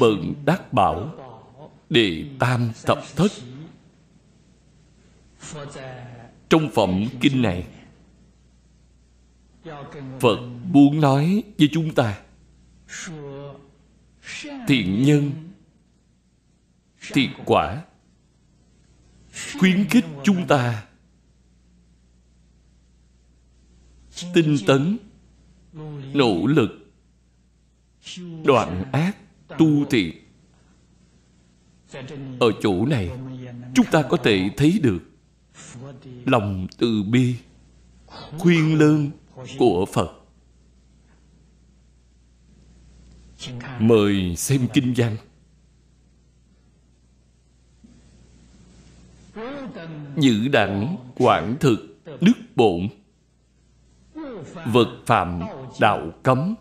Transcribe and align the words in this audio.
bần 0.00 0.34
bận 0.34 0.34
đắc 0.44 0.72
bảo 0.72 1.14
đệ 1.90 2.24
tam 2.38 2.72
thập 2.82 2.98
thất. 3.16 3.32
Trong 6.48 6.70
phẩm 6.74 7.04
kinh 7.20 7.42
này, 7.42 7.66
phật 10.20 10.38
muốn 10.72 11.00
nói 11.00 11.42
với 11.58 11.68
chúng 11.72 11.94
ta, 11.94 12.18
thiện 14.68 15.02
nhân 15.02 15.30
thiện 17.12 17.30
quả, 17.44 17.82
khuyến 19.58 19.88
khích 19.90 20.04
chúng 20.24 20.46
ta 20.46 20.86
tinh 24.34 24.56
tấn, 24.66 24.98
nỗ 26.14 26.46
lực, 26.46 26.92
đoạn 28.44 28.84
ác 28.92 29.16
tu 29.58 29.84
thiện 29.90 30.16
ở 32.40 32.52
chỗ 32.62 32.86
này, 32.86 33.10
chúng 33.74 33.86
ta 33.92 34.02
có 34.02 34.16
thể 34.16 34.50
thấy 34.56 34.80
được 34.82 34.98
lòng 36.24 36.66
từ 36.78 37.02
bi, 37.02 37.36
khuyên 38.38 38.78
lương 38.78 39.10
của 39.58 39.86
phật. 39.92 40.18
Mời 43.78 44.36
xem 44.36 44.68
kinh 44.72 44.94
văn. 44.96 45.16
Giữ 50.16 50.48
đẳng 50.48 50.96
quản 51.16 51.56
thực 51.60 51.98
đức 52.20 52.32
bổn. 52.56 52.88
Vật 54.66 55.02
phạm 55.06 55.40
đạo 55.80 56.10
cấm, 56.22 56.54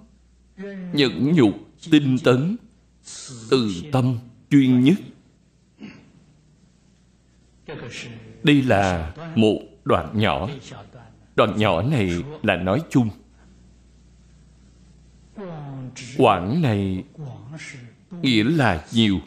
nhẫn 0.94 1.34
nhục 1.36 1.54
tinh 1.92 2.18
tấn 2.24 2.58
từ 3.50 3.72
tâm 3.92 4.18
chuyên 4.50 4.84
nhất. 4.84 4.96
Đây 8.44 8.62
là 8.62 9.14
một 9.36 9.60
đoạn 9.86 10.20
nhỏ. 10.20 10.50
Đoạn 11.36 11.58
nhỏ 11.58 11.82
này 11.82 12.24
là 12.44 12.56
nói 12.56 12.82
chung. 12.90 13.10
Quảng 16.18 16.62
này 16.62 17.04
nghĩa 18.22 18.44
là 18.44 18.86
nhiều. 18.92 19.20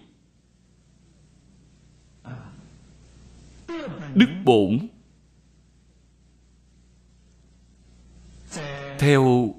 Đức 4.15 4.27
bổn 4.45 4.79
theo 8.99 9.55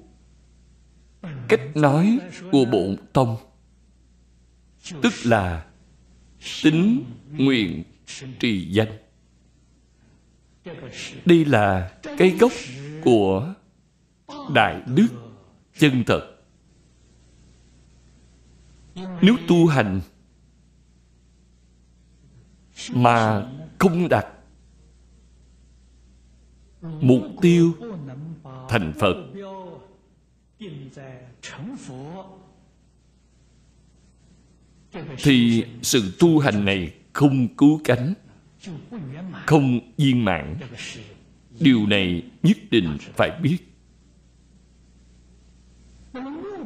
cách 1.48 1.60
nói 1.74 2.18
của 2.52 2.64
bổn 2.64 2.96
tông 3.12 3.36
tức 5.02 5.12
là 5.24 5.66
tính 6.62 7.04
nguyện 7.32 7.82
trì 8.38 8.70
danh. 8.70 8.98
Đây 11.24 11.44
là 11.44 11.98
cái 12.18 12.30
gốc 12.30 12.52
của 13.04 13.54
đại 14.54 14.82
đức 14.86 15.08
chân 15.78 16.04
thật. 16.06 16.36
Nếu 18.94 19.36
tu 19.48 19.66
hành 19.66 20.00
mà 22.94 23.46
không 23.78 24.08
đặt 24.08 24.26
mục 26.82 27.22
tiêu 27.42 27.72
thành 28.68 28.92
phật 29.00 29.14
thì 35.18 35.64
sự 35.82 36.16
tu 36.18 36.38
hành 36.38 36.64
này 36.64 36.92
không 37.12 37.48
cứu 37.56 37.80
cánh, 37.84 38.14
không 39.46 39.80
viên 39.96 40.24
mãn. 40.24 40.56
Điều 41.60 41.86
này 41.86 42.22
nhất 42.42 42.56
định 42.70 42.98
phải 43.16 43.30
biết. 43.42 43.56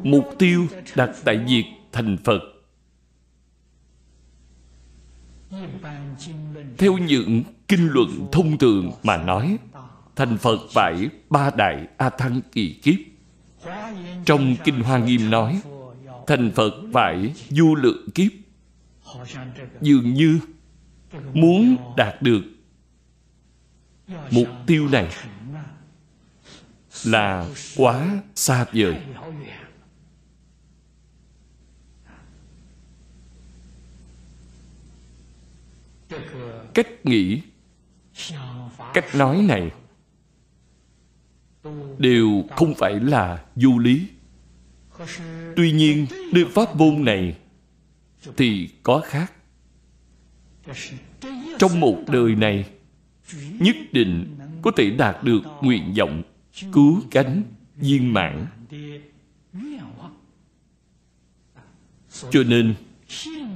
Mục 0.02 0.24
tiêu 0.38 0.66
đặt 0.96 1.10
tại 1.24 1.38
việc 1.48 1.64
thành 1.92 2.16
phật. 2.24 2.41
Theo 6.78 6.98
những 6.98 7.42
kinh 7.68 7.88
luận 7.88 8.08
thông 8.32 8.58
thường 8.58 8.91
mà 9.02 9.16
nói, 9.16 9.58
thành 10.16 10.38
phật 10.38 10.58
phải 10.74 11.08
ba 11.30 11.50
đại 11.56 11.86
a 11.97 12.10
thăng 12.10 12.41
kỳ 12.52 12.72
kiếp. 12.72 12.94
Trong 14.24 14.56
kinh 14.64 14.80
hoa 14.80 14.98
nghiêm 14.98 15.30
nói 15.30 15.60
thành 16.30 16.52
phật 16.54 16.72
phải 16.92 17.34
vô 17.50 17.74
lượng 17.74 18.10
kiếp. 18.14 18.32
Dường 19.80 20.14
như 20.14 20.41
muốn 21.32 21.76
đạt 21.96 22.22
được 22.22 22.42
mục 24.30 24.48
tiêu 24.66 24.88
này 24.88 25.08
là 27.04 27.48
quá 27.76 28.22
xa 28.34 28.66
vời. 28.72 29.02
Cách 36.74 36.88
nghĩ, 37.04 37.42
cách 38.94 39.14
nói 39.14 39.42
này 39.48 39.70
đều 41.98 42.44
không 42.56 42.74
phải 42.74 43.00
là 43.00 43.44
du 43.56 43.78
lý 43.78 44.06
tuy 45.56 45.72
nhiên 45.72 46.06
Đưa 46.33 46.49
pháp 46.49 46.77
môn 46.77 47.05
này 47.05 47.37
thì 48.37 48.69
có 48.83 49.00
khác. 49.05 49.33
Trong 51.59 51.81
một 51.81 51.99
đời 52.09 52.34
này, 52.34 52.65
nhất 53.59 53.77
định 53.93 54.37
có 54.62 54.71
thể 54.77 54.91
đạt 54.91 55.25
được 55.25 55.41
nguyện 55.60 55.94
vọng 55.99 56.22
cứu 56.72 57.03
cánh 57.10 57.43
viên 57.77 58.12
mãn. 58.12 58.47
Cho 62.31 62.43
nên, 62.43 62.75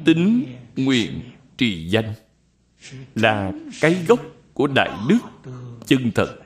tính 0.05 0.45
nguyện 0.77 1.21
trì 1.57 1.89
danh 1.89 2.15
là 3.15 3.53
cái 3.81 4.05
gốc 4.09 4.21
của 4.55 4.67
đại 4.67 4.91
đức 5.09 5.19
chân 5.87 6.11
thật. 6.15 6.44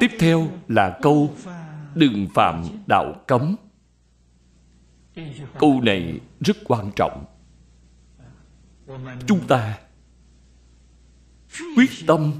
Tiếp 0.00 0.10
theo 0.18 0.48
là 0.68 0.98
câu 1.02 1.34
đừng 1.94 2.26
phạm 2.34 2.64
đạo 2.86 3.14
cấm 3.26 3.56
câu 5.58 5.80
này 5.80 6.20
rất 6.40 6.56
quan 6.64 6.90
trọng. 6.96 7.24
Chúng 9.26 9.46
ta 9.48 9.78
quyết 11.76 11.90
tâm 12.06 12.32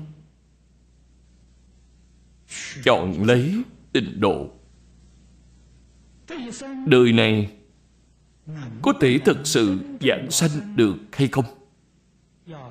chọn 2.85 3.25
lấy 3.25 3.63
tịnh 3.93 4.21
độ. 4.21 4.49
Đời 6.87 7.13
này 7.13 7.53
có 8.83 8.93
thể 9.01 9.19
thật 9.25 9.39
sự 9.45 9.79
giảng 10.01 10.31
sanh 10.31 10.77
được 10.77 10.97
hay 11.13 11.29
không? 11.29 11.45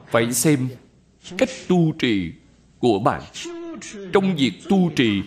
Phải 0.08 0.34
xem 0.34 0.70
cách 1.38 1.50
tu 1.68 1.94
trì 2.00 2.34
của 2.80 3.00
bạn 3.00 3.22
trong 4.14 4.36
việc 4.36 4.54
tu 4.70 4.92
trì, 4.96 5.22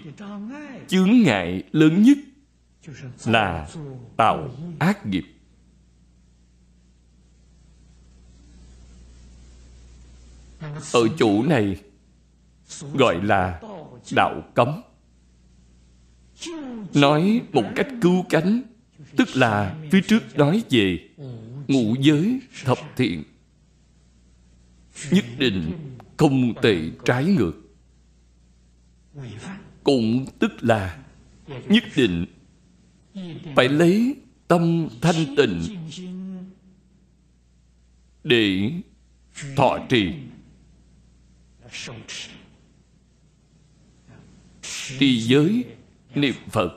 chướng 0.88 1.10
ngại 1.24 1.62
lớn 1.72 2.02
nhất 2.02 2.18
là 3.26 3.68
tạo 4.16 4.54
ác 4.78 5.06
nghiệp. 5.06 5.24
Ở 10.92 11.08
chỗ 11.18 11.42
này 11.42 11.76
gọi 12.94 13.24
là 13.24 13.60
đạo 14.14 14.42
cấm. 14.54 14.82
Nói 16.94 17.40
một 17.52 17.64
cách 17.76 17.88
cứu 18.00 18.24
cánh, 18.30 18.62
tức 19.16 19.28
là 19.34 19.76
phía 19.90 20.00
trước 20.00 20.36
nói 20.36 20.62
về 20.70 21.08
ngũ 21.68 21.94
giới 22.00 22.40
thập 22.64 22.78
thiện, 22.96 23.24
nhất 25.10 25.24
định 25.38 25.72
không 26.16 26.54
tệ 26.62 26.90
trái 27.04 27.24
ngược 27.24 27.59
cũng 29.84 30.26
tức 30.38 30.50
là 30.60 30.98
nhất 31.68 31.84
định 31.96 32.26
phải 33.56 33.68
lấy 33.68 34.16
tâm 34.48 34.88
thanh 35.00 35.36
tịnh 35.36 35.60
để 38.24 38.72
thọ 39.56 39.78
trì. 39.88 40.14
Trì 44.98 45.20
giới 45.20 45.64
niệm 46.14 46.34
phật 46.48 46.72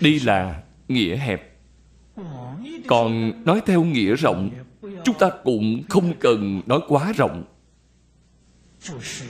đi 0.00 0.20
là 0.20 0.62
nghĩa 0.88 1.16
hẹp. 1.16 1.58
Còn 2.88 3.32
nói 3.44 3.60
theo 3.66 3.84
nghĩa 3.84 4.14
rộng, 4.14 4.50
chúng 5.04 5.18
ta 5.18 5.30
cũng 5.44 5.82
không 5.88 6.12
cần 6.20 6.62
nói 6.66 6.80
quá 6.88 7.12
rộng 7.12 7.44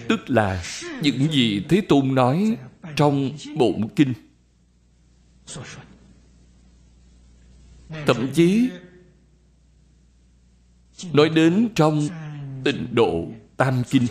tức 0.09 0.31
là 0.31 0.65
những 1.03 1.33
gì 1.33 1.65
thế 1.69 1.81
tôn 1.89 2.15
nói 2.15 2.57
trong 2.97 3.31
bổn 3.57 3.89
kinh. 3.97 4.13
Thậm 8.07 8.29
chí 8.35 8.71
nói 11.13 11.29
đến 11.29 11.69
trong 11.75 12.09
tịnh 12.65 12.95
độ 12.95 13.27
tam 13.57 13.83
kinh, 13.91 14.07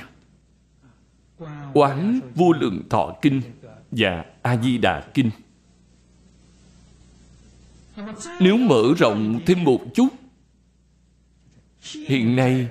quán 1.74 2.20
vô 2.36 2.52
lượng 2.54 2.84
thọ 2.90 3.16
kinh 3.22 3.42
và 3.92 4.26
a 4.42 4.58
di 4.58 4.78
đà 4.78 5.08
kinh. 5.14 5.30
Nếu 8.40 8.58
mở 8.58 8.84
rộng 8.98 9.40
thêm 9.46 9.64
một 9.64 9.82
chút, 9.94 10.08
hiện 11.82 12.36
nay 12.36 12.68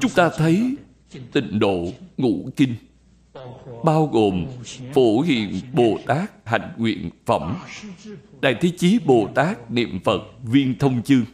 chúng 0.00 0.10
ta 0.14 0.30
thấy 0.36 0.76
tịnh 1.32 1.58
độ 1.58 1.88
ngũ 2.16 2.50
kinh, 2.56 2.74
bao 3.84 4.06
gồm 4.06 4.46
phổ 4.94 5.20
hiện 5.20 5.60
bồ 5.72 5.98
tát 6.06 6.46
hạnh 6.46 6.72
nguyện 6.76 7.10
phẩm, 7.26 7.56
đại 8.40 8.54
thế 8.60 8.72
chí 8.78 8.98
bồ 9.06 9.28
tát 9.34 9.70
niệm 9.70 10.00
phật 10.04 10.22
viên 10.42 10.78
thông 10.78 11.02
chương. 11.02 11.24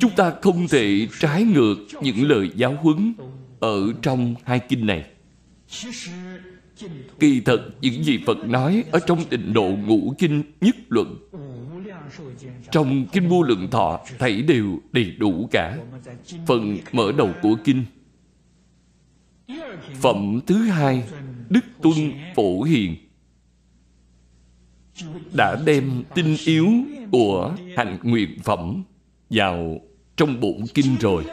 Chúng 0.00 0.10
ta 0.16 0.32
không 0.42 0.68
thể 0.68 1.08
trái 1.20 1.42
ngược 1.42 1.76
những 2.02 2.28
lời 2.28 2.50
giáo 2.56 2.76
huấn 2.82 3.14
ở 3.60 3.92
trong 4.02 4.34
hai 4.44 4.60
kinh 4.68 4.86
này. 4.86 5.04
Kỳ 7.20 7.40
thật, 7.40 7.60
những 7.80 8.04
gì 8.04 8.18
phật 8.26 8.48
nói 8.48 8.84
ở 8.90 9.00
trong 9.06 9.24
tịnh 9.24 9.52
độ 9.52 9.68
ngũ 9.86 10.14
kinh 10.18 10.42
nhất 10.60 10.76
luận 10.88 11.16
trong 12.70 13.06
kinh 13.12 13.28
vô 13.28 13.42
lượng 13.42 13.70
thọ, 13.70 14.00
thảy 14.18 14.42
đều 14.42 14.78
đầy 14.92 15.10
đủ 15.10 15.48
cả. 15.50 15.78
Phần 16.46 16.78
mở 16.92 17.12
đầu 17.18 17.32
của 17.42 17.56
kinh. 17.64 17.84
Phẩm 20.00 20.40
thứ 20.46 20.56
hai, 20.56 21.04
đức 21.50 21.64
tuân 21.82 21.94
phổ 22.34 22.62
hiền. 22.62 22.96
Đã 25.36 25.56
đem 25.66 26.04
tinh 26.14 26.36
yếu 26.46 26.68
của 27.12 27.56
hạnh 27.76 27.98
nguyện 28.02 28.38
phẩm 28.42 28.82
vào 29.30 29.80
trong 30.16 30.40
bổn 30.40 30.56
kinh 30.74 30.96
rồi. 31.00 31.24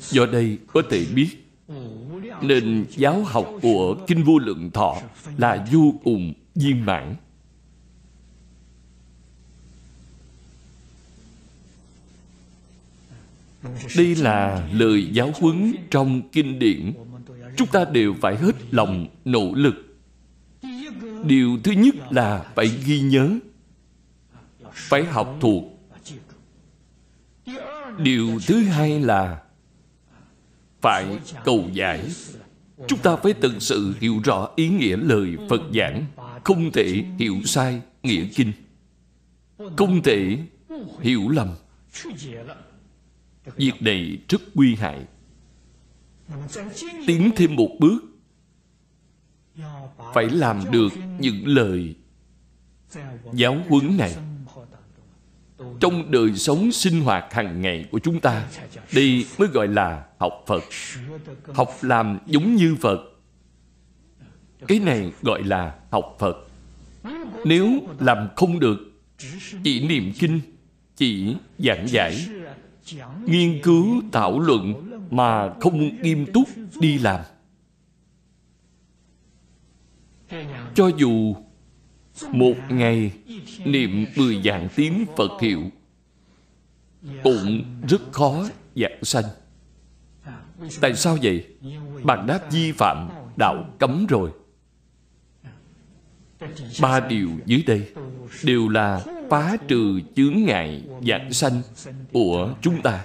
Do 0.00 0.26
đây 0.26 0.58
có 0.66 0.82
thể 0.90 1.06
biết 1.14 1.45
nên 2.42 2.86
giáo 2.90 3.24
học 3.24 3.48
của 3.62 3.96
kinh 4.06 4.24
vô 4.24 4.38
lượng 4.38 4.70
thọ 4.70 4.96
là 5.36 5.66
vô 5.72 5.94
cùng 6.04 6.32
viên 6.54 6.86
mãn. 6.86 7.14
Đây 13.96 14.14
là 14.14 14.68
lời 14.72 15.08
giáo 15.12 15.32
huấn 15.40 15.74
trong 15.90 16.22
kinh 16.32 16.58
điển. 16.58 16.92
Chúng 17.56 17.68
ta 17.68 17.84
đều 17.84 18.14
phải 18.20 18.36
hết 18.36 18.52
lòng 18.70 19.06
nỗ 19.24 19.52
lực. 19.54 19.74
Điều 21.24 21.58
thứ 21.64 21.72
nhất 21.72 21.94
là 22.10 22.46
phải 22.54 22.70
ghi 22.84 23.00
nhớ, 23.00 23.30
phải 24.72 25.04
học 25.04 25.36
thuộc. 25.40 25.64
Điều 27.98 28.40
thứ 28.46 28.62
hai 28.62 29.00
là 29.00 29.42
phải 30.86 31.18
cầu 31.44 31.64
giải. 31.72 32.00
Chúng 32.88 32.98
ta 32.98 33.16
phải 33.16 33.32
thực 33.32 33.62
sự 33.62 33.94
hiểu 34.00 34.20
rõ 34.24 34.48
ý 34.56 34.68
nghĩa 34.68 34.96
lời 34.96 35.36
phật 35.48 35.62
giảng, 35.74 36.04
không 36.44 36.72
thể 36.72 37.04
hiểu 37.18 37.36
sai 37.44 37.80
nghĩa 38.02 38.24
kinh. 38.34 38.52
Không 39.76 40.02
thể 40.02 40.38
hiểu 41.00 41.28
lầm. 41.28 41.54
Việc 43.56 43.72
này 43.80 44.18
rất 44.28 44.40
nguy 44.54 44.74
hại. 44.74 45.00
Tiến 47.06 47.30
thêm 47.36 47.56
một 47.56 47.70
bước, 47.80 48.04
phải 50.14 50.30
làm 50.30 50.64
được 50.70 50.92
những 51.18 51.46
lời 51.46 51.94
giáo 53.32 53.62
huấn 53.68 53.96
này 53.96 54.16
trong 55.80 56.10
đời 56.10 56.34
sống 56.34 56.72
sinh 56.72 57.00
hoạt 57.00 57.32
hàng 57.32 57.60
ngày 57.60 57.84
của 57.90 57.98
chúng 57.98 58.20
ta, 58.20 58.46
đây 58.94 59.26
mới 59.38 59.48
gọi 59.48 59.68
là 59.68 60.04
học 60.18 60.44
phật. 60.46 60.62
Học 61.54 61.70
làm 61.82 62.18
giống 62.26 62.54
như 62.54 62.76
phật. 62.80 63.00
Cái 64.68 64.78
này 64.78 65.12
gọi 65.22 65.42
là 65.42 65.74
học 65.90 66.16
phật. 66.18 66.36
Nếu 67.44 67.70
làm 68.00 68.28
không 68.36 68.58
được, 68.58 68.78
chỉ 69.64 69.88
niệm 69.88 70.12
kinh, 70.18 70.40
chỉ 70.96 71.36
giảng 71.58 71.88
giải, 71.88 72.26
nghiên 73.24 73.62
cứu, 73.62 74.02
thảo 74.12 74.40
luận 74.40 74.90
mà 75.10 75.54
không 75.60 76.02
nghiêm 76.02 76.26
túc 76.32 76.48
đi 76.80 76.98
làm. 76.98 77.20
Cho 80.74 80.90
dù 80.96 81.34
một 82.32 82.54
ngày, 82.68 83.12
niệm 83.64 84.06
mười 84.16 84.40
vạn 84.44 84.68
tiếng 84.76 85.06
phật 85.16 85.40
hiệu 85.40 85.62
cũng 87.24 87.64
rất 87.88 88.12
khó 88.12 88.44
dạng 88.76 89.04
sanh. 89.04 89.24
Tại 90.80 90.94
sao 90.94 91.18
vậy? 91.22 91.46
Bạn 92.02 92.26
đã 92.26 92.40
vi 92.50 92.72
phạm 92.72 93.08
đạo 93.36 93.64
cấm 93.78 94.06
rồi. 94.06 94.30
Ba 96.80 97.00
điều 97.00 97.30
dưới 97.46 97.62
đây 97.66 97.92
đều 98.44 98.68
là 98.68 99.04
phá 99.30 99.56
trừ 99.68 100.00
chướng 100.16 100.44
ngại 100.44 100.82
dạng 101.08 101.32
sanh 101.32 101.62
của 102.12 102.54
chúng 102.62 102.82
ta. 102.82 103.04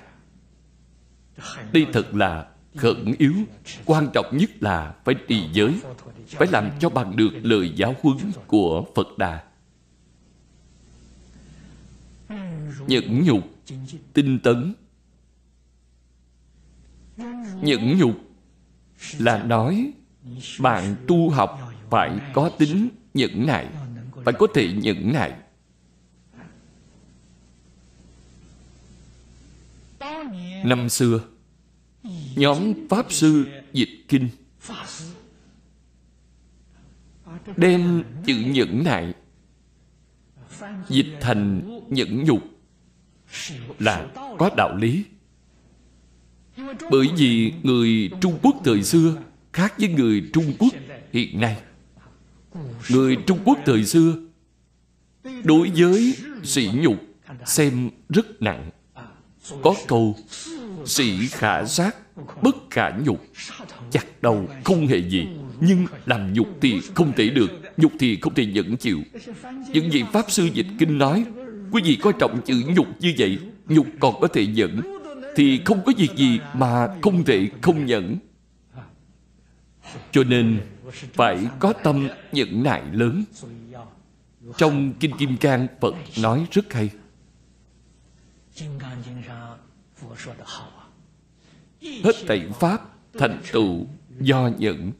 Đây 1.73 1.85
thật 1.93 2.15
là 2.15 2.50
khẩn 2.75 3.15
yếu, 3.17 3.33
quan 3.85 4.09
trọng 4.13 4.37
nhất 4.37 4.49
là 4.59 4.95
phải 5.05 5.15
trì 5.27 5.49
giới, 5.53 5.81
phải 6.27 6.47
làm 6.51 6.69
cho 6.79 6.89
bằng 6.89 7.15
được 7.15 7.31
lời 7.41 7.73
giáo 7.75 7.95
huấn 8.01 8.17
của 8.47 8.85
phật 8.95 9.17
đà. 9.17 9.43
Nhẫn 12.87 13.23
nhục, 13.23 13.43
tinh 14.13 14.39
tấn. 14.39 14.73
Nhẫn 17.61 17.97
nhục 17.97 18.15
là 19.17 19.43
nói 19.43 19.93
bạn 20.59 20.95
tu 21.07 21.29
học 21.29 21.59
phải 21.89 22.19
có 22.33 22.49
tính 22.57 22.89
nhẫn 23.13 23.47
nại, 23.47 23.67
phải 24.25 24.33
có 24.39 24.47
thể 24.53 24.73
nhẫn 24.73 25.13
nại. 25.13 25.33
Năm 30.65 30.89
xưa 30.89 31.19
nhóm 32.35 32.73
pháp 32.89 33.11
sư 33.11 33.45
dịch 33.73 34.05
kinh. 34.07 34.29
Đem 37.57 38.03
chữ 38.25 38.35
nhẫn 38.35 38.83
nại 38.83 39.13
dịch 40.89 41.17
thành 41.21 41.61
nhẫn 41.89 42.23
nhục 42.23 42.43
là 43.79 44.07
có 44.37 44.49
đạo 44.57 44.75
lý. 44.75 45.03
Bởi 46.91 47.07
vì 47.17 47.53
người 47.63 48.09
trung 48.21 48.39
quốc 48.41 48.55
thời 48.63 48.83
xưa 48.83 49.15
khác 49.53 49.73
với 49.79 49.89
người 49.89 50.29
trung 50.33 50.53
quốc 50.59 50.73
hiện 51.13 51.39
nay. 51.41 51.61
Người 52.89 53.17
trung 53.27 53.39
quốc 53.45 53.57
thời 53.65 53.85
xưa 53.85 54.15
đối 55.43 55.71
với 55.75 56.15
sỉ 56.43 56.69
nhục 56.73 56.97
xem 57.45 57.89
rất 58.09 58.41
nặng. 58.41 58.69
Có 59.63 59.75
câu 59.87 60.15
sĩ 60.85 61.27
khả 61.27 61.65
sát, 61.65 61.95
bất 62.41 62.55
khả 62.69 62.89
nhục. 62.89 63.25
Chặt 63.91 64.21
đầu 64.21 64.47
không 64.63 64.87
hề 64.87 64.97
gì, 64.97 65.27
nhưng 65.59 65.85
làm 66.05 66.33
nhục 66.33 66.47
thì 66.61 66.81
không 66.95 67.13
thể 67.15 67.29
được, 67.29 67.51
nhục 67.77 67.91
thì 67.99 68.17
không 68.21 68.33
thể 68.33 68.45
nhẫn 68.45 68.77
chịu. 68.77 68.99
Những 69.73 69.91
gì 69.91 70.03
pháp 70.13 70.31
sư 70.31 70.49
dịch 70.53 70.67
kinh 70.79 70.97
nói, 70.97 71.25
quý 71.71 71.81
vị 71.85 71.95
coi 72.01 72.13
trọng 72.19 72.41
chữ 72.41 72.63
nhục 72.75 72.87
như 72.99 73.13
vậy, 73.17 73.39
nhục 73.67 73.87
còn 73.99 74.21
có 74.21 74.27
thể 74.27 74.47
nhẫn, 74.47 74.81
thì 75.35 75.61
không 75.65 75.81
có 75.85 75.93
việc 75.97 76.11
gì 76.15 76.39
mà 76.53 76.87
không 77.01 77.23
thể 77.23 77.49
không 77.61 77.85
nhẫn. 77.85 78.17
Cho 80.11 80.23
nên 80.23 80.61
phải 81.13 81.47
có 81.59 81.73
tâm 81.73 82.07
nhẫn 82.31 82.63
nại 82.63 82.83
lớn. 82.91 83.23
Trong 84.57 84.93
kinh 84.99 85.17
kim 85.17 85.37
cang 85.37 85.67
phật 85.81 85.95
nói 86.21 86.45
rất 86.51 86.73
hay 86.73 86.89
hết 92.03 92.15
thảy 92.27 92.49
pháp 92.59 92.81
thành 93.13 93.41
tựu 93.51 93.85
do 94.19 94.49
nhẫn 94.57 94.91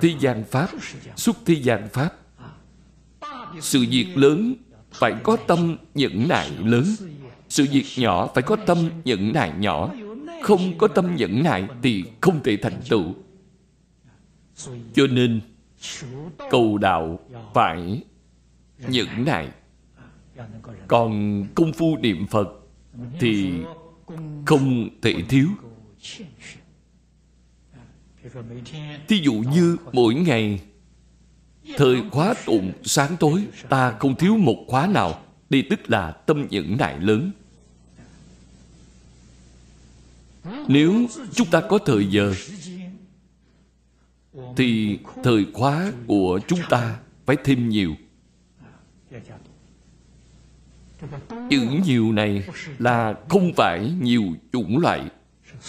thế 0.00 0.14
gian 0.20 0.44
pháp 0.44 0.68
xuất 1.16 1.36
thế 1.46 1.54
gian 1.54 1.88
pháp. 1.88 2.16
Sự 3.60 3.86
việc 3.90 4.06
lớn 4.16 4.54
phải 4.90 5.14
có 5.22 5.36
tâm 5.36 5.76
nhẫn 5.94 6.28
nại 6.28 6.50
lớn. 6.50 6.84
Sự 7.48 7.66
việc 7.72 7.84
nhỏ 7.96 8.30
phải 8.34 8.42
có 8.42 8.56
tâm 8.56 8.90
nhẫn 9.04 9.32
nại 9.32 9.52
nhỏ. 9.58 9.94
Không 10.42 10.78
có 10.78 10.88
tâm 10.88 11.16
nhẫn 11.16 11.42
nại 11.42 11.68
thì 11.82 12.04
không 12.20 12.42
thể 12.42 12.56
thành 12.56 12.80
tựu. 12.90 13.14
Cho 14.94 15.06
nên 15.06 15.40
cầu 16.50 16.78
đạo 16.78 17.20
phải 17.54 18.02
nhẫn 18.78 19.24
nại. 19.24 19.48
Còn 20.88 21.44
công 21.54 21.72
phu 21.72 21.96
niệm 21.96 22.26
phật 22.26 22.59
thì 23.20 23.52
không 24.46 24.88
thể 25.02 25.14
thiếu. 25.28 25.48
Thí 29.08 29.16
dụ 29.16 29.32
như 29.32 29.76
mỗi 29.92 30.14
ngày, 30.14 30.60
thời 31.76 31.96
khóa 32.10 32.34
tụng 32.46 32.72
sáng 32.82 33.16
tối, 33.20 33.44
ta 33.68 33.96
không 33.98 34.16
thiếu 34.16 34.36
một 34.36 34.64
khóa 34.68 34.86
nào 34.86 35.22
đây 35.50 35.64
tức 35.70 35.90
là 35.90 36.10
tâm 36.12 36.46
nhẫn 36.50 36.76
nại 36.76 37.00
lớn. 37.00 37.32
Nếu 40.68 41.06
chúng 41.34 41.50
ta 41.50 41.60
có 41.60 41.78
thời 41.78 42.06
giờ, 42.06 42.34
thì 44.56 44.98
thời 45.24 45.46
khóa 45.52 45.92
của 46.06 46.40
chúng 46.48 46.60
ta 46.70 47.00
phải 47.26 47.36
thêm 47.44 47.68
nhiều 47.68 47.94
chữ 51.50 51.66
nhiều 51.86 52.12
này 52.12 52.42
là 52.78 53.14
không 53.28 53.52
phải 53.56 53.92
nhiều 54.00 54.24
chủng 54.52 54.78
loại, 54.78 55.04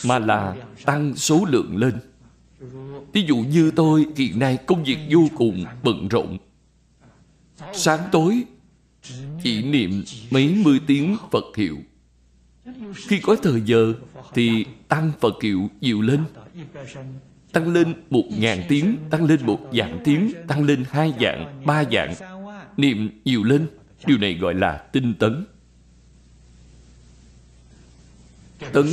mà 0.06 0.20
là 0.20 0.56
tăng 0.86 1.16
số 1.16 1.46
lượng 1.50 1.78
lên. 1.78 1.94
Ví 3.14 3.24
dụ 3.28 3.38
như 3.38 3.72
tôi 3.72 4.06
hiện 4.18 4.40
nay 4.40 4.58
công 4.66 4.84
việc 4.84 4.98
vô 5.10 5.28
cùng 5.38 5.66
bận 5.84 6.08
rộn. 6.08 6.38
Sáng 7.74 8.00
tối 8.12 8.44
chỉ 9.44 9.64
niệm 9.64 10.04
mấy 10.32 10.56
mươi 10.64 10.80
tiếng 10.88 11.18
phật 11.32 11.46
hiệu. 11.58 11.78
Khi 12.96 13.20
có 13.20 13.36
thời 13.44 13.62
giờ 13.66 13.94
thì 14.34 14.66
tăng 14.88 15.12
phật 15.20 15.44
hiệu 15.44 15.70
nhiều 15.82 16.02
lên. 16.02 16.24
Tăng 17.52 17.74
lên 17.74 17.94
một 18.10 18.24
ngàn 18.38 18.64
tiếng, 18.70 18.98
tăng 19.10 19.26
lên 19.26 19.40
một 19.46 19.60
vạn 19.72 20.00
tiếng, 20.04 20.32
tăng 20.48 20.64
lên 20.64 20.86
hai 20.90 21.14
vạn, 21.20 21.62
ba 21.66 21.84
vạn. 21.92 22.14
Niệm 22.78 23.10
nhiều 23.26 23.44
lên 23.44 23.68
điều 24.06 24.18
này 24.18 24.34
gọi 24.34 24.54
là 24.54 24.78
tinh 24.78 25.14
tấn. 25.20 25.46
Tấn 28.74 28.86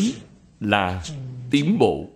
là 0.61 1.05
tiến 1.51 1.79
bộ. 1.79 2.09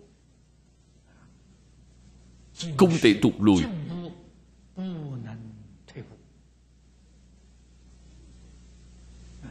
Không 2.76 2.90
thể 3.02 3.14
tụt 3.22 3.32
lùi. 3.40 3.62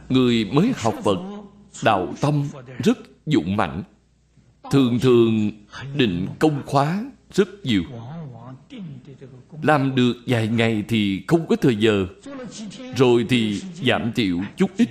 Người 0.08 0.44
mới 0.44 0.72
học 0.76 0.94
phật, 1.04 1.18
đạo 1.84 2.14
tâm 2.20 2.48
rất 2.84 2.98
dụng 3.26 3.56
mạnh 3.56 3.82
thường 4.70 4.98
thường 4.98 5.50
định 5.96 6.28
công 6.38 6.62
khóa 6.66 7.10
rất 7.32 7.48
nhiều 7.64 7.82
làm 9.62 9.94
được 9.94 10.14
vài 10.26 10.48
ngày 10.48 10.84
thì 10.88 11.24
không 11.26 11.46
có 11.46 11.56
thời 11.56 11.76
giờ. 11.76 12.06
Rồi 12.96 13.26
thì 13.28 13.60
giảm 13.86 14.12
thiểu 14.12 14.38
chút 14.56 14.70
ít. 14.76 14.88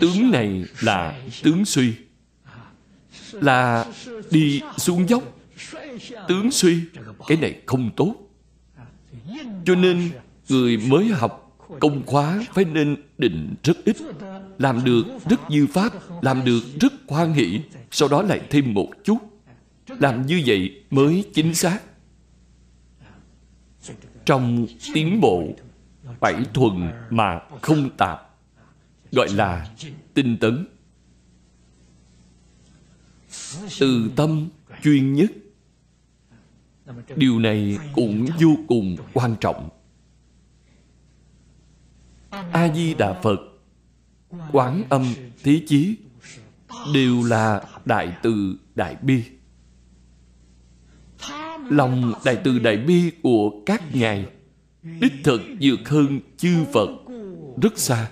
Tướng 0.00 0.30
này 0.30 0.64
là 0.80 1.22
tướng 1.42 1.64
suy. 1.64 1.92
Là 3.32 3.86
đi 4.30 4.60
xuống 4.76 5.08
dốc. 5.08 5.22
Tướng 6.28 6.50
suy, 6.50 6.78
cái 7.26 7.38
này 7.38 7.60
không 7.66 7.90
tốt. 7.96 8.14
Cho 9.64 9.74
nên 9.74 10.10
người 10.48 10.76
mới 10.76 11.08
học 11.08 11.58
công 11.80 12.02
khóa 12.06 12.44
phải 12.54 12.64
nên 12.64 12.96
định 13.18 13.54
rất 13.62 13.84
ít. 13.84 13.96
Làm 14.58 14.84
được 14.84 15.04
rất 15.30 15.40
dư 15.50 15.66
pháp, 15.66 15.92
làm 16.22 16.44
được 16.44 16.60
rất 16.80 16.92
hoan 17.08 17.32
hỷ. 17.32 17.60
Sau 17.90 18.08
đó 18.08 18.22
lại 18.22 18.40
thêm 18.50 18.74
một 18.74 18.88
chút 19.04 19.29
làm 19.98 20.26
như 20.26 20.42
vậy 20.46 20.84
mới 20.90 21.24
chính 21.34 21.54
xác. 21.54 21.80
Trong 24.24 24.66
tiến 24.94 25.20
bộ, 25.20 25.48
bảy 26.20 26.44
thuần 26.54 26.90
mà 27.10 27.40
không 27.62 27.90
tạp, 27.96 28.36
gọi 29.12 29.28
là 29.28 29.70
tinh 30.14 30.36
tấn. 30.40 30.66
Từ 33.80 34.10
tâm 34.16 34.48
chuyên 34.82 35.12
nhất, 35.12 35.30
điều 37.16 37.38
này 37.38 37.78
cũng 37.92 38.26
vô 38.40 38.56
cùng 38.68 38.96
quan 39.12 39.36
trọng. 39.40 39.68
A 42.30 42.74
di 42.74 42.94
đà 42.94 43.20
phật, 43.22 43.38
quán 44.52 44.82
âm 44.88 45.14
thế 45.42 45.62
chí 45.66 45.96
đều 46.94 47.22
là 47.22 47.64
đại 47.84 48.16
từ 48.22 48.56
đại 48.74 48.96
bi 49.02 49.24
lòng 51.70 52.12
đại 52.24 52.38
từ 52.44 52.58
đại 52.58 52.76
bi 52.76 53.10
của 53.22 53.62
các 53.66 53.82
ngài. 53.96 54.26
Đích 54.82 55.12
thực 55.24 55.40
vượt 55.60 55.88
hơn 55.88 56.20
chư 56.36 56.64
phật, 56.72 56.88
rất 57.62 57.78
xa. 57.78 58.10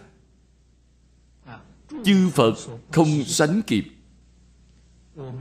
Chư 2.05 2.31
phật 2.31 2.55
không 2.93 3.25
sánh 3.25 3.63
kịp. 3.67 3.85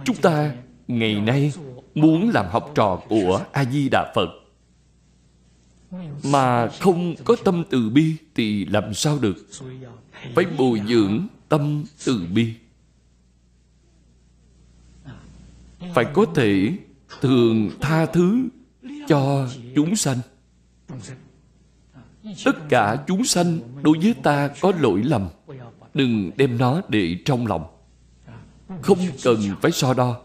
Chúng 0.05 0.15
ta 0.21 0.55
ngày 0.87 1.21
nay 1.21 1.53
muốn 1.95 2.29
làm 2.29 2.45
học 2.45 2.71
trò 2.75 3.01
của 3.09 3.45
a 3.51 3.65
di 3.65 3.89
đà 3.89 4.11
phật. 4.15 4.29
Mà 6.23 6.69
không 6.79 7.15
có 7.25 7.35
tâm 7.45 7.63
từ 7.69 7.89
bi 7.89 8.15
thì 8.35 8.65
làm 8.65 8.93
sao 8.93 9.19
được? 9.19 9.47
Phải 10.35 10.45
bồi 10.57 10.81
dưỡng 10.87 11.27
tâm 11.49 11.83
từ 12.05 12.25
bi. 12.33 12.53
Phải 15.95 16.05
có 16.13 16.25
thể 16.35 16.77
thường 17.21 17.69
tha 17.81 18.05
thứ 18.05 18.47
cho 19.07 19.49
chúng 19.75 19.95
sanh. 19.95 20.17
Tất 22.45 22.57
cả 22.69 23.03
chúng 23.07 23.23
sanh 23.23 23.59
đối 23.83 23.97
với 23.99 24.13
ta 24.23 24.49
có 24.61 24.71
lỗi 24.79 25.03
lầm, 25.03 25.29
đừng 25.93 26.31
đem 26.37 26.57
nó 26.57 26.81
để 26.89 27.17
trong 27.25 27.47
lòng. 27.47 27.65
Không 28.81 28.99
cần 29.23 29.37
phải 29.61 29.71
so 29.71 29.93
đo. 29.93 30.21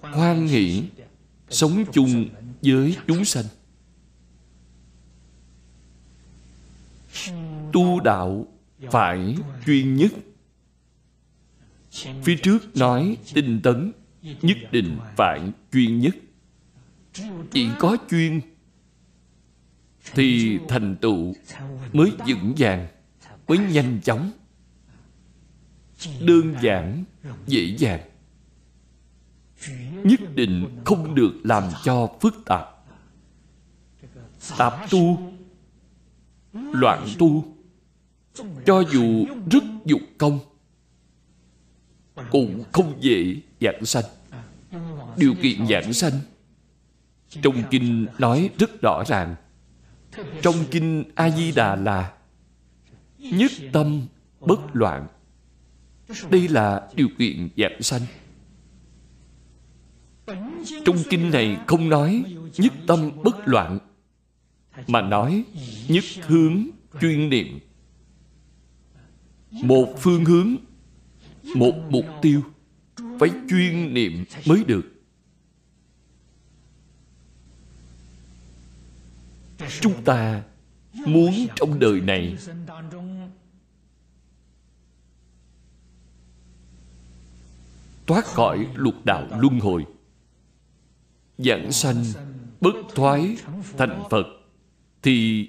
Hoan 0.00 0.46
hỷ, 0.46 0.82
sống 1.50 1.84
chung 1.92 2.28
với 2.62 2.96
chúng 3.06 3.24
sanh. 3.24 3.44
Tu 7.72 8.00
đạo 8.00 8.46
phải 8.90 9.36
chuyên 9.66 9.96
nhất. 9.96 10.12
Phía 12.22 12.36
trước 12.42 12.76
nói 12.76 13.16
tinh 13.34 13.60
tấn 13.62 13.92
nhất 14.22 14.58
định 14.72 14.98
phải 15.16 15.52
chuyên 15.72 16.00
nhất. 16.00 16.14
Chỉ 17.50 17.68
có 17.78 17.96
chuyên 18.10 18.40
thì 20.14 20.58
thành 20.68 20.96
tựu 20.96 21.34
mới 21.92 22.12
vững 22.26 22.54
vàng, 22.58 22.88
mới 23.48 23.58
nhanh 23.58 24.00
chóng, 24.04 24.30
đơn 26.20 26.54
giản, 26.62 27.04
dễ 27.46 27.76
dàng. 27.78 28.00
Nhất 30.04 30.20
định 30.34 30.80
không 30.84 31.14
được 31.14 31.32
làm 31.44 31.62
cho 31.84 32.16
phức 32.20 32.34
tạp. 32.46 32.68
Tạp 34.58 34.90
tu, 34.90 35.32
loạn 36.52 37.08
tu, 37.18 37.56
cho 38.66 38.82
dù 38.92 39.26
rất 39.50 39.64
dục 39.84 40.00
công, 40.18 40.38
cũng 42.30 42.64
không 42.72 42.94
dễ 43.00 43.36
giảng 43.62 43.84
sanh. 43.84 44.04
Điều 45.16 45.34
kiện 45.42 45.66
giảng 45.66 45.92
sanh. 45.92 46.12
trong 47.42 47.62
kinh 47.70 48.06
nói 48.18 48.50
rất 48.58 48.82
rõ 48.82 49.02
ràng. 49.06 49.34
Trong 50.42 50.54
kinh 50.70 51.04
a 51.14 51.30
di 51.30 51.52
đà 51.52 51.76
là 51.76 52.12
nhất 53.18 53.50
tâm 53.72 54.06
bất 54.40 54.60
loạn. 54.72 55.06
Đây 56.30 56.48
là 56.48 56.88
điều 56.94 57.08
kiện 57.18 57.48
giảng 57.56 57.82
sanh. 57.82 58.02
Trong 60.84 60.96
kinh 61.10 61.30
này 61.30 61.58
không 61.66 61.88
nói 61.88 62.24
nhất 62.56 62.72
tâm 62.86 63.10
bất 63.24 63.48
loạn 63.48 63.78
mà 64.86 65.02
nói 65.02 65.44
nhất 65.88 66.04
hướng 66.26 66.66
chuyên 67.00 67.28
niệm. 67.28 67.58
Một 69.50 69.94
phương 69.98 70.24
hướng 70.24 70.56
một 71.54 71.74
mục 71.90 72.04
tiêu 72.22 72.42
phải 73.22 73.30
chuyên 73.48 73.94
niệm 73.94 74.24
mới 74.46 74.64
được. 74.64 74.82
Chúng 79.80 80.04
ta 80.04 80.42
muốn 81.06 81.46
trong 81.56 81.78
đời 81.78 82.00
này 82.00 82.36
thoát 88.06 88.24
khỏi 88.24 88.66
lục 88.74 88.94
đạo 89.04 89.26
luân 89.38 89.60
hồi, 89.60 89.86
giảng 91.38 91.72
sanh 91.72 92.04
bất 92.60 92.74
thoái 92.94 93.36
thành 93.78 94.02
phật, 94.10 94.26
thì 95.02 95.48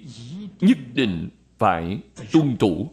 nhất 0.62 0.78
định 0.94 1.30
phải 1.58 2.02
tuân 2.32 2.58
thủ. 2.58 2.92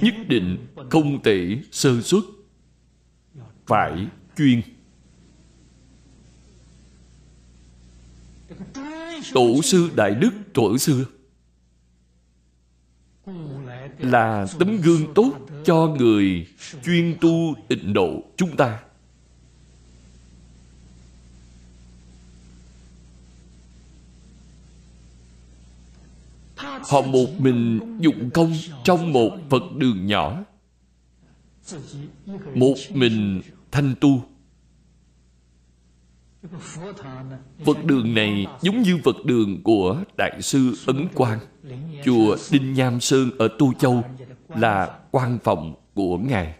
Nhất 0.00 0.14
định 0.28 0.66
không 0.90 1.22
thể 1.22 1.62
sơ 1.72 2.00
xuất 2.00 2.24
phải 3.66 4.06
chuyên. 4.36 4.62
Tổ 9.34 9.62
sư 9.62 9.90
đại 9.96 10.14
đức 10.14 10.30
tuổi 10.54 10.78
xưa 10.78 11.04
là 13.98 14.46
tấm 14.58 14.80
gương 14.80 15.14
tốt 15.14 15.32
cho 15.64 15.86
người 15.98 16.46
chuyên 16.84 17.16
tu 17.20 17.54
tịnh 17.68 17.92
độ 17.92 18.22
chúng 18.36 18.56
ta. 18.56 18.82
Họ 26.56 27.00
một 27.00 27.26
mình 27.38 27.80
dụng 28.00 28.30
công 28.30 28.52
trong 28.84 29.12
một 29.12 29.30
phật 29.50 29.62
đường 29.76 30.06
nhỏ. 30.06 30.44
Một 32.54 32.74
mình 32.90 33.40
thanh 33.70 33.94
tu 34.00 34.22
Phật 37.64 37.84
đường 37.84 38.14
này 38.14 38.46
giống 38.62 38.82
như 38.82 38.98
Phật 39.04 39.16
đường 39.24 39.62
của 39.62 40.02
Đại 40.16 40.42
sư 40.42 40.74
Ấn 40.86 41.08
Quang. 41.14 41.38
Chùa 42.04 42.36
Đinh 42.50 42.74
Nham 42.74 43.00
Sơn 43.00 43.30
ở 43.38 43.48
Tu 43.58 43.72
Châu 43.74 44.04
là 44.48 44.98
quan 45.10 45.38
phòng 45.44 45.74
của 45.94 46.18
Ngài. 46.18 46.54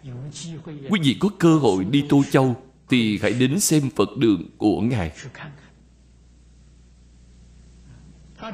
Quý 0.90 1.00
vị 1.02 1.16
có 1.20 1.28
cơ 1.38 1.56
hội 1.56 1.84
đi 1.84 2.04
Tu 2.08 2.24
Châu 2.24 2.56
thì 2.88 3.18
hãy 3.22 3.32
đến 3.32 3.60
xem 3.60 3.90
Phật 3.96 4.08
đường 4.16 4.50
của 4.58 4.80
Ngài. 4.80 5.12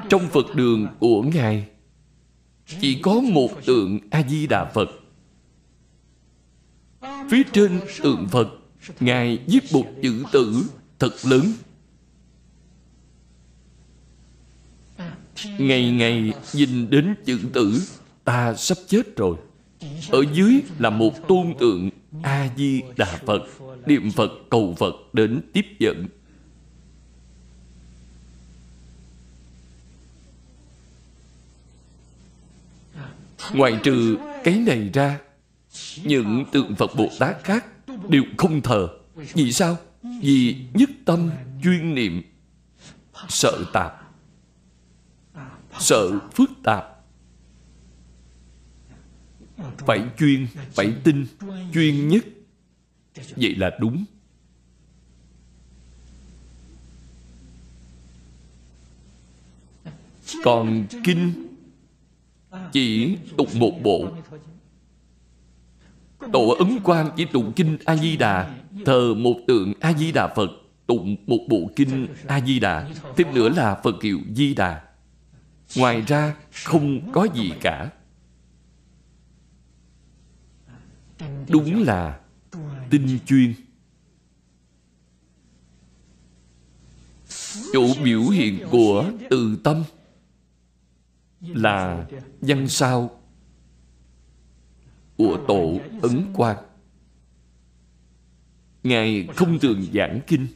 Trong 0.08 0.28
Phật 0.28 0.54
đường 0.54 0.86
của 0.98 1.22
Ngài, 1.22 1.68
chỉ 2.80 3.00
có 3.02 3.20
một 3.20 3.48
tượng 3.66 3.98
A-di-đà 4.10 4.64
Phật. 4.64 4.88
Phía 7.02 7.42
trên 7.52 7.80
tượng 8.02 8.28
Phật, 8.28 8.48
Ngài 9.00 9.38
viết 9.46 9.72
một 9.72 9.86
chữ 10.02 10.24
tử 10.32 10.64
thật 10.98 11.12
lớn. 11.24 11.52
Ngày 15.58 15.90
ngày 15.90 16.32
nhìn 16.52 16.90
đến 16.90 17.14
chữ 17.24 17.40
tử 17.52 17.82
ta 18.24 18.54
sắp 18.54 18.78
chết 18.86 19.16
rồi. 19.16 19.36
Ở 20.10 20.24
dưới 20.32 20.62
là 20.78 20.90
một 20.90 21.28
tôn 21.28 21.54
tượng 21.58 21.90
a 22.22 22.48
di 22.56 22.82
đà 22.96 23.20
phật 23.26 23.42
niệm 23.86 24.10
phật 24.10 24.30
cầu 24.50 24.74
phật 24.78 24.94
đến 25.12 25.40
tiếp 25.52 25.66
dẫn. 25.78 26.08
Ngoài 33.52 33.78
trừ 33.82 34.16
cái 34.44 34.58
này 34.58 34.90
ra 34.94 35.18
những 36.04 36.44
tượng 36.52 36.74
phật 36.74 36.90
bồ 36.96 37.08
tát 37.18 37.44
khác 37.44 37.66
đều 38.08 38.22
không 38.38 38.62
thờ. 38.62 38.88
Vì 39.14 39.52
sao? 39.52 39.76
Vì 40.02 40.56
nhất 40.74 40.90
tâm 41.04 41.30
chuyên 41.62 41.94
niệm. 41.94 42.22
Sợ 43.28 43.64
tạp. 43.72 43.92
Sợ 45.78 46.18
phức 46.32 46.50
tạp. 46.62 46.84
Phải 49.86 50.00
chuyên, 50.18 50.46
phải 50.72 50.94
tin, 51.04 51.26
chuyên 51.74 52.08
nhất. 52.08 52.24
Vậy 53.36 53.54
là 53.54 53.70
đúng. 53.80 54.04
Còn 60.44 60.86
kinh 61.04 61.32
chỉ 62.72 63.16
tụng 63.36 63.48
một 63.54 63.72
bộ 63.82 64.16
tổ 66.32 66.48
ấn 66.48 66.78
quan 66.84 67.10
chỉ 67.16 67.24
tụng 67.24 67.52
kinh 67.56 67.78
a 67.84 67.96
di 67.96 68.16
đà 68.16 68.58
thờ 68.86 69.14
một 69.14 69.36
tượng 69.46 69.72
a 69.80 69.92
di 69.92 70.12
đà 70.12 70.34
phật, 70.36 70.50
tụng 70.86 71.16
một 71.26 71.38
bộ 71.48 71.70
kinh 71.76 72.06
a 72.26 72.40
di 72.40 72.58
đà 72.60 72.88
thêm 73.16 73.34
nữa 73.34 73.48
là 73.48 73.80
phật 73.84 74.02
hiệu 74.02 74.18
di 74.34 74.54
đà 74.54 74.82
ngoài 75.76 76.00
ra, 76.00 76.34
không 76.64 77.12
có 77.12 77.28
gì 77.34 77.52
cả. 77.60 77.90
Đúng 81.48 81.82
là 81.82 82.20
tinh 82.90 83.18
chuyên. 83.26 83.54
Chỗ 87.72 87.86
biểu 88.04 88.22
hiện 88.22 88.58
của 88.70 89.10
từ 89.30 89.56
tâm 89.64 89.82
là 91.40 92.06
văn 92.40 92.68
sao 92.68 93.21
của 95.16 95.38
tổ 95.48 95.80
ấn 96.02 96.24
quang. 96.34 96.56
Ngài 98.82 99.28
không 99.36 99.58
thường 99.58 99.86
giảng 99.94 100.20
kinh. 100.26 100.46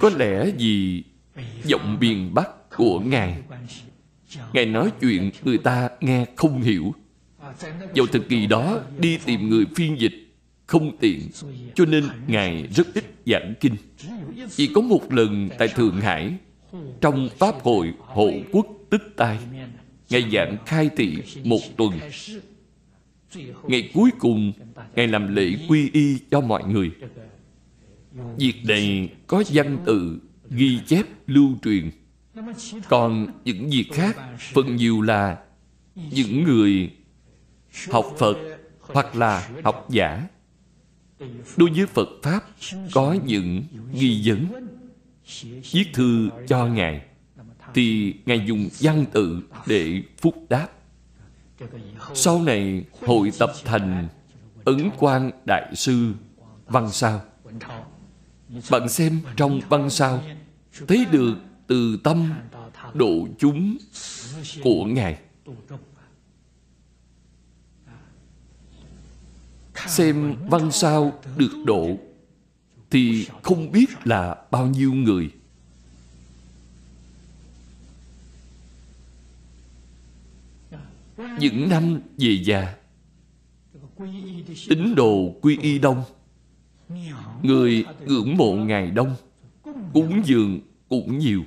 Có 0.00 0.10
lẽ 0.16 0.50
vì 0.58 1.04
giọng 1.64 1.96
miền 2.00 2.34
bắc 2.34 2.70
của 2.76 3.00
ngài. 3.00 3.42
Ngài 4.52 4.66
nói 4.66 4.92
chuyện 5.00 5.30
người 5.44 5.58
ta 5.58 5.88
nghe 6.00 6.26
không 6.36 6.62
hiểu. 6.62 6.94
Vào 7.94 8.06
thời 8.12 8.20
kỳ 8.28 8.46
đó, 8.46 8.80
đi 8.98 9.18
tìm 9.24 9.48
người 9.48 9.64
phiên 9.76 10.00
dịch 10.00 10.14
không 10.66 10.96
tiện, 11.00 11.20
cho 11.74 11.84
nên 11.84 12.04
ngài 12.26 12.68
rất 12.74 12.86
ít 12.94 13.04
giảng 13.26 13.54
kinh. 13.60 13.76
Chỉ 14.50 14.70
có 14.74 14.80
một 14.80 15.12
lần 15.12 15.48
tại 15.58 15.68
thượng 15.68 16.00
hải, 16.00 16.34
trong 17.00 17.28
pháp 17.38 17.54
hội 17.62 17.94
hộ 17.98 18.30
quốc 18.52 18.66
tức 18.90 19.02
tai, 19.16 19.38
ngài 20.10 20.30
giảng 20.32 20.56
khai 20.66 20.90
thị 20.96 21.18
một 21.44 21.60
tuần 21.76 21.92
ngày 23.68 23.90
cuối 23.94 24.10
cùng, 24.18 24.52
ngài 24.96 25.08
làm 25.08 25.34
lễ 25.34 25.56
quy 25.68 25.90
y 25.92 26.18
cho 26.30 26.40
mọi 26.40 26.64
người. 26.64 26.90
Việc 28.38 28.54
này 28.64 29.08
có 29.26 29.44
văn 29.52 29.78
tự 29.86 30.18
ghi 30.50 30.78
chép 30.86 31.06
lưu 31.26 31.48
truyền. 31.62 31.90
Còn 32.88 33.26
những 33.44 33.70
việc 33.70 33.86
khác 33.92 34.16
phần 34.52 34.76
nhiều 34.76 35.00
là 35.00 35.38
những 35.94 36.44
người 36.44 36.90
học 37.90 38.06
phật 38.18 38.36
hoặc 38.80 39.16
là 39.16 39.50
học 39.64 39.86
giả. 39.90 40.28
Đối 41.56 41.70
với 41.70 41.86
phật 41.86 42.08
pháp, 42.22 42.40
có 42.92 43.16
những 43.26 43.64
nghi 43.92 44.22
vấn. 44.24 44.46
Viết 45.72 45.84
thư 45.92 46.30
cho 46.48 46.66
ngài, 46.66 47.06
thì 47.74 48.14
ngài 48.26 48.46
dùng 48.46 48.68
văn 48.80 49.04
tự 49.12 49.42
để 49.66 50.02
phúc 50.18 50.46
đáp 50.48 50.68
sau 52.14 52.42
này 52.42 52.84
hội 53.06 53.32
tập 53.38 53.50
thành 53.64 54.08
ứng 54.64 54.90
quan 54.98 55.30
đại 55.46 55.74
sư 55.76 56.12
văn 56.66 56.90
sao. 56.90 57.20
Bạn 58.70 58.88
xem 58.88 59.20
trong 59.36 59.60
văn 59.68 59.90
sao, 59.90 60.22
thấy 60.88 61.06
được 61.10 61.34
từ 61.66 61.98
tâm 62.04 62.32
độ 62.94 63.28
chúng 63.38 63.76
của 64.62 64.84
ngài. 64.84 65.18
Xem 69.86 70.36
văn 70.50 70.70
sao 70.70 71.12
được 71.36 71.52
độ 71.64 71.88
thì 72.90 73.28
không 73.42 73.72
biết 73.72 73.86
là 74.04 74.36
bao 74.50 74.66
nhiêu 74.66 74.92
người. 74.92 75.30
Những 81.16 81.68
năm 81.68 82.00
về 82.18 82.38
già, 82.44 82.74
tín 84.68 84.94
đồ 84.94 85.34
quy 85.42 85.58
y 85.62 85.78
đông, 85.78 86.02
người 87.42 87.84
ngưỡng 88.06 88.36
mộ 88.36 88.52
ngài 88.52 88.90
đông, 88.90 89.16
cúng 89.92 90.22
dường 90.24 90.60
cũng 90.88 91.18
nhiều. 91.18 91.42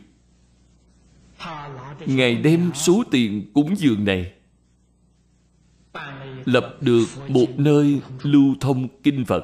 Ngài 2.05 2.35
đem 2.35 2.71
số 2.73 3.03
tiền 3.11 3.51
cúng 3.53 3.75
dường 3.77 4.05
này 4.05 4.31
lập 6.45 6.77
được 6.81 7.05
một 7.27 7.47
nơi 7.57 8.01
lưu 8.21 8.55
thông 8.59 8.87
kinh 9.03 9.25
phật. 9.25 9.43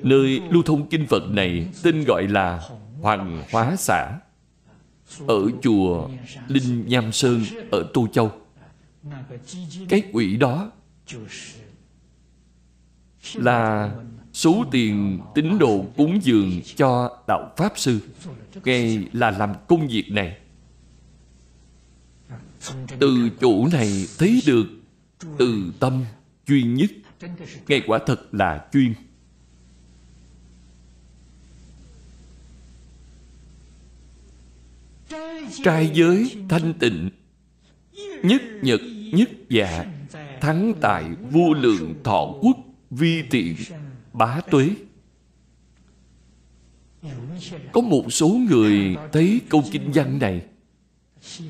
Nơi 0.00 0.40
lưu 0.50 0.62
thông 0.62 0.88
kinh 0.88 1.06
phật 1.06 1.22
này 1.30 1.68
tên 1.82 2.04
gọi 2.04 2.28
là 2.28 2.68
hoàng 3.00 3.42
hóa 3.52 3.76
xã, 3.76 4.18
ở 5.26 5.50
chùa 5.62 6.08
linh 6.48 6.88
nham 6.88 7.12
sơn, 7.12 7.40
ở 7.70 7.90
tô 7.94 8.06
châu 8.12 8.32
cái 9.88 10.02
quỹ 10.12 10.36
đó 10.36 10.70
là 13.34 13.94
số 14.32 14.64
tiền 14.70 15.20
tín 15.34 15.58
đồ 15.58 15.86
cúng 15.96 16.20
dường 16.22 16.60
cho 16.76 17.18
đạo 17.28 17.52
pháp 17.56 17.72
sư. 17.78 18.00
Ngài 18.64 19.06
là 19.12 19.30
làm 19.30 19.54
công 19.68 19.88
việc 19.88 20.04
này. 20.10 20.38
Từ 22.98 23.30
chỗ 23.40 23.68
này 23.72 24.06
thấy 24.18 24.42
được 24.46 24.66
từ 25.38 25.72
tâm 25.80 26.04
chuyên 26.46 26.74
nhất. 26.74 26.90
Ngay 27.68 27.82
quả 27.86 27.98
thật 28.06 28.34
là 28.34 28.66
chuyên. 28.72 28.94
Trai 35.64 35.90
giới 35.94 36.36
thanh 36.48 36.74
tịnh 36.78 37.10
nhất 38.22 38.42
nhật, 38.62 38.80
nhất 39.12 39.30
dạ 39.48 39.84
thắng 40.40 40.74
tại, 40.80 41.04
vô 41.30 41.54
lượng 41.54 41.94
thọ 42.04 42.34
quốc, 42.40 42.56
vi 42.90 43.22
tiện 43.22 43.56
bá 44.12 44.40
tuế 44.50 44.68
có 47.72 47.80
một 47.80 48.12
số 48.12 48.28
người 48.28 48.96
thấy 49.12 49.40
câu 49.48 49.64
kinh 49.72 49.90
văn 49.94 50.18
này, 50.18 50.42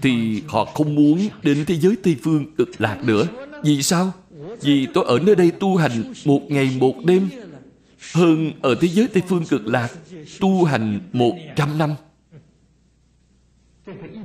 thì 0.02 0.42
họ 0.46 0.64
không 0.64 0.94
muốn 0.94 1.28
đến 1.42 1.64
thế 1.66 1.78
giới 1.78 1.96
Tây 2.02 2.16
Phương 2.22 2.54
cực 2.56 2.80
lạc 2.80 3.04
nữa. 3.04 3.26
Vì 3.64 3.82
sao? 3.82 4.12
Vì 4.60 4.86
tôi 4.94 5.04
ở 5.04 5.18
nơi 5.26 5.34
đây 5.34 5.50
tu 5.50 5.76
hành 5.76 6.12
một 6.24 6.42
ngày 6.48 6.76
một 6.80 7.04
đêm, 7.04 7.28
hơn 8.14 8.52
ở 8.62 8.74
thế 8.80 8.88
giới 8.88 9.08
Tây 9.08 9.22
Phương 9.28 9.44
cực 9.44 9.66
lạc 9.66 9.88
tu 10.40 10.64
hành 10.64 11.00
một 11.12 11.36
trăm 11.56 11.78
năm. 11.78 11.94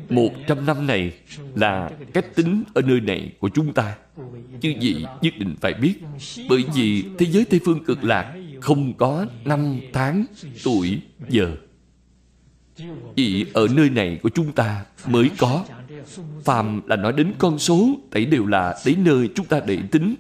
Một 0.10 0.30
trăm 0.48 0.66
năm 0.66 0.88
này 0.88 1.14
là 1.56 1.92
cách 2.14 2.36
tính 2.36 2.64
ở 2.74 2.82
nơi 2.82 3.02
này 3.02 3.34
của 3.40 3.50
chúng 3.50 3.74
ta. 3.74 3.98
Chứ 4.62 4.74
gì 4.80 5.06
nhất 5.22 5.34
định 5.40 5.56
phải 5.62 5.74
biết. 5.74 5.96
Bởi 6.50 6.66
vì 6.76 7.06
thế 7.18 7.26
giới 7.26 7.46
Tây 7.46 7.60
Phương 7.66 7.86
cực 7.86 8.04
lạc 8.04 8.36
không 8.62 8.94
có 8.94 9.26
năm 9.46 9.80
tháng, 9.94 10.26
tuổi, 10.64 11.02
giờ. 11.30 11.56
Chỉ 13.16 13.46
ở 13.54 13.68
nơi 13.76 13.90
này 13.90 14.20
của 14.24 14.30
chúng 14.30 14.52
ta 14.52 14.86
mới 15.08 15.32
có. 15.38 15.66
Phàm 16.44 16.82
là 16.88 16.96
nói 16.96 17.14
đến 17.14 17.34
con 17.38 17.60
số, 17.60 17.98
tẩy 18.12 18.26
đều 18.26 18.46
là 18.46 18.76
tới 18.86 18.96
nơi 18.96 19.30
chúng 19.36 19.46
ta 19.46 19.60
để 19.68 19.80
tính. 19.92 20.16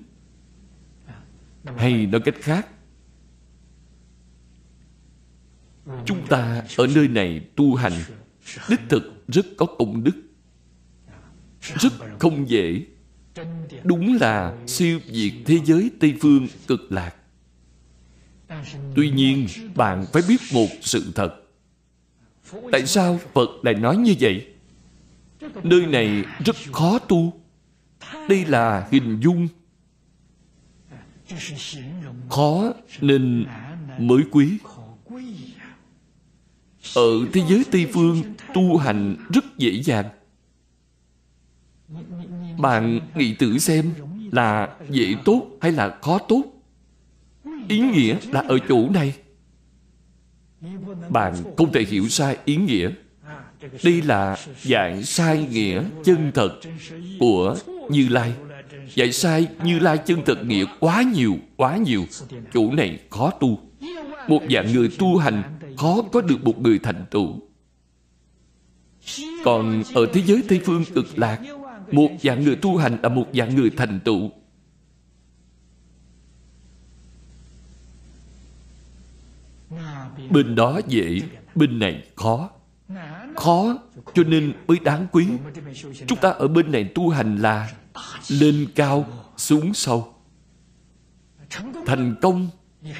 Hay 1.78 2.06
nói 2.06 2.22
cách 2.22 2.36
khác, 2.40 2.68
chúng 6.06 6.28
ta 6.28 6.64
ở 6.78 6.88
nơi 6.96 7.08
này 7.08 7.42
tu 7.56 7.76
hành 7.76 7.94
đích 8.70 8.80
thực 8.90 9.24
rất 9.28 9.46
có 9.58 9.66
công 9.66 10.04
đức. 10.04 10.24
Rất 11.62 11.94
không 12.20 12.50
dễ. 12.50 12.86
Đúng 13.84 14.18
là 14.22 14.58
siêu 14.68 15.00
việt 15.08 15.34
thế 15.46 15.60
giới 15.66 15.92
tây 16.00 16.16
phương 16.22 16.48
cực 16.68 16.92
lạc. 16.92 17.16
Tuy 18.96 19.10
nhiên, 19.10 19.48
bạn 19.76 20.06
phải 20.14 20.22
biết 20.28 20.42
một 20.54 20.68
sự 20.82 21.12
thật. 21.16 21.36
Tại 22.72 22.86
sao 22.86 23.20
phật 23.34 23.50
lại 23.64 23.74
nói 23.74 23.98
như 23.98 24.16
vậy? 24.20 24.48
Nơi 25.64 25.86
này 25.86 26.24
rất 26.46 26.56
khó 26.72 27.00
tu. 27.00 27.42
Đây 28.30 28.46
là 28.46 28.88
hình 28.92 29.20
dung. 29.20 29.48
Khó 32.30 32.74
nên 33.02 33.46
mới 34.00 34.24
quý 34.32 34.58
ở 36.98 37.26
thế 37.34 37.42
giới 37.50 37.64
Tây 37.72 37.88
Phương 37.94 38.24
tu 38.54 38.78
hành 38.78 39.16
rất 39.34 39.46
dễ 39.58 39.82
dàng. 39.84 40.06
Bạn 42.58 43.00
nghĩ 43.16 43.34
tự 43.34 43.58
xem 43.58 43.94
là 44.32 44.70
dễ 44.90 45.16
tốt 45.26 45.48
hay 45.62 45.72
là 45.72 45.98
khó 46.02 46.18
tốt. 46.18 46.44
Ý 47.68 47.80
nghĩa 47.80 48.18
là 48.32 48.40
ở 48.48 48.58
chỗ 48.70 48.90
này. 48.90 49.14
Bạn 51.10 51.34
không 51.58 51.72
thể 51.72 51.82
hiểu 51.84 52.10
sai 52.10 52.38
ý 52.46 52.56
nghĩa. 52.56 52.90
Đây 53.84 54.02
là 54.02 54.38
dạng 54.62 55.04
sai 55.04 55.48
nghĩa 55.52 55.84
chân 56.04 56.32
thật 56.34 56.60
của 57.20 57.56
Như 57.90 58.08
Lai. 58.10 58.34
Dạy 58.96 59.12
sai 59.12 59.48
Như 59.64 59.80
Lai 59.80 59.98
chân 59.98 60.22
thật 60.26 60.46
nghĩa 60.46 60.66
quá 60.80 61.04
nhiều, 61.16 61.38
quá 61.56 61.78
nhiều. 61.78 62.06
Chỗ 62.54 62.72
này 62.72 63.00
khó 63.10 63.30
tu. 63.30 63.60
Một 64.28 64.42
dạng 64.50 64.74
người 64.74 64.90
tu 65.00 65.18
hành 65.18 65.57
khó 65.78 66.02
có 66.12 66.22
được 66.22 66.44
một 66.44 66.62
người 66.62 66.80
thành 66.80 67.06
tựu. 67.12 67.40
Còn 69.44 69.84
ở 69.96 70.06
thế 70.14 70.22
giới 70.22 70.44
tây 70.50 70.62
phương 70.66 70.84
cực 70.96 71.20
lạc, 71.20 71.42
một 71.92 72.10
dạng 72.22 72.44
người 72.44 72.56
tu 72.56 72.78
hành 72.78 72.98
là 73.04 73.10
một 73.10 73.28
dạng 73.34 73.56
người 73.56 73.70
thành 73.70 74.00
tựu. 74.06 74.32
Bên 80.30 80.56
đó 80.56 80.82
dễ, 80.88 81.22
bên 81.56 81.80
này 81.80 82.08
khó. 82.16 82.50
Khó 83.36 83.78
cho 84.14 84.24
nên 84.24 84.54
mới 84.68 84.80
đáng 84.80 85.08
quý. 85.12 85.28
Chúng 86.08 86.20
ta 86.22 86.30
ở 86.30 86.48
bên 86.48 86.72
này 86.72 86.92
tu 86.96 87.10
hành 87.10 87.38
là 87.38 87.74
lên 88.30 88.68
cao 88.76 89.06
xuống 89.38 89.74
sâu. 89.74 90.14
Thành 91.86 92.16
công 92.22 92.50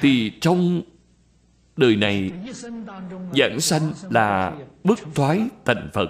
thì 0.00 0.32
trong 0.40 0.82
đời 1.78 1.96
này 1.96 2.30
giảng 3.36 3.60
sanh 3.60 3.92
là 4.10 4.56
bất 4.84 4.98
thoái 5.14 5.48
thành 5.64 5.90
Phật. 5.92 6.08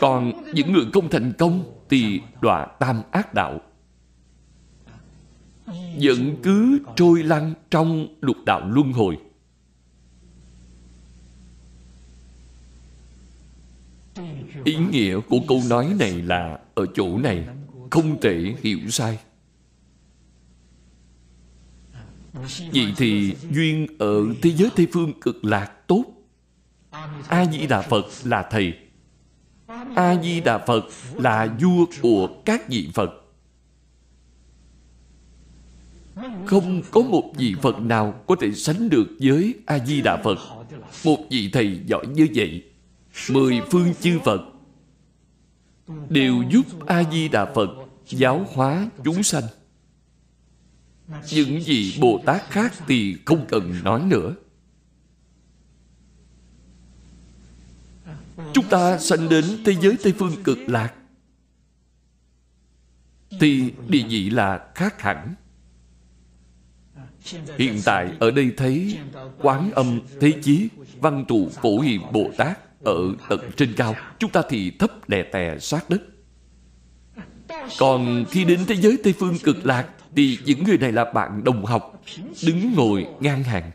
Còn 0.00 0.32
những 0.54 0.72
người 0.72 0.84
không 0.92 1.08
thành 1.10 1.32
công 1.38 1.64
thì 1.88 2.20
đọa 2.40 2.66
tam 2.78 3.02
ác 3.10 3.34
đạo. 3.34 3.60
Vẫn 6.00 6.36
cứ 6.42 6.78
trôi 6.96 7.22
lăn 7.22 7.54
trong 7.70 8.06
lục 8.20 8.36
đạo 8.46 8.68
luân 8.68 8.92
hồi. 8.92 9.18
Ý 14.64 14.76
nghĩa 14.76 15.20
của 15.20 15.38
câu 15.48 15.62
nói 15.68 15.94
này 15.98 16.12
là 16.12 16.58
ở 16.74 16.86
chỗ 16.94 17.18
này 17.18 17.46
không 17.90 18.20
thể 18.20 18.54
hiểu 18.62 18.78
sai. 18.90 19.18
Vậy 22.72 22.92
thì 22.96 23.34
duyên 23.50 23.86
ở 23.98 24.26
thế 24.42 24.50
giới 24.50 24.70
Tây 24.76 24.86
Phương 24.92 25.20
cực 25.20 25.44
lạc 25.44 25.70
tốt. 25.86 26.04
A-di-đà 27.28 27.82
Phật 27.82 28.06
là 28.24 28.48
Thầy. 28.50 28.74
A-di-đà 29.94 30.58
Phật 30.58 30.84
là 31.14 31.56
vua 31.60 31.86
của 32.02 32.28
các 32.44 32.68
vị 32.68 32.88
Phật. 32.94 33.10
Không 36.46 36.82
có 36.90 37.00
một 37.00 37.32
vị 37.36 37.54
Phật 37.62 37.80
nào 37.80 38.22
có 38.26 38.36
thể 38.40 38.52
sánh 38.52 38.88
được 38.88 39.06
với 39.20 39.54
A-di-đà 39.66 40.22
Phật. 40.22 40.38
Một 41.04 41.18
vị 41.30 41.50
Thầy 41.52 41.80
giỏi 41.86 42.06
như 42.06 42.28
vậy, 42.34 42.64
Mười 43.30 43.60
phương 43.70 43.94
chư 44.00 44.18
Phật, 44.24 44.40
Đều 46.08 46.42
giúp 46.50 46.86
A-di-đà 46.86 47.52
Phật 47.54 47.70
giáo 48.08 48.46
hóa 48.54 48.90
chúng 49.04 49.22
sanh 49.22 49.44
những 51.32 51.60
vị 51.66 51.98
Bồ 52.00 52.20
Tát 52.26 52.50
khác 52.50 52.74
thì 52.88 53.16
không 53.24 53.46
cần 53.48 53.74
nói 53.84 54.02
nữa. 54.06 54.34
Chúng 58.52 58.68
ta 58.70 58.98
sanh 58.98 59.28
đến 59.28 59.44
thế 59.64 59.74
giới 59.80 59.96
Tây 60.02 60.14
Phương 60.18 60.42
cực 60.44 60.58
lạc, 60.66 60.94
thì 63.40 63.72
địa 63.88 64.04
vị 64.08 64.30
là 64.30 64.68
khác 64.74 65.02
hẳn. 65.02 65.34
Hiện 67.58 67.80
tại 67.84 68.12
ở 68.18 68.30
đây 68.30 68.52
thấy 68.56 68.98
Quán 69.38 69.70
âm 69.74 70.00
Thế 70.20 70.32
Chí, 70.42 70.68
Văn 71.00 71.24
trụ 71.28 71.48
Phổ 71.62 71.80
Hiền 71.80 72.00
Bồ 72.12 72.30
Tát 72.36 72.58
Ở 72.84 72.96
tận 73.28 73.40
trên 73.56 73.72
cao 73.76 73.94
Chúng 74.18 74.30
ta 74.30 74.42
thì 74.48 74.70
thấp 74.70 75.08
đè 75.08 75.22
tè 75.22 75.58
sát 75.58 75.90
đất 75.90 76.02
Còn 77.78 78.24
khi 78.30 78.44
đến 78.44 78.60
thế 78.66 78.74
giới 78.76 78.98
Tây 79.04 79.14
Phương 79.18 79.38
cực 79.38 79.66
lạc 79.66 79.88
thì 80.16 80.38
những 80.44 80.64
người 80.64 80.78
này 80.78 80.92
là 80.92 81.04
bạn 81.04 81.44
đồng 81.44 81.64
học, 81.64 82.02
đứng 82.46 82.74
ngồi 82.74 83.06
ngang 83.20 83.42
hàng. 83.42 83.70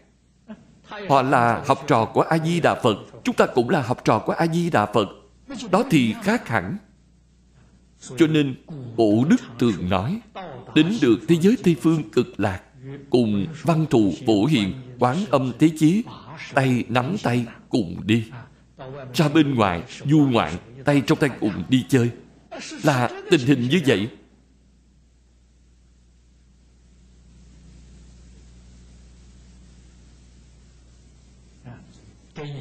Họ 1.09 1.21
là 1.21 1.63
học 1.65 1.83
trò 1.87 2.05
của 2.05 2.21
a 2.21 2.37
di 2.37 2.59
đà 2.59 2.75
phật, 2.75 2.97
chúng 3.23 3.35
ta 3.35 3.45
cũng 3.45 3.69
là 3.69 3.81
học 3.81 4.01
trò 4.05 4.19
của 4.19 4.33
a 4.33 4.47
di 4.47 4.69
đà 4.69 4.85
phật. 4.85 5.09
Đó 5.71 5.83
thì 5.91 6.15
khác 6.23 6.47
hẳn. 6.47 6.77
Cho 8.17 8.27
nên 8.27 8.55
Bổ 8.95 9.25
đức 9.29 9.41
thường 9.59 9.89
nói, 9.89 10.21
đến 10.75 10.93
được 11.01 11.19
thế 11.27 11.35
giới 11.41 11.57
tây 11.63 11.75
phương 11.81 12.09
cực 12.09 12.39
lạc, 12.39 12.61
cùng 13.09 13.45
văn 13.61 13.85
thù 13.89 14.13
phổ 14.27 14.45
hiền, 14.45 14.73
quán 14.99 15.17
âm 15.29 15.51
thế 15.59 15.69
chí, 15.79 16.03
tay 16.53 16.83
nắm 16.89 17.15
tay 17.23 17.45
cùng 17.69 17.95
đi. 18.05 18.23
Ra 19.13 19.29
bên 19.29 19.55
ngoài, 19.55 19.83
du 20.05 20.19
ngoạn, 20.19 20.53
tay 20.85 21.01
trong 21.07 21.19
tay 21.19 21.29
cùng 21.39 21.63
đi 21.69 21.85
chơi. 21.89 22.09
Là 22.83 23.09
tình 23.31 23.41
hình 23.41 23.69
như 23.69 23.81
vậy. 23.85 24.09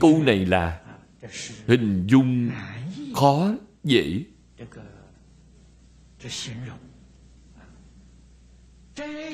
Câu 0.00 0.22
này 0.22 0.46
là 0.46 0.80
hình 1.66 2.06
dung 2.06 2.50
khó 3.14 3.54
dễ. 3.84 4.24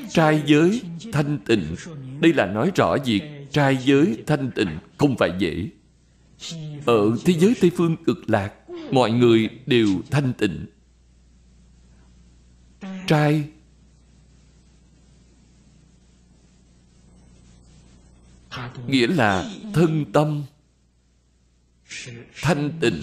Trai 0.09 0.43
giới 0.45 0.81
thanh 1.11 1.39
tịnh. 1.45 1.75
Đây 2.21 2.33
là 2.33 2.45
nói 2.45 2.71
rõ 2.75 2.97
việc 3.05 3.21
trai 3.51 3.77
giới 3.77 4.23
thanh 4.27 4.51
tịnh 4.51 4.77
không 4.97 5.17
phải 5.17 5.31
dễ. 5.39 5.69
Ở 6.85 7.17
thế 7.25 7.33
giới 7.33 7.55
tây 7.61 7.71
phương 7.75 7.95
cực 8.05 8.29
lạc, 8.29 8.53
mọi 8.91 9.11
người 9.11 9.49
đều 9.65 9.87
thanh 10.11 10.33
tịnh. 10.33 10.65
Trai 13.07 13.49
nghĩa 18.87 19.07
là 19.07 19.51
thân 19.73 20.05
tâm 20.13 20.43
thanh 22.41 22.71
tịnh. 22.79 23.01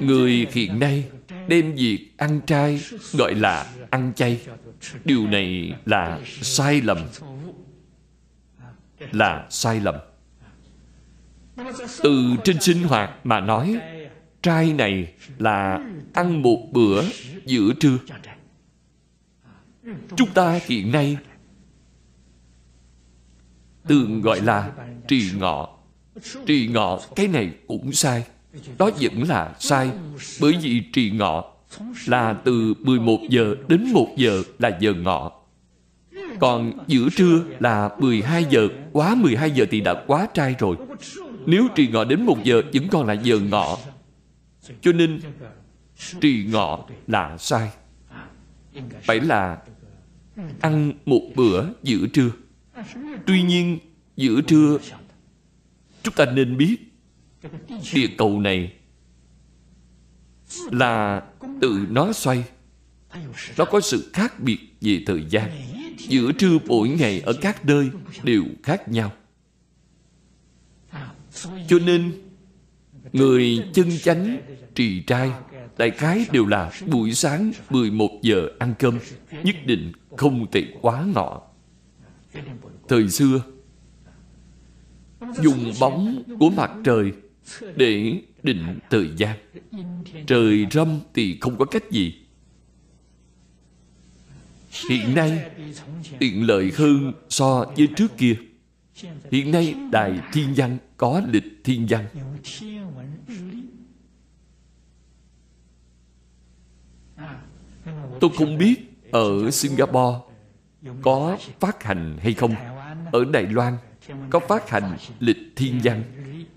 Người 0.00 0.46
hiện 0.52 0.78
nay 0.80 1.10
đem 1.48 1.74
việc 1.74 2.08
ăn 2.16 2.40
chay, 2.46 2.80
gọi 3.12 3.34
là 3.34 3.72
ăn 3.90 4.12
chay. 4.16 4.40
Điều 5.04 5.26
này 5.26 5.74
là 5.84 6.20
sai 6.24 6.80
lầm. 6.80 6.98
Là 9.12 9.46
sai 9.50 9.80
lầm. 9.80 9.94
Từ 12.02 12.36
trên 12.44 12.60
sinh 12.60 12.82
hoạt 12.82 13.26
mà 13.26 13.40
nói, 13.40 13.78
trai 14.42 14.72
này 14.72 15.14
là 15.38 15.84
ăn 16.12 16.42
một 16.42 16.68
bữa 16.72 17.04
giữa 17.46 17.72
trưa. 17.80 17.98
Chúng 20.16 20.32
ta 20.34 20.60
hiện 20.66 20.92
nay 20.92 21.16
thường 23.88 24.22
gọi 24.22 24.40
là 24.40 24.72
trì 25.08 25.30
ngọ. 25.38 25.68
Trì 26.46 26.66
ngọ, 26.66 27.00
cái 27.16 27.28
này 27.28 27.50
cũng 27.66 27.92
sai. 27.92 28.24
Đó 28.78 28.90
vẫn 29.00 29.22
là 29.28 29.54
sai, 29.58 29.90
bởi 30.40 30.56
vì 30.62 30.82
trì 30.92 31.10
ngọ 31.10 31.44
là 32.06 32.32
từ 32.44 32.74
11 32.80 33.20
giờ 33.28 33.54
đến 33.68 33.92
1 33.92 34.08
giờ 34.16 34.42
là 34.58 34.78
giờ 34.80 34.92
ngọ. 34.92 35.32
Còn 36.40 36.72
giữa 36.86 37.08
trưa 37.16 37.44
là 37.58 37.90
12 37.98 38.44
giờ, 38.50 38.68
quá 38.92 39.14
12 39.14 39.50
giờ 39.50 39.66
thì 39.70 39.80
đã 39.80 40.04
quá 40.06 40.28
trai 40.34 40.54
rồi. 40.58 40.76
Nếu 41.46 41.68
trì 41.74 41.88
ngọ 41.88 42.04
đến 42.04 42.22
1 42.22 42.44
giờ 42.44 42.62
vẫn 42.74 42.88
còn 42.90 43.06
là 43.06 43.12
giờ 43.12 43.38
ngọ. 43.38 43.78
Cho 44.80 44.92
nên, 44.92 45.20
trì 46.20 46.44
ngọ 46.52 46.84
là 47.06 47.36
sai. 47.38 47.70
Phải 49.02 49.20
là 49.20 49.58
ăn 50.60 50.92
một 51.06 51.22
bữa 51.36 51.64
giữa 51.82 52.06
trưa 52.12 52.30
tuy 53.26 53.42
nhiên, 53.42 53.78
giữa 54.16 54.40
trưa, 54.40 54.78
chúng 56.02 56.14
ta 56.14 56.24
nên 56.24 56.56
biết 56.56 56.76
địa 57.94 58.08
cầu 58.18 58.40
này 58.40 58.72
là 60.70 61.22
tự 61.60 61.86
nó 61.90 62.12
xoay. 62.12 62.44
Nó 63.56 63.64
có 63.64 63.80
sự 63.80 64.10
khác 64.12 64.40
biệt 64.40 64.58
về 64.80 65.02
thời 65.06 65.24
gian. 65.30 65.50
Giữa 65.98 66.32
trưa 66.32 66.58
mỗi 66.66 66.88
ngày 66.88 67.20
ở 67.20 67.32
các 67.40 67.64
nơi 67.64 67.90
đều 68.22 68.44
khác 68.62 68.88
nhau. 68.88 69.12
Cho 71.68 71.78
nên, 71.86 72.12
người 73.12 73.64
chân 73.74 73.90
chánh, 74.02 74.40
trì 74.74 75.02
trai, 75.02 75.30
đại 75.78 75.90
khái 75.90 76.26
đều 76.32 76.46
là 76.46 76.72
buổi 76.86 77.14
sáng 77.14 77.52
11 77.70 78.10
giờ 78.22 78.48
ăn 78.58 78.74
cơm, 78.78 78.98
nhất 79.42 79.56
định 79.66 79.92
không 80.16 80.50
thể 80.50 80.64
quá 80.80 81.04
ngọ 81.14 81.47
thời 82.88 83.08
xưa, 83.08 83.42
dùng 85.42 85.72
bóng 85.80 86.22
của 86.40 86.50
mặt 86.50 86.70
trời 86.84 87.12
để 87.76 88.22
định 88.42 88.78
thời 88.90 89.10
gian. 89.16 89.38
Trời 90.26 90.66
râm 90.70 91.00
thì 91.14 91.38
không 91.40 91.58
có 91.58 91.64
cách 91.64 91.90
gì. 91.90 92.14
Hiện 94.90 95.14
nay, 95.14 95.50
tiện 96.18 96.46
lợi 96.46 96.72
hơn 96.76 97.12
so 97.28 97.64
với 97.76 97.88
trước 97.96 98.16
kia. 98.18 98.34
Hiện 99.30 99.50
nay, 99.50 99.74
đài 99.92 100.20
thiên 100.32 100.54
văn 100.56 100.78
có 100.96 101.22
lịch 101.32 101.60
thiên 101.64 101.86
văn. 101.88 102.06
Tôi 108.20 108.30
không 108.36 108.58
biết 108.58 108.74
ở 109.12 109.50
singapore 109.50 110.27
có 111.02 111.38
phát 111.60 111.82
hành 111.82 112.18
hay 112.22 112.34
không? 112.34 112.54
Ở 113.12 113.24
đài 113.32 113.42
loan, 113.42 113.76
có 114.30 114.40
phát 114.40 114.70
hành 114.70 114.96
lịch 115.20 115.52
thiên 115.56 115.80
văn. 115.84 116.02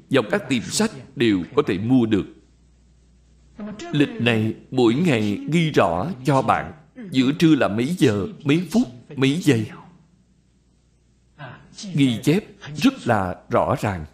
Dòng 0.09 0.25
các 0.31 0.49
tiệm 0.49 0.61
sách 0.61 0.91
đều 1.15 1.43
có 1.55 1.63
thể 1.67 1.77
mua 1.77 2.05
được. 2.05 2.25
Lịch 3.91 4.21
này 4.21 4.53
mỗi 4.71 4.93
ngày 4.93 5.39
ghi 5.51 5.71
rõ 5.71 6.07
cho 6.25 6.41
bạn 6.41 6.73
giữa 7.11 7.31
trưa 7.39 7.55
là 7.55 7.67
mấy 7.67 7.85
giờ, 7.85 8.27
mấy 8.43 8.67
phút, 8.71 8.87
mấy 9.15 9.35
giây. 9.35 9.65
Ghi 11.93 12.19
chép 12.23 12.43
rất 12.75 13.07
là 13.07 13.35
rõ 13.49 13.75
ràng. 13.81 14.05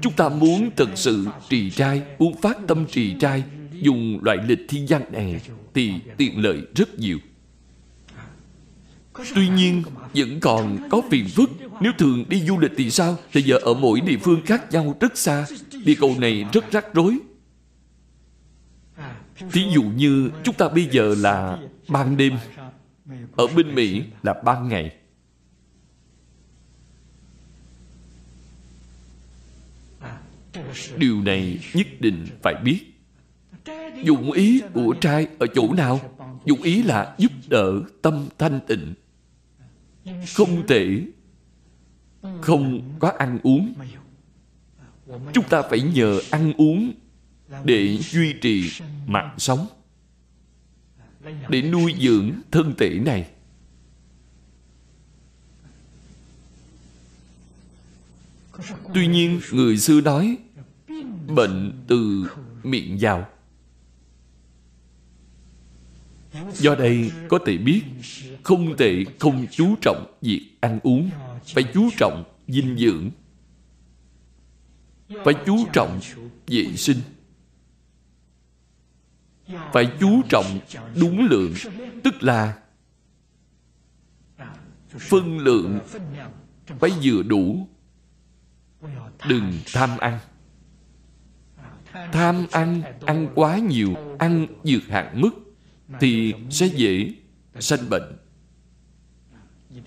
Chúng 0.00 0.12
ta 0.12 0.28
muốn 0.28 0.70
thật 0.76 0.88
sự 0.94 1.26
trì 1.48 1.70
trai, 1.70 2.02
muốn 2.18 2.34
phát 2.42 2.56
tâm 2.68 2.86
trì 2.86 3.14
trai, 3.20 3.42
dùng 3.72 4.18
loại 4.22 4.38
lịch 4.48 4.60
thiên 4.68 4.86
văn 4.88 5.02
này 5.12 5.40
thì 5.74 5.92
tiện 6.16 6.42
lợi 6.42 6.62
rất 6.74 6.98
nhiều 6.98 7.18
tuy 9.34 9.48
nhiên, 9.48 9.82
vẫn 10.14 10.40
còn 10.40 10.88
có 10.90 11.02
phiền 11.10 11.28
phức. 11.28 11.50
Nếu 11.80 11.92
thường 11.98 12.24
đi 12.28 12.40
du 12.46 12.58
lịch 12.58 12.72
thì 12.76 12.90
sao? 12.90 13.16
Thì 13.32 13.42
giờ 13.42 13.56
ở 13.56 13.74
mỗi 13.74 14.00
địa 14.00 14.16
phương 14.22 14.42
khác 14.46 14.72
nhau 14.72 14.96
rất 15.00 15.18
xa. 15.18 15.46
Địa 15.84 15.94
cầu 15.94 16.16
này 16.18 16.44
rất 16.52 16.70
rắc 16.70 16.94
rối. 16.94 17.18
Thí 19.52 19.62
dụ 19.74 19.82
như 19.82 20.30
chúng 20.44 20.54
ta 20.54 20.68
bây 20.68 20.88
giờ 20.90 21.14
là 21.18 21.58
ban 21.88 22.16
đêm. 22.16 22.38
Ở 23.36 23.46
bên 23.56 23.74
mỹ 23.74 24.02
là 24.22 24.34
ban 24.44 24.68
ngày. 24.68 24.96
Điều 30.96 31.20
này 31.22 31.58
nhất 31.74 31.86
định 32.00 32.26
phải 32.42 32.54
biết. 32.64 32.80
Dụng 34.04 34.32
ý 34.32 34.62
của 34.74 34.94
trai 35.00 35.26
ở 35.38 35.46
chỗ 35.54 35.72
nào? 35.72 36.00
Dụng 36.44 36.62
ý 36.62 36.82
là 36.82 37.14
giúp 37.18 37.32
đỡ 37.48 37.80
tâm 38.02 38.26
thanh 38.38 38.60
tịnh 38.66 38.94
không 40.34 40.66
thể 40.66 41.06
không 42.40 42.96
có 42.98 43.12
ăn 43.18 43.38
uống. 43.42 43.74
Chúng 45.32 45.48
ta 45.48 45.62
phải 45.62 45.80
nhờ 45.80 46.20
ăn 46.30 46.52
uống 46.52 46.92
để 47.64 47.96
duy 47.96 48.32
trì 48.32 48.70
mạng 49.06 49.34
sống. 49.38 49.66
Để 51.48 51.62
nuôi 51.62 51.94
dưỡng 52.00 52.32
thân 52.50 52.74
thể 52.78 52.98
này. 52.98 53.30
Tuy 58.94 59.06
nhiên, 59.06 59.40
người 59.52 59.78
xưa 59.78 60.00
nói, 60.00 60.36
bệnh 61.26 61.72
từ 61.86 62.26
miệng 62.62 62.98
vào 63.00 63.28
do 66.52 66.74
đây 66.74 67.12
có 67.28 67.38
thể 67.46 67.58
biết, 67.58 67.82
không 68.42 68.76
thể 68.76 69.04
không 69.20 69.46
chú 69.50 69.74
trọng 69.80 70.14
việc 70.20 70.50
ăn 70.60 70.80
uống, 70.82 71.10
phải 71.46 71.64
chú 71.74 71.88
trọng 71.96 72.24
dinh 72.48 72.76
dưỡng, 72.78 73.10
phải 75.24 75.34
chú 75.46 75.56
trọng 75.72 76.00
vệ 76.46 76.76
sinh, 76.76 76.98
phải 79.72 79.92
chú 80.00 80.22
trọng 80.28 80.58
đúng 81.00 81.26
lượng, 81.30 81.54
tức 82.04 82.22
là 82.22 82.58
phân 84.98 85.38
lượng 85.38 85.80
phải 86.66 86.90
vừa 87.02 87.22
đủ. 87.22 87.68
Đừng 89.28 89.52
tham 89.74 89.98
ăn. 89.98 90.18
Tham 92.12 92.46
ăn 92.50 92.82
ăn 93.06 93.28
quá 93.34 93.58
nhiều, 93.58 93.94
ăn 94.18 94.46
vượt 94.64 94.82
hạn 94.88 95.20
mức 95.20 95.43
thì 96.00 96.34
sẽ 96.50 96.66
dễ 96.66 97.12
sanh 97.60 97.90
bệnh. 97.90 98.18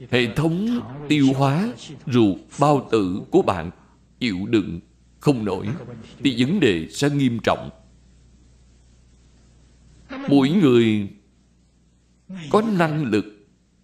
Hệ 0.09 0.35
thống 0.35 0.81
tiêu 1.07 1.27
hóa 1.35 1.73
ruột 2.07 2.37
bao 2.59 2.87
tử 2.91 3.21
của 3.31 3.41
bạn 3.41 3.71
chịu 4.19 4.45
đựng 4.45 4.79
không 5.19 5.45
nổi 5.45 5.67
thì 6.23 6.45
vấn 6.45 6.59
đề 6.59 6.87
sẽ 6.91 7.09
nghiêm 7.09 7.39
trọng. 7.43 7.69
Mỗi 10.29 10.49
người 10.49 11.09
có 12.49 12.61
năng 12.61 13.03
lực 13.03 13.25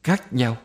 khác 0.03 0.33
nhau. 0.33 0.57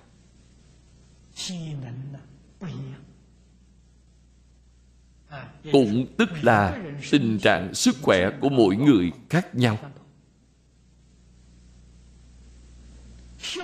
Cũng 5.73 6.07
tức 6.17 6.29
là 6.43 6.85
tình 7.11 7.39
trạng 7.39 7.75
sức 7.75 7.97
khỏe 8.03 8.31
của 8.41 8.49
mỗi 8.49 8.77
người 8.77 9.13
khác 9.31 9.55
nhau. 9.55 9.79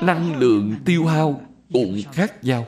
Năng 0.02 0.36
lượng 0.36 0.74
tiêu 0.84 1.06
hao 1.06 1.40
cũng 1.72 2.00
khác 2.12 2.44
nhau. 2.44 2.66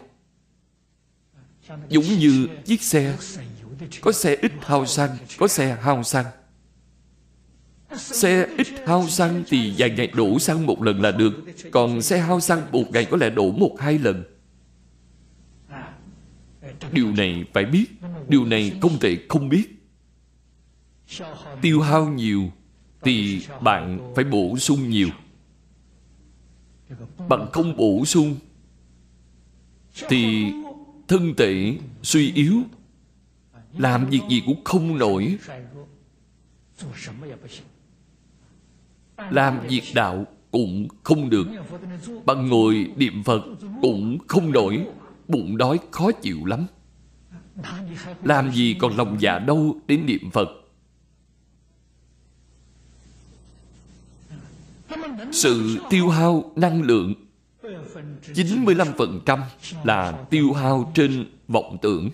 Giống 1.88 2.04
như 2.04 2.48
chiếc 2.64 2.82
xe, 2.82 3.16
có 4.00 4.12
xe 4.12 4.36
ít 4.42 4.52
hao 4.60 4.86
xăng, 4.86 5.16
có 5.38 5.48
xe 5.48 5.78
hao 5.82 6.02
xăng. 6.02 6.26
Xe 7.96 8.46
ít 8.58 8.66
hao 8.86 9.08
xăng 9.08 9.44
thì 9.48 9.74
vài 9.78 9.90
ngày 9.90 10.06
đổ 10.06 10.38
xăng 10.38 10.66
một 10.66 10.82
lần 10.82 11.02
là 11.02 11.10
được, 11.10 11.32
còn 11.70 12.02
xe 12.02 12.18
hao 12.18 12.40
xăng 12.40 12.62
một 12.72 12.84
ngày 12.90 13.04
có 13.04 13.16
lẽ 13.16 13.30
đổ 13.30 13.50
một 13.50 13.76
hai 13.80 13.98
lần. 13.98 14.24
Điều 16.92 17.12
này 17.12 17.44
phải 17.54 17.64
biết, 17.64 17.86
điều 18.28 18.44
này 18.44 18.72
không 18.80 18.98
thể 19.00 19.18
không 19.28 19.48
biết. 19.48 19.68
Tiêu 21.62 21.80
hao 21.80 22.08
nhiều 22.08 22.50
thì 23.02 23.46
bạn 23.60 24.12
phải 24.14 24.24
bổ 24.24 24.58
sung 24.58 24.90
nhiều 24.90 25.08
bạn 27.28 27.46
không 27.52 27.76
bổ 27.76 28.04
sung, 28.04 28.36
thì 30.08 30.52
thân 31.08 31.34
thể 31.36 31.78
suy 32.02 32.32
yếu, 32.32 32.62
làm 33.78 34.06
việc 34.06 34.20
gì 34.30 34.42
cũng 34.46 34.64
không 34.64 34.98
nổi. 34.98 35.38
Làm 39.30 39.60
việc 39.68 39.82
đạo 39.94 40.24
cũng 40.50 40.88
không 41.02 41.30
được, 41.30 41.46
bằng 42.24 42.48
ngồi 42.48 42.90
niệm 42.96 43.22
phật 43.24 43.42
cũng 43.82 44.18
không 44.26 44.52
nổi, 44.52 44.86
bụng 45.28 45.56
đói 45.56 45.78
khó 45.90 46.12
chịu 46.12 46.44
lắm. 46.44 46.66
Làm 48.24 48.52
gì 48.52 48.76
còn 48.80 48.96
lòng 48.96 49.16
dạ 49.20 49.38
đâu 49.38 49.76
đến 49.86 50.06
niệm 50.06 50.30
phật. 50.32 50.48
Sự 55.32 55.78
tiêu 55.90 56.08
hao 56.08 56.52
năng 56.56 56.82
lượng 56.82 57.14
95% 58.34 59.40
là 59.84 60.12
tiêu 60.30 60.52
hao 60.52 60.92
trên 60.94 61.26
vọng 61.48 61.78
tưởng. 61.82 62.10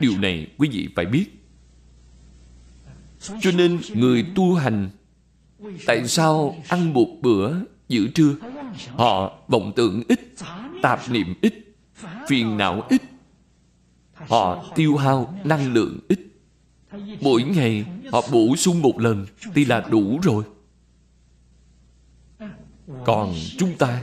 Điều 0.00 0.18
này 0.18 0.46
quý 0.58 0.68
vị 0.72 0.88
phải 0.96 1.06
biết. 1.06 1.26
Cho 3.40 3.50
nên 3.56 3.80
người 3.94 4.26
tu 4.34 4.54
hành, 4.54 4.90
Tại 5.86 6.08
sao 6.08 6.56
ăn 6.68 6.92
một 6.92 7.08
bữa 7.22 7.52
giữa 7.88 8.06
trưa 8.14 8.34
Họ 8.94 9.38
vọng 9.48 9.72
tưởng 9.76 10.02
ít, 10.08 10.20
Tạp 10.82 11.10
niệm 11.10 11.34
ít, 11.40 11.54
Phiền 12.28 12.56
não 12.56 12.82
ít. 12.88 13.02
Họ 14.14 14.72
tiêu 14.74 14.96
hao 14.96 15.34
năng 15.44 15.72
lượng 15.72 15.98
ít. 16.08 16.18
Mỗi 17.20 17.42
ngày 17.42 17.84
họ 18.12 18.22
bổ 18.32 18.56
sung 18.56 18.82
một 18.82 19.00
lần 19.00 19.26
Thì 19.54 19.64
là 19.64 19.86
đủ 19.90 20.18
rồi. 20.22 20.44
Còn 23.04 23.34
chúng 23.58 23.76
ta 23.76 24.02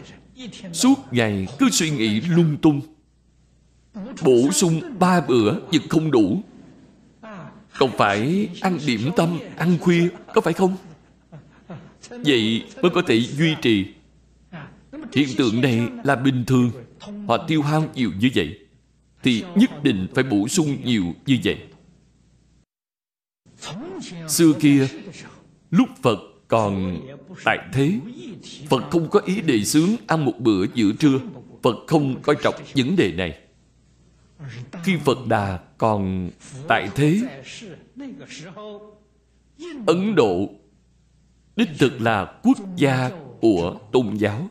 Suốt 0.73 0.95
ngày 1.11 1.47
cứ 1.59 1.69
suy 1.71 1.89
nghĩ 1.89 2.21
lung 2.21 2.57
tung. 2.61 2.81
Bổ 4.23 4.51
sung 4.51 4.81
ba 4.99 5.21
bữa 5.21 5.59
nhưng 5.71 5.87
không 5.89 6.11
đủ. 6.11 6.41
Còn 7.79 7.91
phải 7.97 8.49
ăn 8.61 8.79
điểm 8.87 9.11
tâm, 9.15 9.39
ăn 9.57 9.77
khuya 9.81 10.07
Có 10.33 10.41
phải 10.41 10.53
không? 10.53 10.77
Vậy 12.09 12.63
mới 12.81 12.91
có 12.91 13.01
thể 13.07 13.19
duy 13.19 13.55
trì. 13.61 13.85
Hiện 15.13 15.29
tượng 15.37 15.61
này 15.61 15.87
là 16.03 16.15
bình 16.15 16.43
thường. 16.47 16.71
Họ 17.27 17.45
tiêu 17.47 17.61
hao 17.61 17.83
nhiều 17.95 18.11
như 18.19 18.29
vậy 18.35 18.59
Thì 19.23 19.43
nhất 19.55 19.83
định 19.83 20.07
phải 20.15 20.23
bổ 20.23 20.47
sung 20.47 20.77
nhiều 20.83 21.03
như 21.25 21.37
vậy. 21.43 21.57
Xưa 24.27 24.53
kia 24.59 24.87
Lúc 25.71 25.89
Phật 26.01 26.19
còn 26.55 27.01
tại 27.45 27.59
thế, 27.73 27.99
Phật 28.69 28.83
không 28.91 29.09
có 29.09 29.19
ý 29.25 29.41
đề 29.41 29.63
xướng 29.63 29.89
ăn 30.07 30.25
một 30.25 30.39
bữa 30.39 30.65
giữa 30.73 30.91
trưa. 30.99 31.19
Phật 31.63 31.75
không 31.87 32.21
coi 32.21 32.35
trọng 32.43 32.55
vấn 32.75 32.95
đề 32.95 33.11
này. 33.11 33.39
Khi 34.83 34.97
Phật 35.05 35.17
Đà 35.27 35.59
còn 35.77 36.29
tại 36.67 36.89
thế, 36.95 37.21
Ấn 39.85 40.15
Độ 40.15 40.49
Đích 41.55 41.69
thực 41.79 42.01
là 42.01 42.39
quốc 42.43 42.57
gia 42.75 43.11
của 43.41 43.75
tôn 43.91 44.15
giáo. 44.15 44.47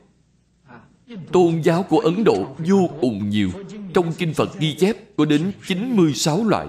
Tôn 1.33 1.61
giáo 1.63 1.83
của 1.83 1.99
Ấn 1.99 2.25
Độ 2.25 2.57
vô 2.59 2.91
cùng 3.01 3.29
nhiều. 3.29 3.51
Trong 3.95 4.13
Kinh 4.13 4.35
Phật 4.35 4.59
ghi 4.59 4.75
chép 4.75 4.97
có 5.17 5.25
đến 5.25 5.53
96 5.67 6.45
loại. 6.45 6.69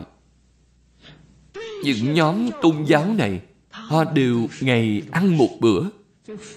Những 1.83 2.13
nhóm 2.13 2.49
tôn 2.61 2.85
giáo 2.85 3.13
này 3.13 3.41
Họ 3.87 4.03
đều 4.03 4.47
ngày 4.61 5.01
ăn 5.11 5.37
một 5.37 5.49
bữa. 5.59 5.83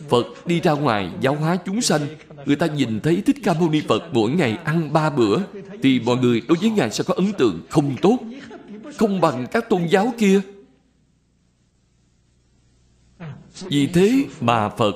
Phật 0.09 0.47
đi 0.47 0.61
ra 0.61 0.73
ngoài 0.73 1.11
giáo 1.21 1.35
hóa 1.35 1.57
chúng 1.67 1.81
sanh. 1.81 2.01
Người 2.47 2.57
ta 2.57 2.67
nhìn 2.67 3.01
thấy 3.01 3.23
Thích 3.27 3.37
Ca 3.45 3.55
Mâu 3.55 3.71
Ni 3.71 3.81
Phật 3.89 4.03
mỗi 4.13 4.31
ngày 4.31 4.59
ăn 4.65 4.93
ba 4.93 5.11
bữa, 5.11 5.39
Thì 5.83 6.01
mọi 6.01 6.17
người 6.17 6.43
đối 6.49 6.59
với 6.59 6.71
Ngài 6.71 6.91
sẽ 6.91 7.05
có 7.05 7.15
ấn 7.15 7.33
tượng 7.39 7.61
không 7.69 7.97
tốt, 8.03 8.19
Không 8.97 9.21
bằng 9.21 9.47
các 9.53 9.69
tôn 9.69 9.87
giáo 9.87 10.15
kia. 10.19 10.41
Vì 13.61 13.87
thế 13.87 14.25
mà 14.41 14.69
Phật 14.69 14.95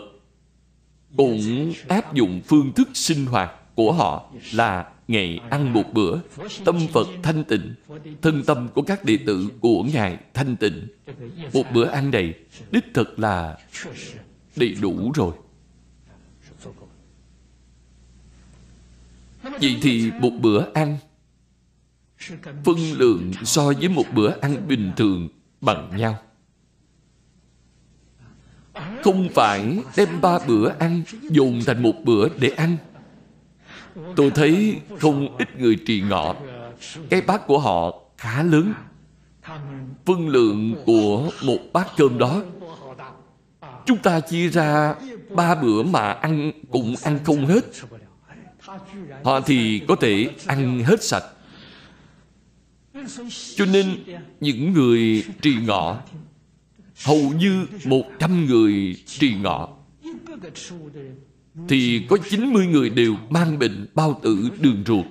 cũng 1.16 1.72
áp 1.88 2.14
dụng 2.14 2.40
phương 2.46 2.72
thức 2.72 2.88
sinh 2.94 3.26
hoạt 3.26 3.50
của 3.74 3.92
họ 3.92 4.30
là 4.52 4.91
ngày 5.08 5.40
ăn 5.50 5.72
một 5.72 5.84
bữa, 5.92 6.18
tâm 6.64 6.78
phật 6.92 7.06
thanh 7.22 7.44
tịnh, 7.44 7.74
thân 8.22 8.42
tâm 8.44 8.68
của 8.74 8.82
các 8.82 9.04
đệ 9.04 9.18
tử 9.26 9.48
của 9.60 9.82
ngài 9.82 10.18
thanh 10.34 10.56
tịnh. 10.56 10.86
Một 11.52 11.62
bữa 11.74 11.86
ăn 11.86 12.10
này 12.10 12.34
đích 12.70 12.84
thực 12.94 13.18
là 13.18 13.58
đầy 14.56 14.76
đủ 14.80 15.12
rồi. 15.14 15.34
Vậy 19.42 19.76
thì 19.82 20.10
một 20.20 20.32
bữa 20.40 20.72
ăn, 20.74 20.98
phân 22.64 22.92
lượng 22.92 23.32
so 23.44 23.64
với 23.64 23.88
một 23.88 24.04
bữa 24.14 24.40
ăn 24.40 24.68
bình 24.68 24.92
thường 24.96 25.28
bằng 25.60 25.96
nhau. 25.96 26.18
Không 29.02 29.28
phải 29.34 29.78
đem 29.96 30.20
ba 30.20 30.38
bữa 30.46 30.68
ăn 30.78 31.02
dùng 31.30 31.60
thành 31.66 31.82
một 31.82 31.94
bữa 32.04 32.28
để 32.38 32.48
ăn 32.48 32.76
tôi 34.16 34.30
thấy 34.30 34.80
không 35.00 35.36
ít 35.38 35.48
người 35.58 35.76
trì 35.86 36.00
ngọ. 36.00 36.34
Cái 37.10 37.20
bát 37.20 37.46
của 37.46 37.58
họ 37.58 38.00
khá 38.16 38.42
lớn. 38.42 38.74
Phân 40.04 40.28
lượng 40.28 40.74
của 40.86 41.30
một 41.44 41.58
bát 41.72 41.88
cơm 41.96 42.18
đó. 42.18 42.42
Chúng 43.86 43.98
ta 43.98 44.20
chia 44.20 44.48
ra 44.48 44.94
ba 45.30 45.54
bữa 45.54 45.82
mà 45.82 46.12
ăn 46.12 46.52
cũng 46.70 46.94
ăn 47.02 47.18
không 47.24 47.46
hết. 47.46 47.64
Họ 49.24 49.40
thì 49.40 49.80
có 49.88 49.96
thể 49.96 50.28
ăn 50.46 50.84
hết 50.84 51.02
sạch. 51.02 51.24
Cho 53.56 53.64
nên 53.66 53.96
những 54.40 54.72
người 54.72 55.24
trì 55.42 55.54
ngọ, 55.66 55.98
hầu 57.04 57.32
như 57.38 57.66
một 57.84 58.02
trăm 58.18 58.46
người 58.46 58.96
trì 59.06 59.34
ngọ 59.34 59.68
thì 61.68 62.06
có 62.08 62.18
90 62.30 62.66
người 62.66 62.90
đều 62.90 63.16
mang 63.30 63.58
bệnh 63.58 63.86
bao 63.94 64.20
tử 64.22 64.50
đường 64.60 64.82
ruột. 64.86 65.06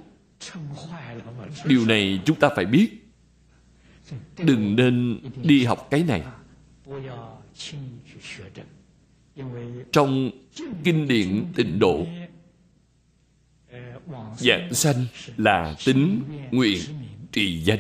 Điều 1.66 1.86
này 1.86 2.22
chúng 2.26 2.40
ta 2.40 2.50
phải 2.56 2.66
biết. 2.66 2.90
Đừng 4.38 4.76
nên 4.76 5.20
đi 5.44 5.64
học 5.64 5.88
cái 5.92 6.04
này. 6.04 6.24
Trong 9.92 10.32
kinh 10.84 11.08
điển 11.08 11.46
tịnh 11.56 11.80
độ, 11.80 12.06
dạng 14.38 14.74
sanh 14.74 15.06
là 15.38 15.76
tính 15.86 16.22
nguyện 16.52 16.82
trì 17.32 17.62
danh. 17.62 17.80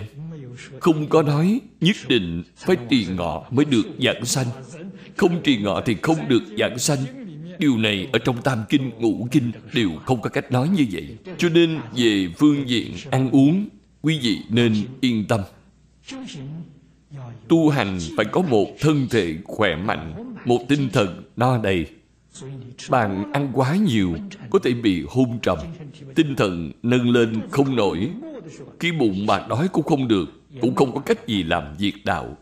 Không 0.79 1.09
có 1.09 1.23
nói 1.23 1.61
nhất 1.81 1.95
định 2.07 2.43
phải 2.55 2.77
trì 2.89 3.05
ngọ 3.05 3.47
mới 3.51 3.65
được 3.65 3.85
dạng 3.99 4.25
sanh. 4.25 4.47
Không 5.17 5.41
trì 5.43 5.57
ngọ 5.57 5.81
thì 5.85 5.95
không 6.01 6.27
được 6.27 6.43
dạng 6.57 6.79
sanh 6.79 7.20
Điều 7.61 7.77
này 7.77 8.07
ở 8.13 8.19
trong 8.19 8.41
Tam 8.41 8.63
Kinh, 8.69 8.91
Ngũ 8.99 9.27
Kinh 9.31 9.51
đều 9.73 9.89
không 10.05 10.21
có 10.21 10.29
cách 10.29 10.51
nói 10.51 10.69
như 10.69 10.85
vậy. 10.91 11.17
Cho 11.37 11.49
nên 11.49 11.79
về 11.95 12.27
phương 12.37 12.69
diện 12.69 12.93
ăn 13.11 13.31
uống, 13.31 13.67
quý 14.01 14.19
vị 14.21 14.37
nên 14.49 14.75
yên 15.01 15.25
tâm. 15.27 15.41
Tu 17.47 17.69
hành 17.69 17.99
phải 18.17 18.25
có 18.25 18.41
một 18.41 18.67
thân 18.79 19.07
thể 19.09 19.35
khỏe 19.43 19.75
mạnh, 19.75 20.33
một 20.45 20.59
tinh 20.67 20.89
thần 20.93 21.23
no 21.35 21.57
đầy. 21.57 21.85
Bạn 22.89 23.31
ăn 23.33 23.51
quá 23.53 23.75
nhiều 23.75 24.15
có 24.49 24.59
thể 24.63 24.73
bị 24.73 25.03
hôn 25.09 25.39
trầm, 25.41 25.57
tinh 26.15 26.35
thần 26.35 26.71
nâng 26.83 27.09
lên 27.09 27.41
không 27.51 27.75
nổi. 27.75 28.09
Khi 28.79 28.91
bụng 28.91 29.25
bạn 29.25 29.49
đói 29.49 29.67
cũng 29.67 29.83
không 29.83 30.07
được, 30.07 30.29
cũng 30.61 30.75
không 30.75 30.95
có 30.95 30.99
cách 30.99 31.27
gì 31.27 31.43
làm 31.43 31.63
việc 31.77 32.05
đạo. 32.05 32.37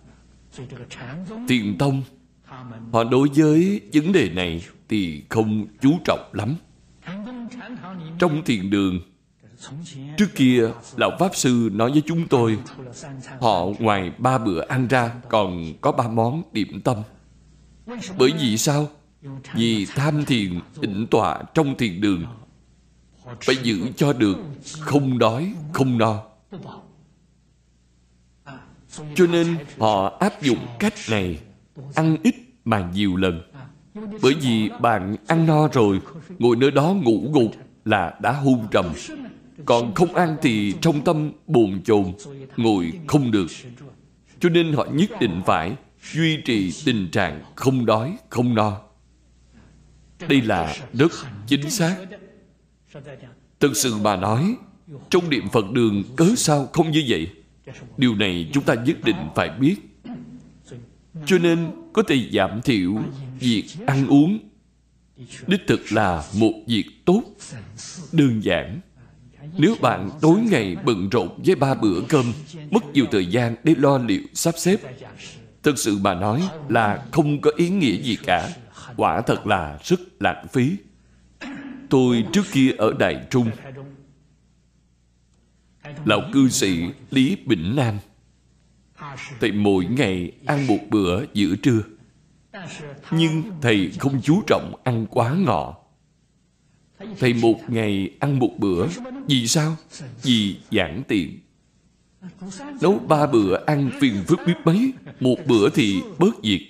Tiền 1.48 1.76
tông 1.78 2.04
Họ 2.94 3.04
đối 3.04 3.30
với 3.36 3.82
vấn 3.94 4.12
đề 4.12 4.30
này 4.30 4.66
thì 4.90 5.24
không 5.30 5.68
chú 5.82 5.92
trọng 6.06 6.30
lắm. 6.34 6.56
Trong 8.20 8.44
thiền 8.46 8.70
đường, 8.70 9.00
trước 10.18 10.28
kia 10.36 10.70
Lão 10.98 11.12
Pháp 11.20 11.36
Sư 11.36 11.70
nói 11.74 11.92
với 11.92 12.04
chúng 12.06 12.28
tôi, 12.28 12.58
họ 13.42 13.66
ngoài 13.80 14.12
ba 14.18 14.38
bữa 14.38 14.62
ăn 14.68 14.88
ra 14.88 15.12
còn 15.30 15.74
có 15.82 15.92
ba 15.92 16.08
món 16.08 16.44
điểm 16.52 16.82
tâm. 16.82 16.98
Bởi 18.18 18.32
vì 18.40 18.58
sao? 18.58 18.90
Vì 19.54 19.86
tham 19.86 20.26
thiền 20.26 20.60
tịnh 20.82 21.08
tọa 21.12 21.44
trong 21.54 21.78
thiền 21.78 22.02
đường 22.02 22.26
phải 23.42 23.56
giữ 23.64 23.88
cho 23.96 24.14
được 24.14 24.38
không 24.80 25.20
đói, 25.20 25.54
không 25.74 25.98
no. 25.98 26.24
Cho 29.16 29.28
nên 29.28 29.58
họ 29.80 30.18
áp 30.20 30.42
dụng 30.42 30.68
cách 30.80 30.94
này 31.10 31.40
ăn 31.96 32.18
ít 32.24 32.36
mà 32.70 32.90
nhiều 32.94 33.16
lần. 33.16 33.42
Bởi 34.22 34.34
vì 34.42 34.70
bạn 34.82 35.16
ăn 35.28 35.46
no 35.46 35.68
rồi, 35.68 36.00
ngồi 36.40 36.56
nơi 36.56 36.72
đó 36.72 36.94
ngủ 36.94 37.32
gục 37.34 37.52
là 37.86 38.14
đã 38.22 38.32
hôn 38.32 38.68
trầm. 38.72 38.86
Còn 39.66 39.94
không 39.94 40.16
ăn 40.16 40.38
thì 40.42 40.74
trong 40.82 41.02
tâm 41.02 41.32
bồn 41.48 41.82
chồn, 41.86 42.06
ngồi 42.58 42.92
không 43.08 43.32
được. 43.32 43.48
Cho 44.40 44.50
nên 44.50 44.74
họ 44.74 44.88
nhất 44.94 45.10
định 45.20 45.42
phải 45.46 45.76
duy 46.14 46.38
trì 46.46 46.74
tình 46.86 47.10
trạng 47.12 47.44
không 47.56 47.86
đói, 47.86 48.18
không 48.30 48.56
no. 48.56 48.82
Đây 50.28 50.42
là 50.42 50.76
rất 50.94 51.12
chính 51.48 51.70
xác. 51.70 51.96
Thực 53.60 53.78
sự 53.78 53.96
mà 53.98 54.16
nói, 54.16 54.56
trong 55.10 55.30
niệm 55.30 55.50
phật 55.52 55.72
đường 55.72 56.04
cớ 56.16 56.26
sao 56.38 56.66
không 56.74 56.92
như 56.92 57.04
vậy? 57.08 57.30
Điều 57.98 58.16
này 58.16 58.50
chúng 58.54 58.64
ta 58.64 58.74
nhất 58.74 58.98
định 59.04 59.30
phải 59.36 59.50
biết 59.50 59.76
cho 61.26 61.38
nên 61.38 61.72
có 61.94 62.04
thể 62.04 62.30
giảm 62.32 62.62
thiểu 62.62 62.96
việc 63.40 63.66
ăn 63.86 64.08
uống. 64.08 64.40
Đích 65.48 65.62
thực 65.68 65.92
là 65.92 66.24
một 66.34 66.54
việc 66.68 66.86
tốt, 67.06 67.24
đơn 68.12 68.44
giản. 68.44 68.80
Nếu 69.58 69.76
bạn 69.82 70.10
tối 70.22 70.40
ngày 70.40 70.76
bận 70.86 71.10
rộn 71.10 71.30
với 71.46 71.56
ba 71.56 71.74
bữa 71.74 72.02
cơm, 72.10 72.34
mất 72.72 72.94
nhiều 72.94 73.06
thời 73.12 73.26
gian 73.26 73.56
để 73.64 73.76
lo 73.78 73.98
liệu 73.98 74.22
sắp 74.34 74.54
xếp. 74.58 74.80
Thực 75.64 75.80
sự 75.80 75.98
mà 75.98 76.14
nói 76.14 76.50
là 76.70 77.06
không 77.12 77.42
có 77.42 77.52
ý 77.58 77.70
nghĩa 77.70 78.02
gì 78.02 78.18
cả. 78.26 78.50
Quả 78.98 79.22
thật 79.22 79.48
là 79.48 79.80
rất 79.84 80.00
lãng 80.20 80.48
phí. 80.52 80.76
Tôi 81.90 82.26
trước 82.34 82.44
kia 82.52 82.72
ở 82.78 82.94
đài 83.00 83.26
trung. 83.30 83.52
Lão 86.06 86.22
cư 86.34 86.50
sĩ 86.50 86.84
lý 87.12 87.38
bỉnh 87.46 87.76
nam 87.76 87.98
thầy 89.40 89.52
mỗi 89.52 89.86
ngày 89.86 90.32
ăn 90.46 90.68
một 90.68 90.80
bữa 90.90 91.24
giữa 91.34 91.56
trưa. 91.56 91.82
Nhưng 93.12 93.44
thầy 93.62 93.92
không 94.00 94.22
chú 94.22 94.42
trọng 94.48 94.74
ăn 94.84 95.06
quá 95.10 95.36
ngọ. 95.36 95.78
Thầy 97.20 97.34
một 97.34 97.60
ngày 97.68 98.12
ăn 98.20 98.40
một 98.40 98.52
bữa, 98.58 98.88
vì 99.28 99.48
sao? 99.48 99.76
Vì 100.24 100.56
giản 100.72 101.04
tiện. 101.08 101.40
Nấu 102.82 103.00
ba 103.00 103.28
bữa 103.28 103.66
ăn 103.66 103.92
phiền 104.00 104.24
phức 104.28 104.40
biết 104.48 104.54
mấy, 104.66 104.94
một 105.20 105.38
bữa 105.48 105.70
thì 105.70 106.02
bớt 106.20 106.44
việc. 106.44 106.68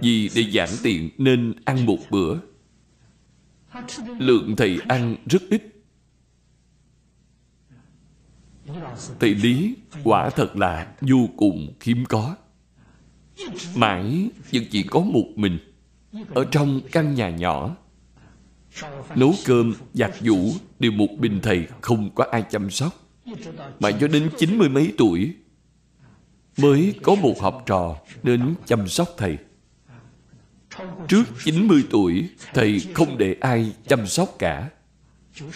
Vì 0.00 0.30
để 0.34 0.42
giản 0.42 0.68
tiện 0.82 1.10
nên 1.18 1.54
ăn 1.64 1.86
một 1.86 1.98
bữa. 2.10 2.36
Lượng 4.18 4.56
thầy 4.56 4.78
ăn 4.88 5.16
rất 5.26 5.42
ít 5.50 5.77
thầy 9.20 9.34
lý, 9.34 9.74
quả 10.04 10.30
thật 10.30 10.56
là 10.56 10.92
vô 11.00 11.28
cùng 11.36 11.74
khiêm 11.80 12.04
có. 12.04 12.36
Mãi 13.74 14.30
vẫn 14.52 14.64
chỉ 14.70 14.82
có 14.82 15.00
một 15.00 15.26
mình 15.36 15.58
ở 16.34 16.44
trong 16.44 16.80
căn 16.92 17.14
nhà 17.14 17.30
nhỏ. 17.30 17.76
Nấu 19.16 19.34
cơm, 19.44 19.74
giặt 19.94 20.10
giũ 20.20 20.52
đều 20.78 20.92
một 20.92 21.08
mình 21.18 21.40
thầy 21.42 21.66
không 21.80 22.10
có 22.14 22.26
ai 22.30 22.44
chăm 22.50 22.70
sóc. 22.70 22.92
Mà 23.80 23.90
cho 23.90 24.08
đến 24.08 24.30
chín 24.38 24.58
mươi 24.58 24.68
mấy 24.68 24.92
tuổi 24.98 25.34
mới 26.58 26.94
có 27.02 27.14
một 27.14 27.40
học 27.40 27.62
trò 27.66 27.96
đến 28.22 28.54
chăm 28.66 28.88
sóc 28.88 29.08
thầy. 29.16 29.38
Trước 31.08 31.24
90 31.44 31.84
tuổi, 31.90 32.28
thầy 32.54 32.80
không 32.94 33.18
để 33.18 33.36
ai 33.40 33.72
chăm 33.88 34.06
sóc 34.06 34.28
cả. 34.38 34.70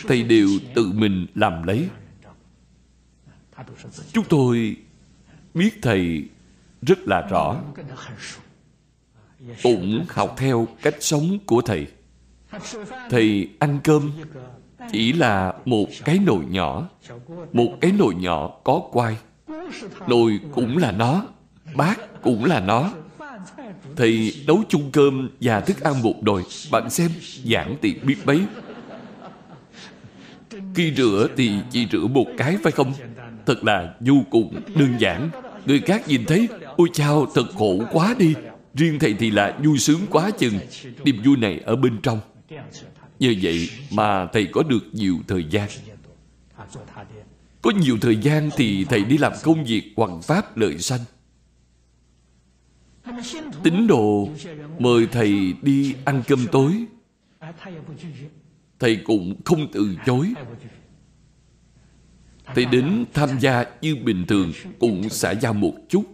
Thầy 0.09 0.23
đều 0.23 0.49
tự 0.75 0.93
mình 0.93 1.27
làm 1.35 1.63
lấy 1.63 1.89
chúng 4.13 4.25
tôi 4.29 4.77
biết 5.55 5.79
thầy 5.83 6.25
rất 6.83 6.99
là 7.09 7.21
rõ. 7.21 7.57
cũng 9.63 10.05
học 10.09 10.35
theo 10.37 10.69
cách 10.83 10.97
sống 11.01 11.39
của 11.47 11.63
thầy. 11.63 11.87
Thầy 13.11 13.49
ăn 13.59 13.79
cơm 13.85 14.13
chỉ 14.93 15.13
là 15.13 15.53
một 15.65 15.87
cái 16.05 16.19
nồi 16.19 16.45
nhỏ 16.49 16.89
một 17.53 17.79
cái 17.81 17.93
nồi 17.93 18.15
nhỏ 18.15 18.49
có 18.65 18.83
quai. 18.93 19.17
Nồi 20.09 20.41
cũng 20.53 20.79
là 20.79 20.93
nó 20.93 21.27
bát 21.75 22.23
cũng 22.23 22.45
là 22.45 22.61
nó. 22.61 22.93
Thầy 23.97 24.35
nấu 24.47 24.63
chung 24.69 24.91
cơm 24.93 25.31
và 25.41 25.61
thức 25.61 25.81
ăn 25.81 26.03
một 26.03 26.23
nồi. 26.23 26.45
Bạn 26.71 26.91
xem 26.91 27.11
giản 27.43 27.77
tiện 27.81 28.07
biết 28.07 28.17
mấy. 28.25 28.41
Khi 30.75 30.93
rửa 30.97 31.29
thì 31.37 31.53
chỉ 31.71 31.87
rửa 31.93 32.07
một 32.07 32.27
cái 32.39 32.57
phải 32.63 32.73
không 32.73 32.93
thật 33.47 33.64
là 33.64 33.95
vô 34.01 34.14
cùng 34.30 34.61
đơn 34.76 34.95
giản. 34.99 35.30
Người 35.66 35.80
khác 35.80 36.09
nhìn 36.09 36.24
thấy, 36.24 36.49
ôi 36.76 36.88
chao, 36.93 37.26
thật 37.34 37.47
khổ 37.59 37.78
quá 37.93 38.14
đi. 38.18 38.34
Riêng 38.74 38.99
thầy 38.99 39.14
thì 39.14 39.30
là 39.30 39.59
vui 39.64 39.78
sướng 39.78 40.01
quá 40.11 40.30
chừng. 40.38 40.55
Niềm 41.05 41.22
vui 41.24 41.36
này 41.36 41.61
ở 41.64 41.76
bên 41.76 41.99
trong. 42.03 42.20
Như 43.18 43.36
vậy 43.43 43.70
mà 43.90 44.26
thầy 44.26 44.47
có 44.47 44.62
được 44.62 44.84
nhiều 44.93 45.18
thời 45.28 45.45
gian. 45.51 45.68
Có 47.62 47.70
nhiều 47.70 47.99
thời 48.01 48.16
gian 48.16 48.51
thì 48.57 48.84
thầy 48.84 49.05
đi 49.05 49.18
làm 49.18 49.32
công 49.43 49.64
việc 49.64 49.93
hoằng 49.97 50.22
pháp 50.22 50.57
lợi 50.57 50.78
sanh. 50.78 51.01
Tín 53.62 53.86
đồ 53.86 54.28
mời 54.78 55.07
thầy 55.12 55.55
đi 55.62 55.95
ăn 56.05 56.22
cơm 56.28 56.47
tối. 56.53 56.72
Thầy 58.78 58.97
cũng 58.97 59.36
không 59.45 59.68
từ 59.72 59.97
chối 60.07 60.34
thì 62.55 62.64
đến 62.64 63.05
tham 63.14 63.38
gia 63.38 63.64
như 63.80 63.96
bình 63.96 64.24
thường 64.28 64.53
cũng 64.80 65.09
xả 65.09 65.30
giao 65.30 65.53
một 65.53 65.74
chút. 65.88 66.05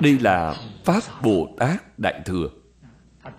Đây 0.00 0.18
là 0.18 0.54
pháp 0.84 1.02
bồ 1.22 1.54
tát 1.58 1.98
đại 1.98 2.20
thừa. 2.24 2.48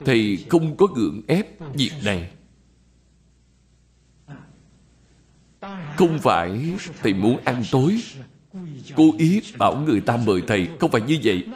Thầy 0.06 0.46
không 0.50 0.78
có 0.78 0.86
gượng 0.86 1.22
ép 1.28 1.48
việc 1.74 1.92
này. 2.04 2.30
Không 5.98 6.20
phải 6.20 6.74
thầy 7.02 7.14
muốn 7.14 7.40
ăn 7.46 7.64
tối. 7.72 8.02
Cố 8.96 9.04
ý 9.18 9.42
bảo 9.58 9.76
người 9.76 10.02
ta 10.02 10.18
mời 10.18 10.42
thầy 10.48 10.68
không 10.80 10.92
phải 10.92 11.02
như 11.02 11.18
vậy. 11.24 11.48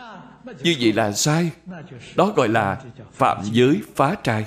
Như 0.63 0.75
vậy 0.79 0.93
là 0.93 1.11
sai. 1.11 1.51
Đó 2.15 2.33
gọi 2.35 2.49
là 2.49 2.81
phạm 3.13 3.43
giới 3.51 3.81
phá 3.95 4.15
trai 4.23 4.45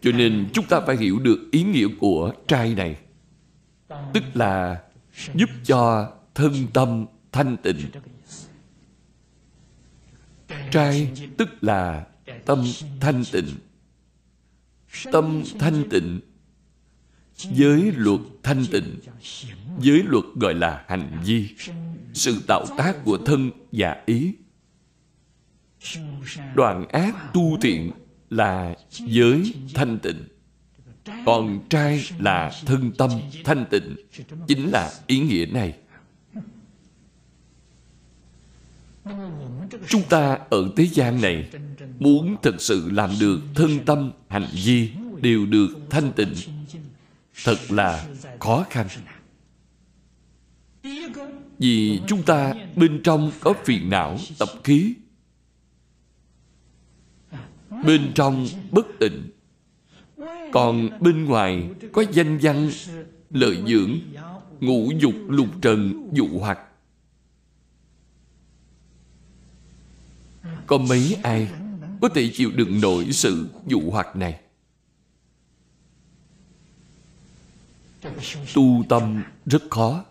cho 0.00 0.12
nên 0.12 0.48
chúng 0.52 0.66
ta 0.66 0.80
phải 0.86 0.96
hiểu 0.96 1.18
được 1.18 1.48
ý 1.52 1.62
nghĩa 1.62 1.86
của 2.00 2.32
trai 2.48 2.74
này. 2.74 2.96
Tức 4.14 4.24
là 4.34 4.82
giúp 5.34 5.50
cho 5.64 6.12
thân 6.34 6.66
tâm 6.74 7.06
thanh 7.32 7.56
tịnh. 7.56 7.80
Trai 10.70 11.12
tức 11.36 11.48
là 11.60 12.06
tâm 12.46 12.64
thanh 13.00 13.24
tịnh. 13.32 13.48
Tâm 15.12 15.42
thanh 15.58 15.84
tịnh 15.90 16.20
giới 17.36 17.92
luật 17.96 18.20
thanh 18.42 18.64
tịnh 18.72 18.98
giới 19.80 20.02
luật 20.02 20.24
gọi 20.34 20.54
là 20.54 20.84
hành 20.88 21.22
vi, 21.24 21.48
sự 22.12 22.42
tạo 22.46 22.66
tác 22.78 23.04
của 23.04 23.18
thân 23.18 23.50
và 23.72 24.02
ý. 24.06 24.34
Đoạn 26.54 26.88
ác 26.88 27.32
tu 27.34 27.58
thiện 27.60 27.90
là 28.30 28.74
giới 28.90 29.54
thanh 29.74 29.98
tịnh. 29.98 30.24
Còn 31.26 31.60
trai 31.68 32.04
là 32.18 32.52
thân 32.66 32.92
tâm 32.98 33.10
thanh 33.44 33.66
tịnh. 33.70 33.96
Chính 34.48 34.70
là 34.70 34.92
ý 35.06 35.18
nghĩa 35.18 35.46
này. 35.46 35.74
Chúng 39.88 40.02
ta 40.08 40.38
ở 40.50 40.70
thế 40.76 40.86
gian 40.86 41.20
này 41.20 41.48
muốn 41.98 42.36
thực 42.42 42.60
sự 42.60 42.90
làm 42.90 43.10
được 43.20 43.40
thân 43.54 43.84
tâm 43.86 44.12
hành 44.28 44.46
vi 44.64 44.90
đều 45.22 45.46
được 45.46 45.68
thanh 45.90 46.12
tịnh, 46.12 46.34
thật 47.44 47.56
là 47.68 48.06
khó 48.40 48.66
khăn. 48.70 48.86
Vì 51.58 52.00
chúng 52.06 52.22
ta 52.22 52.54
bên 52.76 53.00
trong 53.04 53.32
có 53.40 53.54
phiền 53.64 53.90
não, 53.90 54.18
tập 54.38 54.48
khí 54.64 54.94
bên 57.84 58.12
trong 58.14 58.48
bất 58.70 58.86
tịnh. 59.00 59.30
Còn 60.52 60.88
bên 61.00 61.24
ngoài 61.24 61.70
có 61.92 62.04
danh 62.12 62.38
văn, 62.42 62.70
lợi 63.30 63.62
dưỡng, 63.66 63.98
ngũ 64.60 64.90
dục 64.98 65.14
lục 65.28 65.48
trần, 65.62 66.10
dụ 66.12 66.28
hoặc. 66.38 66.58
Có 70.66 70.78
mấy 70.78 71.16
ai 71.22 71.48
có 72.00 72.08
thể 72.08 72.30
chịu 72.34 72.50
đựng 72.54 72.80
nổi 72.80 73.12
sự 73.12 73.48
dụ 73.66 73.80
hoặc 73.90 74.16
này? 74.16 74.40
Tu 78.54 78.84
tâm 78.88 79.22
rất 79.46 79.62
khó, 79.70 80.04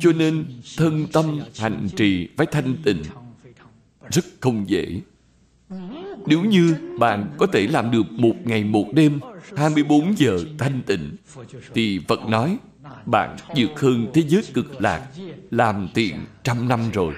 cho 0.00 0.12
nên 0.12 0.60
thân 0.76 1.06
tâm 1.12 1.40
hành 1.56 1.88
trì 1.96 2.28
phải 2.36 2.46
thanh 2.46 2.76
tịnh 2.84 3.02
rất 4.10 4.24
không 4.40 4.70
dễ 4.70 5.00
nếu 6.26 6.44
như 6.44 6.76
bạn 6.98 7.30
có 7.38 7.46
thể 7.46 7.66
làm 7.66 7.90
được 7.90 8.12
một 8.12 8.34
ngày 8.44 8.64
một 8.64 8.86
đêm 8.92 9.20
24 9.56 10.18
giờ 10.18 10.38
thanh 10.58 10.82
tịnh 10.86 11.16
thì 11.74 12.00
Phật 12.08 12.20
nói 12.28 12.58
bạn 13.06 13.36
vượt 13.56 13.80
hơn 13.80 14.06
thế 14.14 14.22
giới 14.28 14.42
cực 14.54 14.80
lạc 14.80 15.08
làm 15.50 15.88
tiện 15.94 16.14
trăm 16.42 16.68
năm 16.68 16.80
rồi. 16.92 17.14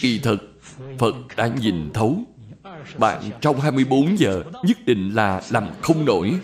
Kỳ 0.00 0.18
thực 0.18 0.60
Phật 0.98 1.14
đã 1.36 1.46
nhìn 1.60 1.90
thấu 1.94 2.24
bạn 2.98 3.22
trong 3.40 3.60
24 3.60 4.18
giờ 4.18 4.42
nhất 4.64 4.78
định 4.86 5.10
là 5.14 5.42
làm 5.50 5.68
không 5.80 6.04
nổi. 6.04 6.40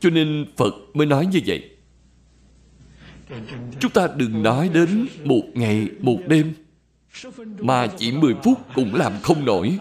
Cho 0.00 0.10
nên 0.10 0.46
Phật 0.56 0.74
mới 0.94 1.06
nói 1.06 1.26
như 1.26 1.40
vậy. 1.46 1.70
Chúng 3.80 3.90
ta 3.90 4.08
đừng 4.16 4.42
nói 4.42 4.70
đến 4.74 5.06
một 5.24 5.42
ngày, 5.54 5.88
một 6.00 6.18
đêm 6.26 6.52
Mà 7.58 7.86
chỉ 7.86 8.12
10 8.12 8.34
phút 8.44 8.58
cũng 8.74 8.94
làm 8.94 9.12
không 9.22 9.44
nổi. 9.44 9.78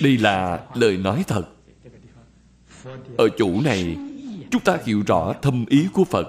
Đây 0.00 0.18
là 0.18 0.66
lời 0.74 0.96
nói 0.96 1.24
thật. 1.28 1.44
Ở 3.16 3.28
chỗ 3.38 3.60
này, 3.64 3.96
chúng 4.50 4.62
ta 4.64 4.78
hiểu 4.84 5.02
rõ 5.06 5.34
thâm 5.42 5.64
ý 5.68 5.86
của 5.92 6.04
phật. 6.04 6.28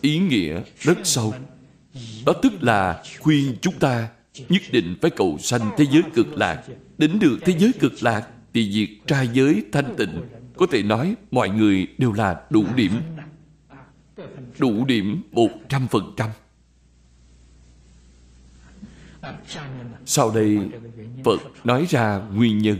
Ý 0.00 0.18
nghĩa 0.18 0.60
rất 0.78 0.98
sâu. 1.04 1.34
Đó 2.26 2.32
tức 2.42 2.52
là 2.60 3.02
khuyên 3.20 3.56
chúng 3.60 3.74
ta 3.78 4.08
nhất 4.48 4.62
định 4.70 4.96
phải 5.02 5.10
cầu 5.10 5.38
sanh 5.40 5.70
thế 5.76 5.86
giới 5.90 6.02
cực 6.14 6.26
lạc. 6.38 6.62
Đến 6.98 7.18
được 7.18 7.38
thế 7.44 7.54
giới 7.58 7.72
cực 7.80 7.92
lạc 8.02 8.28
thì 8.54 8.70
việc 8.74 9.06
trai 9.06 9.28
giới 9.32 9.64
thanh 9.72 9.94
tịnh. 9.96 10.22
Có 10.56 10.66
thể 10.70 10.82
nói 10.82 11.14
mọi 11.30 11.48
người 11.48 11.86
đều 11.98 12.12
là 12.12 12.40
đủ 12.50 12.64
điểm. 12.76 12.92
Đủ 14.58 14.84
điểm 14.84 15.22
một 15.32 15.50
trăm 15.68 15.86
phần 15.88 16.14
trăm 16.16 16.30
sau 20.06 20.30
đây, 20.30 20.58
phật 21.24 21.40
nói 21.64 21.86
ra 21.88 22.18
nguyên 22.34 22.58
nhân. 22.58 22.76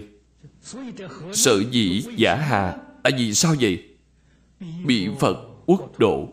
Sở 1.33 1.63
dĩ 1.71 2.05
giả 2.17 2.37
hà 2.37 2.77
là 3.05 3.11
vì 3.19 3.35
sao 3.35 3.55
vậy? 3.61 3.85
Bị 4.85 5.09
phật 5.21 5.37
quốc 5.67 5.99
độ. 5.99 6.33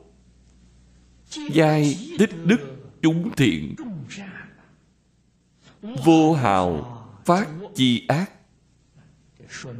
Giai 1.53 1.97
tích 2.19 2.31
đức 2.45 2.59
chúng 3.01 3.35
thiện. 3.35 3.75
Vô 5.81 6.33
hào 6.33 6.97
phát 7.25 7.47
chi 7.75 8.05
ác. 8.07 8.31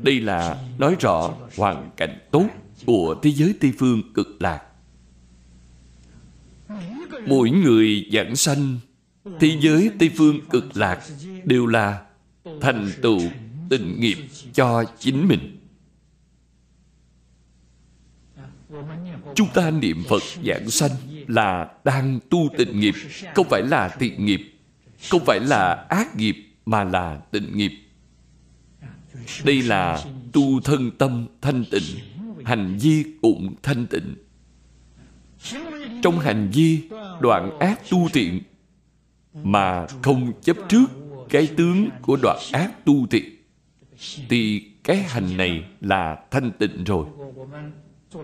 Đây 0.01 0.19
là 0.19 0.63
nói 0.77 0.95
rõ 0.99 1.33
hoàn 1.57 1.91
cảnh 1.97 2.19
tốt 2.31 2.47
của 2.85 3.15
thế 3.23 3.31
giới 3.31 3.55
tây 3.59 3.73
phương 3.77 4.13
cực 4.13 4.41
lạc. 4.41 4.61
Mỗi 7.27 7.49
người 7.49 8.09
giảng 8.13 8.35
sanh 8.35 8.79
thế 9.39 9.57
giới 9.61 9.91
tây 9.99 10.11
phương 10.15 10.39
cực 10.49 10.77
lạc 10.77 11.03
đều 11.45 11.65
là 11.65 12.01
thành 12.61 12.89
tựu 13.01 13.19
tình 13.69 13.99
nghiệp 13.99 14.17
cho 14.53 14.83
chính 14.99 15.27
mình. 15.27 15.57
Chúng 19.35 19.47
ta 19.53 19.71
niệm 19.71 20.03
phật 20.09 20.23
giảng 20.45 20.69
sanh 20.69 20.91
là 21.27 21.71
đang 21.83 22.19
tu 22.29 22.49
tịnh 22.57 22.79
nghiệp, 22.79 22.93
không 23.35 23.47
phải 23.49 23.61
là 23.61 23.89
thiện 23.99 24.25
nghiệp, 24.25 24.41
không 25.09 25.25
phải 25.25 25.39
là 25.39 25.85
ác 25.89 26.15
nghiệp 26.15 26.35
mà 26.65 26.83
là 26.83 27.15
tịnh 27.31 27.57
nghiệp. 27.57 27.71
Đây 29.45 29.61
là 29.61 30.03
tu 30.31 30.61
thân 30.61 30.91
tâm 30.91 31.27
thanh 31.41 31.65
tịnh, 31.71 31.83
hành 32.45 32.77
vi 32.81 33.03
cũng 33.21 33.55
thanh 33.63 33.85
tịnh. 33.87 34.15
Trong 36.03 36.19
hành 36.19 36.49
vi 36.53 36.81
đoạn 37.21 37.59
ác 37.59 37.81
tu 37.89 38.09
thiện 38.13 38.41
mà 39.33 39.87
không 40.01 40.33
chấp 40.41 40.57
trước 40.69 40.85
cái 41.29 41.47
tướng 41.57 41.89
của 42.01 42.17
đoạn 42.21 42.37
ác 42.51 42.85
tu 42.85 43.07
thiện 43.07 43.35
thì 44.29 44.63
cái 44.83 44.97
hành 44.97 45.37
này 45.37 45.63
là 45.81 46.17
thanh 46.31 46.51
tịnh 46.51 46.83
rồi. 46.83 47.05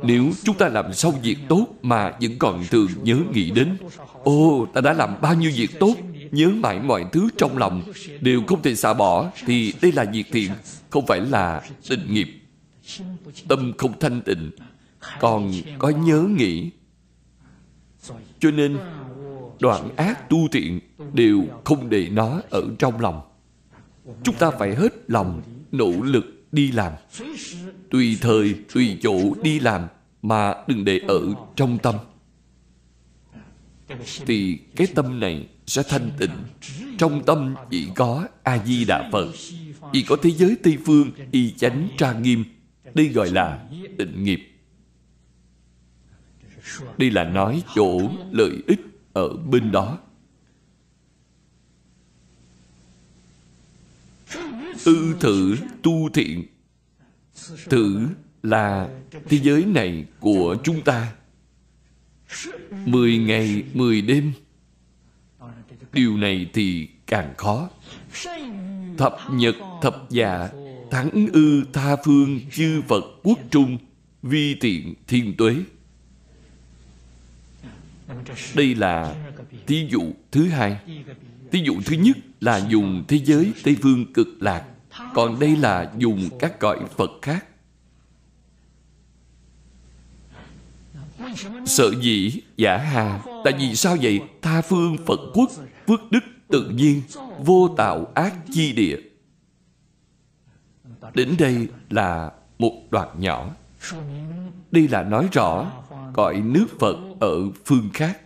Nếu 0.03 0.31
chúng 0.43 0.57
ta 0.57 0.69
làm 0.69 0.93
xong 0.93 1.21
việc 1.21 1.37
tốt 1.49 1.67
mà 1.81 2.11
vẫn 2.21 2.31
còn 2.39 2.63
thường 2.71 2.87
nhớ 3.03 3.19
nghĩ 3.33 3.51
đến 3.51 3.77
ô, 4.23 4.67
ta 4.73 4.81
đã 4.81 4.93
làm 4.93 5.21
bao 5.21 5.35
nhiêu 5.35 5.51
việc 5.55 5.79
tốt 5.79 5.95
Nhớ 6.31 6.49
mãi 6.49 6.79
mọi 6.79 7.05
thứ 7.11 7.29
trong 7.37 7.57
lòng 7.57 7.83
Đều 8.21 8.41
không 8.47 8.61
thể 8.61 8.75
xả 8.75 8.93
bỏ 8.93 9.31
Thì 9.45 9.73
đây 9.81 9.91
là 9.91 10.03
việc 10.13 10.23
thiện 10.31 10.51
Không 10.89 11.05
phải 11.07 11.21
là 11.21 11.61
tình 11.89 12.13
nghiệp. 12.13 12.27
Tâm 13.47 13.73
không 13.77 13.99
thanh 13.99 14.21
tịnh 14.21 14.51
Còn 15.19 15.51
có 15.77 15.89
nhớ 15.89 16.21
nghĩ. 16.37 16.69
Cho 18.39 18.51
nên 18.51 18.77
Đoạn 19.59 19.95
ác 19.95 20.29
tu 20.29 20.47
thiện 20.51 20.79
Đều 21.13 21.45
không 21.63 21.89
để 21.89 22.09
nó 22.09 22.41
ở 22.49 22.63
trong 22.79 22.99
lòng. 22.99 23.21
Chúng 24.23 24.35
ta 24.35 24.51
phải 24.51 24.75
hết 24.75 24.93
lòng, 25.07 25.41
Nỗ 25.71 25.91
lực 26.03 26.25
đi 26.51 26.71
làm. 26.71 26.93
Tùy 27.89 28.17
thời, 28.21 28.55
tùy 28.73 28.97
chỗ 29.01 29.33
đi 29.41 29.59
làm 29.59 29.87
mà 30.21 30.53
đừng 30.67 30.85
để 30.85 30.99
ở 31.07 31.19
trong 31.55 31.77
tâm. 31.77 31.95
Thì 34.25 34.57
cái 34.75 34.87
tâm 34.95 35.19
này 35.19 35.47
sẽ 35.65 35.83
thanh 35.89 36.11
tịnh. 36.19 36.31
Trong 36.97 37.23
tâm 37.25 37.55
chỉ 37.69 37.87
có 37.95 38.27
a 38.43 38.63
di 38.65 38.85
đà 38.85 39.09
phật. 39.11 39.27
Chỉ 39.93 40.01
có 40.01 40.17
thế 40.23 40.31
giới 40.31 40.55
tây 40.63 40.77
phương, 40.85 41.11
y 41.31 41.51
chánh, 41.51 41.87
tra 41.97 42.13
nghiêm. 42.13 42.43
Đây 42.93 43.07
gọi 43.07 43.29
là 43.29 43.67
tịnh 43.97 44.23
nghiệp. 44.23 44.39
Đây 46.97 47.11
là 47.11 47.23
nói 47.23 47.63
chỗ 47.75 48.01
lợi 48.31 48.51
ích 48.67 48.79
ở 49.17 49.37
bên 49.37 49.71
đó. 49.71 49.97
Ư 54.85 55.15
thử 55.19 55.57
tu 55.83 56.09
thiện. 56.13 56.45
Thử 57.69 58.07
là 58.43 58.89
thế 59.29 59.39
giới 59.43 59.65
này 59.65 60.05
của 60.19 60.57
chúng 60.63 60.81
ta. 60.81 61.13
Mười 62.85 63.17
ngày, 63.17 63.63
mười 63.73 64.01
đêm. 64.01 64.31
Điều 65.93 66.17
này 66.17 66.49
thì 66.53 66.87
càng 67.07 67.33
khó. 67.37 67.69
Thập 68.97 69.17
nhật, 69.31 69.55
thập 69.81 70.09
dạ 70.09 70.49
thắng 70.91 71.27
ư 71.33 71.63
tha 71.73 71.95
phương 72.05 72.39
chư 72.51 72.81
phật 72.87 73.03
quốc 73.23 73.39
trung, 73.51 73.77
vi 74.23 74.55
tiện 74.55 74.93
thiên 75.07 75.35
tuế 75.37 75.55
đây 78.55 78.75
là 78.75 79.15
thí 79.67 79.87
dụ 79.89 80.11
thứ 80.31 80.47
hai. 80.47 80.77
Thí 81.51 81.59
dụ 81.59 81.73
thứ 81.85 81.95
nhất 81.95 82.17
là 82.41 82.57
dùng 82.57 83.03
thế 83.07 83.19
giới 83.25 83.53
tây 83.63 83.77
phương 83.81 84.13
cực 84.13 84.27
lạc. 84.39 84.65
Còn 85.13 85.39
đây 85.39 85.55
là 85.55 85.91
dùng 85.97 86.29
các 86.39 86.59
cõi 86.59 86.79
phật 86.97 87.11
khác. 87.21 87.45
Sợ 91.65 91.91
dĩ 92.01 92.41
giả 92.57 92.77
hà. 92.77 93.21
Tại 93.43 93.53
vì 93.59 93.75
sao 93.75 93.97
vậy? 94.01 94.19
Tha 94.41 94.61
phương 94.61 94.97
Phật 95.05 95.19
quốc, 95.33 95.49
Phước 95.87 95.99
đức 96.11 96.19
tự 96.47 96.69
nhiên, 96.69 97.01
Vô 97.39 97.75
tạo 97.77 98.11
ác 98.15 98.35
chi 98.53 98.73
địa. 98.73 98.97
Đến 101.13 101.35
đây 101.39 101.67
là 101.89 102.31
một 102.59 102.81
đoạn 102.91 103.09
nhỏ. 103.19 103.49
Đây 104.71 104.87
là 104.87 105.03
nói 105.03 105.29
rõ 105.31 105.71
Cõi 106.13 106.41
nước 106.45 106.67
Phật 106.79 106.97
ở 107.19 107.49
phương 107.65 107.89
khác. 107.93 108.21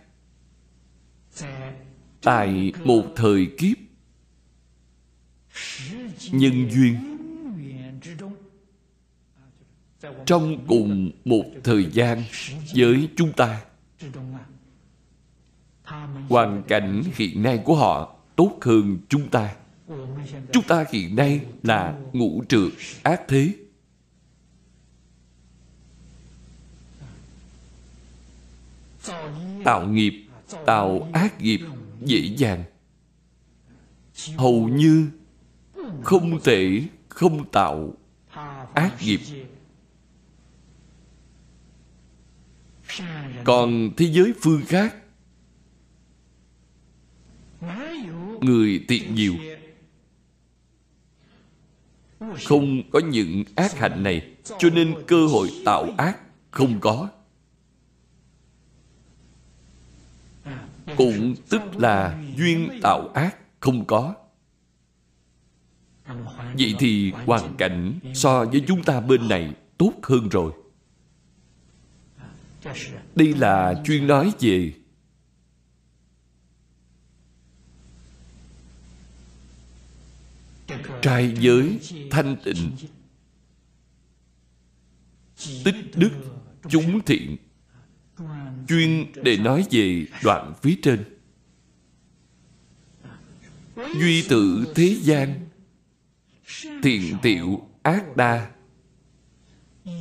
Tại 2.22 2.72
một 2.84 3.04
thời 3.16 3.46
kiếp, 3.58 3.76
Nhân 6.32 6.70
duyên. 6.70 6.96
Trong 10.26 10.66
cùng 10.66 11.10
một 11.24 11.44
thời 11.64 11.86
gian 11.92 12.22
với 12.74 13.08
chúng 13.16 13.32
ta, 13.32 13.60
hoàn 16.28 16.62
cảnh 16.68 17.02
hiện 17.14 17.42
nay 17.42 17.60
của 17.64 17.76
họ 17.76 18.16
tốt 18.36 18.58
hơn 18.60 18.98
chúng 19.08 19.28
ta. 19.28 19.54
Chúng 20.52 20.64
ta 20.68 20.84
hiện 20.92 21.16
nay 21.16 21.40
là 21.62 21.98
ngũ 22.12 22.44
trượt 22.48 22.72
ác 23.02 23.22
thế. 23.28 23.54
Tạo 29.64 29.86
nghiệp, 29.88 30.26
tạo 30.66 31.08
ác 31.12 31.40
nghiệp 31.40 31.60
dễ 32.00 32.18
dàng. 32.36 32.64
Hầu 34.36 34.68
như 34.68 35.08
không 36.02 36.40
thể 36.44 36.82
không 37.08 37.50
tạo 37.50 37.94
ác 38.74 38.94
nghiệp. 39.00 39.20
Còn 43.44 43.90
thế 43.96 44.06
giới 44.06 44.32
phương 44.40 44.62
khác, 44.66 44.96
người 48.40 48.84
tiện 48.88 49.14
nhiều. 49.14 49.34
Không 52.46 52.90
có 52.90 52.98
những 52.98 53.44
ác 53.54 53.78
hạnh 53.78 54.02
này, 54.02 54.34
cho 54.58 54.70
nên 54.70 54.94
cơ 55.06 55.26
hội 55.26 55.50
tạo 55.64 55.88
ác 55.98 56.18
không 56.50 56.80
có. 56.80 57.08
Cũng 60.96 61.34
tức 61.48 61.62
là 61.76 62.22
duyên 62.36 62.80
tạo 62.82 63.08
ác 63.08 63.36
không 63.60 63.84
có. 63.84 64.14
Vậy 66.58 66.74
thì 66.78 67.12
hoàn 67.26 67.56
cảnh 67.56 67.98
so 68.14 68.44
với 68.44 68.64
chúng 68.68 68.82
ta 68.82 69.00
bên 69.00 69.28
này 69.28 69.54
tốt 69.78 69.92
hơn 70.02 70.28
rồi. 70.28 70.52
Đây 73.14 73.34
là 73.34 73.82
chuyên 73.84 74.06
nói 74.06 74.32
về 74.40 74.72
trai 81.02 81.34
giới 81.40 81.80
thanh 82.10 82.36
tịnh. 82.44 82.70
Tích 85.64 85.76
đức 85.94 86.10
chúng 86.68 87.00
thiện 87.04 87.36
chuyên 88.68 89.06
để 89.22 89.36
nói 89.36 89.66
về 89.70 90.06
đoạn 90.24 90.54
phía 90.62 90.74
trên. 90.82 91.04
Duy 93.76 94.26
tự 94.28 94.72
thế 94.74 94.96
gian, 95.02 95.48
thiện 96.82 97.16
tiệu 97.22 97.68
ác 97.82 98.16
đa, 98.16 98.50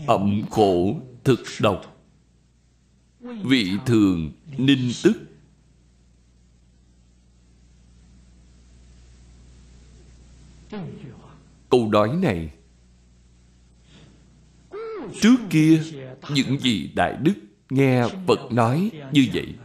ẩm 0.07 0.41
khổ 0.51 1.01
thực 1.24 1.39
độc, 1.62 2.05
vị 3.20 3.72
thường 3.86 4.32
ninh 4.57 4.91
tức. 5.03 5.14
Câu 11.70 11.89
nói 11.91 12.18
này, 12.22 12.51
trước 15.22 15.36
kia 15.49 15.82
những 16.30 16.59
gì 16.59 16.91
đại 16.95 17.18
đức 17.22 17.34
nghe 17.72 18.03
phật 18.28 18.51
nói 18.51 18.91
như 19.11 19.28
vậy, 19.34 19.55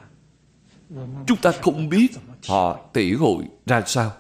chúng 1.27 1.39
ta 1.43 1.53
không 1.63 1.89
biết 1.89 2.09
họ 2.49 2.81
tỉ 2.93 3.13
hội 3.13 3.45
ra 3.67 3.83
sao. 3.87 4.13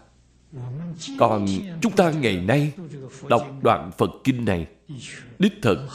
Còn 1.18 1.46
chúng 1.80 1.92
ta 1.92 2.10
ngày 2.10 2.36
nay 2.36 2.72
đọc 3.28 3.48
đoạn 3.62 3.90
phật 3.98 4.10
kinh 4.24 4.44
này, 4.44 4.66
đích 5.38 5.52
thật 5.62 5.88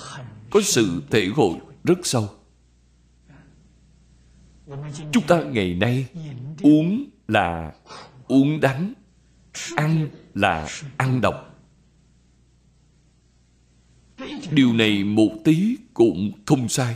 có 0.49 0.61
sự 0.63 1.01
thể 1.09 1.27
hội 1.35 1.55
rất 1.83 1.99
sâu. 2.03 2.29
Chúng 5.11 5.27
ta 5.27 5.41
ngày 5.43 5.73
nay 5.73 6.07
uống 6.61 7.09
là 7.27 7.73
uống 8.27 8.59
đắng, 8.59 8.93
ăn 9.75 10.07
là 10.33 10.67
ăn 10.97 11.21
độc. 11.21 11.35
Điều 14.51 14.73
này 14.73 15.03
một 15.03 15.31
tí 15.43 15.77
cũng 15.93 16.31
không 16.45 16.69
sai. 16.69 16.95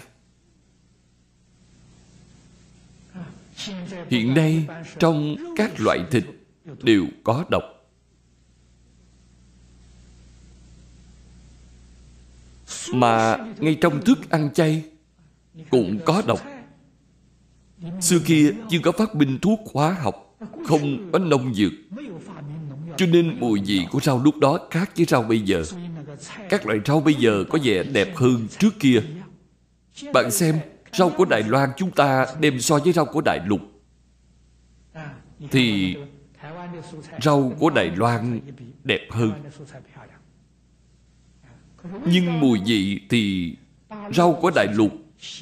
Hiện 4.09 4.33
nay, 4.33 4.67
trong 4.99 5.35
các 5.55 5.79
loại 5.79 5.99
thịt 6.11 6.23
đều 6.83 7.05
có 7.23 7.45
độc. 7.49 7.63
Mà 12.93 13.37
ngay 13.57 13.75
trong 13.81 14.01
thức 14.05 14.29
ăn 14.29 14.49
chay 14.53 14.83
cũng 15.69 15.99
có 16.05 16.23
độc. 16.27 16.41
Xưa 18.01 18.19
kia 18.25 18.51
chưa 18.69 18.79
có 18.83 18.91
phát 18.91 19.15
minh 19.15 19.39
thuốc 19.41 19.59
hóa 19.73 19.93
học, 19.93 20.37
không 20.65 21.09
có 21.11 21.19
nông 21.19 21.53
dược. 21.53 21.71
Cho 22.97 23.05
nên 23.05 23.39
mùi 23.39 23.61
vị 23.65 23.85
của 23.91 23.99
rau 23.99 24.23
lúc 24.23 24.37
đó 24.37 24.59
khác 24.71 24.91
với 24.97 25.05
rau 25.05 25.23
bây 25.23 25.39
giờ. 25.39 25.63
Các 26.49 26.65
loại 26.65 26.79
rau 26.85 26.99
bây 26.99 27.13
giờ 27.13 27.43
có 27.49 27.59
vẻ 27.63 27.83
đẹp 27.83 28.15
hơn 28.15 28.47
trước 28.59 28.79
kia. 28.79 29.01
Bạn 30.13 30.31
xem 30.31 30.59
rau 30.97 31.09
của 31.17 31.25
đài 31.25 31.43
loan 31.43 31.69
chúng 31.77 31.91
ta 31.91 32.27
đem 32.39 32.59
so 32.59 32.77
với 32.77 32.93
rau 32.93 33.05
của 33.05 33.21
đại 33.21 33.39
lục. 33.45 33.61
Thì 35.51 35.95
rau 37.21 37.53
của 37.59 37.69
đài 37.69 37.89
loan 37.95 38.39
đẹp 38.83 39.07
hơn. 39.11 39.31
Nhưng 42.05 42.39
mùi 42.39 42.59
vị 42.65 43.01
thì 43.09 43.55
rau 44.13 44.33
của 44.41 44.51
đại 44.55 44.67
lục 44.73 44.91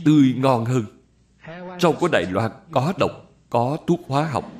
tươi 0.05 0.35
ngon 0.37 0.65
hơn. 0.65 0.85
Rau 1.79 1.93
của 1.93 2.07
đài 2.07 2.25
loan 2.25 2.51
có 2.71 2.93
độc, 2.97 3.11
có 3.49 3.77
thuốc 3.87 3.99
hóa 4.07 4.27
học 4.27 4.51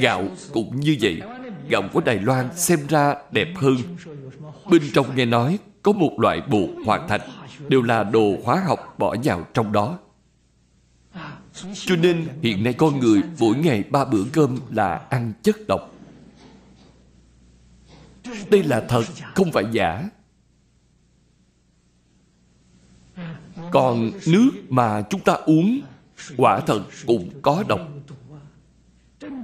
gạo 0.00 0.28
cũng 0.52 0.80
như 0.80 0.96
vậy. 1.00 1.20
Gạo 1.68 1.82
của 1.92 2.00
đài 2.00 2.18
loan 2.18 2.56
xem 2.56 2.86
ra 2.88 3.14
đẹp 3.30 3.48
hơn. 3.56 3.76
Bên 4.70 4.82
trong 4.94 5.16
nghe 5.16 5.24
nói 5.24 5.58
có 5.82 5.92
một 5.92 6.12
loại 6.18 6.40
bột 6.50 6.68
hoàn 6.86 7.08
thạch, 7.08 7.22
đều 7.68 7.82
là 7.82 8.04
đồ 8.04 8.36
hóa 8.44 8.62
học 8.66 8.94
bỏ 8.98 9.16
vào 9.24 9.46
trong 9.54 9.72
đó. 9.72 9.98
Cho 11.74 11.96
nên 11.96 12.28
hiện 12.42 12.64
nay 12.64 12.72
con 12.72 13.00
người 13.00 13.22
mỗi 13.38 13.56
ngày 13.56 13.84
ba 13.90 14.04
bữa 14.04 14.24
cơm 14.32 14.58
là 14.70 15.06
ăn 15.10 15.32
chất 15.42 15.56
độc. 15.68 15.94
Đây 18.50 18.62
là 18.62 18.80
thật, 18.88 19.04
không 19.34 19.52
phải 19.52 19.64
giả. 19.72 20.08
Còn 23.72 24.10
nước 24.26 24.50
mà 24.68 25.02
chúng 25.10 25.20
ta 25.20 25.32
uống, 25.32 25.80
quả 26.36 26.60
thật 26.60 26.82
cũng 27.06 27.30
có 27.42 27.64
độc 27.68 27.80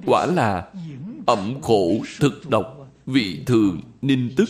quả 0.06 0.26
là 0.26 0.72
ẩm 1.26 1.54
khổ 1.62 2.04
thực 2.20 2.50
độc, 2.50 2.90
vị 3.06 3.42
thường 3.46 3.80
ninh 4.02 4.30
tức. 4.36 4.48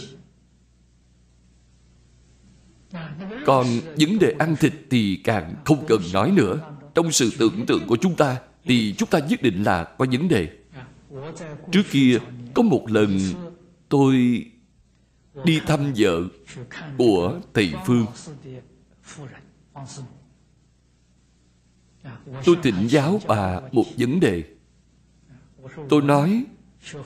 Còn 3.46 3.66
vấn 3.98 4.18
đề 4.18 4.34
ăn 4.38 4.56
thịt 4.56 4.72
thì 4.90 5.20
càng 5.24 5.54
không 5.64 5.84
cần 5.88 6.00
nói 6.12 6.30
nữa. 6.30 6.76
Trong 6.94 7.12
sự 7.12 7.30
tưởng 7.38 7.66
tượng 7.66 7.86
của 7.86 7.96
chúng 7.96 8.16
ta 8.16 8.40
thì 8.64 8.94
chúng 8.98 9.08
ta 9.08 9.18
nhất 9.18 9.42
định 9.42 9.62
là 9.62 9.84
có 9.84 10.06
vấn 10.12 10.28
đề. 10.28 10.48
Trước 11.72 11.82
kia, 11.90 12.18
có 12.54 12.62
một 12.62 12.90
lần 12.90 13.18
tôi 13.88 14.44
đi 15.44 15.60
thăm 15.66 15.92
vợ 15.96 16.22
của 16.98 17.40
thầy 17.54 17.74
phương. 17.86 18.06
Tôi 22.44 22.56
thỉnh 22.62 22.86
giáo 22.88 23.20
bà 23.26 23.60
một 23.72 23.84
vấn 23.98 24.20
đề 24.20 24.44
tôi 25.88 26.02
nói, 26.02 26.44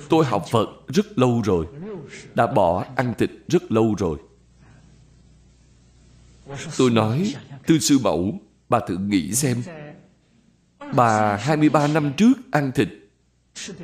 tôi 0.09 0.25
học 0.25 0.45
phật 0.51 0.69
rất 0.89 1.19
lâu 1.19 1.43
rồi, 1.45 1.67
đã 2.35 2.47
bỏ 2.47 2.85
ăn 2.97 3.15
thịt 3.19 3.31
rất 3.49 3.73
lâu 3.73 3.95
rồi. 3.99 4.19
Tôi 6.79 6.91
nói, 6.91 7.35
tư 7.67 7.79
sư 7.79 7.99
mẫu, 8.03 8.41
bà 8.69 8.81
thử 8.89 8.97
nghĩ 8.97 9.33
xem. 9.33 9.63
Bà 10.95 11.37
23 11.37 11.87
năm 11.87 12.13
trước 12.17 12.33
ăn 12.51 12.73
thịt, 12.75 12.89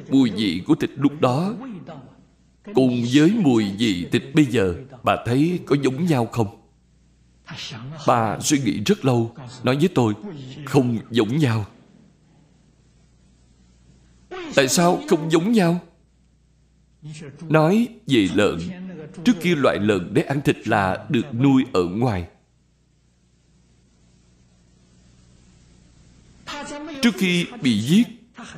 mùi 0.09 0.31
vị 0.31 0.63
của 0.67 0.75
thịt 0.75 0.91
lúc 0.97 1.21
đó, 1.21 1.55
cùng 2.75 3.05
với 3.15 3.33
mùi 3.39 3.65
vị 3.79 4.09
thịt 4.13 4.23
bây 4.35 4.45
giờ, 4.45 4.75
bà 5.03 5.17
thấy 5.27 5.61
có 5.67 5.77
giống 5.83 6.05
nhau 6.05 6.27
không? 6.27 6.61
Bà 8.07 8.39
suy 8.41 8.59
nghĩ 8.59 8.83
rất 8.87 9.05
lâu, 9.05 9.35
nói 9.63 9.77
với 9.77 9.89
tôi, 9.95 10.15
không 10.65 10.99
giống 11.11 11.39
nhau 11.39 11.67
tại 14.55 14.69
sao 14.69 15.01
không 15.09 15.31
giống 15.31 15.53
nhau? 15.53 15.81
Nói 17.49 17.89
về 18.07 18.29
lợn, 18.35 18.59
trước 19.25 19.33
kia 19.41 19.55
loại 19.55 19.79
lợn 19.79 20.15
để 20.15 20.23
ăn 20.23 20.41
thịt 20.41 20.69
là 20.69 21.05
được 21.09 21.35
nuôi 21.35 21.65
ở 21.73 21.85
ngoài. 21.85 22.27
Trước 27.03 27.15
khi 27.15 27.47
bị 27.63 27.79
giết, 27.79 28.07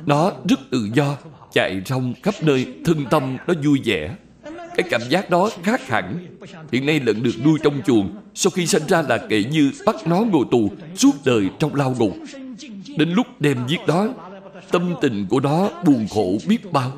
nó 0.05 0.31
rất 0.49 0.59
tự 0.71 0.89
do, 0.93 1.17
chạy 1.53 1.81
rong 1.85 2.13
khắp 2.23 2.35
nơi, 2.41 2.67
thân 2.85 3.05
tâm 3.09 3.37
nó 3.47 3.53
vui 3.63 3.81
vẻ. 3.85 4.15
Cái 4.75 4.87
cảm 4.89 5.01
giác 5.09 5.29
đó 5.29 5.49
khác 5.63 5.87
hẳn. 5.87 6.27
Hiện 6.71 6.85
nay 6.85 6.99
lợn 6.99 7.23
được 7.23 7.31
nuôi 7.45 7.59
trong 7.63 7.81
chuồng, 7.85 8.15
sau 8.33 8.51
khi 8.51 8.67
sinh 8.67 8.83
ra 8.87 9.01
là 9.01 9.25
kể 9.29 9.43
như 9.43 9.71
bắt 9.85 9.95
nó 10.05 10.21
ngồi 10.21 10.45
tù, 10.51 10.71
suốt 10.95 11.11
đời 11.25 11.49
trong 11.59 11.75
lao 11.75 11.95
ngục. 11.99 12.13
Đến 12.97 13.09
lúc 13.09 13.41
đem 13.41 13.57
giết 13.67 13.79
đó 13.87 14.07
tâm 14.71 14.95
tình 15.01 15.25
của 15.29 15.39
nó 15.39 15.69
buồn 15.85 16.07
khổ 16.09 16.37
biết 16.47 16.71
bao. 16.71 16.91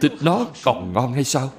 Thịt 0.00 0.12
nó 0.22 0.46
còn 0.64 0.92
ngon 0.92 1.12
hay 1.12 1.24
sao? 1.24 1.52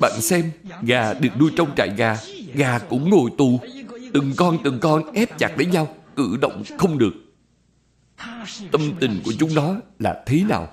Bạn 0.00 0.20
xem, 0.20 0.50
gà 0.82 1.14
được 1.14 1.28
nuôi 1.38 1.50
trong 1.56 1.74
trại 1.76 1.88
gà 1.96 2.16
gà 2.54 2.78
cũng 2.78 3.10
ngồi 3.10 3.30
tù. 3.38 3.60
Từng 4.14 4.32
con 4.36 4.58
từng 4.64 4.78
con 4.80 5.12
ép 5.12 5.38
chặt 5.38 5.52
lấy 5.56 5.66
nhau, 5.66 5.96
cử 6.16 6.36
động 6.40 6.62
không 6.78 6.98
được. 6.98 7.14
Tâm 8.72 8.92
tình 9.00 9.20
của 9.24 9.32
chúng 9.38 9.54
nó 9.54 9.74
là 9.98 10.22
thế 10.26 10.42
nào? 10.48 10.68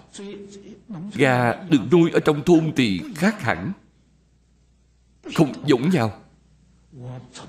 Gà 1.15 1.53
được 1.69 1.79
nuôi 1.91 2.11
ở 2.11 2.19
trong 2.19 2.43
thôn 2.43 2.71
thì 2.75 3.01
khác 3.15 3.41
hẳn. 3.41 3.71
Không 5.35 5.53
giống 5.65 5.89
nhau 5.89 6.20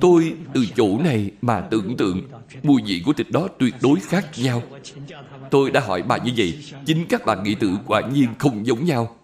tôi 0.00 0.34
từ 0.54 0.66
chỗ 0.76 0.98
này 0.98 1.30
mà 1.42 1.60
tưởng 1.60 1.96
tượng, 1.96 2.28
mùi 2.62 2.82
vị 2.86 3.02
của 3.06 3.12
thịt 3.12 3.26
đó 3.30 3.48
tuyệt 3.58 3.74
đối 3.82 4.00
khác 4.00 4.26
nhau. 4.36 4.62
Tôi 5.50 5.70
đã 5.70 5.80
hỏi 5.80 6.02
bà 6.02 6.16
như 6.16 6.32
vậy, 6.36 6.64
chính 6.86 7.06
các 7.08 7.26
bạn 7.26 7.42
nghĩ 7.42 7.54
tự 7.54 7.76
quả 7.86 8.00
nhiên 8.12 8.28
không 8.38 8.66
giống 8.66 8.84
nhau. 8.84 9.16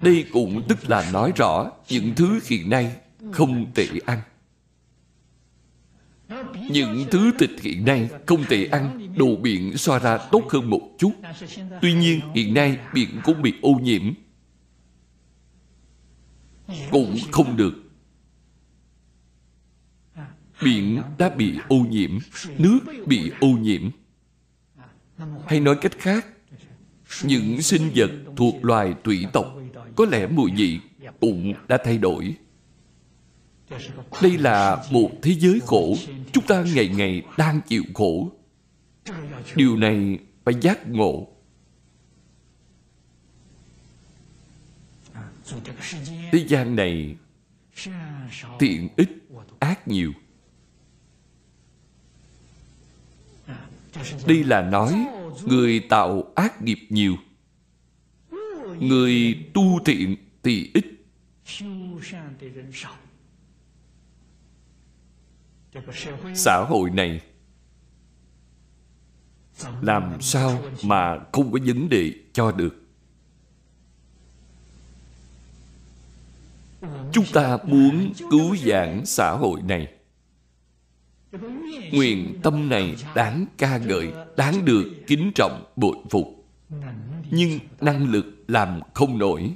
Đây 0.00 0.24
cũng 0.32 0.62
tức 0.68 0.90
là 0.90 1.10
nói 1.12 1.32
rõ 1.36 1.70
những 1.88 2.14
thứ 2.16 2.40
hiện 2.44 2.70
nay 2.70 2.96
không 3.32 3.66
tệ 3.74 3.86
ăn. 4.06 4.20
Những 6.70 7.04
thứ 7.10 7.30
thịt 7.38 7.50
hiện 7.62 7.84
nay 7.84 8.08
không 8.26 8.44
thể 8.48 8.68
ăn, 8.72 9.14
Đồ 9.16 9.36
biển 9.36 9.76
so 9.76 9.98
ra 9.98 10.18
tốt 10.18 10.42
hơn 10.50 10.70
một 10.70 10.80
chút. 10.98 11.12
Tuy 11.82 11.92
nhiên, 11.94 12.20
hiện 12.34 12.54
nay 12.54 12.78
biển 12.94 13.08
cũng 13.24 13.42
bị 13.42 13.54
ô 13.62 13.70
nhiễm. 13.82 14.02
Cũng 16.90 17.16
không 17.32 17.56
được. 17.56 17.83
Biển 20.62 21.02
đã 21.18 21.28
bị 21.28 21.58
ô 21.68 21.76
nhiễm. 21.76 22.18
Nước 22.58 22.78
bị 23.06 23.30
ô 23.40 23.48
nhiễm. 23.48 23.90
Hay 25.46 25.60
nói 25.60 25.76
cách 25.80 25.92
khác, 25.98 26.26
Những 27.22 27.62
sinh 27.62 27.90
vật 27.94 28.10
thuộc 28.36 28.64
loài 28.64 28.94
thủy 29.04 29.26
tộc, 29.32 29.56
Có 29.96 30.06
lẽ 30.10 30.26
mùi 30.26 30.50
vị 30.56 30.80
cũng 31.20 31.54
đã 31.68 31.78
thay 31.84 31.98
đổi. 31.98 32.36
Đây 34.22 34.38
là 34.38 34.84
một 34.90 35.10
thế 35.22 35.34
giới 35.38 35.60
khổ. 35.66 35.96
Chúng 36.32 36.46
ta 36.46 36.64
ngày 36.74 36.88
ngày 36.88 37.22
đang 37.38 37.60
chịu 37.68 37.82
khổ. 37.94 38.30
Điều 39.54 39.76
này 39.76 40.18
phải 40.44 40.54
giác 40.60 40.88
ngộ. 40.88 41.28
Thế 46.32 46.44
gian 46.48 46.76
này 46.76 47.16
thiện 48.60 48.88
ít 48.96 49.08
ác 49.58 49.88
nhiều. 49.88 50.12
Đây 54.26 54.44
là 54.44 54.62
nói, 54.62 55.06
người 55.44 55.80
tạo 55.80 56.32
ác 56.34 56.62
nghiệp 56.62 56.78
nhiều. 56.88 57.16
Người 58.78 59.44
tu 59.54 59.80
thiện 59.84 60.16
thì 60.42 60.70
ít 60.74 60.84
xã 66.34 66.64
hội 66.68 66.90
này, 66.90 67.20
làm 69.80 70.22
sao 70.22 70.62
mà 70.84 71.18
không 71.32 71.52
có 71.52 71.58
vấn 71.66 71.88
đề 71.88 72.12
cho 72.32 72.52
được? 72.52 72.80
Chúng 77.12 77.24
ta 77.32 77.58
muốn 77.66 78.12
cứu 78.30 78.56
vãn 78.64 79.02
xã 79.06 79.30
hội 79.30 79.62
này 79.62 79.93
nguyện 81.92 82.38
tâm 82.42 82.68
này 82.68 82.96
đáng 83.14 83.46
ca 83.58 83.78
ngợi, 83.78 84.12
đáng 84.36 84.64
được 84.64 84.92
kính 85.06 85.32
trọng, 85.34 85.64
bội 85.76 85.96
phục. 86.10 86.46
Nhưng 87.30 87.58
năng 87.80 88.10
lực 88.10 88.44
làm 88.48 88.80
không 88.94 89.18
nổi, 89.18 89.54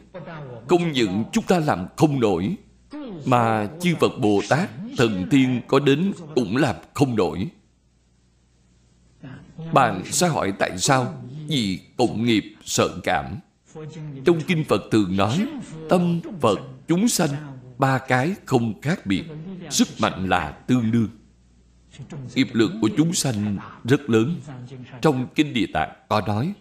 Công 0.69 0.93
nhận 0.93 1.25
chúng 1.33 1.45
ta 1.45 1.59
làm 1.59 1.87
không 1.97 2.21
nổi, 2.21 2.57
mà 3.27 3.69
chư 3.81 3.95
Phật 4.01 4.19
Bồ 4.19 4.41
Tát 4.49 4.71
thần 4.97 5.27
tiên 5.31 5.61
có 5.67 5.79
đến 5.79 6.13
cũng 6.35 6.57
làm 6.57 6.77
không 6.95 7.17
nổi. 7.17 7.49
Bạn 9.73 10.03
sẽ 10.05 10.29
hỏi 10.29 10.53
tại 10.59 10.79
sao? 10.79 11.15
Vì 11.49 11.81
cộng 11.97 12.25
nghiệp 12.25 12.45
sợ 12.65 12.89
cảm. 13.05 13.37
Trong 14.25 14.41
kinh 14.47 14.65
Phật 14.65 14.83
thường 14.91 15.17
nói, 15.17 15.47
tâm 15.89 16.21
Phật 16.41 16.59
chúng 16.89 17.09
sanh 17.09 17.31
ba 17.79 17.99
cái 17.99 18.35
không 18.45 18.81
khác 18.81 19.07
biệt, 19.07 19.25
sức 19.71 19.89
mạnh 19.99 20.29
là 20.29 20.51
tương 20.51 20.93
đương 20.93 21.09
nghiệp 22.35 22.49
lực 22.53 22.73
của 22.81 22.91
chúng 22.97 23.15
sanh 23.15 23.59
rất 23.85 24.11
lớn. 24.11 24.35
Trong 25.03 25.29
kinh 25.35 25.53
địa 25.53 25.67
tạng 25.73 25.97
có 26.09 26.21
nói, 26.21 26.53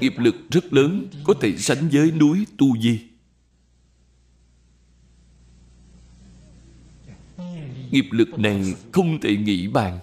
nghiệp 0.00 0.14
lực 0.18 0.34
rất 0.50 0.72
lớn 0.72 1.06
có 1.24 1.34
thể 1.40 1.56
sánh 1.56 1.88
với 1.92 2.10
núi 2.10 2.46
tu 2.58 2.78
di. 2.78 3.00
Nghiệp 7.90 8.06
lực 8.10 8.38
này 8.38 8.74
không 8.92 9.20
thể 9.20 9.36
nghĩ 9.36 9.68
bàn. 9.68 9.98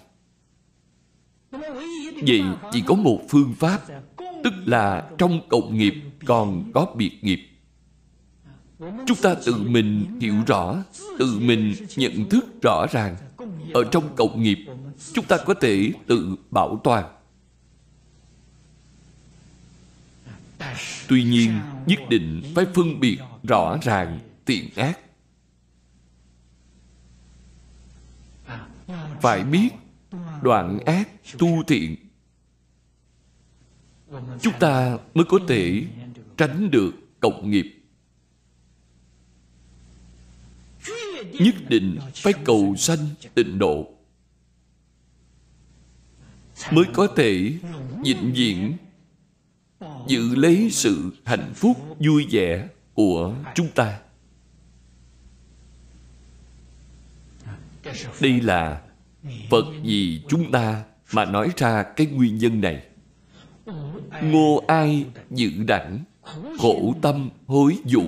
Vậy 2.26 2.42
chỉ 2.72 2.82
có 2.86 2.94
một 2.94 3.20
phương 3.28 3.54
pháp, 3.54 3.80
tức 4.44 4.54
là 4.64 5.10
trong 5.18 5.48
cộng 5.48 5.78
nghiệp 5.78 5.94
còn 6.26 6.70
có 6.74 6.94
biệt 6.96 7.18
nghiệp. 7.22 7.48
Chúng 9.06 9.18
ta 9.22 9.34
tự 9.46 9.54
mình 9.54 10.18
hiểu 10.20 10.34
rõ, 10.46 10.76
tự 11.18 11.38
mình 11.38 11.74
nhận 11.96 12.28
thức 12.28 12.62
rõ 12.62 12.86
ràng 12.92 13.16
ở 13.74 13.84
trong 13.92 14.16
cộng 14.16 14.42
nghiệp, 14.42 14.58
chúng 15.12 15.24
ta 15.24 15.36
có 15.46 15.54
thể 15.54 15.92
tự 16.06 16.36
bảo 16.50 16.80
toàn. 16.84 17.12
Tuy 21.08 21.24
nhiên, 21.24 21.60
nhất 21.86 21.98
định 22.08 22.42
phải 22.54 22.66
phân 22.74 23.00
biệt 23.00 23.18
rõ 23.42 23.78
ràng 23.82 24.18
thiện 24.46 24.68
ác. 24.76 24.98
Phải 29.20 29.44
biết 29.44 29.68
đoạn 30.42 30.78
ác 30.86 31.08
tu 31.38 31.62
thiện. 31.66 31.96
Chúng 34.40 34.54
ta 34.60 34.98
mới 35.14 35.24
có 35.28 35.38
thể 35.48 35.84
tránh 36.36 36.70
được 36.70 36.92
cộng 37.20 37.50
nghiệp. 37.50 37.81
Nhất 41.40 41.54
định 41.68 41.98
phải 42.14 42.32
cầu 42.44 42.74
sanh 42.76 42.98
tịnh 43.34 43.58
độ. 43.58 43.88
Mới 46.70 46.84
có 46.92 47.06
thể 47.16 47.52
vĩnh 48.04 48.32
viễn 48.34 48.76
giữ 50.08 50.34
lấy 50.34 50.68
sự 50.70 51.10
hạnh 51.24 51.52
phúc 51.54 51.96
vui 51.98 52.26
vẻ 52.30 52.68
của 52.94 53.34
chúng 53.54 53.68
ta. 53.68 54.00
Đây 58.20 58.40
là 58.40 58.82
phật 59.50 59.64
vì 59.82 60.22
chúng 60.28 60.52
ta 60.52 60.84
mà 61.12 61.24
nói 61.24 61.50
ra 61.56 61.82
cái 61.82 62.06
nguyên 62.06 62.38
nhân 62.38 62.60
này. 62.60 62.82
Ngô 64.22 64.64
ai 64.66 65.06
dự 65.30 65.50
đẳng 65.66 66.04
khổ 66.58 66.94
tâm 67.02 67.30
hối 67.46 67.78
dụ, 67.84 68.02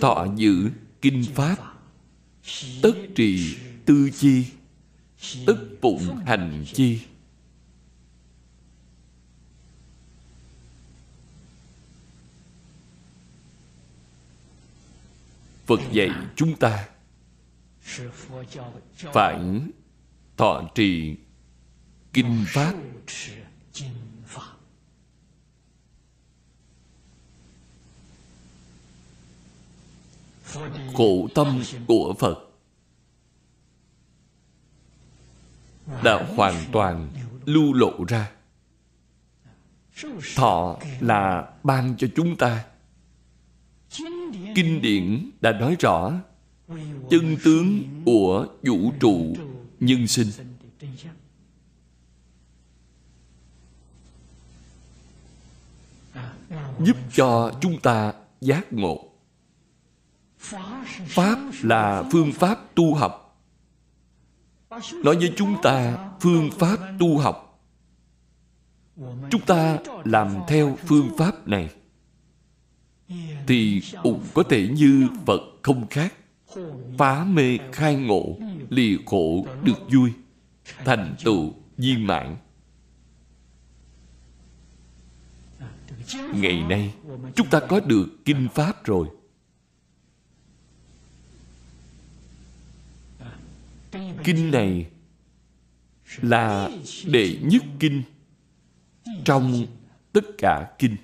thọ 0.00 0.26
giữ 0.36 0.70
kinh 1.00 1.24
pháp 1.34 1.56
tất 2.82 2.94
trì 3.14 3.56
tư 3.84 4.10
chi 4.10 4.46
tất 5.46 5.56
phụng 5.82 6.16
hành 6.26 6.64
chi. 6.72 7.00
Phật 15.66 15.80
dạy 15.92 16.10
chúng 16.36 16.56
ta 16.56 16.88
phải 19.12 19.40
thọ 20.36 20.70
trì 20.74 21.16
kinh 22.12 22.44
pháp. 22.48 22.74
Khổ 30.94 31.28
tâm 31.34 31.62
của 31.86 32.14
phật. 32.18 32.48
Đã 36.04 36.26
hoàn 36.36 36.54
toàn 36.72 37.08
lưu 37.44 37.72
lộ 37.72 38.04
ra. 38.08 38.30
Thọ 40.36 40.78
là 41.00 41.52
ban 41.62 41.94
cho 41.98 42.06
chúng 42.16 42.36
ta. 42.36 42.64
Kinh 44.54 44.82
điển 44.82 45.30
đã 45.40 45.52
nói 45.52 45.76
rõ 45.80 46.12
chân 47.10 47.36
tướng 47.44 47.82
của 48.04 48.46
vũ 48.62 48.92
trụ 49.00 49.36
nhân 49.80 50.06
sinh. 50.06 50.28
Giúp 56.80 56.96
cho 57.12 57.52
chúng 57.60 57.80
ta 57.80 58.12
giác 58.40 58.72
ngộ 58.72 59.11
pháp 61.06 61.38
là 61.62 62.04
phương 62.12 62.32
pháp 62.32 62.74
tu 62.74 62.94
học. 62.94 63.18
Nói 65.04 65.16
với 65.16 65.32
chúng 65.36 65.56
ta, 65.62 66.08
phương 66.20 66.50
pháp 66.50 66.76
tu 66.98 67.18
học. 67.18 67.60
Chúng 69.30 69.40
ta 69.46 69.78
làm 70.04 70.34
theo 70.48 70.78
phương 70.84 71.10
pháp 71.18 71.48
này. 71.48 71.70
Thì 73.46 73.82
cũng 74.02 74.24
có 74.34 74.42
thể 74.42 74.68
như 74.68 75.08
phật 75.26 75.40
không 75.62 75.86
khác. 75.90 76.14
Phá 76.98 77.24
mê 77.24 77.58
khai 77.72 77.96
ngộ, 77.96 78.36
lìa 78.68 78.96
khổ 79.06 79.46
được 79.62 79.90
vui, 79.92 80.12
thành 80.84 81.14
tựu 81.24 81.54
viên 81.76 82.06
mãn. 82.06 82.36
Ngày 86.34 86.62
nay, 86.62 86.94
chúng 87.34 87.46
ta 87.50 87.60
có 87.60 87.80
được 87.80 88.06
kinh 88.24 88.48
pháp 88.54 88.84
rồi. 88.84 89.08
Kinh 94.24 94.50
này 94.50 94.86
là 96.22 96.70
đệ 97.06 97.38
nhất 97.42 97.62
kinh 97.78 98.02
trong 99.24 99.66
tất 100.12 100.24
cả 100.38 100.70
kinh. 100.78 100.96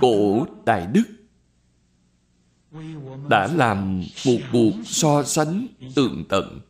Cổ 0.00 0.46
đại 0.66 0.86
đức 0.86 1.04
đã 3.30 3.48
làm 3.54 4.02
một 4.26 4.38
cuộc 4.52 4.72
so 4.84 5.22
sánh 5.22 5.66
tường 5.94 6.24
tận. 6.28 6.60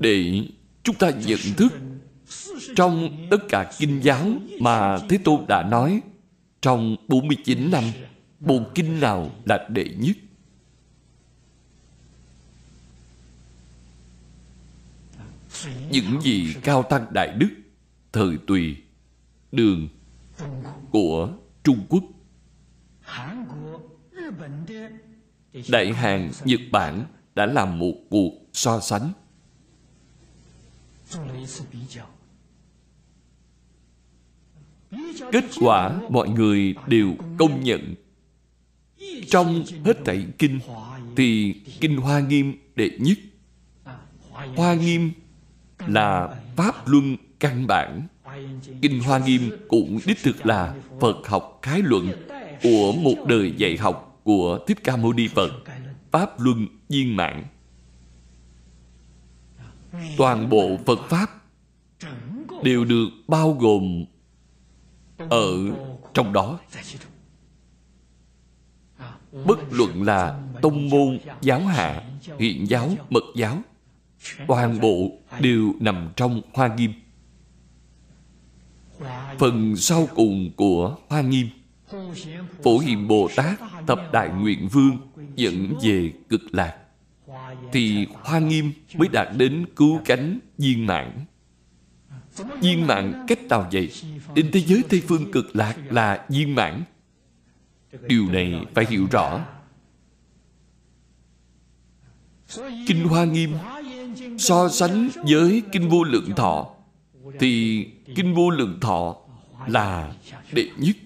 Để 0.00 0.42
chúng 0.82 0.96
ta 0.96 1.10
nhận 1.10 1.38
thức 1.56 1.72
trong 2.76 3.26
tất 3.30 3.36
cả 3.48 3.72
kinh 3.78 4.00
giáo 4.00 4.26
mà 4.60 4.98
Thế 5.08 5.18
Tôn 5.24 5.44
đã 5.48 5.62
nói 5.70 6.00
trong 6.60 6.96
49 7.08 7.70
năm, 7.70 7.84
bộ 8.40 8.60
kinh 8.74 9.00
nào 9.00 9.30
là 9.44 9.68
đệ 9.68 9.84
nhất? 9.98 10.16
Những 15.90 16.20
gì 16.20 16.54
cao 16.62 16.82
tăng 16.82 17.06
đại 17.10 17.28
đức, 17.38 17.48
thời 18.12 18.38
tùy, 18.46 18.76
đường 19.52 19.88
của 20.90 21.28
Trung 21.64 21.86
Quốc, 21.88 22.04
Đại 25.68 25.92
Hàn, 25.92 26.30
Nhật 26.44 26.60
Bản 26.72 27.04
đã 27.34 27.46
làm 27.46 27.78
một 27.78 27.94
cuộc 28.10 28.32
so 28.52 28.80
sánh. 28.80 29.12
Kết 35.32 35.44
quả 35.60 36.00
mọi 36.10 36.28
người 36.28 36.74
đều 36.86 37.14
công 37.38 37.64
nhận 37.64 37.94
trong 39.28 39.64
hết 39.84 39.96
thảy 40.04 40.26
kinh 40.38 40.58
thì 41.16 41.54
kinh 41.80 41.96
Hoa 41.96 42.20
Nghiêm 42.20 42.54
đệ 42.76 42.90
nhất. 42.98 43.18
Hoa 44.56 44.74
Nghiêm 44.74 45.10
là 45.86 46.28
pháp 46.56 46.88
luân 46.88 47.16
căn 47.40 47.66
bản. 47.66 48.06
Kinh 48.82 49.00
Hoa 49.00 49.18
Nghiêm 49.18 49.50
cũng 49.68 49.98
đích 50.06 50.18
thực 50.22 50.46
là 50.46 50.74
Phật 51.00 51.28
học 51.28 51.58
khái 51.62 51.82
luận 51.82 52.12
của 52.62 52.92
một 52.92 53.14
đời 53.28 53.52
dạy 53.56 53.76
học 53.76 54.20
của 54.24 54.58
Thích 54.66 54.84
Ca 54.84 54.96
Mâu 54.96 55.12
Ni 55.12 55.28
Phật, 55.28 55.50
Pháp 56.10 56.40
Luân 56.40 56.66
Viên 56.88 57.16
Mạng. 57.16 57.44
Toàn 60.16 60.48
bộ 60.48 60.78
Phật 60.86 60.98
Pháp 61.08 61.30
đều 62.62 62.84
được 62.84 63.08
bao 63.28 63.52
gồm 63.52 64.04
ở 65.18 65.52
trong 66.14 66.32
đó. 66.32 66.58
Bất 69.46 69.58
luận 69.70 70.02
là 70.02 70.40
tông 70.62 70.90
môn, 70.90 71.18
giáo 71.40 71.60
hạ, 71.60 72.02
hiện 72.38 72.68
giáo, 72.68 72.90
mật 73.10 73.24
giáo, 73.36 73.58
toàn 74.48 74.80
bộ 74.80 75.10
đều 75.40 75.72
nằm 75.80 76.10
trong 76.16 76.42
Hoa 76.54 76.74
Nghiêm. 76.74 76.92
Phần 79.38 79.76
sau 79.76 80.08
cùng 80.14 80.50
của 80.56 80.96
Hoa 81.08 81.20
Nghiêm 81.20 81.48
Phổ 82.64 82.78
Hiền 82.78 83.08
Bồ 83.08 83.28
Tát 83.36 83.60
Tập 83.86 84.00
Đại 84.12 84.28
Nguyện 84.28 84.68
Vương 84.68 84.98
Dẫn 85.36 85.74
về 85.82 86.12
cực 86.28 86.40
lạc 86.52 86.76
Thì 87.72 88.06
Hoa 88.22 88.38
Nghiêm 88.38 88.72
mới 88.94 89.08
đạt 89.08 89.28
đến 89.36 89.66
cứu 89.76 90.00
cánh 90.04 90.38
viên 90.58 90.86
mãn 90.86 91.24
Viên 92.60 92.86
mạng 92.86 93.24
cách 93.28 93.42
nào 93.42 93.68
vậy? 93.72 93.92
Đến 94.34 94.50
thế 94.52 94.60
giới 94.60 94.82
Tây 94.88 95.02
Phương 95.08 95.32
cực 95.32 95.56
lạc 95.56 95.76
là 95.90 96.24
viên 96.28 96.54
mãn 96.54 96.84
Điều 98.02 98.28
này 98.32 98.64
phải 98.74 98.86
hiểu 98.90 99.06
rõ 99.10 99.40
Kinh 102.86 103.08
Hoa 103.08 103.24
Nghiêm 103.24 103.54
so 104.38 104.68
sánh 104.68 105.08
với 105.28 105.62
Kinh 105.72 105.88
Vô 105.88 106.04
Lượng 106.04 106.30
Thọ 106.36 106.66
thì 107.40 107.84
Kinh 108.14 108.34
Vô 108.34 108.50
Lượng 108.50 108.78
Thọ 108.80 109.16
là 109.66 110.12
đệ 110.52 110.68
nhất. 110.76 110.96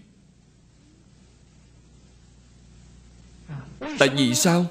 Tại 3.99 4.09
vì 4.09 4.35
sao? 4.35 4.67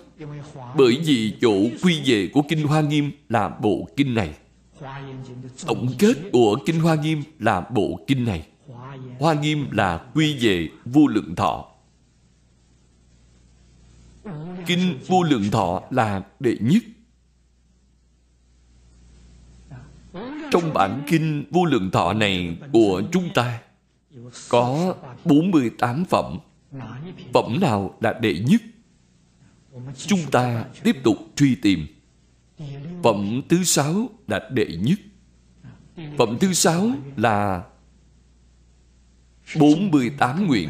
Bởi 0.77 0.97
vì 1.05 1.33
chỗ 1.41 1.53
quy 1.83 2.01
về 2.05 2.29
của 2.33 2.41
Kinh 2.49 2.67
Hoa 2.67 2.81
Nghiêm 2.81 3.11
là 3.29 3.49
bộ 3.49 3.87
kinh 3.95 4.13
này. 4.13 4.33
Tổng 5.67 5.93
kết 5.99 6.13
của 6.33 6.57
Kinh 6.65 6.79
Hoa 6.79 6.95
Nghiêm 6.95 7.23
là 7.39 7.61
bộ 7.61 7.99
kinh 8.07 8.25
này. 8.25 8.47
Hoa 9.19 9.33
Nghiêm 9.33 9.71
là 9.71 9.97
quy 10.13 10.37
về 10.41 10.69
vô 10.85 11.07
lượng 11.07 11.35
thọ. 11.35 11.65
Kinh 14.65 14.99
vô 15.07 15.23
lượng 15.23 15.51
thọ 15.51 15.81
là 15.89 16.23
đệ 16.39 16.57
nhất. 16.59 16.83
Trong 20.51 20.73
bản 20.73 21.03
kinh 21.07 21.43
vô 21.51 21.65
lượng 21.65 21.91
thọ 21.91 22.13
này 22.13 22.57
của 22.73 23.01
chúng 23.11 23.29
ta, 23.35 23.61
có 24.49 24.95
48 25.25 26.05
phẩm. 26.05 26.37
Phẩm 27.33 27.57
nào 27.61 27.97
là 28.01 28.13
đệ 28.21 28.39
nhất? 28.39 28.61
Chúng 29.97 30.19
ta 30.31 30.65
tiếp 30.83 30.95
tục 31.03 31.17
truy 31.35 31.55
tìm. 31.55 31.87
Phẩm 33.03 33.41
thứ 33.49 33.63
sáu 33.63 34.09
là 34.27 34.49
đệ 34.51 34.65
nhất. 34.65 34.99
Phẩm 36.17 36.37
thứ 36.39 36.53
sáu 36.53 36.91
là 37.17 37.63
48 39.59 40.47
nguyện 40.47 40.69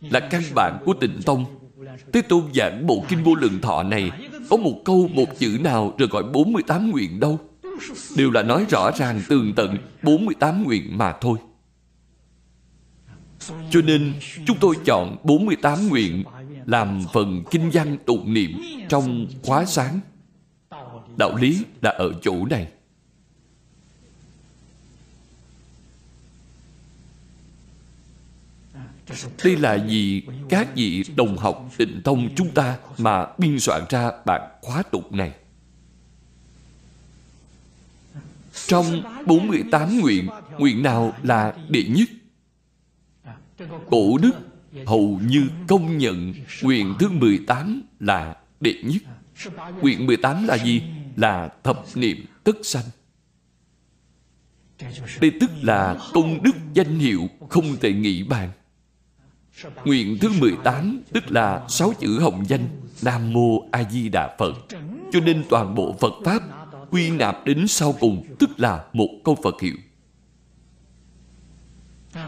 là 0.00 0.20
căn 0.20 0.42
bản 0.54 0.78
của 0.84 0.94
tịnh 1.00 1.20
tông. 1.26 1.44
Thế 2.12 2.22
Tôn 2.22 2.42
giảng 2.54 2.86
bộ 2.86 3.04
kinh 3.08 3.24
vô 3.24 3.34
lượng 3.34 3.60
thọ 3.60 3.82
này, 3.82 4.10
có 4.50 4.56
một 4.56 4.82
câu, 4.84 5.08
một 5.14 5.38
chữ 5.38 5.58
nào 5.60 5.94
rồi 5.98 6.08
gọi 6.08 6.22
48 6.22 6.90
nguyện 6.90 7.20
đâu 7.20 7.40
đều 8.16 8.30
là 8.30 8.42
nói 8.42 8.66
rõ 8.70 8.90
ràng, 8.90 9.22
tường 9.28 9.52
tận 9.56 9.76
48 10.02 10.64
nguyện 10.64 10.98
mà 10.98 11.14
thôi. 11.20 11.38
Cho 13.70 13.80
nên, 13.80 14.12
chúng 14.46 14.56
tôi 14.60 14.74
chọn 14.84 15.16
48 15.24 15.88
nguyện 15.88 16.24
làm 16.66 17.02
phần 17.12 17.44
kinh 17.50 17.70
văn 17.72 17.96
tụng 18.06 18.34
niệm 18.34 18.50
trong 18.88 19.26
khóa 19.42 19.64
sáng. 19.64 20.00
Đạo 21.18 21.36
lý 21.36 21.64
là 21.82 21.90
ở 21.90 22.12
chỗ 22.22 22.46
này. 22.50 22.68
Đây 29.44 29.56
là 29.56 29.78
vì 29.88 30.22
các 30.48 30.68
vị 30.74 31.04
đồng 31.16 31.36
học 31.36 31.70
định 31.78 32.00
thông 32.04 32.28
chúng 32.36 32.50
ta 32.50 32.78
mà 32.98 33.26
biên 33.38 33.60
soạn 33.60 33.82
ra 33.88 34.10
bản 34.26 34.40
khóa 34.62 34.82
tục 34.82 35.12
này. 35.12 35.32
Trong 38.66 39.02
48 39.26 40.00
nguyện, 40.00 40.28
nguyện 40.58 40.82
nào 40.82 41.12
là 41.22 41.54
đệ 41.68 41.84
nhất? 41.84 42.08
Cổ 43.90 44.18
đức 44.18 44.32
hầu 44.86 45.20
như 45.26 45.48
công 45.68 45.98
nhận 45.98 46.34
nguyện 46.62 46.94
thứ 46.98 47.08
18 47.08 47.82
là 48.00 48.36
đệ 48.60 48.74
nhất. 48.84 49.02
Nguyện 49.80 50.06
18 50.06 50.46
là 50.46 50.58
gì? 50.58 50.82
Là 51.16 51.48
thập 51.64 51.84
niệm 51.94 52.26
tất 52.44 52.56
sanh. 52.62 52.84
Đây 55.20 55.30
tức 55.40 55.50
là 55.62 55.96
công 56.14 56.42
đức 56.42 56.52
danh 56.74 56.98
hiệu 56.98 57.28
không 57.48 57.76
thể 57.80 57.92
nghĩ 57.92 58.22
bàn. 58.22 58.50
Nguyện 59.84 60.18
thứ 60.20 60.28
18 60.40 61.00
tức 61.12 61.24
là 61.30 61.66
sáu 61.68 61.92
chữ 62.00 62.20
hồng 62.20 62.44
danh 62.48 62.68
Nam 63.02 63.32
Mô 63.32 63.68
A 63.70 63.84
Di 63.90 64.08
Đà 64.08 64.36
Phật. 64.38 64.52
Cho 65.12 65.20
nên 65.20 65.44
toàn 65.50 65.74
bộ 65.74 65.96
Phật 66.00 66.12
Pháp 66.24 66.42
quy 66.90 67.10
nạp 67.10 67.44
đến 67.44 67.68
sau 67.68 67.94
cùng 68.00 68.24
tức 68.38 68.50
là 68.56 68.84
một 68.92 69.08
câu 69.24 69.34
Phật 69.42 69.60
hiệu. 69.60 69.74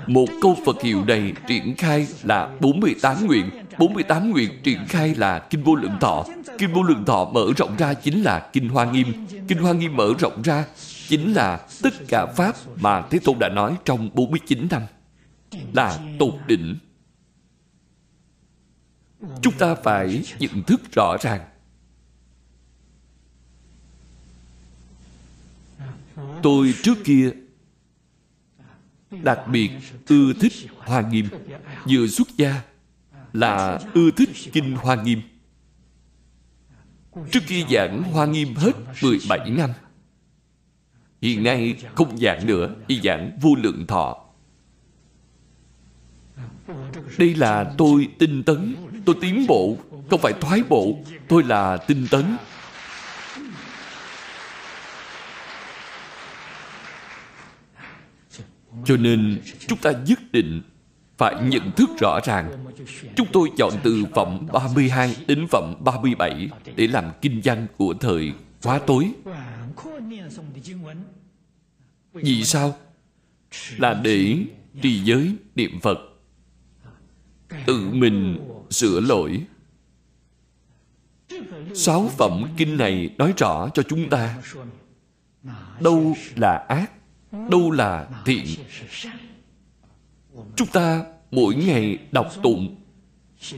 Một 0.07 0.27
câu 0.43 0.57
Phật 0.67 0.83
hiệu 0.83 1.05
này 1.05 1.33
triển 1.49 1.75
khai 1.77 2.07
là 2.23 2.57
48 2.61 3.27
nguyện 3.27 3.51
48 3.79 4.31
nguyện 4.31 4.51
triển 4.63 4.87
khai 4.89 5.15
là 5.15 5.39
Kinh 5.39 5.63
Vô 5.63 5.75
Lượng 5.75 5.97
Thọ 6.01 6.25
Kinh 6.59 6.73
Vô 6.73 6.83
Lượng 6.83 7.05
Thọ 7.05 7.25
mở 7.33 7.47
rộng 7.57 7.77
ra 7.77 7.95
chính 7.95 8.23
là 8.23 8.51
Kinh 8.53 8.69
Hoa 8.69 8.93
Nghiêm 8.93 9.27
Kinh 9.49 9.59
Hoa 9.59 9.73
Nghiêm 9.73 9.97
mở 9.97 10.13
rộng 10.19 10.43
ra 10.43 10.65
chính 11.09 11.33
là 11.33 11.67
tất 11.83 11.95
cả 12.09 12.27
Pháp 12.27 12.57
mà 12.81 13.03
Thế 13.11 13.19
Tôn 13.25 13.39
đã 13.39 13.49
nói 13.49 13.77
trong 13.85 14.11
49 14.15 14.69
năm 14.71 14.83
là 15.73 15.99
tột 16.19 16.35
đỉnh. 16.47 16.77
Chúng 19.43 19.55
ta 19.59 19.75
phải 19.75 20.23
nhận 20.39 20.63
thức 20.63 20.81
rõ 20.93 21.17
ràng 21.21 21.41
Tôi 26.43 26.75
trước 26.83 26.99
kia 27.05 27.31
đặc 29.11 29.41
biệt 29.53 29.71
ưa 30.09 30.33
thích 30.41 30.53
Hoa 30.79 31.01
Nghiêm. 31.01 31.29
Vừa 31.91 32.07
xuất 32.07 32.29
gia 32.37 32.63
là 33.39 33.79
ưa 33.95 34.11
thích 34.11 34.31
Kinh 34.53 34.77
Hoa 34.77 34.95
Nghiêm. 35.03 35.21
Trước 37.31 37.41
kia 37.47 37.65
giảng 37.71 38.03
Hoa 38.03 38.27
Nghiêm 38.27 38.55
hết 38.55 38.73
17 39.03 39.51
năm. 39.51 39.71
Hiện 41.23 41.43
nay 41.43 41.75
không 41.95 42.19
giảng 42.19 42.47
nữa, 42.47 42.75
y 42.87 43.01
giảng 43.01 43.39
vô 43.41 43.55
lượng 43.55 43.87
thọ. 43.87 44.25
Đây 47.19 47.35
là 47.35 47.75
tôi 47.79 48.09
tinh 48.19 48.43
tấn, 48.43 48.77
tôi 49.05 49.17
tiến 49.21 49.47
bộ, 49.49 49.77
không 50.11 50.21
phải 50.21 50.33
thoái 50.41 50.63
bộ. 50.69 50.99
Tôi 51.29 51.43
là 51.43 51.77
tinh 51.77 52.07
tấn, 52.11 52.25
Cho 58.85 58.97
nên 58.97 59.41
chúng 59.67 59.79
ta 59.79 59.93
nhất 60.07 60.19
định 60.33 60.63
phải 61.19 61.37
nhận 61.43 61.73
thức 61.73 61.91
rõ 62.01 62.21
ràng 62.25 62.65
chúng 63.17 63.27
tôi 63.33 63.51
chọn 63.57 63.73
từ 63.83 64.05
phẩm 64.15 64.47
32 64.53 65.17
đến 65.27 65.47
phẩm 65.51 65.75
37 65.85 66.49
để 66.77 66.87
làm 66.87 67.05
kinh 67.23 67.41
văn 67.45 67.67
của 67.77 67.95
thời 68.01 68.33
quá 68.63 68.81
tối. 68.87 69.13
Vì 72.13 72.45
sao? 72.45 72.77
Là 73.77 73.95
để 73.95 74.37
trì 74.83 75.01
giới 75.05 75.35
niệm 75.55 75.81
Phật, 75.81 75.99
tự 77.67 77.89
mình 77.93 78.39
sửa 78.71 79.01
lỗi 79.01 79.45
sáu 81.75 82.09
phẩm 82.19 82.45
kinh 82.57 82.77
này 82.77 83.11
nói 83.19 83.35
rõ 83.37 83.69
cho 83.75 83.83
chúng 83.83 84.11
ta, 84.11 84.37
đâu 85.81 86.15
là 86.37 86.67
ác, 86.69 86.93
đâu 87.51 87.71
là 87.71 88.09
thiện 88.25 88.45
chúng 90.57 90.69
ta 90.69 91.05
mỗi 91.31 91.55
ngày 91.55 91.99
đọc 92.13 92.29
tụng. 92.43 92.77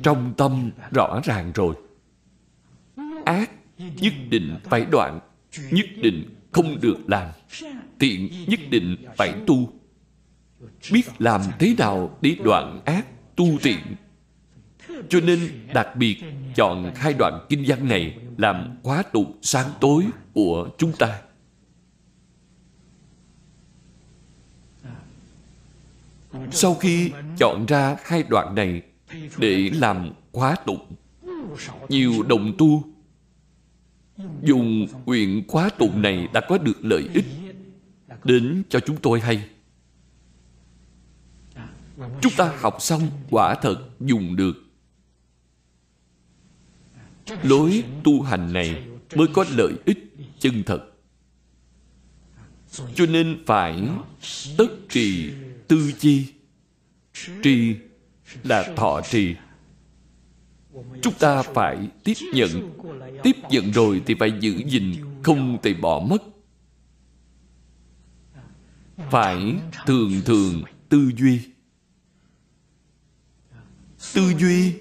Trong 0.02 0.34
tâm 0.36 0.70
rõ 0.90 1.20
ràng 1.24 1.52
rồi. 1.54 1.74
Ác 3.24 3.50
nhất 3.78 4.12
định 4.30 4.56
phải 4.64 4.86
đoạn, 4.90 5.20
nhất 5.70 5.86
định 6.02 6.34
không 6.50 6.80
được 6.80 6.96
làm. 7.06 7.28
Tiện 7.98 8.30
nhất 8.46 8.60
định 8.70 8.96
phải 9.16 9.32
tu. 9.46 9.72
Biết 10.92 11.02
làm 11.18 11.40
thế 11.58 11.74
nào 11.78 12.18
để 12.20 12.36
đoạn 12.44 12.80
ác 12.84 13.06
tu 13.36 13.46
tiện. 13.62 13.78
Cho 15.08 15.20
nên 15.20 15.50
đặc 15.74 15.96
biệt 15.96 16.16
chọn 16.54 16.92
hai 16.96 17.14
đoạn 17.18 17.46
kinh 17.48 17.64
văn 17.66 17.88
này 17.88 18.18
làm 18.36 18.76
khóa 18.82 19.02
tụng 19.02 19.38
sáng 19.42 19.70
tối 19.80 20.04
của 20.34 20.68
chúng 20.78 20.92
ta. 20.92 21.20
Sau 26.50 26.74
khi 26.74 27.12
chọn 27.38 27.66
ra 27.68 27.96
hai 28.04 28.22
đoạn 28.22 28.54
này 28.54 28.82
để 29.38 29.70
làm 29.74 30.12
khóa 30.32 30.56
tụng, 30.66 30.96
nhiều 31.88 32.22
đồng 32.22 32.54
tu 32.58 32.84
dùng 34.42 34.86
quyển 35.04 35.42
khóa 35.48 35.68
tụng 35.78 36.02
này 36.02 36.28
đã 36.32 36.40
có 36.48 36.58
được 36.58 36.84
lợi 36.84 37.08
ích 37.14 37.24
đến 38.24 38.62
cho 38.68 38.80
chúng 38.80 38.96
tôi 38.96 39.20
hay. 39.20 39.48
Chúng 42.20 42.32
ta 42.36 42.52
học 42.60 42.76
xong 42.80 43.10
quả 43.30 43.54
thật 43.54 43.88
dùng 44.00 44.36
được. 44.36 44.64
Lối 47.42 47.84
tu 48.04 48.22
hành 48.22 48.52
này 48.52 48.84
mới 49.14 49.26
có 49.34 49.44
lợi 49.50 49.72
ích 49.84 50.14
chân 50.38 50.62
thật. 50.66 50.86
Cho 52.94 53.06
nên 53.06 53.42
phải 53.46 53.88
tất 54.58 54.66
trì 54.88 55.30
tư 55.70 55.92
chi. 55.98 56.26
Trì 57.42 57.76
là 58.42 58.72
thọ 58.76 59.00
trì. 59.10 59.34
Chúng 61.02 61.14
ta 61.18 61.42
phải 61.42 61.88
tiếp 62.04 62.14
nhận. 62.34 62.78
Tiếp 63.22 63.36
nhận 63.50 63.70
rồi 63.70 64.02
thì 64.06 64.14
phải 64.14 64.32
giữ 64.40 64.62
gìn, 64.66 64.94
không 65.22 65.58
thể 65.62 65.74
bỏ 65.74 66.00
mất. 66.00 66.22
Phải 69.10 69.54
thường 69.86 70.20
thường 70.24 70.62
tư 70.88 71.12
duy. 71.16 71.40
Tư 74.14 74.32
duy 74.38 74.74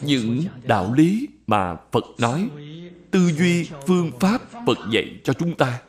những 0.00 0.44
đạo 0.62 0.94
lý 0.94 1.28
mà 1.46 1.76
phật 1.92 2.04
nói. 2.18 2.48
Tư 3.10 3.32
duy 3.38 3.68
phương 3.86 4.12
pháp 4.20 4.42
phật 4.66 4.78
dạy 4.92 5.20
cho 5.24 5.32
chúng 5.32 5.56
ta. 5.56 5.82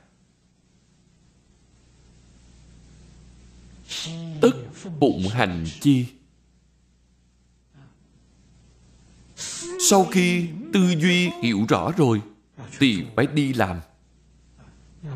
Tất 4.42 4.52
bụng 5.00 5.24
hành 5.32 5.66
chi. 5.82 6.06
Sau 9.90 10.06
khi 10.06 10.48
tư 10.74 10.96
duy 10.98 11.30
hiểu 11.44 11.66
rõ 11.70 11.92
rồi, 11.98 12.22
thì 12.80 13.04
phải 13.16 13.28
đi 13.28 13.54
làm. 13.54 13.80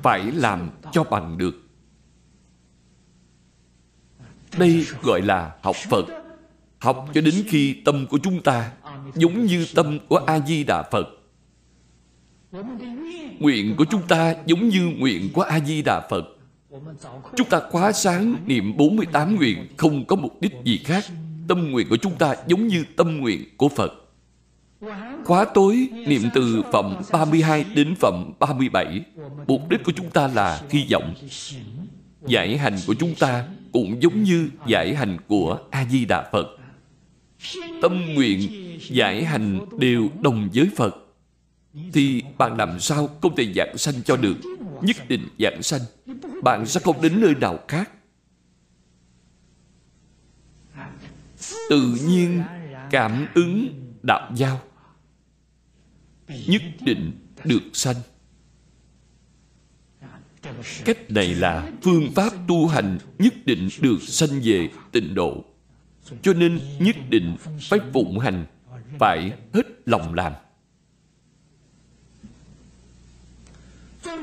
Phải 0.03 0.31
làm 0.31 0.69
cho 0.91 1.03
bằng 1.03 1.38
được. 1.38 1.61
Đây 4.57 4.86
gọi 5.01 5.21
là 5.21 5.55
học 5.61 5.75
phật. 5.89 6.05
Học 6.79 7.09
cho 7.13 7.21
đến 7.21 7.43
khi 7.47 7.81
tâm 7.86 8.07
của 8.07 8.19
chúng 8.23 8.43
ta 8.43 8.71
giống 9.15 9.45
như 9.45 9.67
tâm 9.75 9.99
của 10.09 10.17
a 10.17 10.39
di 10.39 10.63
đà 10.63 10.83
phật. 10.91 11.07
Nguyện 13.39 13.75
của 13.77 13.86
chúng 13.91 14.07
ta 14.07 14.36
giống 14.45 14.69
như 14.69 14.88
nguyện 14.97 15.29
của 15.33 15.41
a 15.41 15.59
di 15.59 15.81
đà 15.81 16.07
phật 16.09 16.34
chúng 17.36 17.49
ta 17.49 17.61
quá 17.71 17.91
sáng, 17.91 18.36
niệm 18.45 18.78
48 18.78 19.36
nguyện, 19.36 19.67
không 19.78 20.05
có 20.05 20.15
mục 20.15 20.41
đích 20.41 20.53
gì 20.63 20.78
khác. 20.78 21.03
Tâm 21.47 21.71
nguyện 21.71 21.88
của 21.89 21.97
chúng 21.97 22.15
ta 22.15 22.36
giống 22.47 22.67
như 22.67 22.84
tâm 22.95 23.17
nguyện 23.17 23.41
của 23.57 23.69
phật. 23.69 23.91
Khóa 25.26 25.45
tối, 25.45 25.88
niệm 26.07 26.21
từ 26.34 26.63
phẩm 26.71 26.95
32 27.11 27.65
đến 27.76 27.95
phẩm 27.95 28.34
37 28.39 29.01
Mục 29.47 29.69
đích 29.69 29.84
của 29.84 29.91
chúng 29.95 30.09
ta 30.09 30.28
là 30.28 30.61
hy 30.69 30.86
vọng. 30.91 31.13
Giải 32.28 32.57
hành 32.57 32.78
của 32.88 32.93
chúng 32.93 33.15
ta 33.15 33.47
cũng 33.71 34.01
giống 34.01 34.23
như 34.23 34.49
giải 34.67 34.95
hành 34.95 35.17
của 35.28 35.59
A-di-đà 35.71 36.30
Phật. 36.32 36.47
Tâm 37.82 38.13
nguyện, 38.13 38.49
giải 38.89 39.26
hành 39.26 39.59
đều 39.80 40.09
đồng 40.21 40.49
với 40.53 40.69
Phật. 40.76 40.95
Thì 41.93 42.23
bạn 42.38 42.57
làm 42.57 42.80
sao 42.80 43.09
không 43.21 43.36
thể 43.36 43.53
giảng 43.55 43.78
sanh 43.78 43.95
cho 44.05 44.17
được? 44.17 44.36
Nhất 44.82 44.97
định 45.07 45.28
giảng 45.39 45.63
sanh. 45.63 45.82
Bạn 46.43 46.65
sẽ 46.65 46.79
không 46.79 47.01
đến 47.01 47.21
nơi 47.21 47.36
nào 47.36 47.59
khác. 47.67 47.91
Tự 51.69 51.97
nhiên 52.07 52.43
cảm 52.91 53.27
ứng 53.36 53.81
đạo 54.03 54.31
giao 54.36 54.61
nhất 56.47 56.61
định 56.81 57.11
được 57.43 57.63
sanh. 57.73 57.95
Cách 60.86 61.11
này 61.11 61.36
là 61.36 61.71
phương 61.81 62.11
pháp 62.15 62.33
tu 62.47 62.67
hành 62.67 62.97
nhất 63.19 63.33
định 63.45 63.69
được 63.81 63.97
sanh 64.01 64.41
về 64.43 64.69
tịnh 64.91 65.15
độ. 65.15 65.45
Cho 66.21 66.33
nên 66.33 66.59
nhất 66.79 66.95
định 67.09 67.38
phải 67.61 67.79
phụng 67.93 68.19
hành, 68.19 68.45
phải 68.99 69.31
hết 69.53 69.65
lòng 69.86 70.13
làm. 70.13 70.33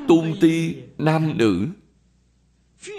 Tôn 0.08 0.34
ti 0.40 0.76
nam 0.98 1.38
nữ 1.38 1.68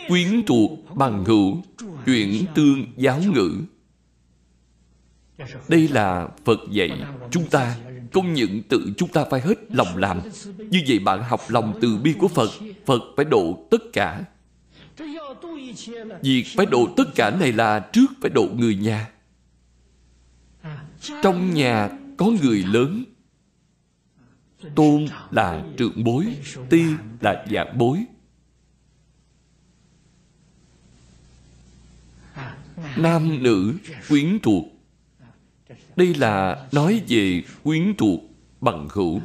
quyến 0.08 0.46
thuộc 0.48 0.96
bằng 0.96 1.26
hữu, 1.26 1.64
chuyển 2.06 2.46
tương 2.56 2.86
giáo 2.98 3.22
ngữ. 3.34 3.52
Đây 5.68 5.88
là 5.88 6.28
phật 6.46 6.60
dạy 6.72 7.04
chúng 7.32 7.46
ta, 7.50 7.76
công 8.14 8.34
nhận 8.34 8.62
tự 8.62 8.94
chúng 8.98 9.10
ta 9.10 9.26
phải 9.32 9.42
hết 9.42 9.56
lòng 9.70 9.98
làm. 9.98 10.20
Như 10.58 10.82
vậy 10.88 11.00
bạn 11.00 11.24
học 11.24 11.42
lòng 11.48 11.78
từ 11.82 11.98
bi 11.98 12.14
của 12.14 12.28
phật 12.28 12.50
phật 12.86 13.02
phải 13.16 13.26
độ 13.26 13.68
tất 13.72 13.82
cả. 13.94 14.24
Việc 16.22 16.46
phải 16.56 16.66
độ 16.66 16.90
tất 16.98 17.16
cả 17.16 17.30
này 17.30 17.52
là 17.52 17.80
trước 17.80 18.08
phải 18.22 18.32
độ 18.36 18.48
người 18.56 18.76
nhà. 18.76 19.10
Trong 21.24 21.54
nhà 21.54 21.90
có 22.18 22.26
người 22.42 22.64
lớn. 22.64 23.04
Tôn 24.76 25.06
là 25.32 25.64
trượng 25.78 26.04
bối 26.04 26.26
ti 26.70 26.84
là 27.22 27.46
dạng 27.52 27.78
bối. 27.78 28.06
Nam 32.98 33.44
nữ 33.44 33.74
quyến 34.10 34.40
thuộc. 34.44 34.66
Đây 35.96 36.14
là 36.14 36.68
nói 36.72 37.02
về 37.08 37.44
quyến 37.64 37.94
thuộc 37.98 38.22
bằng 38.62 38.88
hữu. 38.92 39.22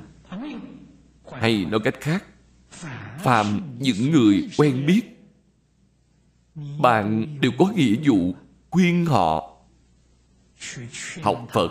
Hay 1.33 1.65
nói 1.65 1.81
cách 1.85 1.97
khác, 2.01 2.25
phàm 3.23 3.61
những 3.79 4.11
người 4.11 4.49
quen 4.57 4.87
biết, 4.87 5.03
bạn 6.81 7.39
đều 7.41 7.53
có 7.59 7.73
nghĩa 7.77 7.95
vụ 8.05 8.35
khuyên 8.71 9.07
họ 9.07 9.57
học 11.23 11.49
phật. 11.53 11.71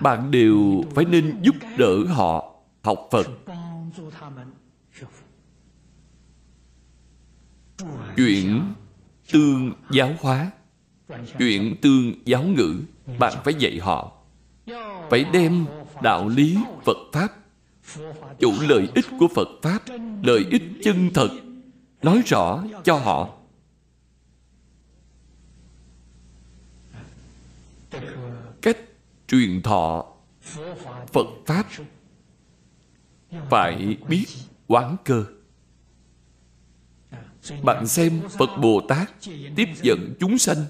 Bạn 0.00 0.30
đều 0.30 0.84
phải 0.94 1.04
nên 1.04 1.42
giúp 1.42 1.54
đỡ 1.78 2.04
họ 2.06 2.54
học 2.82 3.08
phật. 3.10 3.26
Chuyển 8.16 8.74
tương 9.32 9.72
giáo 9.90 10.14
hóa. 10.20 10.50
Chuyện 11.38 11.76
tương 11.82 12.14
giáo 12.24 12.42
ngữ, 12.42 12.80
bạn 13.18 13.34
phải 13.44 13.54
dạy 13.54 13.78
họ. 13.78 14.12
Phải 15.10 15.24
đem 15.32 15.66
đạo 16.02 16.28
lý 16.28 16.58
phật 16.84 16.96
pháp. 17.12 17.28
Chủ 18.38 18.52
lợi 18.60 18.88
ích 18.94 19.04
của 19.18 19.28
phật 19.34 19.48
pháp, 19.62 19.82
lợi 20.22 20.46
ích 20.50 20.62
chân 20.82 21.10
thật, 21.14 21.28
nói 22.02 22.22
rõ 22.26 22.64
cho 22.84 22.94
họ. 22.94 23.36
Cách 28.62 28.78
truyền 29.28 29.62
thọ 29.62 30.04
phật 31.12 31.26
pháp 31.46 31.66
phải 33.50 33.96
biết 34.08 34.26
quán 34.66 34.96
cơ 35.04 35.24
bạn 37.62 37.86
xem 37.86 38.20
phật 38.38 38.50
bồ 38.62 38.80
tát 38.88 39.10
tiếp 39.56 39.68
dẫn 39.82 40.14
chúng 40.20 40.38
sanh. 40.38 40.64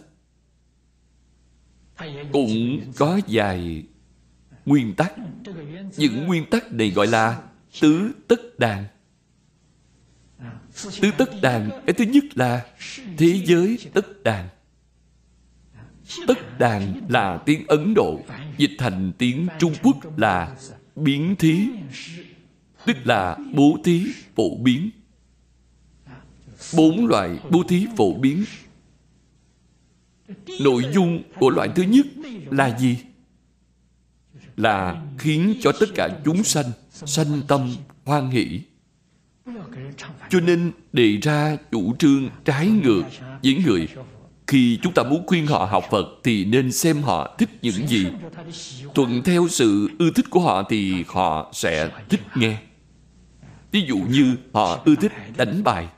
Cũng 2.32 2.80
có 2.96 3.20
vài 3.28 3.84
nguyên 4.66 4.94
tắc. 4.94 5.12
Những 5.96 6.26
nguyên 6.26 6.44
tắc 6.50 6.72
này 6.72 6.90
gọi 6.90 7.06
là 7.06 7.42
tứ 7.80 8.12
tất 8.28 8.58
đàn. 8.58 8.84
Tứ 11.00 11.10
tất 11.18 11.30
đàn, 11.42 11.70
cái 11.86 11.94
thứ 11.94 12.04
nhất 12.04 12.24
là 12.34 12.66
thế 13.18 13.42
giới 13.44 13.78
tất 13.92 14.22
đàn. 14.22 14.48
Tất 16.26 16.58
đàn 16.58 17.00
là 17.08 17.42
tiếng 17.46 17.66
ấn 17.66 17.94
độ, 17.94 18.20
dịch 18.58 18.70
thành 18.78 19.12
tiếng 19.18 19.46
trung 19.58 19.74
quốc 19.82 20.18
là 20.18 20.56
biến 20.96 21.36
thí, 21.38 21.68
tức 22.86 22.96
là 23.04 23.36
bố 23.54 23.78
thí, 23.84 24.06
phổ 24.36 24.56
biến 24.56 24.90
bốn 26.76 27.06
loại 27.06 27.38
bố 27.50 27.62
thí 27.68 27.86
phổ 27.96 28.14
biến 28.14 28.44
nội 30.60 30.84
dung 30.94 31.22
của 31.38 31.50
loại 31.50 31.68
thứ 31.74 31.82
nhất 31.82 32.06
là 32.50 32.78
gì 32.78 32.98
là 34.56 35.02
khiến 35.18 35.54
cho 35.60 35.72
tất 35.80 35.86
cả 35.94 36.08
chúng 36.24 36.44
sanh 36.44 36.72
sanh 36.90 37.42
tâm 37.48 37.74
hoan 38.04 38.30
hỷ 38.30 38.60
cho 40.30 40.40
nên 40.40 40.72
đề 40.92 41.16
ra 41.16 41.56
chủ 41.70 41.96
trương 41.98 42.28
trái 42.44 42.68
ngược 42.68 43.02
với 43.42 43.54
người 43.66 43.88
khi 44.50 44.78
chúng 44.82 44.92
ta 44.92 45.02
muốn 45.02 45.26
khuyên 45.26 45.46
họ 45.46 45.64
học 45.64 45.84
Phật 45.90 46.06
thì 46.24 46.44
nên 46.44 46.72
xem 46.72 47.02
họ 47.02 47.36
thích 47.38 47.48
những 47.62 47.88
gì. 47.88 48.06
Thuận 48.94 49.22
theo 49.22 49.48
sự 49.48 49.88
ưa 49.98 50.10
thích 50.10 50.26
của 50.30 50.40
họ 50.40 50.62
thì 50.70 51.04
họ 51.08 51.52
sẽ 51.54 51.90
thích 52.08 52.20
nghe. 52.34 52.56
Ví 53.72 53.84
dụ 53.88 53.96
như 53.96 54.36
họ 54.52 54.82
ưa 54.84 54.94
thích 54.94 55.12
đánh 55.36 55.64
bài. 55.64 55.88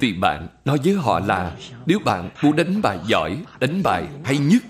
Thì 0.00 0.12
bạn 0.12 0.48
nói 0.64 0.78
với 0.84 0.94
họ 0.94 1.20
là 1.20 1.56
nếu 1.86 1.98
bạn 1.98 2.30
muốn 2.42 2.56
đánh 2.56 2.82
bài 2.82 2.98
giỏi, 3.06 3.36
đánh 3.60 3.82
bài 3.82 4.06
hay 4.24 4.38
nhất 4.38 4.62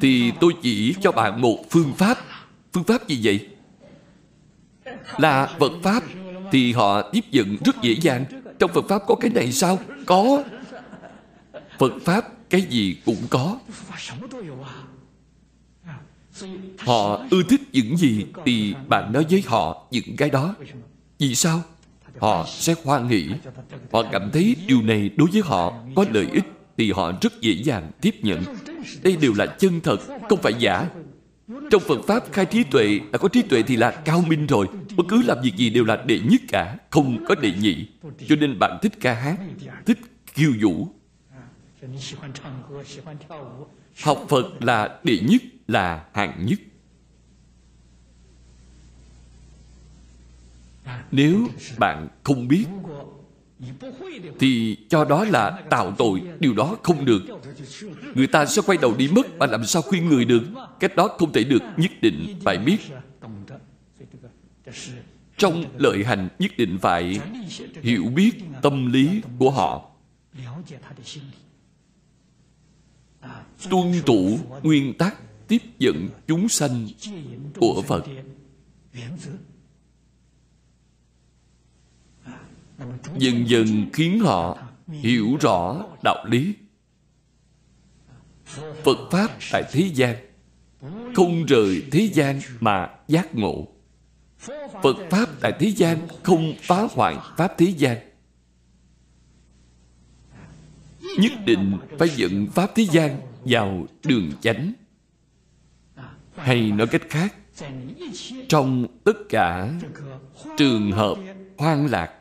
thì 0.00 0.32
tôi 0.40 0.52
chỉ 0.62 0.94
cho 1.00 1.12
bạn 1.12 1.40
một 1.40 1.58
phương 1.70 1.92
pháp. 1.94 2.18
Phương 2.72 2.84
pháp 2.84 3.08
gì 3.08 3.20
vậy? 3.22 3.48
Là 5.18 5.46
Phật 5.58 5.72
Pháp 5.82 6.02
thì 6.52 6.72
họ 6.72 7.02
tiếp 7.02 7.24
nhận 7.30 7.56
rất 7.64 7.76
dễ 7.82 7.92
dàng 8.00 8.24
trong 8.58 8.70
Phật 8.74 8.84
Pháp 8.88 9.02
có 9.06 9.14
cái 9.14 9.30
này 9.30 9.52
sao? 9.52 9.78
Có. 10.06 10.44
Phật 11.78 11.92
Pháp 12.04 12.50
cái 12.50 12.60
gì 12.60 12.96
cũng 13.04 13.26
có. 13.30 13.58
Họ 16.78 17.20
ưa 17.30 17.42
thích 17.48 17.60
những 17.72 17.96
gì 17.96 18.26
thì 18.44 18.74
bạn 18.88 19.12
nói 19.12 19.26
với 19.30 19.42
họ 19.46 19.86
những 19.90 20.16
cái 20.16 20.30
đó. 20.30 20.54
Vì 21.18 21.34
sao? 21.34 21.62
Họ 22.18 22.46
sẽ 22.48 22.74
hoan 22.84 23.08
hỷ. 23.08 23.28
Họ 23.92 24.02
cảm 24.12 24.30
thấy 24.32 24.56
điều 24.66 24.82
này 24.82 25.10
đối 25.16 25.28
với 25.32 25.42
họ 25.44 25.74
có 25.96 26.04
lợi 26.12 26.26
ích 26.32 26.44
thì 26.76 26.92
họ 26.92 27.12
rất 27.20 27.40
dễ 27.40 27.52
dàng 27.52 27.90
tiếp 28.00 28.14
nhận. 28.22 28.42
Đây 29.02 29.16
đều 29.16 29.32
là 29.36 29.46
chân 29.46 29.80
thật, 29.80 29.98
không 30.28 30.42
phải 30.42 30.54
giả. 30.58 30.88
Trong 31.70 31.82
Phật 31.82 32.00
Pháp 32.06 32.32
khai 32.32 32.46
trí 32.46 32.64
tuệ 32.64 33.00
Đã 33.12 33.18
có 33.18 33.28
trí 33.28 33.42
tuệ 33.42 33.62
thì 33.62 33.76
là 33.76 33.90
cao 33.90 34.24
minh 34.28 34.46
rồi 34.46 34.66
Bất 34.96 35.04
cứ 35.08 35.22
làm 35.22 35.38
việc 35.42 35.56
gì 35.56 35.70
đều 35.70 35.84
là 35.84 36.02
đệ 36.06 36.20
nhất 36.20 36.40
cả 36.48 36.76
Không 36.90 37.24
có 37.28 37.34
đệ 37.34 37.52
nhị 37.52 37.86
Cho 38.28 38.36
nên 38.36 38.58
bạn 38.58 38.78
thích 38.82 38.92
ca 39.00 39.14
hát 39.14 39.36
Thích 39.86 39.98
khiêu 40.26 40.52
vũ 40.60 40.88
Học 44.02 44.26
Phật 44.28 44.62
là 44.62 44.98
đệ 45.04 45.18
nhất 45.18 45.42
Là 45.68 46.04
hạng 46.14 46.46
nhất 46.46 46.58
Nếu 51.10 51.46
bạn 51.78 52.08
không 52.24 52.48
biết, 52.48 52.64
thì 54.38 54.76
cho 54.88 55.04
đó 55.04 55.24
là 55.24 55.62
tạo 55.70 55.94
tội. 55.98 56.22
Điều 56.40 56.54
đó 56.54 56.76
không 56.82 57.04
được. 57.04 57.22
Người 58.14 58.26
ta 58.26 58.46
sẽ 58.46 58.62
quay 58.66 58.78
đầu 58.78 58.94
đi 58.96 59.08
mất 59.08 59.38
mà 59.38 59.46
làm 59.46 59.64
sao 59.64 59.82
khuyên 59.82 60.08
người 60.08 60.24
được? 60.24 60.42
Cách 60.80 60.96
đó 60.96 61.08
không 61.18 61.32
thể 61.32 61.44
được 61.44 61.62
nhất 61.76 61.90
định, 62.02 62.36
phải 62.44 62.58
biết. 62.58 62.78
Trong 65.36 65.64
lợi 65.76 66.04
hành 66.04 66.28
nhất 66.38 66.50
định 66.58 66.78
phải 66.80 67.20
hiểu 67.82 68.04
biết 68.04 68.32
tâm 68.62 68.92
lý 68.92 69.22
của 69.38 69.50
họ. 69.50 69.90
Tuân 73.70 73.92
thủ 74.06 74.38
nguyên 74.62 74.94
tắc 74.94 75.16
tiếp 75.48 75.62
dẫn 75.78 76.08
chúng 76.26 76.48
sanh 76.48 76.86
của 77.60 77.82
phật. 77.86 78.04
Dần 83.18 83.48
dần 83.48 83.86
khiến 83.92 84.20
họ 84.20 84.58
hiểu 84.88 85.36
rõ 85.40 85.84
đạo 86.02 86.24
lý. 86.28 86.54
Phật 88.84 88.98
pháp 89.10 89.30
tại 89.52 89.62
thế 89.72 89.90
gian, 89.94 90.16
không 91.14 91.46
rời 91.46 91.82
thế 91.90 92.08
gian 92.12 92.40
mà 92.60 92.90
giác 93.08 93.34
ngộ. 93.34 93.68
Phật 94.82 94.96
pháp 95.10 95.28
tại 95.40 95.52
thế 95.58 95.68
gian 95.68 95.98
không 96.22 96.54
phá 96.60 96.86
hoại 96.90 97.16
pháp 97.36 97.52
thế 97.58 97.66
gian. 97.66 97.98
Nhất 101.18 101.32
định 101.46 101.78
phải 101.98 102.08
dẫn 102.08 102.46
pháp 102.46 102.70
thế 102.74 102.86
gian 102.90 103.20
vào 103.44 103.86
đường 104.04 104.32
chánh. 104.40 104.72
Hay 106.34 106.70
nói 106.72 106.86
cách 106.86 107.02
khác, 107.08 107.34
trong 108.48 108.86
tất 109.04 109.16
cả 109.28 109.72
trường 110.56 110.92
hợp 110.92 111.16
hoang 111.58 111.86
lạc 111.86 112.17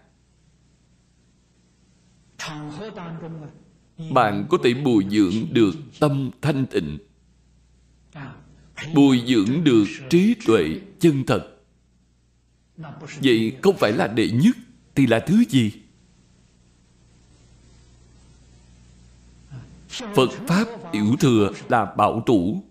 bạn 4.12 4.45
có 4.50 4.58
thể 4.64 4.74
bồi 4.74 5.06
dưỡng 5.10 5.48
được 5.52 5.76
tâm 6.00 6.32
thanh 6.41 6.66
tịnh. 6.66 6.98
Bồi 8.93 9.24
dưỡng 9.28 9.64
được 9.64 9.86
trí 10.10 10.36
tuệ 10.45 10.80
chân 11.00 11.24
thật. 11.28 11.58
Vậy 13.24 13.58
không 13.62 13.78
phải 13.78 13.91
là 13.91 14.08
đệ 14.08 14.30
nhất 14.30 14.56
thì 14.95 15.08
là 15.08 15.20
thứ 15.20 15.43
gì? 15.50 15.72
Phật 19.89 20.30
pháp 20.48 20.66
tiểu 20.91 21.16
thừa 21.20 21.52
là 21.70 21.86
bảo 21.86 22.22
thủ 22.22 22.64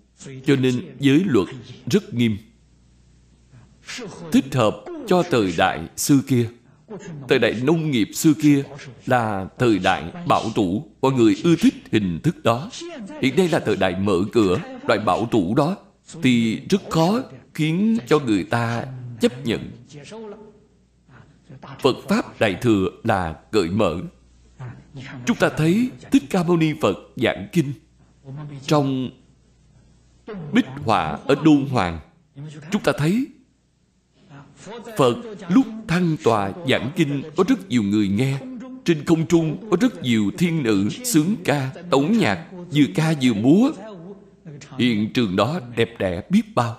cho 0.46 0.56
nên 0.56 0.96
giới 1.00 1.22
luật 1.26 1.48
rất 1.90 2.14
nghiêm. 2.14 2.36
Thích 4.32 4.54
hợp 4.54 4.84
cho 5.06 5.22
thời 5.30 5.54
đại 5.58 5.88
xưa 5.96 6.18
kia 6.26 6.50
Thời 7.28 7.38
đại 7.38 7.54
nông 7.62 7.90
nghiệp 7.90 8.08
xưa 8.14 8.32
kia 8.42 8.62
là 9.06 9.48
thời 9.58 9.78
đại 9.78 10.12
bảo 10.28 10.44
thủ, 10.54 10.90
mọi 11.00 11.12
người 11.12 11.36
ưa 11.44 11.56
thích 11.56 11.74
hình 11.92 12.20
thức 12.22 12.44
đó. 12.44 12.70
Hiện 13.22 13.36
nay 13.36 13.48
là 13.48 13.60
thời 13.60 13.76
đại 13.76 13.96
mở 14.00 14.18
cửa, 14.32 14.60
loại 14.88 14.98
bảo 14.98 15.26
thủ 15.26 15.54
đó 15.54 15.76
thì 16.22 16.60
rất 16.70 16.90
khó 16.90 17.22
khiến 17.54 17.98
cho 18.06 18.18
người 18.18 18.44
ta 18.44 18.84
chấp 19.20 19.46
nhận. 19.46 19.70
Phật 21.82 21.96
Pháp 22.08 22.40
Đại 22.40 22.54
Thừa 22.60 22.88
là 23.04 23.32
cởi 23.52 23.70
mở. 23.70 23.96
Chúng 25.26 25.36
ta 25.36 25.48
thấy 25.48 25.90
Thích 26.12 26.22
Ca 26.30 26.42
Mâu 26.42 26.56
Ni 26.56 26.72
Phật 26.80 26.96
giảng 27.16 27.48
kinh 27.52 27.72
trong 28.62 29.10
bích 30.52 30.66
họa 30.84 31.18
ở 31.26 31.34
Đôn 31.44 31.66
Hoàng. 31.70 32.00
Chúng 32.70 32.82
ta 32.82 32.92
thấy 32.98 33.26
Phật 34.96 35.16
lúc 35.48 35.66
thăng 35.88 36.16
tòa 36.24 36.52
giảng 36.68 36.90
kinh 36.96 37.22
có 37.36 37.44
rất 37.48 37.68
nhiều 37.68 37.82
người 37.82 38.08
nghe. 38.08 38.38
Trên 38.84 39.04
không 39.04 39.26
trung 39.26 39.68
có 39.70 39.76
rất 39.80 40.02
nhiều 40.02 40.30
thiên 40.38 40.62
nữ 40.62 40.88
sướng 40.88 41.34
ca, 41.44 41.70
tống 41.90 42.18
nhạc 42.18 42.46
Vừa 42.52 42.84
ca 42.94 43.14
vừa 43.22 43.34
múa. 43.34 43.70
Hiện 44.78 45.12
trường 45.12 45.36
đó 45.36 45.60
đẹp 45.76 45.90
đẽ 45.98 46.22
biết 46.30 46.42
bao. 46.54 46.76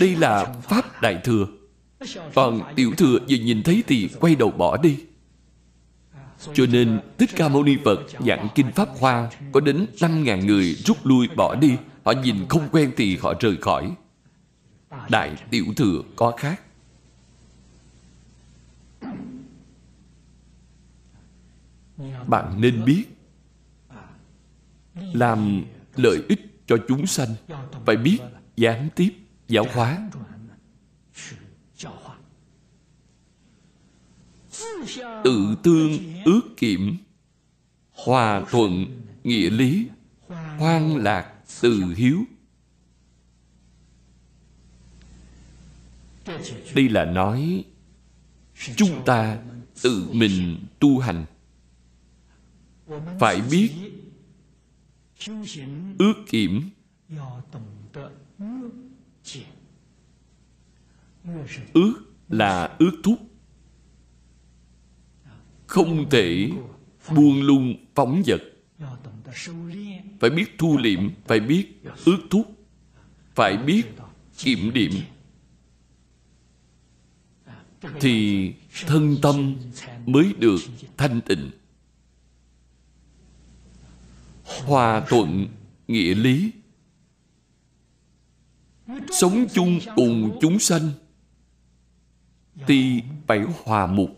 Đây 0.00 0.16
là 0.16 0.44
Pháp 0.62 1.02
Đại 1.02 1.20
Thừa. 1.24 1.46
Còn 2.34 2.60
Tiểu 2.76 2.92
Thừa 2.96 3.18
vừa 3.28 3.36
nhìn 3.36 3.62
thấy 3.62 3.82
thì 3.86 4.08
quay 4.20 4.34
đầu 4.34 4.50
bỏ 4.50 4.76
đi. 4.76 4.96
Cho 6.54 6.66
nên 6.72 7.00
Thích 7.18 7.30
Ca 7.36 7.48
Mâu 7.48 7.62
Ni 7.62 7.76
Phật 7.84 8.00
giảng 8.26 8.48
kinh 8.54 8.72
Pháp 8.72 8.88
Hoa 8.98 9.30
có 9.52 9.60
đến 9.60 9.86
5.000 9.98 10.46
người 10.46 10.74
rút 10.74 11.06
lui 11.06 11.28
bỏ 11.36 11.54
đi. 11.54 11.72
Họ 12.04 12.12
nhìn 12.12 12.36
không 12.48 12.68
quen 12.72 12.92
thì 12.96 13.16
họ 13.16 13.34
rời 13.40 13.56
khỏi. 13.56 13.92
Đại 14.90 15.36
tiểu 15.50 15.64
thừa 15.76 16.02
có 16.16 16.34
khác. 16.36 16.62
Bạn 22.26 22.60
nên 22.60 22.84
biết, 22.84 23.04
Làm 24.94 25.64
lợi 25.96 26.22
ích 26.28 26.40
cho 26.66 26.76
chúng 26.88 27.06
sanh, 27.06 27.34
Phải 27.86 27.96
biết 27.96 28.18
gián 28.56 28.88
tiếp 28.96 29.14
giáo 29.48 29.66
hóa. 29.72 30.08
Tự 35.24 35.56
tương 35.62 35.98
ước 36.24 36.42
kiểm, 36.56 36.96
Hòa 37.92 38.44
thuận 38.50 39.02
nghĩa 39.24 39.50
lý 39.50 39.88
Hoan 40.58 40.96
lạc 40.96 41.34
từ 41.60 41.94
hiếu. 41.96 42.24
Đây 46.74 46.88
là 46.88 47.04
nói, 47.04 47.64
chúng 48.76 49.02
ta 49.06 49.38
tự 49.82 50.08
mình 50.12 50.58
tu 50.78 50.98
hành. 50.98 51.24
Phải 53.20 53.40
biết 53.50 53.70
ước 55.98 56.14
kiểm. 56.28 56.70
Ước 61.72 61.94
là 62.28 62.76
ước 62.78 62.92
thúc. 63.02 63.18
Không 65.66 66.10
thể 66.10 66.50
buông 67.14 67.42
lung 67.42 67.74
phóng 67.94 68.22
vật. 68.26 68.40
Phải 70.20 70.30
biết 70.30 70.58
thu 70.58 70.78
liệm, 70.78 71.10
phải 71.26 71.40
biết 71.40 71.66
ước 72.04 72.18
thúc. 72.30 72.54
Phải 73.34 73.56
biết 73.56 73.82
kiểm 74.38 74.72
điểm 74.74 74.92
thì 78.00 78.52
thân 78.86 79.16
tâm 79.22 79.56
mới 80.06 80.32
được 80.38 80.58
thanh 80.96 81.20
tịnh. 81.20 81.50
Hòa 84.44 85.04
thuận 85.08 85.48
nghĩa 85.88 86.14
lý. 86.14 86.52
Sống 89.10 89.46
chung 89.54 89.78
cùng 89.96 90.38
chúng 90.40 90.58
sanh 90.58 90.90
thì 92.66 93.02
phải 93.26 93.40
hòa 93.64 93.86
mục. 93.86 94.10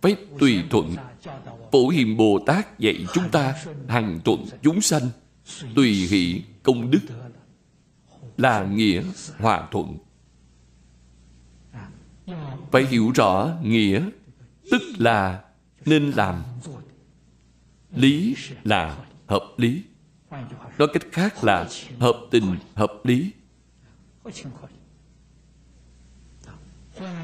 Phải 0.00 0.16
tùy 0.38 0.62
thuận, 0.70 0.94
phổ 1.72 1.88
hiền 1.88 2.16
bồ 2.16 2.38
tát 2.46 2.78
dạy 2.78 3.06
chúng 3.14 3.28
ta 3.30 3.54
hằng 3.88 4.20
thuận 4.24 4.44
chúng 4.62 4.80
sanh, 4.80 5.08
tùy 5.74 5.92
hỷ 5.92 6.42
công 6.62 6.90
đức 6.90 7.00
là 8.36 8.64
nghĩa 8.64 9.02
hòa 9.38 9.68
thuận 9.70 9.98
phải 12.70 12.86
hiểu 12.86 13.12
rõ 13.14 13.50
nghĩa, 13.62 14.08
tức 14.70 14.82
là 14.98 15.44
nên 15.84 16.10
làm. 16.10 16.42
Lý 17.90 18.36
là 18.64 19.04
hợp 19.26 19.54
lý. 19.56 19.82
Nói 20.78 20.88
cách 20.92 21.06
khác 21.12 21.44
là 21.44 21.68
hợp 21.98 22.20
tình, 22.30 22.56
hợp 22.74 22.92
lý. 23.04 23.30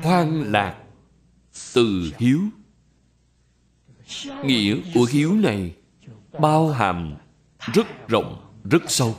Hoang 0.03 0.53
lạc 0.53 0.79
từ 1.74 2.12
hiếu. 2.19 2.41
Nghĩa 4.45 4.77
của 4.95 5.05
hiếu 5.11 5.35
này 5.35 5.74
bao 6.41 6.69
hàm 6.69 7.15
rất 7.59 8.09
rộng, 8.09 8.53
rất 8.65 8.83
sâu. 8.89 9.16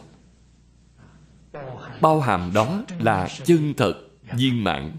Bao 2.02 2.22
hàm 2.22 2.52
đó 2.54 2.84
là 3.00 3.30
chân 3.44 3.74
thật, 3.78 3.94
viên 4.38 4.64
mãn. 4.64 4.92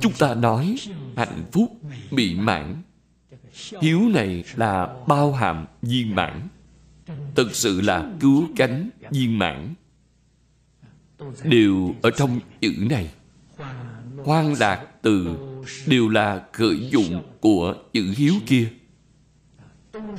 Chúng 0.00 0.12
ta 0.12 0.34
nói 0.34 0.76
hạnh 1.16 1.44
phúc 1.52 1.80
mỹ 2.10 2.34
mãn. 2.34 2.82
Hiếu 3.82 4.00
này 4.08 4.44
là 4.56 4.96
bao 5.06 5.32
hàm 5.32 5.66
viên 5.82 6.14
mãn. 6.14 6.48
Thực 7.34 7.54
sự 7.54 7.80
là 7.80 8.12
cứu 8.20 8.48
cánh 8.56 8.90
viên 9.10 9.38
mãn. 9.38 9.74
Đều 11.44 11.94
ở 12.02 12.10
trong 12.10 12.40
chữ 12.60 12.74
này. 12.90 13.10
Hoan 14.24 14.54
lạc 14.54 14.86
từ 15.02 15.36
đều 15.86 16.08
là 16.08 16.42
khởi 16.52 16.88
dụng 16.90 17.22
của 17.40 17.74
chữ 17.92 18.14
hiếu 18.16 18.34
kia. 18.46 18.68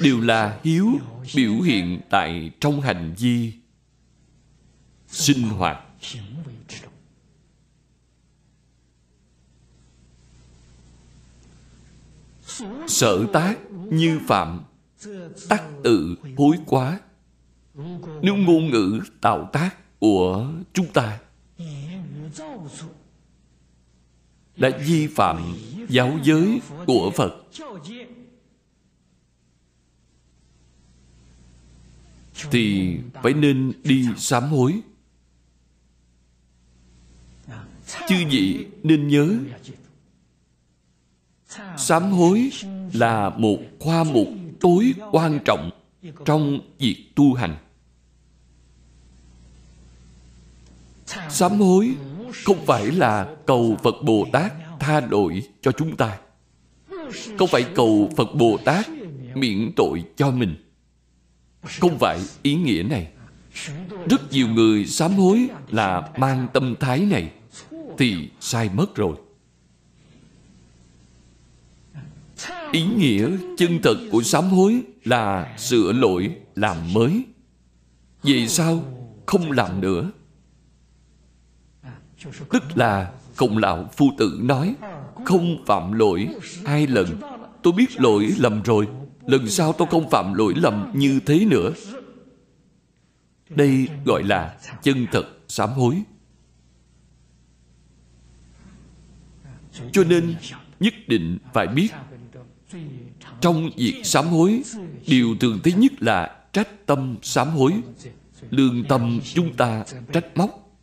Đều 0.01 0.21
là 0.21 0.59
hiếu 0.63 0.87
biểu 1.35 1.61
hiện 1.61 2.01
tại 2.09 2.51
trong 2.59 2.81
hành 2.81 3.13
vi 3.17 3.53
sinh 5.07 5.41
hoạt. 5.41 5.79
Sở 12.87 13.25
tác 13.33 13.57
như 13.71 14.19
phạm 14.27 14.61
tắc 15.49 15.63
tự 15.83 16.15
hối 16.37 16.57
quá. 16.65 16.99
Nếu 18.21 18.35
ngôn 18.35 18.69
ngữ 18.69 18.99
tạo 19.21 19.49
tác 19.53 19.99
của 19.99 20.51
chúng 20.73 20.87
ta 20.93 21.19
đã 24.57 24.69
vi 24.85 25.07
phạm 25.07 25.55
giáo 25.89 26.19
giới 26.23 26.61
của 26.87 27.11
phật, 27.15 27.31
thì 32.51 32.97
phải 33.23 33.33
nên 33.33 33.73
đi 33.83 34.07
sám 34.17 34.43
hối. 34.43 34.81
Chư 38.09 38.15
vị 38.29 38.67
nên 38.83 39.07
nhớ 39.07 39.37
sám 41.77 42.11
hối 42.11 42.51
là 42.93 43.29
một 43.29 43.57
khoa 43.79 44.03
mục 44.03 44.27
tối 44.59 44.93
quan 45.11 45.39
trọng 45.45 45.69
trong 46.25 46.59
việc 46.79 47.05
tu 47.15 47.33
hành. 47.33 47.55
Sám 51.29 51.59
hối 51.59 51.95
không 52.45 52.65
phải 52.65 52.85
là 52.85 53.35
cầu 53.45 53.77
phật 53.83 53.95
bồ 54.03 54.27
tát 54.31 54.53
tha 54.79 55.01
lỗi 55.09 55.43
cho 55.61 55.71
chúng 55.71 55.95
ta. 55.95 56.17
Không 57.37 57.47
phải 57.47 57.65
cầu 57.75 58.11
phật 58.17 58.35
bồ 58.35 58.57
tát 58.65 58.85
miễn 59.35 59.71
tội 59.75 60.03
cho 60.17 60.31
mình. 60.31 60.55
Không 61.79 61.99
phải 61.99 62.19
ý 62.41 62.55
nghĩa 62.55 62.83
này. 62.83 63.07
Rất 64.09 64.31
nhiều 64.31 64.47
người 64.47 64.85
sám 64.85 65.13
hối 65.13 65.47
là 65.69 66.09
mang 66.17 66.47
tâm 66.53 66.75
thái 66.79 66.99
này 66.99 67.31
thì 67.97 68.29
sai 68.39 68.69
mất 68.73 68.95
rồi. 68.95 69.15
Ý 72.71 72.83
nghĩa 72.83 73.29
chân 73.57 73.79
thật 73.83 73.95
của 74.11 74.21
sám 74.21 74.43
hối 74.43 74.81
là 75.03 75.55
sửa 75.57 75.91
lỗi 75.91 76.35
làm 76.55 76.93
mới. 76.93 77.25
Vì 78.23 78.47
sao 78.47 78.83
không 79.25 79.51
làm 79.51 79.81
nữa? 79.81 80.11
Tức 82.51 82.63
là 82.75 83.11
khổng 83.35 83.57
lão 83.57 83.89
phu 83.97 84.11
tử 84.17 84.39
nói, 84.43 84.75
không 85.25 85.63
phạm 85.65 85.91
lỗi 85.91 86.27
hai 86.65 86.87
lần. 86.87 87.07
Tôi 87.63 87.73
biết 87.73 88.01
lỗi 88.01 88.29
lầm 88.37 88.61
rồi, 88.63 88.87
lần 89.25 89.47
sau 89.47 89.73
tôi 89.73 89.87
không 89.91 90.09
phạm 90.09 90.33
lỗi 90.33 90.53
lầm 90.57 90.91
như 90.93 91.19
thế 91.25 91.45
nữa. 91.45 91.71
Đây 93.49 93.87
gọi 94.05 94.23
là 94.23 94.57
chân 94.83 95.07
thật 95.11 95.25
sám 95.47 95.69
hối. 95.69 96.03
Cho 99.91 100.03
nên 100.03 100.35
nhất 100.79 100.93
định 101.07 101.37
phải 101.53 101.67
biết 101.67 101.89
trong 103.41 103.69
việc 103.77 104.01
sám 104.03 104.27
hối, 104.27 104.63
điều 105.07 105.35
thường 105.39 105.59
thấy 105.63 105.73
nhất 105.73 105.91
là 105.99 106.45
trách 106.53 106.85
tâm 106.85 107.17
sám 107.21 107.49
hối. 107.49 107.73
Lương 108.49 108.83
tâm 108.83 109.19
chúng 109.33 109.53
ta 109.53 109.85
trách 110.13 110.37
móc. 110.37 110.77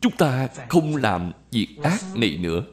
Chúng 0.00 0.16
ta 0.16 0.48
không 0.68 0.96
làm 0.96 1.32
việc 1.50 1.76
ác 1.82 2.16
này 2.16 2.38
nữa. 2.38 2.64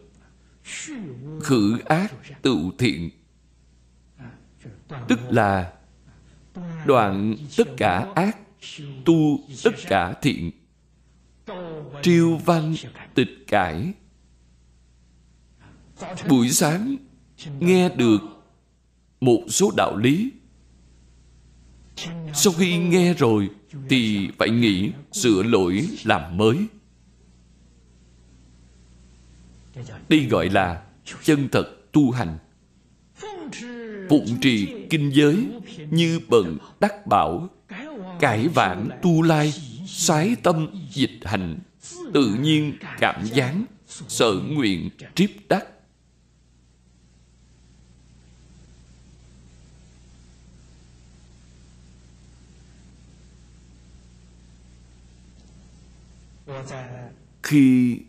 Khử 1.41 1.80
ác 1.85 2.14
tự 2.41 2.57
thiện. 2.77 3.10
Tức 5.07 5.19
là 5.30 5.73
đoạn 6.85 7.35
tất 7.57 7.68
cả 7.77 8.07
ác, 8.15 8.38
tu 9.06 9.39
tất 9.64 9.76
cả 9.88 10.14
thiện. 10.22 10.52
Triêu 12.02 12.38
văn 12.38 12.76
tịch 13.14 13.48
cải. 13.48 13.93
Buổi 16.30 16.49
sáng 16.49 16.95
nghe 17.59 17.89
được 17.89 18.18
một 19.22 19.43
số 19.47 19.72
đạo 19.77 19.97
lý. 19.97 20.31
Sau 22.34 22.53
khi 22.53 22.77
nghe 22.77 23.13
rồi 23.13 23.49
thì 23.89 24.30
phải 24.39 24.49
nghĩ 24.49 24.91
sửa 25.11 25.43
lỗi 25.43 25.88
làm 26.03 26.38
mới. 26.38 26.57
Đây 30.09 30.27
gọi 30.30 30.49
là 30.49 30.81
chân 31.23 31.49
thật 31.51 31.91
tu 31.91 32.11
hành. 32.11 32.38
Phụng 34.09 34.38
trì 34.41 34.85
kinh 34.89 35.11
giới 35.13 35.47
như 35.91 36.19
bận 36.30 36.57
đắc 36.80 37.07
bảo 37.07 37.49
cải 38.19 38.47
vãng 38.47 38.89
tu 39.01 39.22
lai 39.22 39.53
sái 39.88 40.35
tâm 40.43 40.68
dịch 40.91 41.19
hành 41.23 41.59
tự 42.13 42.35
nhiên 42.41 42.73
cảm 42.99 43.26
gián 43.26 43.65
sở 43.88 44.34
nguyện 44.34 44.89
triếp 45.15 45.30
đắc 45.49 45.65
khi 57.44 57.99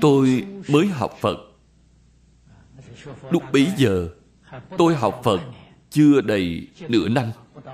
tôi 0.00 0.46
mới 0.68 0.86
học 0.86 1.16
phật, 1.20 1.36
lúc 3.30 3.42
bấy 3.52 3.68
giờ, 3.76 4.08
tôi 4.78 4.94
học 4.94 5.20
phật 5.24 5.40
chưa 5.90 6.20
đầy 6.20 6.66
nửa 6.88 7.08
năm, 7.08 7.30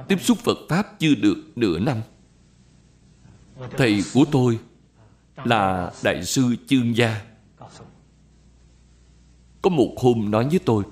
tiếp 0.09 0.21
xúc 0.21 0.39
phật 0.39 0.59
pháp 0.69 0.99
chưa 0.99 1.15
được 1.15 1.37
nửa 1.57 1.79
năm. 1.79 2.01
Thầy 3.77 4.03
của 4.15 4.25
tôi 4.33 4.59
là 5.45 5.93
đại 6.03 6.25
sư 6.25 6.57
chương 6.67 6.97
gia. 6.97 7.23
Có 9.63 9.71
một 9.71 9.95
hôm 9.97 10.31
nói 10.31 10.49
với 10.49 10.61
tôi 10.65 10.85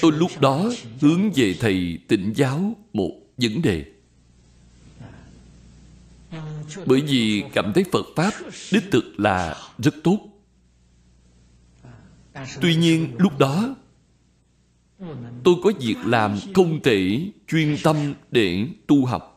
tôi 0.00 0.12
lúc 0.12 0.30
đó 0.40 0.70
hướng 1.00 1.30
về 1.34 1.54
thầy 1.60 1.98
tịnh 2.08 2.32
giáo 2.36 2.72
một 2.92 3.10
vấn 3.36 3.62
đề 3.62 3.84
bởi 6.86 7.00
vì 7.00 7.44
cảm 7.52 7.72
thấy 7.74 7.84
phật 7.92 8.06
pháp 8.16 8.30
đích 8.72 8.84
thực 8.90 9.20
là 9.20 9.56
rất 9.78 9.94
tốt. 10.04 10.18
Tuy 12.60 12.76
nhiên, 12.76 13.14
lúc 13.18 13.38
đó, 13.38 13.74
tôi 15.44 15.54
có 15.62 15.72
việc 15.80 15.96
làm 16.04 16.38
không 16.54 16.82
thể 16.82 17.28
chuyên 17.48 17.76
tâm 17.82 18.14
để 18.30 18.66
tu 18.86 19.04
học. 19.04 19.34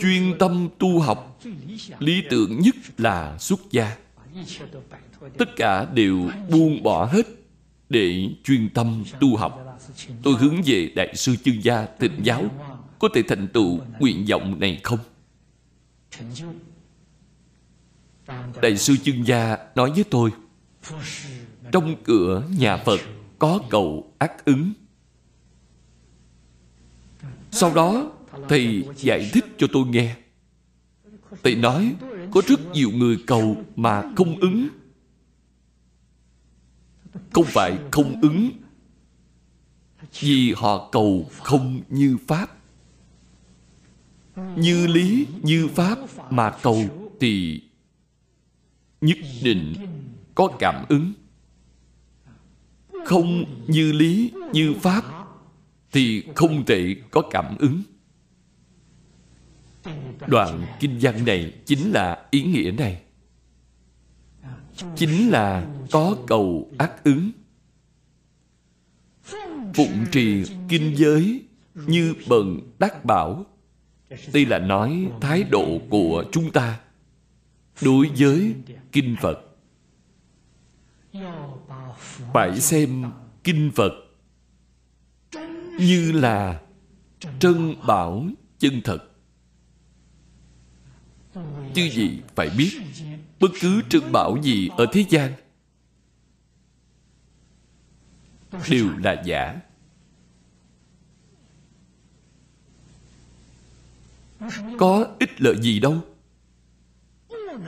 Chuyên 0.00 0.34
tâm 0.38 0.68
tu 0.78 1.00
học, 1.00 1.40
lý 1.98 2.22
tưởng 2.30 2.60
nhất 2.60 2.74
là 2.98 3.38
xuất 3.38 3.60
gia. 3.70 3.96
Tất 5.38 5.56
cả 5.56 5.84
đều 5.94 6.30
buông 6.50 6.82
bỏ 6.82 7.04
hết 7.04 7.26
để 7.88 8.28
chuyên 8.44 8.68
tâm 8.74 9.04
tu 9.20 9.36
học. 9.36 9.80
Tôi 10.22 10.34
hướng 10.34 10.62
về 10.66 10.92
đại 10.96 11.16
sư 11.16 11.36
chương 11.44 11.64
gia 11.64 11.86
tịnh 11.86 12.20
giáo 12.22 12.44
có 12.98 13.08
thể 13.14 13.22
thành 13.28 13.48
tựu 13.48 13.78
nguyện 13.98 14.26
vọng 14.28 14.60
này 14.60 14.80
không? 14.82 14.98
Đại 18.62 18.76
sư 18.76 18.96
chương 18.96 19.26
gia 19.26 19.58
nói 19.74 19.92
với 19.94 20.04
tôi, 20.04 20.30
trong 21.72 21.96
cửa 22.04 22.42
nhà 22.58 22.76
phật 22.76 23.00
có 23.38 23.60
cầu 23.70 24.12
ác 24.18 24.44
ứng. 24.44 24.72
Sau 27.50 27.74
đó, 27.74 28.12
thầy 28.48 28.88
giải 28.96 29.30
thích 29.32 29.44
cho 29.58 29.66
tôi 29.72 29.86
nghe. 29.86 30.16
Thầy 31.42 31.54
nói, 31.54 31.94
có 32.30 32.42
rất 32.46 32.60
nhiều 32.72 32.90
người 32.90 33.18
cầu 33.26 33.64
mà 33.76 34.02
không 34.16 34.40
ứng. 34.40 34.68
Không 37.32 37.44
phải 37.44 37.78
không 37.90 38.20
ứng, 38.22 38.50
vì 40.20 40.52
họ 40.56 40.88
cầu 40.92 41.30
không 41.42 41.80
như 41.88 42.16
pháp 42.26 42.56
như 44.56 44.86
lý, 44.86 45.26
như 45.42 45.68
pháp 45.68 45.98
mà 46.30 46.50
cầu 46.62 46.84
thì 47.20 47.62
nhất 49.00 49.18
định 49.42 49.74
có 50.34 50.48
cảm 50.58 50.84
ứng. 50.88 51.12
Không 53.04 53.44
như 53.66 53.92
lý, 53.92 54.32
như 54.52 54.74
pháp 54.80 55.04
thì 55.92 56.24
không 56.34 56.64
thể 56.66 56.96
có 57.10 57.22
cảm 57.30 57.56
ứng. 57.58 57.82
Đoạn 60.26 60.66
kinh 60.80 60.98
văn 61.00 61.24
này 61.24 61.52
chính 61.64 61.90
là 61.92 62.26
ý 62.30 62.42
nghĩa 62.42 62.70
này. 62.70 63.02
Chính 64.96 65.28
là 65.30 65.66
có 65.90 66.16
cầu 66.26 66.70
ác 66.78 67.04
ứng. 67.04 67.30
Phụng 69.74 70.04
trì 70.12 70.44
kinh 70.68 70.96
giới 70.96 71.42
như 71.74 72.14
bần 72.28 72.60
đắc 72.78 73.04
bảo 73.04 73.46
đây 74.32 74.46
là 74.46 74.58
nói 74.58 75.08
thái 75.20 75.44
độ 75.44 75.80
của 75.90 76.24
chúng 76.32 76.52
ta 76.52 76.80
đối 77.82 78.10
với 78.18 78.54
kinh 78.92 79.16
phật. 79.20 79.40
Phải 82.32 82.60
xem 82.60 83.04
kinh 83.44 83.70
phật 83.74 83.92
như 85.80 86.12
là 86.12 86.60
trân 87.38 87.74
bảo 87.86 88.26
chân 88.58 88.80
thật. 88.84 88.98
Chứ 91.74 91.88
gì 91.90 92.20
phải 92.34 92.50
biết 92.58 92.70
bất 93.40 93.50
cứ 93.60 93.82
trân 93.88 94.12
bảo 94.12 94.36
gì 94.42 94.68
ở 94.76 94.86
thế 94.92 95.04
gian 95.08 95.32
đều 98.70 98.88
là 98.98 99.22
giả. 99.24 99.60
Có 104.78 105.06
ích 105.18 105.40
lợi 105.40 105.56
gì 105.60 105.78
đâu. 105.78 106.00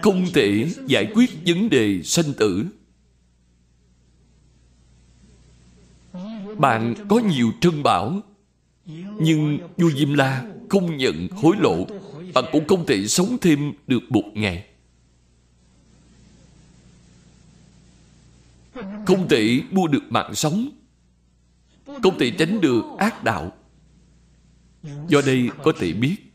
Không 0.02 0.26
thể 0.34 0.70
giải 0.86 1.12
quyết 1.14 1.30
vấn 1.46 1.70
đề 1.70 2.02
sanh 2.02 2.32
tử. 2.38 2.66
Bạn 6.58 6.94
có 7.08 7.18
nhiều 7.18 7.52
trân 7.60 7.82
bảo, 7.82 8.20
nhưng 9.20 9.58
vua 9.76 9.90
diêm 9.90 10.14
la 10.14 10.44
không 10.68 10.96
nhận 10.96 11.28
hối 11.28 11.56
lộ. 11.60 11.86
Bạn 12.34 12.44
cũng 12.52 12.66
không 12.68 12.86
thể 12.86 13.06
sống 13.06 13.36
thêm 13.40 13.72
được 13.86 14.02
một 14.08 14.24
ngày. 14.34 14.66
Không 19.06 19.28
thể 19.28 19.60
mua 19.70 19.86
được 19.86 20.02
mạng 20.10 20.34
sống. 20.34 20.68
Không 22.02 22.18
thể 22.18 22.30
tránh 22.30 22.60
được 22.60 22.82
ác 22.98 23.24
đạo. 23.24 23.52
Do 25.08 25.20
đây 25.26 25.50
có 25.62 25.72
thể 25.78 25.92
biết 25.92 26.27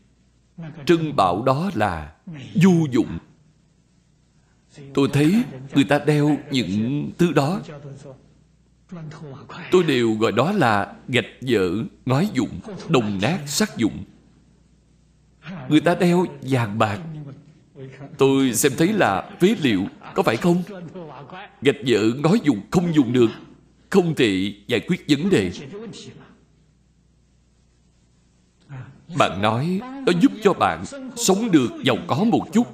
trân 0.86 1.16
bảo 1.16 1.42
đó 1.42 1.70
là 1.74 2.12
du 2.54 2.86
dụng. 2.90 3.18
Tôi 4.94 5.08
thấy 5.12 5.42
người 5.74 5.84
ta 5.84 5.98
đeo 5.98 6.38
những 6.50 7.10
thứ 7.18 7.32
đó. 7.32 7.60
Tôi 9.70 9.84
đều 9.84 10.14
gọi 10.14 10.32
đó 10.32 10.52
là 10.52 10.94
gạch 11.08 11.26
vỡ, 11.40 11.70
ngói 12.06 12.28
dụng, 12.34 12.60
đồng 12.88 13.18
nát, 13.22 13.38
sắc 13.46 13.76
dụng. 13.76 14.04
Người 15.68 15.80
ta 15.80 15.94
đeo 15.94 16.26
vàng 16.42 16.78
bạc. 16.78 17.00
Tôi 18.18 18.54
xem 18.54 18.72
thấy 18.78 18.92
là 18.92 19.30
phế 19.40 19.54
liệu, 19.62 19.86
có 20.14 20.22
phải 20.22 20.36
không? 20.36 20.62
Gạch 21.62 21.76
vỡ, 21.86 22.00
ngói 22.18 22.40
dụng 22.44 22.60
không 22.70 22.94
dùng 22.94 23.12
được. 23.12 23.30
Không 23.90 24.14
thể 24.14 24.54
giải 24.66 24.80
quyết 24.80 25.04
vấn 25.08 25.30
đề 25.30 25.50
bạn 29.18 29.42
nói 29.42 29.80
nó 30.06 30.12
giúp 30.20 30.32
cho 30.42 30.52
bạn 30.52 30.84
sống 31.16 31.50
được 31.50 31.70
giàu 31.84 31.96
có 32.06 32.24
một 32.24 32.46
chút. 32.52 32.66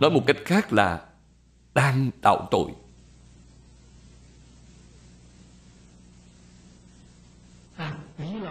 Nói 0.00 0.10
một 0.10 0.22
cách 0.26 0.36
khác 0.44 0.72
là 0.72 1.06
đang 1.74 2.10
tạo 2.22 2.48
tội. 2.50 2.70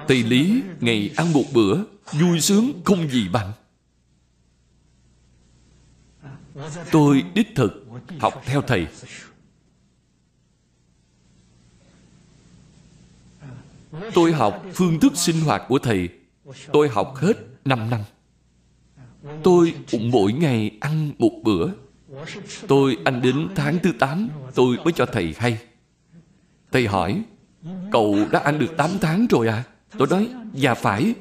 Thầy 0.07 0.23
Lý, 0.23 0.61
ngày 0.79 1.11
ăn 1.15 1.33
một 1.33 1.43
bữa, 1.53 1.77
Vui 2.11 2.41
sướng 2.41 2.81
không 2.85 3.09
gì 3.09 3.29
bằng. 3.29 3.51
Tôi 6.91 7.23
đích 7.33 7.47
thực 7.55 7.85
học 8.19 8.41
theo 8.45 8.61
thầy. 8.61 8.87
Tôi 14.13 14.33
học 14.33 14.65
phương 14.73 14.99
thức 14.99 15.13
sinh 15.15 15.41
hoạt 15.41 15.61
của 15.67 15.79
thầy. 15.79 16.09
Tôi 16.71 16.89
học 16.89 17.15
hết 17.15 17.37
5 17.65 17.89
năm. 17.89 17.99
Tôi 19.43 19.73
cũng 19.91 20.11
mỗi 20.11 20.33
ngày 20.33 20.71
ăn 20.79 21.11
một 21.17 21.31
bữa. 21.43 21.67
Tôi 22.67 22.97
ăn 23.05 23.21
đến 23.21 23.47
tháng 23.55 23.79
thứ 23.83 23.91
8 23.99 24.29
Tôi 24.55 24.77
mới 24.83 24.93
cho 24.93 25.05
thầy 25.05 25.35
hay. 25.37 25.57
Thầy 26.71 26.87
hỏi, 26.87 27.23
Cậu 27.91 28.17
đã 28.31 28.39
ăn 28.39 28.59
được 28.59 28.77
8 28.77 28.89
tháng 29.01 29.27
rồi 29.27 29.47
à? 29.47 29.63
Tôi 29.97 30.07
nói 30.11 30.29
Dạ 30.53 30.73
phải. 30.73 31.13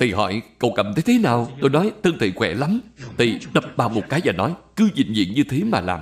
Thầy 0.00 0.12
hỏi, 0.12 0.42
cậu 0.58 0.72
cảm 0.76 0.94
thấy 0.94 1.02
thế 1.02 1.18
nào? 1.18 1.50
Tôi 1.60 1.70
nói, 1.70 1.92
thân 2.02 2.16
thầy 2.20 2.32
khỏe 2.32 2.54
lắm. 2.54 2.80
Thầy 3.18 3.40
đập 3.54 3.64
vào 3.76 3.88
một 3.88 4.02
cái 4.08 4.20
và 4.24 4.32
nói, 4.32 4.54
Cứ 4.76 4.88
dịnh 4.96 5.16
diện 5.16 5.34
như 5.34 5.44
thế 5.48 5.64
mà 5.64 5.80
làm. 5.80 6.00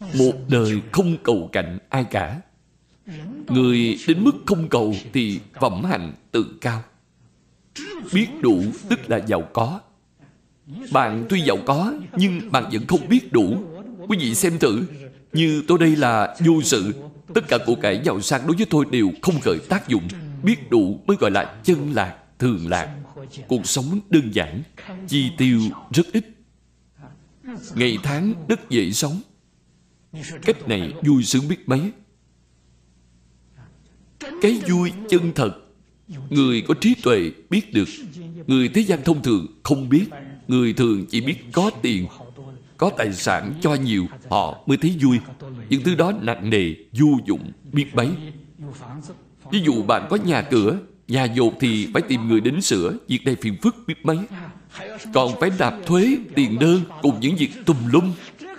Một 0.00 0.32
đời 0.48 0.82
không 0.92 1.16
cầu 1.22 1.48
cạnh 1.52 1.78
ai 1.88 2.04
cả. 2.04 2.40
Người 3.48 3.98
đến 4.08 4.24
mức 4.24 4.32
không 4.46 4.68
cầu 4.68 4.94
Thì 5.12 5.40
phẩm 5.60 5.84
hạnh 5.84 6.12
tự 6.30 6.46
cao. 6.60 6.82
Biết 8.12 8.26
đủ 8.40 8.62
tức 8.88 9.10
là 9.10 9.20
giàu 9.26 9.42
có. 9.52 9.80
Bạn 10.92 11.26
tuy 11.28 11.40
giàu 11.40 11.56
có 11.66 11.94
Nhưng 12.16 12.52
bạn 12.52 12.64
vẫn 12.72 12.86
không 12.86 13.08
biết 13.08 13.32
đủ. 13.32 13.56
Quý 14.08 14.18
vị 14.20 14.34
xem 14.34 14.58
thử 14.58 14.82
Như 15.32 15.62
tôi 15.68 15.78
đây 15.78 15.96
là 15.96 16.36
vô 16.44 16.62
sự. 16.62 16.94
Tất 17.34 17.48
cả 17.48 17.58
của 17.66 17.74
cải 17.74 18.00
giàu 18.04 18.20
sang 18.20 18.46
đối 18.46 18.56
với 18.56 18.66
tôi 18.70 18.84
đều 18.90 19.10
không 19.22 19.40
khởi 19.40 19.58
tác 19.68 19.88
dụng. 19.88 20.08
Biết 20.42 20.70
đủ 20.70 21.00
mới 21.06 21.16
gọi 21.20 21.30
là 21.30 21.60
chân 21.64 21.92
lạc, 21.94 22.16
thường 22.38 22.68
lạc. 22.68 22.96
Cuộc 23.48 23.66
sống 23.66 24.00
đơn 24.10 24.30
giản 24.34 24.62
Chi 25.08 25.30
tiêu 25.38 25.60
rất 25.90 26.06
ít. 26.12 26.24
Ngày 27.74 27.98
tháng 28.02 28.34
rất 28.48 28.70
dễ 28.70 28.90
sống. 28.90 29.20
Cách 30.42 30.68
này 30.68 30.92
vui 31.02 31.24
sướng 31.24 31.48
biết 31.48 31.68
mấy. 31.68 31.80
Cái 34.40 34.60
vui 34.68 34.92
chân 35.08 35.32
thật. 35.34 35.50
Người 36.30 36.60
có 36.68 36.74
trí 36.74 36.94
tuệ 36.94 37.30
biết 37.50 37.72
được. 37.72 37.88
Người 38.46 38.68
thế 38.68 38.80
gian 38.80 39.04
thông 39.04 39.22
thường 39.22 39.46
không 39.62 39.88
biết. 39.88 40.04
Người 40.48 40.72
thường 40.72 41.06
chỉ 41.06 41.20
biết 41.20 41.36
có 41.52 41.70
tiền 41.82 42.06
Có 42.76 42.90
tài 42.96 43.12
sản 43.12 43.52
cho 43.60 43.74
nhiều 43.74 44.06
Họ 44.30 44.62
mới 44.66 44.76
thấy 44.76 44.96
vui. 45.02 45.18
Những 45.68 45.82
thứ 45.82 45.94
đó 45.94 46.12
nặng 46.22 46.50
nề, 46.50 46.74
vô 46.92 47.06
dụng, 47.26 47.52
biết 47.72 47.94
mấy 47.94 48.08
Ví 49.50 49.60
dụ 49.64 49.82
bạn 49.82 50.06
có 50.10 50.16
nhà 50.16 50.42
cửa 50.42 50.78
Nhà 51.08 51.24
dột 51.24 51.54
thì 51.60 51.88
phải 51.92 52.02
tìm 52.02 52.28
người 52.28 52.40
đến 52.40 52.62
sửa 52.62 52.92
Việc 53.08 53.24
này 53.24 53.36
phiền 53.40 53.56
phức 53.62 53.76
biết 53.86 53.94
mấy 54.06 54.18
Còn 55.14 55.40
phải 55.40 55.50
nạp 55.58 55.74
thuế, 55.86 56.16
tiền 56.34 56.58
đơn 56.58 56.80
Cùng 57.02 57.20
những 57.20 57.36
việc 57.36 57.50
tùm 57.66 57.76
lum. 57.92 58.12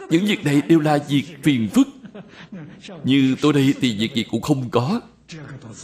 Những 0.09 0.25
việc 0.25 0.45
này 0.45 0.61
đều 0.67 0.79
là 0.79 0.99
việc 1.09 1.23
phiền 1.43 1.67
phức. 1.67 1.87
Như 3.03 3.35
tôi 3.41 3.53
đây 3.53 3.73
thì 3.81 3.97
việc 3.97 4.13
gì 4.15 4.23
cũng 4.23 4.41
không 4.41 4.69
có. 4.69 5.01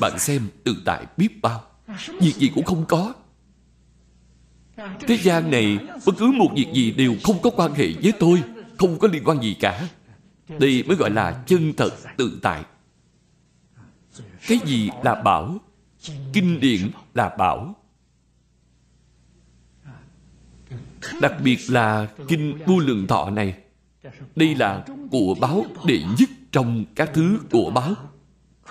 Bạn 0.01 0.19
xem 0.19 0.49
tự 0.63 0.75
tại 0.85 1.05
biết 1.17 1.41
bao. 1.41 1.63
Việc 2.21 2.35
gì 2.35 2.51
cũng 2.55 2.65
không 2.65 2.85
có. 2.85 3.13
Thế 4.77 5.17
gian 5.17 5.51
này, 5.51 5.79
Bất 6.05 6.13
cứ 6.17 6.31
một 6.31 6.51
việc 6.55 6.67
gì 6.73 6.91
đều 6.91 7.15
không 7.23 7.41
có 7.41 7.49
quan 7.49 7.73
hệ 7.73 7.87
với 8.03 8.13
tôi, 8.19 8.43
Không 8.77 8.99
có 8.99 9.07
liên 9.07 9.23
quan 9.25 9.41
gì 9.41 9.53
cả. 9.59 9.87
Đây 10.59 10.83
mới 10.87 10.97
gọi 10.97 11.11
là 11.11 11.43
chân 11.47 11.73
thật 11.77 11.89
tự 12.17 12.39
tại. 12.41 12.63
Cái 14.47 14.59
gì 14.65 14.89
là 15.03 15.15
bảo? 15.15 15.57
Kinh 16.33 16.59
điển 16.59 16.91
là 17.13 17.29
bảo. 17.29 17.75
Đặc 21.21 21.33
biệt 21.43 21.59
là 21.69 22.07
Kinh 22.27 22.59
bu 22.65 22.79
Lượng 22.79 23.07
Thọ 23.07 23.29
này. 23.29 23.57
Đây 24.35 24.55
là 24.55 24.85
của 25.11 25.35
báo 25.41 25.65
đệ 25.85 26.01
nhất 26.19 26.29
trong 26.51 26.85
các 26.95 27.11
thứ 27.13 27.39
của 27.51 27.71
báo. 27.75 27.95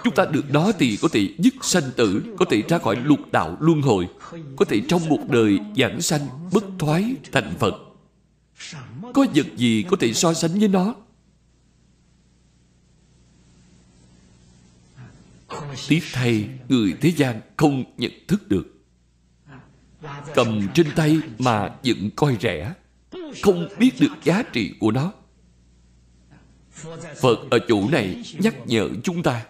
Chúng 0.05 0.15
ta 0.15 0.25
được 0.25 0.51
đó 0.51 0.73
thì 0.79 0.99
có 1.03 1.09
thể 1.13 1.29
dứt 1.39 1.55
sanh 1.63 1.91
tử, 1.97 2.23
Có 2.39 2.45
thể 2.51 2.63
ra 2.69 2.79
khỏi 2.79 2.97
lục 2.97 3.33
đạo 3.33 3.57
luân 3.61 3.83
hồi, 3.83 4.09
Có 4.57 4.65
thể 4.65 4.83
trong 4.89 5.09
một 5.09 5.19
đời 5.29 5.59
giảng 5.77 6.01
sanh 6.01 6.21
Bất 6.53 6.65
thoái 6.79 7.15
thành 7.33 7.55
Phật. 7.59 7.75
Có 9.15 9.27
vật 9.35 9.47
gì 9.57 9.85
có 9.91 9.97
thể 10.01 10.13
so 10.13 10.35
sánh 10.35 10.59
với 10.59 10.69
nó? 10.69 10.95
Tiếc 15.89 16.03
thay, 16.13 16.49
người 16.69 16.95
thế 17.01 17.13
gian 17.17 17.41
không 17.57 17.85
nhận 17.99 18.13
thức 18.29 18.49
được. 18.49 18.67
Cầm 20.35 20.69
trên 20.75 20.87
tay 20.97 21.19
mà 21.39 21.77
vẫn 21.85 22.11
coi 22.17 22.37
rẻ, 22.41 22.75
Không 23.43 23.69
biết 23.79 23.91
được 24.01 24.13
giá 24.25 24.43
trị 24.43 24.75
của 24.81 24.91
nó. 24.91 25.13
Phật 27.21 27.39
ở 27.51 27.59
chỗ 27.69 27.89
này 27.91 28.23
nhắc 28.39 28.55
nhở 28.67 28.89
chúng 29.05 29.23
ta 29.23 29.47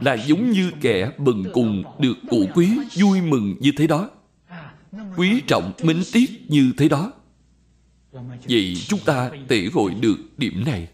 là 0.00 0.14
giống 0.14 0.50
như 0.50 0.70
kẻ 0.80 1.10
bần 1.18 1.44
cùng 1.52 1.84
được 1.98 2.16
cụ 2.30 2.46
quý 2.54 2.78
vui 3.00 3.20
mừng 3.22 3.56
như 3.60 3.72
thế 3.76 3.86
đó. 3.86 4.10
Quý 5.16 5.40
trọng 5.46 5.72
minh 5.82 6.02
tiết 6.12 6.30
như 6.48 6.72
thế 6.76 6.88
đó. 6.88 7.12
Vậy 8.48 8.76
chúng 8.88 9.00
ta 9.00 9.30
thể 9.48 9.68
hội 9.72 9.94
được 10.00 10.16
điểm 10.38 10.64
này. 10.66 10.88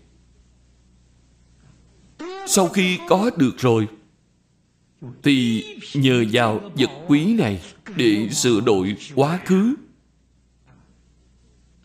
Sau 2.46 2.68
khi 2.68 2.98
có 3.08 3.30
được 3.36 3.58
rồi, 3.58 3.88
thì 5.22 5.64
nhờ 5.94 6.24
vào 6.32 6.70
vật 6.74 6.90
quý 7.08 7.34
này 7.34 7.62
để 7.96 8.28
sửa 8.28 8.60
đổi 8.60 8.96
quá 9.14 9.40
khứ, 9.44 9.74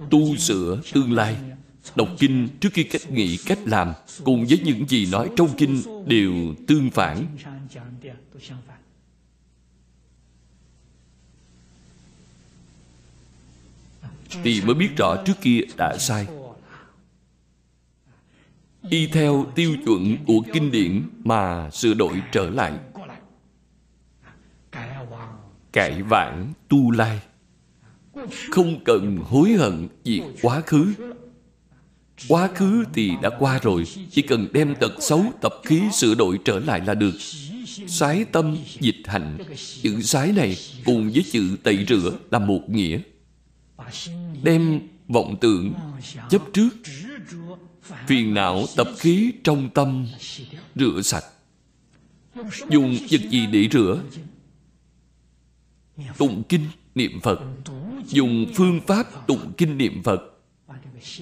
tu 0.09 0.35
sửa 0.35 0.81
tương 0.93 1.14
lai 1.14 1.38
đọc 1.98 2.10
kinh 2.19 2.48
trước 2.60 2.69
khi 2.74 2.84
cách 2.84 3.11
nghĩ 3.11 3.38
cách 3.45 3.60
làm, 3.65 3.94
cùng 4.24 4.45
với 4.49 4.60
những 4.64 4.88
gì 4.90 5.07
nói 5.11 5.30
trong 5.36 5.49
kinh 5.57 5.82
đều 6.07 6.34
tương 6.68 6.90
phản. 6.90 7.26
Thì 14.44 14.61
mới 14.61 14.76
biết 14.76 14.90
rõ 14.98 15.24
trước 15.26 15.34
kia 15.41 15.60
đã 15.78 15.98
sai. 15.98 16.28
Y 18.90 19.07
theo 19.07 19.45
tiêu 19.56 19.76
chuẩn 19.86 20.18
của 20.28 20.41
kinh 20.53 20.72
điển 20.72 21.10
mà 21.24 21.69
sửa 21.69 21.94
đổi 21.94 22.22
trở 22.32 22.49
lại. 22.49 22.74
Cải 25.72 26.03
vãng 26.03 26.53
tu 26.68 26.91
lai. 26.91 27.19
Không 28.52 28.84
cần 28.86 29.18
hối 29.18 29.53
hận 29.53 29.88
việc 30.03 30.22
quá 30.41 30.61
khứ 30.61 30.94
quá 32.27 32.49
khứ 32.56 32.85
thì 32.94 33.11
đã 33.22 33.30
qua 33.39 33.60
rồi, 33.64 33.84
chỉ 34.11 34.22
cần 34.22 34.48
đem 34.53 34.76
tật 34.76 34.94
xấu, 34.99 35.26
tập 35.41 35.53
khí, 35.64 35.81
sửa 35.94 36.15
đổi 36.15 36.39
trở 36.45 36.60
lại 36.60 36.81
là 36.85 36.94
được. 36.94 37.14
Sái 37.88 38.26
tâm, 38.31 38.57
dịch 38.80 39.02
hành 39.06 39.38
chữ 39.81 40.02
sái 40.02 40.31
này 40.31 40.57
cùng 40.85 41.11
với 41.11 41.23
chữ 41.31 41.57
tẩy 41.64 41.85
rửa 41.88 42.11
là 42.31 42.39
một 42.39 42.69
nghĩa. 42.69 42.99
Đem 44.44 44.80
vọng 45.07 45.35
tưởng, 45.41 45.73
chấp 46.30 46.41
trước. 46.53 46.69
Phiền 48.07 48.34
não, 48.34 48.65
tập 48.76 48.88
khí 48.98 49.31
trong 49.44 49.69
tâm, 49.69 50.07
rửa 50.76 51.02
sạch. 51.03 51.26
Dùng 52.69 52.98
vật 53.10 53.22
gì 53.30 53.45
để 53.52 53.68
rửa? 53.72 54.03
Tụng 56.18 56.44
kinh 56.49 56.65
niệm 56.95 57.19
phật. 57.23 57.39
Dùng 58.07 58.45
phương 58.56 58.81
pháp 58.88 59.27
tụng 59.27 59.52
kinh 59.57 59.77
niệm 59.77 60.03
phật 60.03 60.36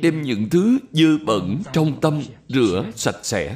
đem 0.02 0.22
những 0.22 0.50
thứ 0.50 0.80
dơ 0.94 1.18
bẩn 1.26 1.62
trong 1.74 2.02
tâm 2.02 2.22
rửa 2.50 2.86
sạch 2.96 3.20
sẽ. 3.24 3.56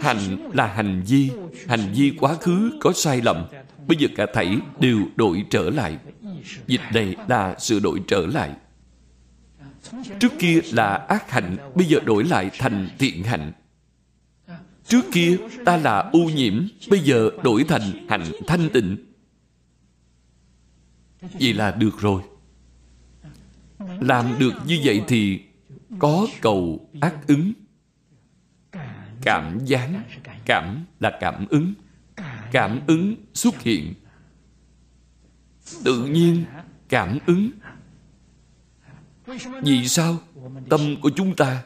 Hành 0.00 0.50
là 0.52 0.66
hành 0.66 1.02
vi 1.06 1.30
hành 1.68 1.92
vi 1.94 2.12
quá 2.20 2.34
khứ 2.34 2.78
có 2.80 2.92
sai 2.92 3.20
lầm. 3.22 3.46
Bây 3.86 3.96
giờ 3.96 4.08
cả 4.16 4.26
thảy 4.34 4.58
đều 4.80 4.98
đổi 5.16 5.44
trở 5.50 5.70
lại. 5.70 5.98
Dịch 6.66 6.80
này 6.94 7.16
là 7.28 7.56
sự 7.58 7.80
đổi 7.80 8.00
trở 8.06 8.26
lại. 8.26 8.50
Trước 10.20 10.32
kia 10.38 10.60
là 10.72 10.94
ác 10.94 11.30
hạnh, 11.30 11.56
bây 11.74 11.86
giờ 11.86 12.00
đổi 12.04 12.24
lại 12.24 12.50
thành 12.58 12.88
thiện 12.98 13.22
hạnh. 13.22 13.52
Trước 14.88 15.04
kia 15.12 15.36
ta 15.64 15.76
là 15.76 16.10
ô 16.12 16.18
nhiễm, 16.18 16.66
Bây 16.90 17.00
giờ 17.00 17.30
đổi 17.44 17.64
thành 17.64 18.06
hạnh 18.08 18.24
thanh 18.46 18.68
tịnh. 18.72 18.96
Vậy 21.40 21.54
là 21.54 21.70
được 21.70 22.00
rồi. 22.00 22.22
Làm 24.00 24.38
được 24.38 24.52
như 24.66 24.80
vậy 24.84 25.02
thì 25.08 25.40
Có 25.98 26.26
cầu 26.40 26.90
ác 27.00 27.14
ứng. 27.26 27.52
Cảm 29.22 29.58
gián, 29.64 30.02
Cảm 30.44 30.84
là 31.00 31.18
cảm 31.20 31.46
ứng. 31.48 31.74
Cảm 32.52 32.80
ứng 32.86 33.14
xuất 33.34 33.62
hiện. 33.62 33.94
Tự 35.84 36.06
nhiên 36.06 36.44
cảm 36.88 37.18
ứng. 37.26 37.50
Vì 39.62 39.88
sao 39.88 40.18
Tâm 40.70 40.96
của 41.00 41.10
chúng 41.16 41.36
ta? 41.36 41.62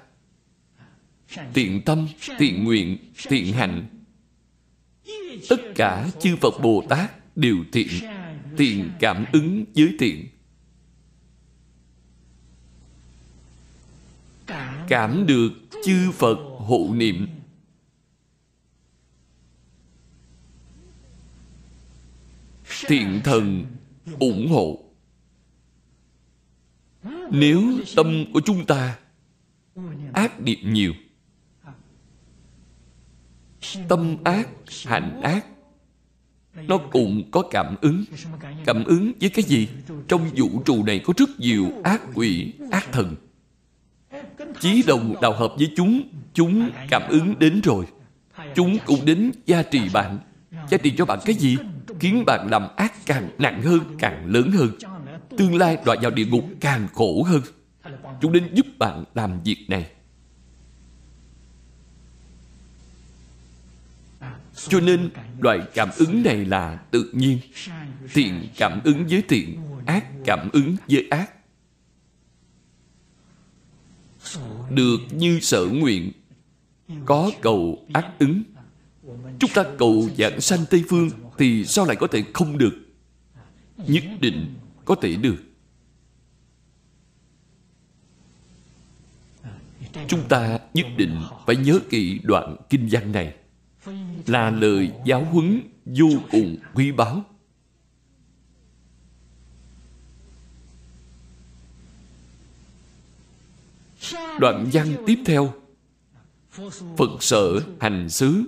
Thiện 1.54 1.82
tâm, 1.84 2.08
thiện 2.38 2.64
nguyện, 2.64 2.98
thiện 3.28 3.52
hạnh 3.52 3.86
tất 5.48 5.60
cả 5.74 6.08
chư 6.20 6.36
phật 6.36 6.60
bồ 6.62 6.84
tát 6.88 7.36
đều 7.36 7.56
thiện 7.72 7.88
thiện 8.58 8.90
cảm 9.00 9.24
ứng 9.32 9.64
với 9.74 9.96
thiện. 9.98 10.26
Cảm 14.88 15.26
được 15.26 15.50
chư 15.84 16.10
phật 16.12 16.38
hộ 16.58 16.88
niệm. 16.94 17.26
Thiện 22.86 23.20
thần 23.24 23.66
ủng 24.18 24.48
hộ. 24.50 24.84
Nếu 27.30 27.62
tâm 27.96 28.24
của 28.32 28.40
chúng 28.44 28.66
ta 28.66 28.98
ác 30.12 30.40
niệm 30.40 30.72
nhiều, 30.72 30.92
tâm 33.88 34.16
ác, 34.24 34.48
hành 34.84 35.20
ác, 35.22 35.46
nó 36.54 36.78
cũng 36.78 37.30
có 37.30 37.42
cảm 37.50 37.76
ứng. 37.80 38.04
Cảm 38.64 38.84
ứng 38.84 39.12
với 39.20 39.30
cái 39.30 39.44
gì? 39.44 39.68
Trong 40.08 40.30
vũ 40.36 40.62
trụ 40.64 40.84
này 40.84 41.00
có 41.04 41.12
rất 41.16 41.28
nhiều 41.38 41.66
ác 41.84 42.02
quỷ, 42.14 42.52
ác 42.70 42.88
thần 42.92 43.16
chí 44.60 44.82
đồng 44.86 45.14
đào 45.22 45.32
hợp 45.32 45.52
với 45.58 45.72
chúng 45.76 46.02
chúng 46.34 46.70
cảm 46.90 47.02
ứng 47.08 47.38
đến 47.38 47.60
rồi. 47.64 47.84
Chúng 48.54 48.78
cũng 48.86 49.04
đến 49.04 49.32
gia 49.46 49.62
trì 49.62 49.88
bạn. 49.88 50.18
Gia 50.70 50.78
trì 50.78 50.90
cho 50.96 51.04
bạn 51.04 51.18
cái 51.24 51.34
gì? 51.34 51.56
Khiến 52.00 52.24
bạn 52.26 52.48
làm 52.50 52.76
ác 52.76 52.92
càng 53.06 53.30
nặng 53.38 53.62
hơn, 53.62 53.80
càng 53.98 54.26
lớn 54.26 54.50
hơn. 54.52 54.70
Tương 55.38 55.56
lai 55.56 55.78
đọa 55.84 55.96
vào 56.02 56.10
địa 56.10 56.26
ngục 56.26 56.44
càng 56.60 56.88
khổ 56.94 57.22
hơn. 57.22 57.42
Chúng 58.20 58.32
đến 58.32 58.54
giúp 58.54 58.66
bạn 58.78 59.04
làm 59.14 59.42
việc 59.42 59.66
này. 59.68 59.86
Cho 64.68 64.80
nên, 64.80 65.10
loại 65.40 65.60
cảm 65.74 65.88
ứng 65.96 66.22
này 66.22 66.44
là 66.44 66.78
tự 66.90 67.10
nhiên. 67.12 67.38
Thiện 68.14 68.48
cảm 68.56 68.80
ứng 68.84 69.06
với 69.06 69.22
thiện, 69.28 69.60
Ác 69.86 70.04
cảm 70.24 70.48
ứng 70.52 70.76
với 70.88 71.06
ác. 71.10 71.30
Được 74.70 74.98
như 75.10 75.40
sở 75.40 75.66
nguyện. 75.66 76.12
Có 77.04 77.30
cầu 77.40 77.86
ác 77.92 78.12
ứng. 78.18 78.42
Chúng 79.38 79.50
ta 79.54 79.64
cầu 79.78 80.08
giảng 80.18 80.40
sanh 80.40 80.60
Tây 80.70 80.84
Phương 80.88 81.10
Thì 81.38 81.64
sao 81.64 81.84
lại 81.84 81.96
có 81.96 82.06
thể 82.06 82.24
không 82.34 82.58
được? 82.58 82.74
Nhất 83.76 84.04
định 84.20 84.54
có 84.84 84.94
thể 84.94 85.16
được. 85.16 85.36
Chúng 90.08 90.28
ta 90.28 90.58
nhất 90.74 90.86
định 90.96 91.20
phải 91.46 91.56
nhớ 91.56 91.78
kỹ 91.90 92.20
đoạn 92.22 92.56
kinh 92.70 92.88
văn 92.90 93.12
này. 93.12 93.34
Là 94.26 94.50
lời 94.50 94.90
giáo 95.04 95.24
huấn 95.24 95.60
vô 95.84 96.08
cùng 96.30 96.56
quý 96.74 96.92
báu. 96.92 97.24
Đoạn 104.38 104.66
văn 104.72 104.94
tiếp 105.06 105.22
theo. 105.26 105.52
Phật 106.96 107.22
sở 107.22 107.60
hành 107.80 108.08
xứ, 108.08 108.44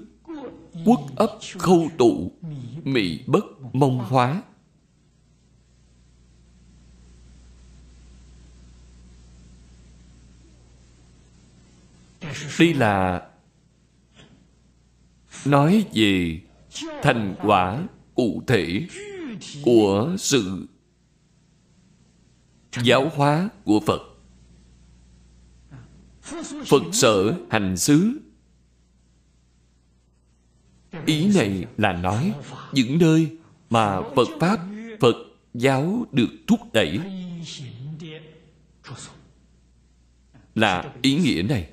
quốc 0.85 1.01
ấp 1.17 1.31
khâu 1.59 1.89
tụ, 1.99 2.33
mị 2.85 3.21
bất 3.27 3.45
mông 3.73 3.99
hóa. 3.99 4.43
Đây 12.59 12.75
là 12.75 13.23
nói 15.45 15.87
về 15.95 16.41
thành 17.03 17.35
quả 17.43 17.83
cụ 18.15 18.43
thể 18.47 18.87
của 19.65 20.15
sự 20.19 20.67
giáo 22.83 23.11
hóa 23.15 23.49
của 23.65 23.81
phật 23.81 24.10
phật 26.67 26.83
sở 26.93 27.35
hành 27.51 27.77
xứ. 27.77 28.21
Ý 31.07 31.35
này 31.35 31.65
là 31.77 31.93
nói, 31.93 32.35
những 32.73 32.99
nơi 32.99 33.37
mà 33.71 34.01
phật 34.17 34.29
pháp, 34.41 34.61
phật 35.01 35.17
giáo 35.55 36.07
được 36.13 36.29
thúc 36.47 36.61
đẩy. 36.73 37.01
Là 40.55 40.95
ý 41.03 41.17
nghĩa 41.17 41.43
này. 41.43 41.71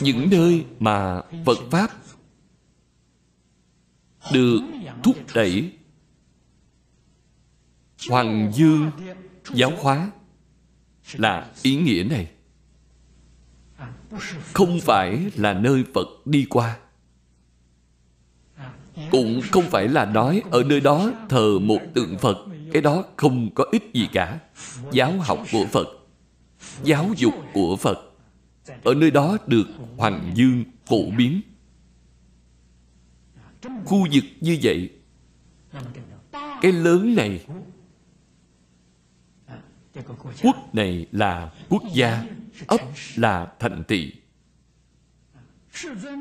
Những 0.00 0.28
nơi 0.30 0.64
mà 0.78 1.22
phật 1.46 1.58
pháp 1.70 1.90
được 4.32 4.60
thúc 5.02 5.16
đẩy. 5.34 5.72
Hoàng 8.08 8.52
dương 8.54 8.90
giáo 9.54 9.72
hóa 9.78 10.10
là 11.12 11.50
ý 11.62 11.76
nghĩa 11.76 12.04
này. 12.10 12.30
Không 14.52 14.80
phải 14.80 15.30
là 15.34 15.52
nơi 15.52 15.84
phật 15.94 16.08
đi 16.24 16.46
qua. 16.50 16.78
Cũng 19.10 19.40
không 19.52 19.64
phải 19.70 19.88
là 19.88 20.04
nói 20.04 20.42
ở 20.50 20.62
nơi 20.62 20.80
đó 20.80 21.10
thờ 21.28 21.58
một 21.58 21.80
tượng 21.94 22.18
phật, 22.18 22.46
cái 22.72 22.82
đó 22.82 23.04
không 23.16 23.54
có 23.54 23.64
ích 23.72 23.90
gì 23.92 24.08
cả. 24.12 24.38
Giáo 24.92 25.12
học 25.20 25.38
của 25.52 25.66
phật, 25.72 25.88
giáo 26.84 27.10
dục 27.16 27.34
của 27.52 27.76
phật, 27.76 27.98
ở 28.84 28.94
nơi 28.94 29.10
đó 29.10 29.36
được 29.46 29.66
hoàng 29.96 30.32
dương 30.34 30.64
phổ 30.86 31.10
biến. 31.18 31.40
Khu 33.84 34.06
vực 34.12 34.24
như 34.40 34.58
vậy, 34.62 34.90
cái 36.62 36.72
lớn 36.72 37.14
này 37.16 37.46
quốc 40.42 40.74
này 40.74 41.06
là 41.12 41.52
quốc 41.68 41.82
gia, 41.94 42.24
ấp 42.66 42.80
là 43.16 43.52
thành 43.58 43.82
thị. 43.88 44.12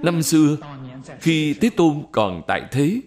Năm 0.03 0.23
xưa, 0.23 0.57
khi 1.19 1.53
thế 1.61 1.69
tôn 1.69 2.03
còn 2.11 2.41
tại 2.47 2.67
thế, 2.71 3.01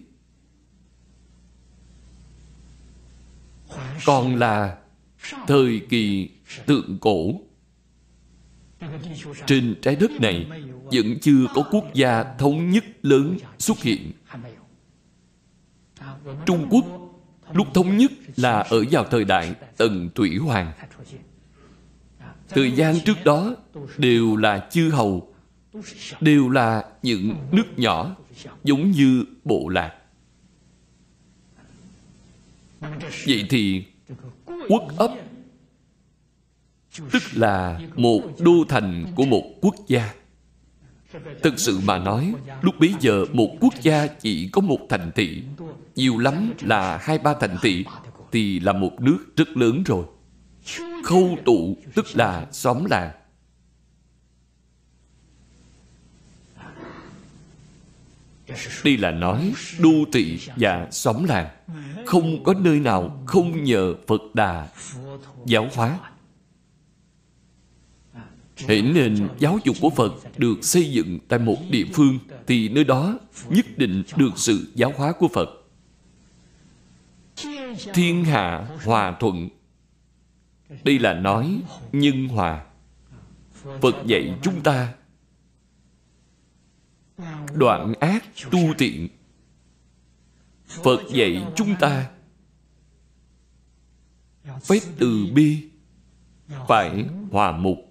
còn 4.05 4.35
là 4.35 4.77
thời 5.47 5.81
kỳ 5.89 6.29
tượng 6.65 6.97
cổ. 7.01 7.31
Trên 9.45 9.75
trái 9.81 9.95
đất 9.95 10.11
này 10.11 10.45
vẫn 10.83 11.19
chưa 11.21 11.45
có 11.55 11.63
quốc 11.71 11.85
gia 11.93 12.23
thống 12.23 12.69
nhất 12.69 12.83
lớn 13.01 13.37
xuất 13.59 13.77
hiện. 13.77 14.11
Trung 16.45 16.67
quốc 16.69 16.85
lúc 17.53 17.67
thống 17.73 17.97
nhất 17.97 18.11
là 18.35 18.59
ở 18.59 18.83
vào 18.91 19.05
thời 19.11 19.23
đại 19.23 19.55
tần 19.77 20.09
thủy 20.15 20.37
hoàng. 20.37 20.71
Thời 22.49 22.71
gian 22.71 22.99
trước 23.05 23.23
đó 23.25 23.55
đều 23.97 24.35
là 24.35 24.67
chư 24.71 24.89
hầu, 24.89 25.33
đều 26.21 26.49
là 26.49 26.83
những 27.03 27.35
nước 27.51 27.65
nhỏ, 27.77 28.15
giống 28.63 28.91
như 28.91 29.23
bộ 29.43 29.69
lạc. 29.69 29.93
Vậy 33.27 33.45
thì 33.49 33.83
quốc 34.69 34.83
ấp, 34.97 35.11
tức 37.11 37.23
là 37.33 37.79
một 37.95 38.21
đô 38.39 38.65
thành 38.69 39.05
của 39.15 39.25
một 39.25 39.43
quốc 39.61 39.75
gia 39.87 40.13
thực 41.43 41.59
sự 41.59 41.79
mà 41.83 41.97
nói, 41.99 42.33
lúc 42.61 42.75
bấy 42.79 42.93
giờ 42.99 43.25
một 43.33 43.49
quốc 43.61 43.73
gia 43.81 44.07
chỉ 44.07 44.49
có 44.49 44.61
một 44.61 44.79
thành 44.89 45.11
thị, 45.15 45.43
nhiều 45.95 46.17
lắm 46.17 46.53
là 46.61 46.97
hai 47.01 47.17
ba 47.17 47.33
thành 47.39 47.57
thị, 47.61 47.85
thì 48.31 48.59
là 48.59 48.73
một 48.73 49.01
nước 49.01 49.17
rất 49.35 49.57
lớn 49.57 49.83
rồi. 49.85 50.05
Khâu 51.03 51.37
tụ 51.45 51.77
tức 51.95 52.05
là 52.13 52.45
xóm 52.51 52.85
làng. 52.85 53.11
Đây 58.83 58.97
là 58.97 59.11
nói, 59.11 59.53
đô 59.79 59.89
thị 60.13 60.39
và 60.55 60.87
xóm 60.91 61.23
làng 61.23 61.47
không 62.05 62.43
có 62.43 62.53
nơi 62.53 62.79
nào 62.79 63.23
không 63.25 63.63
nhờ 63.63 63.93
phật 64.07 64.21
đà 64.33 64.67
giáo 65.45 65.69
hóa. 65.75 65.99
Hãy 68.57 68.81
nên 68.81 69.27
giáo 69.39 69.59
dục 69.63 69.75
của 69.81 69.89
Phật 69.89 70.13
được 70.37 70.55
xây 70.61 70.91
dựng 70.91 71.19
tại 71.27 71.39
một 71.39 71.57
địa 71.69 71.85
phương 71.93 72.19
thì 72.47 72.69
nơi 72.69 72.83
đó 72.83 73.19
nhất 73.49 73.65
định 73.77 74.03
được 74.17 74.31
sự 74.35 74.71
giáo 74.75 74.93
hóa 74.95 75.11
của 75.11 75.27
Phật. 75.27 75.49
Thiên 77.93 78.25
hạ 78.25 78.67
hòa 78.85 79.17
thuận. 79.19 79.49
Đây 80.83 80.99
là 80.99 81.13
nói 81.13 81.61
nhân 81.91 82.27
hòa. 82.27 82.65
Phật 83.81 83.95
dạy 84.05 84.33
chúng 84.43 84.61
ta 84.61 84.93
đoạn 87.53 87.93
ác 87.99 88.25
tu 88.51 88.59
tiện. 88.77 89.07
Phật 90.67 90.99
dạy 91.13 91.45
chúng 91.55 91.75
ta 91.79 92.09
phải 94.61 94.79
từ 94.97 95.27
bi, 95.33 95.63
phải 96.67 97.05
hòa 97.31 97.57
mục 97.57 97.86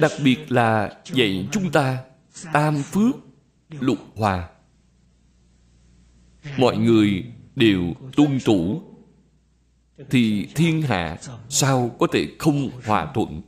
đặc 0.00 0.12
biệt 0.24 0.52
là 0.52 0.98
dạy 1.04 1.48
chúng 1.52 1.70
ta 1.70 2.04
tam 2.52 2.82
phước, 2.82 3.16
lục 3.70 3.98
hòa. 4.14 4.48
Mọi 6.58 6.76
người 6.76 7.24
đều 7.56 7.94
tuân 8.16 8.38
thủ, 8.44 8.82
thì 10.10 10.48
thiên 10.54 10.82
hạ 10.82 11.18
sao 11.48 11.96
có 11.98 12.06
thể 12.12 12.28
không 12.38 12.70
hòa 12.86 13.12
thuận? 13.14 13.42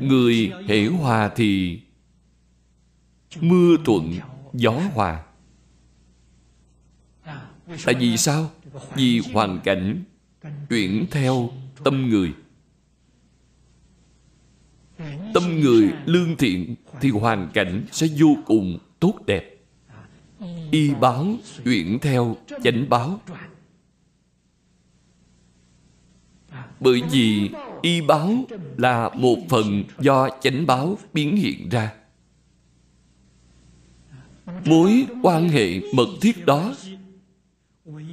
Người 0.00 0.52
hễ 0.68 0.86
hòa 0.86 1.30
thì 1.36 1.80
mưa 3.40 3.76
thuận, 3.84 4.18
gió 4.52 4.80
hòa. 4.94 5.24
Tại 7.84 7.94
vì 7.98 8.16
sao? 8.16 8.50
Vì 8.94 9.20
hoàn 9.32 9.60
cảnh, 9.64 10.04
chuyển 10.68 11.06
theo 11.10 11.50
tâm 11.84 12.08
người 12.08 12.32
tâm 15.34 15.60
người 15.60 15.92
lương 16.06 16.36
thiện 16.36 16.74
thì 17.00 17.10
hoàn 17.10 17.50
cảnh 17.54 17.86
sẽ 17.92 18.06
vô 18.18 18.36
cùng 18.46 18.78
tốt 19.00 19.14
đẹp. 19.26 19.54
Y 20.70 20.94
báo 20.94 21.26
chuyển 21.64 21.98
theo 21.98 22.36
chánh 22.64 22.88
báo. 22.88 23.20
Bởi 26.80 27.02
vì 27.10 27.50
y 27.82 28.00
báo 28.00 28.44
là 28.76 29.10
một 29.14 29.36
phần 29.48 29.84
do 29.98 30.28
chánh 30.40 30.66
báo 30.66 30.98
biến 31.12 31.36
hiện 31.36 31.68
ra. 31.68 31.92
Mối 34.64 35.06
quan 35.22 35.48
hệ 35.48 35.80
mật 35.94 36.08
thiết 36.20 36.46
đó 36.46 36.74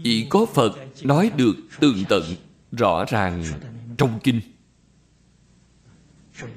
chỉ 0.04 0.28
có 0.30 0.46
phật 0.46 0.72
nói 1.04 1.32
được 1.38 1.56
tường 1.80 2.04
tận 2.10 2.24
rõ 2.72 3.06
ràng 3.06 3.44
trong 3.98 4.20
kinh 4.24 4.42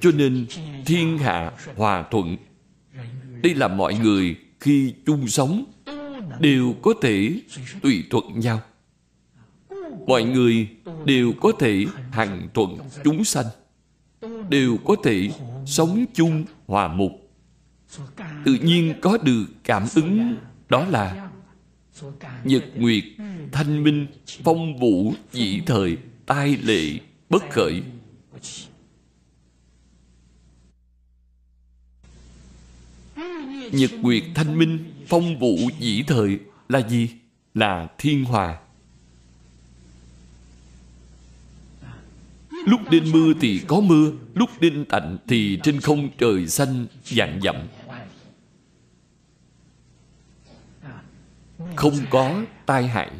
cho 0.01 0.11
nên 0.11 0.47
thiên 0.87 1.19
hạ 1.19 1.53
hòa 1.77 2.05
thuận. 2.11 2.37
Đây 3.43 3.55
là 3.55 3.69
mọi 3.69 3.95
người 3.95 4.37
khi 4.61 4.95
chung 5.07 5.29
sống 5.29 5.65
đều 6.41 6.75
có 6.83 6.95
thể 7.03 7.41
tùy 7.83 8.05
thuận 8.11 8.41
nhau. 8.41 8.61
Mọi 10.07 10.25
người 10.25 10.69
đều 11.05 11.33
có 11.41 11.53
thể 11.59 11.87
hằng 12.11 12.49
thuận 12.55 12.79
chúng 13.05 13.25
sanh, 13.25 13.47
đều 14.49 14.77
có 14.85 14.97
thể 15.05 15.31
sống 15.67 16.05
chung 16.15 16.45
hòa 16.67 16.89
mục 16.89 17.29
tự 18.45 18.55
nhiên 18.63 18.95
có 19.01 19.19
được 19.19 19.47
cảm 19.65 19.87
ứng, 19.95 20.37
đó 20.69 20.87
là 20.87 21.31
nhật 22.45 22.65
nguyệt, 22.77 23.05
thanh 23.53 23.83
minh, 23.83 24.07
phong 24.45 24.79
vũ 24.79 25.15
dĩ 25.33 25.61
thời, 25.67 25.97
tai 26.27 26.57
lệ, 26.57 27.01
bất 27.31 27.43
khởi. 27.51 27.83
Nhật 33.73 33.90
nguyệt 34.01 34.23
thanh 34.35 34.59
minh, 34.59 34.95
phong 35.07 35.39
vũ 35.39 35.57
dĩ 35.78 36.03
thời, 36.07 36.39
là 36.69 36.89
gì? 36.89 37.11
Là 37.55 37.89
thiên 37.99 38.24
hòa. 38.24 38.59
Lúc 42.66 42.81
đêm 42.90 43.05
mưa 43.12 43.32
thì 43.40 43.61
có 43.69 43.81
mưa, 43.81 44.12
lúc 44.35 44.51
đêm 44.61 44.85
tạnh 44.85 45.19
thì 45.28 45.59
trên 45.62 45.81
không 45.81 46.09
trời 46.19 46.47
xanh, 46.47 46.86
vạn 47.11 47.40
dặm. 47.43 47.57
Không 51.77 51.95
có 52.11 52.43
tai 52.66 52.89
hại. 52.89 53.11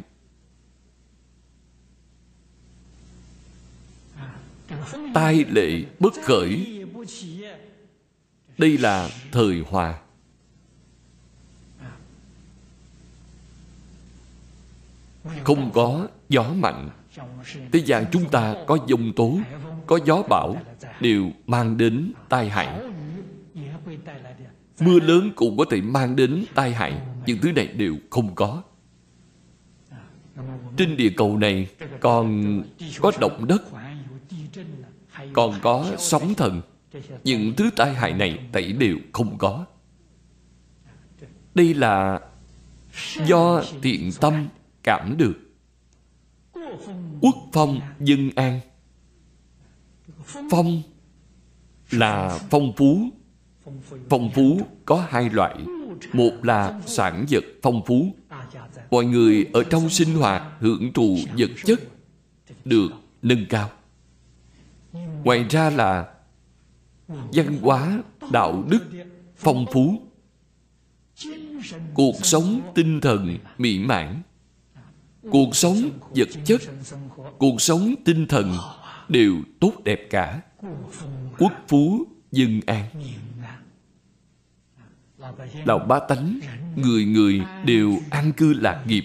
Tai 5.15 5.45
lệ 5.51 5.83
bất 5.99 6.15
khởi. 6.23 6.67
Đây 8.59 8.79
là 8.79 9.11
thời 9.33 9.61
hòa. 9.61 9.99
Không 15.45 15.71
có 15.75 16.09
gió 16.29 16.53
mạnh. 16.55 16.91
Thế 17.73 17.79
gian 17.85 18.05
chúng 18.13 18.29
ta 18.29 18.55
có 18.67 18.79
dông 18.89 19.13
tố, 19.17 19.39
có 19.87 19.99
gió 20.05 20.23
bão, 20.29 20.57
đều 21.01 21.31
mang 21.47 21.77
đến 21.77 22.13
tai 22.29 22.49
hại. 22.49 22.81
Mưa 24.81 25.01
lớn 25.01 25.33
cũng 25.37 25.57
có 25.57 25.65
thể 25.71 25.81
mang 25.81 26.17
đến 26.17 26.45
tai 26.55 26.73
hại 26.73 27.01
những 27.27 27.39
thứ 27.43 27.53
này 27.53 27.67
đều 27.67 27.97
không 28.11 28.35
có. 28.35 28.63
Trên 30.77 30.97
địa 30.97 31.11
cầu 31.17 31.37
này 31.37 31.69
còn 32.01 32.63
có 33.01 33.13
động 33.21 33.45
đất, 33.49 33.63
còn 35.33 35.55
có 35.63 35.87
sóng 35.99 36.35
thần, 36.35 36.63
những 37.25 37.53
thứ 37.57 37.71
tai 37.77 37.95
hại 37.95 38.13
này 38.13 38.39
tẩy 38.53 38.73
đều 38.73 38.97
không 39.13 39.39
có. 39.39 39.65
Đây 41.55 41.75
là 41.75 42.21
do 43.27 43.63
thiện 43.83 44.11
tâm 44.21 44.49
cảm 44.89 45.17
được. 45.17 45.35
Quốc 47.21 47.35
phong 47.53 47.81
dân 48.01 48.31
an. 48.37 48.61
Phong 50.51 50.83
là 51.91 52.39
phong 52.51 52.73
phú. 52.77 53.11
Phong 54.09 54.31
phú 54.35 54.61
có 54.85 55.07
hai 55.09 55.31
loại. 55.31 55.57
Một 56.13 56.31
là 56.43 56.81
sản 56.87 57.27
vật 57.31 57.45
phong 57.63 57.83
phú. 57.87 58.15
Mọi 58.91 59.05
người 59.05 59.47
ở 59.53 59.65
trong 59.71 59.91
sinh 59.91 60.15
hoạt 60.15 60.43
hưởng 60.61 60.93
thụ 60.93 61.17
vật 61.39 61.51
chất 61.65 61.81
được 62.65 62.89
nâng 63.23 63.47
cao. 63.49 63.71
Ngoài 65.25 65.47
ra 65.51 65.71
là 65.71 66.15
văn 67.09 67.59
hóa, 67.63 68.03
đạo 68.33 68.65
đức 68.69 68.83
phong 69.37 69.67
phú. 69.73 70.03
Cuộc 71.95 72.17
sống 72.23 72.61
tinh 72.75 73.01
thần 73.01 73.39
mỹ 73.59 73.79
mãn 73.79 74.23
cuộc 75.31 75.57
sống 75.57 75.91
vật 76.11 76.29
chất, 76.45 76.61
cuộc 77.39 77.61
sống 77.61 77.95
tinh 78.05 78.27
thần 78.27 78.57
đều 79.09 79.35
tốt 79.61 79.73
đẹp 79.85 80.01
cả. 80.11 80.41
Quốc 81.39 81.53
phú 81.69 82.07
dân 82.33 82.61
an. 82.67 82.85
Đạo 85.67 85.79
ba 85.79 86.01
tánh, 86.09 86.41
người 86.77 87.05
người 87.05 87.43
đều 87.65 87.99
an 88.11 88.33
cư 88.33 88.53
lạc 88.53 88.85
nghiệp. 88.87 89.05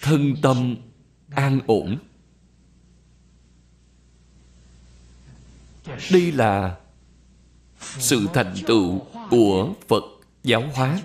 Thân 0.00 0.34
tâm 0.42 0.76
an 1.30 1.60
ổn. 1.66 1.98
Đây 6.12 6.32
là 6.32 6.76
sự 7.80 8.28
thành 8.34 8.54
tựu 8.66 9.00
của 9.30 9.74
phật 9.88 10.04
giáo 10.42 10.62
hóa. 10.74 11.00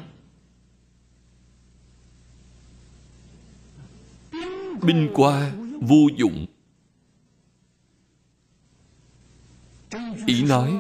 Binh 4.84 5.10
qua 5.14 5.52
vô 5.82 6.08
dụng. 6.18 6.46
Ý 10.26 10.44
nói, 10.44 10.80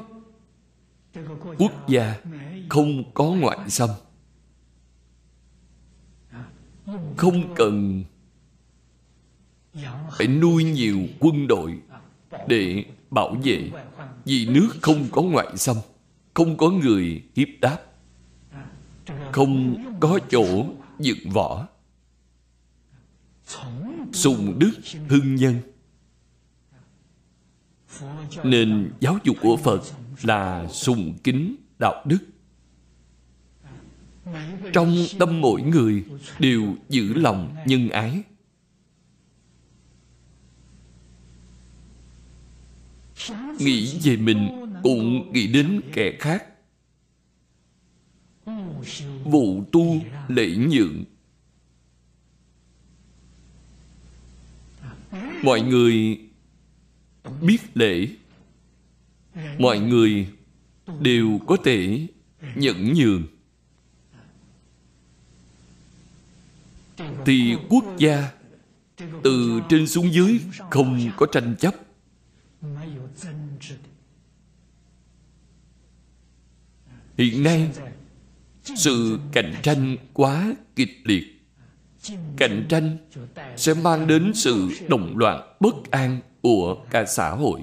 quốc 1.57 1.88
gia 1.88 2.22
không 2.69 3.14
có 3.14 3.24
ngoại 3.24 3.69
xâm. 3.69 3.90
Không 7.18 7.56
cần 7.56 8.03
phải 10.18 10.28
nuôi 10.28 10.64
nhiều 10.64 10.99
quân 11.19 11.48
đội 11.48 11.80
để 12.48 12.86
bảo 13.10 13.36
vệ 13.44 13.72
vì 14.26 14.45
nước 14.45 14.69
không 14.82 15.07
có 15.11 15.22
ngoại 15.22 15.57
xâm, 15.57 15.78
không 16.34 16.57
có 16.57 16.69
người 16.69 17.24
hiếp 17.36 17.48
đáp, 17.61 17.80
không 19.32 19.84
có 19.99 20.19
chỗ 20.30 20.65
dựng 20.99 21.30
võ 21.34 21.68
sùng 24.14 24.60
đức 24.60 24.72
hưng 25.10 25.36
nhân. 25.36 25.61
Nên 28.44 28.91
giáo 28.99 29.18
dục 29.24 29.38
của 29.41 29.57
phật 29.57 29.82
là 30.24 30.68
sùng 30.68 31.18
kính 31.24 31.56
đạo 31.80 32.06
đức. 32.06 32.19
Trong 34.74 34.95
tâm 35.19 35.41
mỗi 35.41 35.61
người 35.61 36.03
đều 36.40 36.76
giữ 36.90 37.14
lòng 37.14 37.56
nhân 37.65 37.90
ái. 37.90 38.24
Nghĩ 43.60 43.99
về 44.03 44.18
mình 44.18 44.49
cũng 44.84 45.34
nghĩ 45.34 45.48
đến 45.48 45.82
kẻ 45.94 46.18
khác. 46.19 46.45
Vụ 49.24 49.64
tu 49.72 49.95
lễ 50.28 50.56
nhượng 50.56 51.03
mọi 55.43 55.61
người 55.61 56.19
biết 57.41 57.57
lễ. 57.73 58.07
Mọi 59.59 59.80
người 59.80 60.27
đều 61.01 61.39
có 61.47 61.57
thể 61.64 62.07
nhẫn 62.55 62.93
nhường. 62.93 63.23
Thì 67.26 67.55
quốc 67.69 67.85
gia 67.97 68.31
từ 69.23 69.61
trên 69.69 69.88
xuống 69.88 70.14
dưới 70.14 70.39
không 70.69 71.11
có 71.18 71.26
tranh 71.31 71.55
chấp. 71.59 71.76
Hiện 77.18 77.43
nay, 77.43 77.72
sự 78.64 79.19
cạnh 79.31 79.53
tranh 79.64 79.97
quá 80.14 80.55
kịch 80.76 81.01
liệt 81.03 81.36
cạnh 82.38 82.65
tranh 82.69 82.97
sẽ 83.57 83.73
mang 83.73 84.07
đến 84.07 84.31
sự 84.35 84.69
động 84.88 85.17
loạn 85.17 85.55
bất 85.59 85.91
an 85.91 86.19
của 86.41 86.85
cả 86.89 87.05
xã 87.05 87.29
hội. 87.29 87.61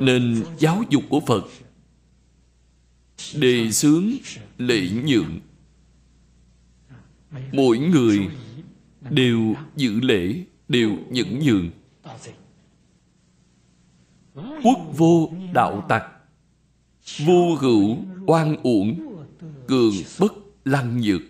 Nên 0.00 0.44
giáo 0.58 0.82
dục 0.90 1.02
của 1.08 1.20
phật 1.20 1.44
đề 3.34 3.70
xướng 3.70 4.10
lễ 4.58 4.88
nhượng. 5.04 5.40
Mỗi 7.52 7.78
người 7.78 8.28
đều 9.10 9.54
giữ 9.76 10.00
lễ, 10.00 10.44
đều 10.68 10.96
nhẫn 11.10 11.38
nhường. 11.38 11.70
Quốc 14.34 14.78
vô 14.96 15.32
đạo 15.52 15.86
tặc 15.88 16.15
vô 17.18 17.54
hữu, 17.54 17.96
oan 18.26 18.56
uổng, 18.62 19.16
cường 19.66 19.94
bất 20.18 20.32
lăng 20.64 21.00
nhược. 21.00 21.22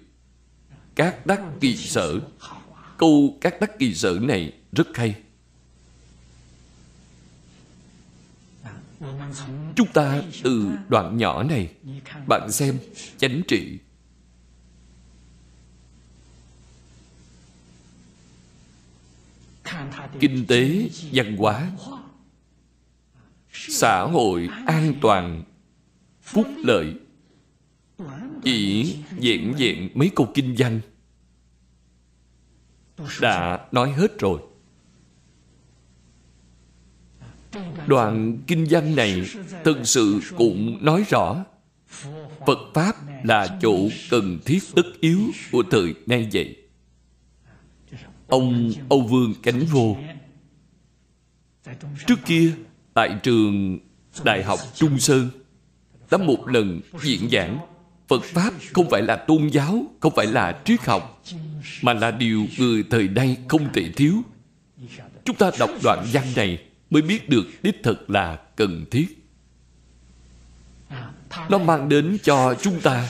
Các 0.94 1.26
đắc 1.26 1.40
kỳ 1.60 1.76
sở. 1.76 2.20
Câu 2.96 3.38
các 3.40 3.60
đắc 3.60 3.78
kỳ 3.78 3.94
sở 3.94 4.18
này 4.22 4.52
rất 4.72 4.86
hay. 4.94 5.14
Chúng 9.76 9.88
ta 9.94 10.22
từ 10.42 10.70
đoạn 10.88 11.16
nhỏ 11.16 11.42
này, 11.42 11.72
bạn 12.28 12.52
xem, 12.52 12.78
chánh 13.18 13.42
trị. 13.48 13.78
Kinh 20.20 20.46
tế, 20.46 20.88
văn 21.12 21.36
hóa, 21.36 21.70
xã 23.52 24.02
hội 24.02 24.48
an 24.66 24.94
toàn 25.00 25.42
phúc 26.26 26.46
lợi. 26.64 26.94
Chỉ 28.42 28.96
vẹn 29.10 29.54
vẹn 29.58 29.90
mấy 29.94 30.10
câu 30.16 30.28
kinh 30.34 30.54
văn 30.58 30.80
đã 33.20 33.66
nói 33.72 33.92
hết 33.92 34.18
rồi. 34.18 34.40
Đoạn 37.86 38.38
kinh 38.46 38.66
văn 38.70 38.96
này 38.96 39.22
thực 39.64 39.78
sự 39.84 40.20
cũng 40.36 40.84
nói 40.84 41.04
rõ 41.08 41.44
phật 42.46 42.58
pháp 42.74 42.96
là 43.24 43.58
chỗ 43.62 43.88
cần 44.10 44.38
thiết 44.44 44.62
tất 44.74 44.86
yếu 45.00 45.20
của 45.52 45.62
thời 45.70 45.94
nay 46.06 46.28
vậy. 46.32 46.56
Ông 48.28 48.72
âu 48.88 49.00
vương 49.00 49.34
cánh 49.42 49.64
vô, 49.70 49.96
trước 52.06 52.18
kia 52.26 52.52
tại 52.94 53.18
trường 53.22 53.78
đại 54.24 54.42
học 54.42 54.58
trung 54.74 54.98
sơn 54.98 55.30
đã 56.10 56.18
một 56.18 56.48
lần 56.48 56.80
diễn 57.02 57.28
giảng, 57.32 57.58
phật 58.08 58.24
pháp 58.24 58.54
không 58.74 58.90
phải 58.90 59.02
là 59.02 59.16
tôn 59.16 59.48
giáo, 59.48 59.84
không 60.00 60.12
phải 60.16 60.26
là 60.26 60.60
triết 60.64 60.80
học, 60.80 61.22
mà 61.82 61.92
là 61.92 62.10
điều 62.10 62.46
người 62.58 62.84
thời 62.90 63.08
nay 63.08 63.36
không 63.48 63.72
thể 63.72 63.90
thiếu. 63.96 64.14
Chúng 65.24 65.36
ta 65.36 65.50
đọc 65.58 65.70
đoạn 65.84 66.06
văn 66.12 66.24
này 66.36 66.58
mới 66.90 67.02
biết 67.02 67.28
được 67.28 67.46
đích 67.62 67.82
thực 67.82 68.10
là 68.10 68.36
cần 68.56 68.84
thiết. 68.90 69.06
Nó 71.48 71.58
mang 71.58 71.88
đến 71.88 72.18
cho 72.22 72.54
chúng 72.62 72.80
ta 72.80 73.08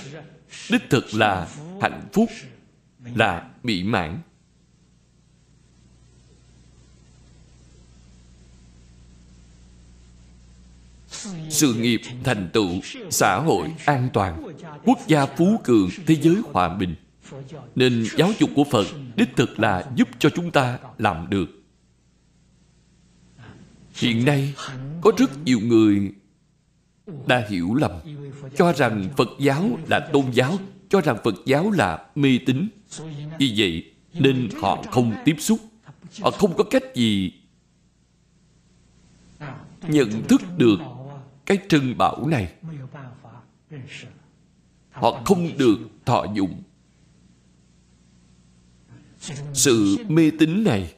đích 0.70 0.90
thực 0.90 1.14
là 1.14 1.48
hạnh 1.80 2.08
phúc, 2.12 2.28
là 3.14 3.48
mỹ 3.62 3.82
mãn. 3.82 4.18
Sự 11.50 11.74
nghiệp, 11.74 12.00
thành 12.24 12.50
tựu, 12.52 12.70
xã 13.10 13.38
hội 13.38 13.74
an 13.84 14.08
toàn, 14.12 14.42
quốc 14.84 14.98
gia 15.06 15.26
phú 15.26 15.60
cường, 15.64 15.88
thế 16.06 16.16
giới 16.22 16.36
hòa 16.52 16.68
bình. 16.68 16.94
Nên 17.74 18.04
giáo 18.16 18.32
dục 18.38 18.50
của 18.56 18.64
phật 18.64 18.86
đích 19.16 19.36
thực 19.36 19.60
là 19.60 19.90
giúp 19.96 20.08
cho 20.18 20.30
chúng 20.30 20.50
ta 20.50 20.78
làm 20.98 21.30
được. 21.30 21.62
Hiện 23.94 24.24
nay, 24.24 24.54
có 25.00 25.12
rất 25.16 25.44
nhiều 25.44 25.60
người 25.60 26.12
đã 27.26 27.46
hiểu 27.48 27.74
lầm, 27.74 27.92
cho 28.56 28.72
rằng 28.72 29.08
phật 29.16 29.28
giáo 29.38 29.78
là 29.88 30.00
tôn 30.12 30.24
giáo, 30.32 30.58
cho 30.88 31.00
rằng 31.00 31.16
phật 31.24 31.34
giáo 31.46 31.70
là 31.70 32.06
mê 32.14 32.38
tín. 32.46 32.68
Vì 33.38 33.54
vậy, 33.56 33.92
nên 34.12 34.48
họ 34.60 34.82
không 34.90 35.12
tiếp 35.24 35.36
xúc. 35.38 35.58
Họ 36.20 36.30
không 36.30 36.56
có 36.56 36.64
cách 36.64 36.94
gì 36.94 37.32
nhận 39.88 40.22
thức 40.28 40.42
được 40.58 40.78
cái 41.46 41.58
trân 41.68 41.98
bảo 41.98 42.26
này. 42.26 42.52
Họ 44.90 45.22
không 45.24 45.58
được 45.58 45.78
thọ 46.04 46.26
dụng. 46.34 46.62
Sự 49.52 49.96
mê 50.08 50.30
tín 50.38 50.64
này 50.64 50.94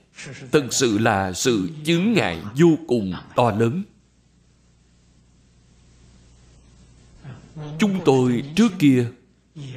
thật 0.53 0.67
sự 0.71 0.99
là 0.99 1.33
sự 1.33 1.71
chướng 1.85 2.13
ngại 2.13 2.43
vô 2.57 2.79
cùng 2.87 3.13
to 3.37 3.51
lớn. 3.51 3.83
Chúng 7.79 8.01
tôi 8.05 8.43
trước 8.57 8.73
kia, 8.79 9.07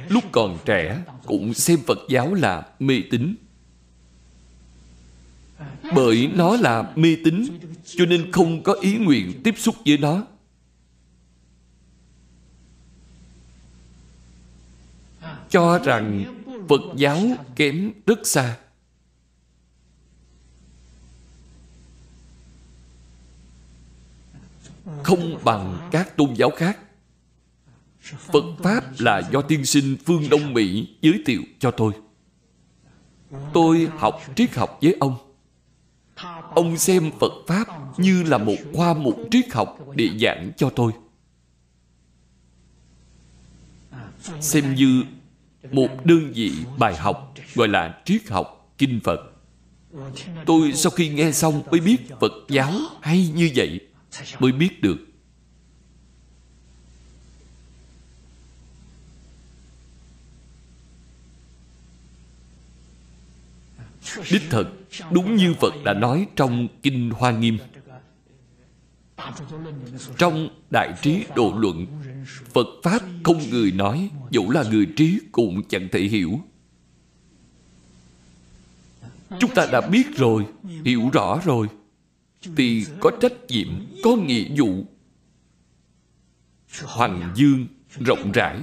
lúc 0.08 0.24
còn 0.32 0.58
trẻ, 0.64 1.04
cũng 1.26 1.54
xem 1.54 1.78
phật 1.86 1.98
giáo 2.08 2.34
là 2.34 2.66
mê 2.78 3.02
tín. 3.10 3.34
Bởi 5.94 6.30
nó 6.34 6.56
là 6.56 6.92
mê 6.96 7.16
tín, 7.24 7.44
cho 7.84 8.06
nên 8.06 8.32
không 8.32 8.62
có 8.62 8.72
ý 8.72 8.96
nguyện 8.96 9.40
tiếp 9.44 9.54
xúc 9.58 9.74
với 9.86 9.98
nó. 9.98 10.26
Cho 15.52 15.78
rằng 15.78 16.24
phật 16.68 16.80
giáo 16.96 17.18
kém 17.56 17.92
rất 18.06 18.26
xa. 18.26 18.56
Không 25.02 25.38
bằng 25.44 25.88
các 25.90 26.16
tôn 26.16 26.34
giáo 26.34 26.50
khác. 26.50 26.78
Phật 28.02 28.44
pháp 28.62 28.84
là 28.98 29.22
do 29.32 29.42
tiên 29.42 29.64
sinh 29.64 29.96
phương 30.06 30.28
đông 30.30 30.54
mỹ 30.54 30.88
giới 31.02 31.22
thiệu 31.26 31.42
cho 31.58 31.70
tôi. 31.70 31.92
Tôi 33.52 33.88
học 33.98 34.22
triết 34.36 34.54
học 34.54 34.78
với 34.82 34.96
ông. 35.00 35.16
Ông 36.54 36.78
xem 36.78 37.10
phật 37.20 37.32
pháp 37.46 37.98
như 37.98 38.22
là 38.22 38.38
một 38.38 38.56
khoa 38.74 38.94
mục 38.94 39.18
triết 39.30 39.52
học 39.52 39.78
để 39.94 40.08
giảng 40.20 40.52
cho 40.56 40.70
tôi. 40.70 40.92
Xem 44.40 44.74
như 44.74 45.04
một 45.70 46.06
đơn 46.06 46.32
vị 46.34 46.52
bài 46.78 46.96
học, 46.96 47.34
gọi 47.54 47.68
là 47.68 48.00
triết 48.04 48.28
học 48.28 48.74
kinh 48.78 49.00
phật. 49.04 49.20
Tôi 50.46 50.72
sau 50.72 50.90
khi 50.90 51.08
nghe 51.08 51.32
xong 51.32 51.62
mới 51.70 51.80
biết 51.80 51.96
phật 52.20 52.32
giáo 52.48 52.72
hay 53.00 53.28
như 53.34 53.50
vậy, 53.54 53.80
mới 54.38 54.52
biết 54.52 54.82
được. 54.82 54.96
Đích 64.30 64.42
thật, 64.50 64.64
đúng 65.10 65.36
như 65.36 65.54
phật 65.60 65.74
đã 65.84 65.94
nói 65.94 66.26
trong 66.36 66.68
kinh 66.82 67.10
hoa 67.10 67.30
nghiêm 67.30 67.58
trong 70.18 70.48
đại 70.70 70.94
trí 71.02 71.24
độ 71.36 71.54
luận, 71.58 71.86
phật 72.52 72.66
pháp 72.82 73.02
không 73.24 73.50
người 73.50 73.72
nói 73.72 74.10
dẫu 74.30 74.50
là 74.50 74.64
người 74.70 74.86
trí 74.96 75.20
cũng 75.32 75.62
chẳng 75.68 75.88
thể 75.92 76.00
hiểu. 76.00 76.40
Chúng 79.40 79.54
ta 79.54 79.66
đã 79.72 79.80
biết 79.80 80.16
rồi, 80.16 80.46
hiểu 80.84 81.10
rõ 81.12 81.40
rồi, 81.44 81.68
thì 82.56 82.86
có 83.00 83.10
trách 83.20 83.46
nhiệm, 83.48 83.68
có 84.04 84.16
nghĩa 84.16 84.48
vụ. 84.56 84.84
Hoàng 86.84 87.32
dương 87.34 87.66
rộng 88.00 88.32
rãi. 88.32 88.60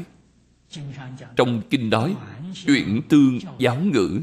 Trong 1.35 1.61
kinh 1.69 1.89
nói 1.89 2.15
chuyển 2.65 3.01
tương 3.09 3.39
giáo 3.57 3.81
ngữ. 3.83 4.19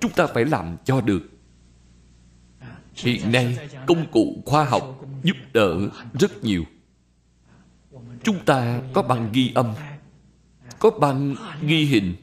Chúng 0.00 0.12
ta 0.12 0.26
phải 0.26 0.44
làm 0.44 0.76
cho 0.84 1.00
được 1.00 1.39
hiện 2.94 3.32
nay, 3.32 3.68
công 3.86 4.06
cụ 4.12 4.42
khoa 4.46 4.64
học 4.64 5.04
giúp 5.22 5.36
đỡ 5.52 5.88
rất 6.20 6.44
nhiều. 6.44 6.64
Chúng 8.22 8.44
ta 8.44 8.80
có 8.92 9.02
bằng 9.02 9.30
ghi 9.32 9.52
âm, 9.54 9.74
có 10.78 10.90
bằng 10.90 11.34
ghi 11.62 11.84
hình 11.84 12.14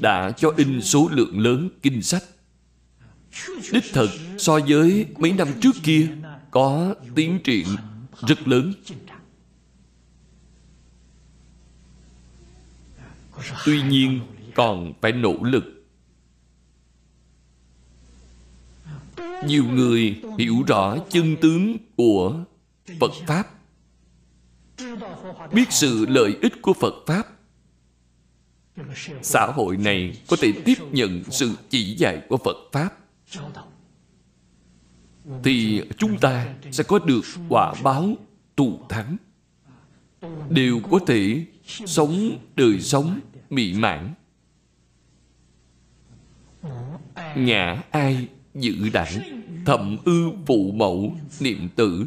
đã 0.00 0.32
cho 0.36 0.52
in 0.56 0.82
số 0.82 1.08
lượng 1.12 1.38
lớn 1.38 1.68
kinh 1.82 2.02
sách. 2.02 2.22
Đích 3.72 3.84
thực 3.92 4.10
so 4.38 4.58
với 4.68 5.06
mấy 5.18 5.32
năm 5.32 5.48
trước 5.60 5.74
kia, 5.82 6.08
có 6.50 6.94
tiến 7.14 7.38
triển 7.44 7.66
rất 8.26 8.48
lớn. 8.48 8.72
Tuy 13.66 13.82
nhiên, 13.82 14.20
còn 14.54 14.92
phải 15.00 15.12
nỗ 15.12 15.34
lực 15.42 15.79
nhiều 19.46 19.64
người 19.64 20.22
hiểu 20.38 20.56
rõ 20.66 20.96
chân 21.08 21.36
tướng 21.40 21.76
của 21.96 22.44
phật 23.00 23.12
pháp, 23.26 23.48
biết 25.52 25.72
sự 25.72 26.06
lợi 26.06 26.36
ích 26.42 26.62
của 26.62 26.72
phật 26.72 26.94
pháp. 27.06 27.26
Xã 29.22 29.46
hội 29.46 29.76
này 29.76 30.22
có 30.28 30.36
thể 30.40 30.52
tiếp 30.64 30.78
nhận 30.92 31.22
sự 31.30 31.56
chỉ 31.68 31.94
dạy 31.94 32.22
của 32.28 32.36
phật 32.36 32.56
pháp. 32.72 32.90
Thì 35.44 35.82
chúng 35.96 36.18
ta 36.18 36.54
sẽ 36.72 36.84
có 36.84 36.98
được 36.98 37.22
quả 37.48 37.74
báo 37.82 38.14
tù 38.56 38.80
thắng. 38.88 39.16
Đều 40.50 40.80
có 40.90 40.98
thể 41.06 41.44
sống 41.66 42.38
đời 42.56 42.80
sống 42.80 43.20
mỹ 43.50 43.74
mãn. 43.74 44.14
Ngã 47.36 47.82
ai 47.90 48.28
dự 48.54 48.88
đẳng 48.92 49.42
thậm 49.66 49.96
ư 50.04 50.30
phụ 50.46 50.72
mẫu, 50.72 51.16
niệm 51.40 51.68
tử. 51.76 52.06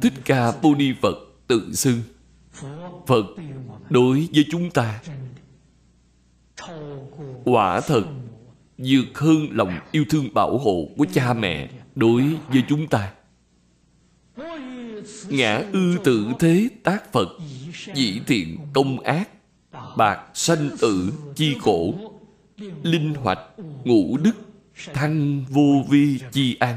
Thích 0.00 0.12
ca 0.24 0.52
mâu 0.62 0.74
ni 0.74 0.92
phật 1.02 1.16
tự 1.46 1.72
xưng. 1.74 2.02
Phật 3.06 3.26
đối 3.90 4.28
với 4.34 4.46
chúng 4.50 4.70
ta. 4.70 5.00
Quả 7.44 7.80
thật 7.80 8.02
vượt 8.78 9.18
hơn 9.18 9.48
lòng 9.50 9.78
yêu 9.92 10.04
thương 10.10 10.34
bảo 10.34 10.58
hộ 10.58 10.88
của 10.96 11.06
cha 11.12 11.34
mẹ 11.34 11.70
đối 11.94 12.22
với 12.48 12.62
chúng 12.68 12.86
ta. 12.86 13.12
Ngã 15.28 15.62
ư 15.72 15.98
tự 16.04 16.32
thế 16.38 16.68
tác 16.82 17.12
phật, 17.12 17.28
dĩ 17.94 18.20
thiện 18.26 18.58
công 18.72 19.00
ác, 19.00 19.28
bạc 19.96 20.20
sanh 20.34 20.68
tử 20.80 21.12
chi 21.36 21.56
khổ, 21.60 21.94
linh 22.82 23.14
hoạch 23.14 23.40
ngũ 23.84 24.16
đức 24.16 24.32
thanh 24.76 25.44
vô 25.48 25.84
vi 25.88 26.20
chi 26.32 26.56
an. 26.60 26.76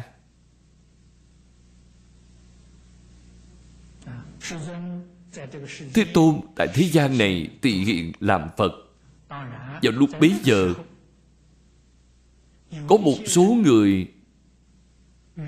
Thế 5.93 6.05
tôn, 6.13 6.41
tại 6.55 6.67
thế 6.73 6.83
gian 6.83 7.17
này 7.17 7.49
tỳ 7.61 7.71
hiện 7.71 8.11
làm 8.19 8.49
phật. 8.57 8.71
Vào 9.81 9.91
lúc 9.93 10.09
bấy 10.19 10.33
giờ, 10.43 10.73
có 12.87 12.97
một 12.97 13.17
số 13.25 13.43
người 13.43 14.07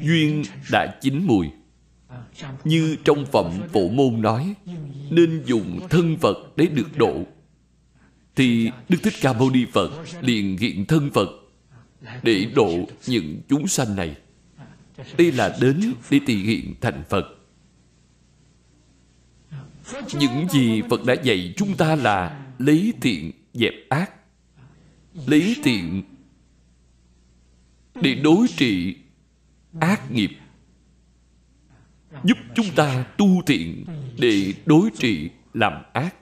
duyên 0.01 0.43
đã 0.71 0.97
chín 1.01 1.23
mùi. 1.25 1.49
Như 2.63 2.95
trong 3.03 3.25
phẩm 3.31 3.59
phổ 3.73 3.89
môn 3.89 4.21
nói, 4.21 4.53
nên 5.09 5.43
dùng 5.45 5.79
thân 5.89 6.17
phật 6.17 6.37
để 6.55 6.65
được 6.65 6.97
độ. 6.97 7.23
Thì 8.35 8.71
đức 8.89 8.97
thích 9.03 9.13
ca 9.21 9.33
mâu 9.33 9.49
ni 9.49 9.65
phật 9.73 9.89
liền 10.21 10.57
hiện 10.57 10.85
thân 10.85 11.09
phật 11.13 11.29
để 12.23 12.45
độ 12.55 12.87
những 13.07 13.41
chúng 13.49 13.67
sanh 13.67 13.95
này. 13.95 14.15
Đây 15.17 15.31
là 15.31 15.57
đến 15.61 15.93
để 16.01 16.19
tỳ 16.25 16.35
hiện 16.35 16.75
thành 16.81 17.03
phật. 17.09 17.25
Những 20.19 20.47
gì 20.49 20.81
phật 20.89 21.05
đã 21.05 21.13
dạy 21.23 21.53
chúng 21.57 21.77
ta 21.77 21.95
là 21.95 22.45
lấy 22.59 22.93
thiện 23.01 23.31
dẹp 23.53 23.73
ác, 23.89 24.11
lấy 25.25 25.55
thiện 25.63 26.03
để 28.01 28.15
đối 28.15 28.47
trị 28.47 28.95
ác 29.79 30.11
nghiệp, 30.11 30.29
giúp 32.23 32.37
chúng 32.55 32.69
ta 32.75 33.03
tu 33.17 33.41
thiện 33.47 33.85
để 34.19 34.53
đối 34.65 34.89
trị 34.97 35.29
làm 35.53 35.73
ác. 35.93 36.15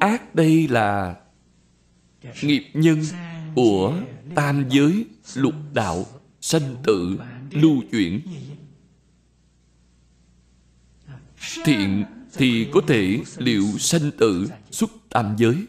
Ác 0.00 0.34
đây 0.34 0.68
là 0.68 1.16
nghiệp 2.42 2.64
nhân 2.74 3.02
của 3.54 4.00
tam 4.34 4.68
giới 4.68 5.06
lục 5.34 5.54
đạo 5.74 6.06
sanh 6.40 6.76
tử 6.82 7.18
lưu 7.50 7.82
chuyển. 7.90 8.20
Thiện 11.64 12.04
thì 12.32 12.66
có 12.72 12.80
thể 12.88 13.18
liệu 13.36 13.64
sanh 13.78 14.10
tử 14.18 14.50
xuất 14.70 14.90
tam 15.08 15.34
giới. 15.38 15.66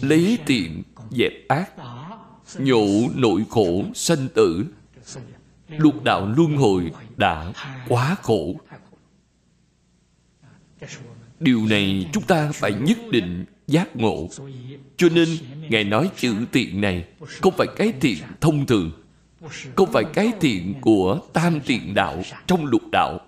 Lấy 0.00 0.38
tiện 0.46 0.82
dẹp 1.10 1.32
ác, 1.48 1.70
nhổ 2.58 2.86
nội 3.14 3.44
khổ 3.50 3.84
sanh 3.94 4.28
tử. 4.34 4.66
Lục 5.68 6.04
đạo 6.04 6.34
luân 6.36 6.56
hồi 6.56 6.92
đã 7.16 7.52
quá 7.88 8.16
khổ. 8.22 8.60
Điều 11.40 11.66
này 11.66 12.10
chúng 12.12 12.24
ta 12.24 12.52
phải 12.52 12.72
nhất 12.72 12.98
định 13.10 13.44
giác 13.68 13.96
ngộ. 13.96 14.28
Cho 14.96 15.08
nên 15.08 15.28
ngài 15.68 15.84
nói 15.84 16.10
chữ 16.16 16.34
tiện 16.52 16.80
này 16.80 17.04
không 17.42 17.54
phải 17.56 17.66
cái 17.76 17.92
thiện 18.00 18.18
thông 18.40 18.66
thường, 18.66 18.90
không 19.76 19.92
phải 19.92 20.04
cái 20.14 20.32
thiện 20.40 20.74
của 20.80 21.20
tam 21.32 21.60
tiện 21.66 21.94
đạo 21.94 22.22
trong 22.46 22.66
lục 22.66 22.82
đạo, 22.92 23.20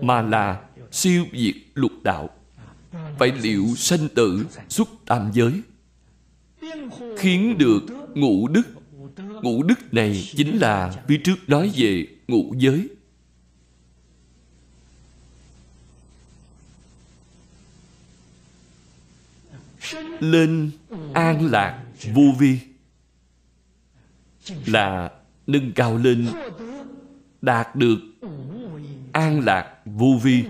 mà 0.00 0.22
là 0.22 0.60
siêu 0.90 1.24
diệt 1.32 1.54
lục 1.74 1.92
đạo. 2.02 2.30
Phải 3.18 3.32
liệu 3.42 3.66
sanh 3.76 4.08
tử 4.14 4.46
xuất 4.68 4.88
tam 5.06 5.30
giới, 5.34 5.52
khiến 7.18 7.58
được 7.58 7.82
ngũ 8.14 8.48
đức. 8.48 8.62
Ngũ 9.42 9.62
đức 9.62 9.94
này 9.94 10.24
chính 10.36 10.58
là 10.58 10.92
phía 11.08 11.16
trước 11.24 11.36
nói 11.46 11.72
về 11.76 12.06
ngũ 12.28 12.54
giới. 12.58 12.88
Lên 20.22 20.70
an 21.14 21.50
lạc 21.50 21.84
vô 22.14 22.22
vi, 22.38 22.58
là 24.66 25.10
nâng 25.46 25.72
cao 25.72 25.96
lên, 25.96 26.28
đạt 27.42 27.76
được 27.76 27.98
an 29.12 29.40
lạc 29.40 29.74
vô 29.84 30.18
vi. 30.22 30.44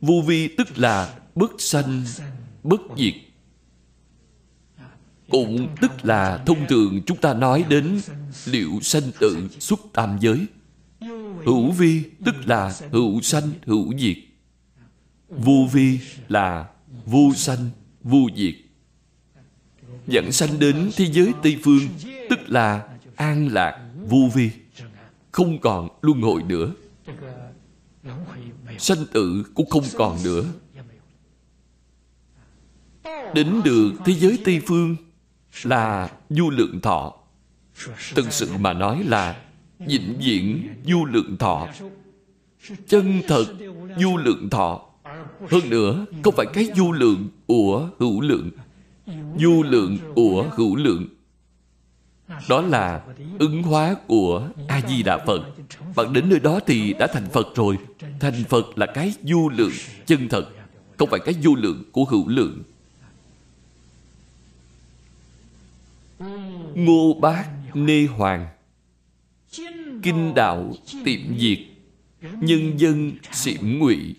Vô 0.00 0.22
vi 0.26 0.48
tức 0.48 0.78
là 0.78 1.18
bất 1.34 1.50
sanh, 1.58 2.04
bất 2.62 2.80
diệt. 2.96 3.14
Cũng 5.30 5.68
tức 5.80 6.04
là 6.04 6.42
thông 6.46 6.66
thường 6.68 7.02
chúng 7.06 7.18
ta 7.18 7.34
nói 7.34 7.64
đến 7.68 8.00
liệu 8.46 8.80
sanh 8.82 9.10
tự 9.20 9.48
xuất 9.58 9.80
tam 9.92 10.18
giới. 10.20 10.46
Hữu 11.44 11.70
vi 11.70 12.02
tức 12.24 12.34
là 12.44 12.74
hữu 12.92 13.20
sanh, 13.20 13.50
hữu 13.66 13.98
diệt. 13.98 14.16
Vô 15.28 15.68
vi 15.72 16.00
là 16.28 16.68
vô 17.06 17.32
sanh, 17.36 17.70
vô 18.02 18.28
diệt 18.36 18.54
dẫn 20.08 20.32
sanh 20.32 20.58
đến 20.58 20.90
thế 20.96 21.06
giới 21.06 21.32
tây 21.42 21.56
phương, 21.64 21.80
tức 22.30 22.38
là 22.46 22.88
an 23.16 23.48
lạc 23.52 23.80
vô 24.08 24.18
vi. 24.34 24.50
Không 25.32 25.58
còn 25.58 25.88
luân 26.02 26.20
hồi 26.20 26.42
nữa. 26.42 26.72
Sanh 28.78 29.06
tử 29.12 29.44
cũng 29.54 29.70
không 29.70 29.84
còn 29.96 30.18
nữa. 30.24 30.44
Đến 33.34 33.60
được 33.64 33.92
thế 34.04 34.12
giới 34.12 34.38
tây 34.44 34.60
phương 34.66 34.96
là 35.62 36.10
du 36.30 36.50
lượng 36.50 36.80
thọ. 36.80 37.14
Thật 38.14 38.24
sự 38.30 38.50
mà 38.58 38.72
nói 38.72 39.04
là 39.04 39.42
vĩnh 39.78 40.18
viễn 40.18 40.68
du 40.86 41.04
lượng 41.04 41.36
thọ. 41.36 41.68
Chân 42.88 43.22
thật 43.28 43.44
du 43.98 44.16
lượng 44.16 44.50
thọ. 44.50 44.84
Hơn 45.50 45.70
nữa, 45.70 46.06
không 46.24 46.34
phải 46.36 46.46
cái 46.52 46.68
du 46.76 46.92
lượng 46.92 47.28
của 47.46 47.90
hữu 47.98 48.20
lượng 48.20 48.50
du 49.38 49.62
lượng 49.62 49.98
của 50.14 50.50
hữu 50.56 50.76
lượng. 50.76 51.06
Đó 52.48 52.60
là 52.60 53.04
ứng 53.38 53.62
hóa 53.62 53.94
của 54.06 54.48
a 54.68 54.80
di 54.88 55.02
đà 55.02 55.18
phật. 55.26 55.40
Bạn 55.96 56.12
đến 56.12 56.28
nơi 56.28 56.40
đó 56.40 56.60
thì 56.66 56.94
đã 56.98 57.06
thành 57.06 57.28
phật 57.32 57.46
rồi. 57.54 57.78
Thành 58.20 58.44
phật 58.48 58.78
là 58.78 58.86
cái 58.86 59.12
du 59.22 59.48
lượng 59.48 59.72
chân 60.06 60.28
thật, 60.28 60.48
không 60.96 61.08
phải 61.10 61.20
cái 61.24 61.34
du 61.42 61.56
lượng 61.56 61.84
của 61.92 62.04
hữu 62.04 62.28
lượng. 62.28 62.62
Ngô 66.74 67.14
bác 67.20 67.44
nê 67.74 68.06
hoàng. 68.06 68.48
Kinh 70.02 70.34
đạo 70.34 70.72
tiệm 71.04 71.38
diệt 71.38 71.58
nhân 72.40 72.80
dân 72.80 73.12
xỉm 73.32 73.78
ngụy. 73.78 74.14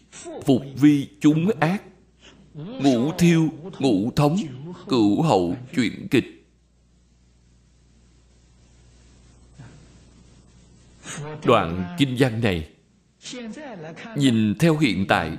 Phục 0.45 0.61
vi 0.75 1.07
chúng 1.21 1.49
ác. 1.59 1.83
Ngũ 2.53 3.11
thiêu 3.11 3.49
ngũ 3.79 4.11
thống 4.15 4.37
cửu 4.89 5.21
hậu 5.21 5.55
chuyện 5.75 6.07
kịch. 6.11 6.45
Đoạn 11.45 11.95
kinh 11.97 12.15
văn 12.19 12.41
này, 12.41 12.69
nhìn 14.15 14.55
theo 14.59 14.77
hiện 14.77 15.05
tại, 15.07 15.37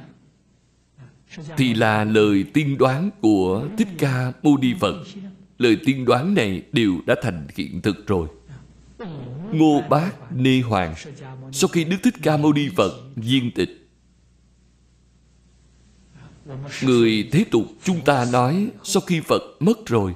thì 1.57 1.75
là 1.75 2.05
lời 2.05 2.45
tiên 2.55 2.79
đoán 2.79 3.11
của 3.21 3.69
thích 3.79 3.89
ca 3.99 4.33
mâu 4.43 4.57
ni 4.57 4.75
phật. 4.81 5.05
Lời 5.59 5.77
tiên 5.85 6.05
đoán 6.05 6.35
này 6.35 6.63
đều 6.73 6.95
đã 7.07 7.15
thành 7.23 7.47
hiện 7.57 7.81
thực 7.83 8.07
rồi. 8.07 8.29
Ngô 9.53 9.83
bác 9.91 10.33
nê 10.33 10.61
hoàng, 10.61 10.95
sau 11.53 11.69
khi 11.69 11.85
đức 11.85 11.97
thích 12.03 12.15
ca 12.23 12.37
mâu 12.37 12.53
ni 12.53 12.69
phật 12.77 12.93
viên 13.17 13.51
tịch 13.55 13.80
người 16.83 17.29
thế 17.33 17.45
tục 17.51 17.65
chúng 17.85 18.05
ta 18.05 18.27
nói 18.33 18.71
sau 18.85 19.01
khi 19.01 19.21
phật 19.21 19.43
mất 19.61 19.87
rồi. 19.87 20.15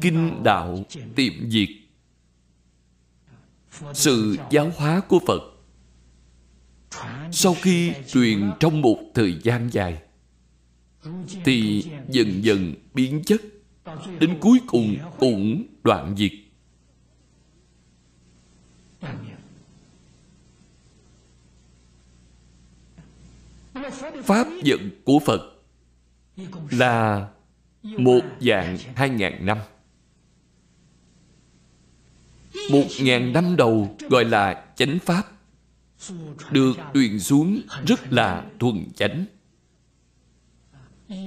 Kinh 0.00 0.42
đạo 0.42 0.84
tiệm 1.14 1.50
diệt. 1.50 1.68
Sự 3.94 4.36
giáo 4.50 4.72
hóa 4.76 5.00
của 5.00 5.20
phật. 5.26 5.42
Sau 7.32 7.54
khi 7.62 7.92
truyền 8.12 8.50
trong 8.60 8.82
một 8.82 8.98
thời 9.14 9.38
gian 9.42 9.68
dài, 9.72 10.02
thì 11.44 11.84
dần 12.08 12.44
dần 12.44 12.74
biến 12.94 13.22
chất, 13.26 13.42
đến 14.20 14.38
cuối 14.40 14.58
cùng 14.66 14.96
cũng 15.18 15.64
đoạn 15.84 16.14
diệt. 16.16 16.32
Pháp 24.24 24.46
vận 24.64 24.90
của 25.04 25.18
phật 25.18 25.40
là 26.70 27.28
một 27.82 28.20
dạng 28.40 28.78
hai 28.94 29.08
ngàn 29.08 29.46
năm. 29.46 29.58
Một 32.70 32.86
ngàn 33.00 33.32
năm 33.32 33.56
đầu 33.56 33.96
gọi 34.10 34.24
là 34.24 34.64
chánh 34.76 34.98
pháp, 34.98 35.22
được 36.50 36.72
truyền 36.94 37.20
xuống 37.20 37.60
rất 37.86 38.12
là 38.12 38.44
thuần 38.58 38.86
chánh. 38.94 39.24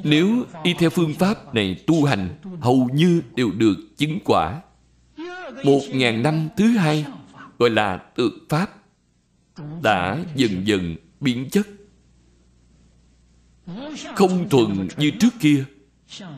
Nếu 0.03 0.45
y 0.63 0.73
theo 0.73 0.89
phương 0.89 1.13
pháp 1.13 1.55
này 1.55 1.83
tu 1.87 2.03
hành, 2.03 2.29
hầu 2.59 2.89
như 2.93 3.21
đều 3.35 3.51
được 3.51 3.75
chứng 3.97 4.19
quả. 4.25 4.61
Một 5.63 5.81
ngàn 5.93 6.23
năm 6.23 6.49
thứ 6.57 6.65
hai 6.67 7.05
gọi 7.59 7.69
là 7.69 7.97
tượng 7.97 8.37
pháp 8.49 8.75
đã 9.83 10.19
dần 10.35 10.67
dần 10.67 10.95
biến 11.19 11.49
chất 11.49 11.67
không 14.15 14.49
thuần 14.49 14.87
như 14.97 15.11
trước 15.19 15.33
kia. 15.39 15.63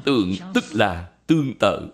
Tượng 0.03 0.35
tức 0.53 0.63
là 0.71 1.09
tương 1.27 1.53
tự. 1.59 1.87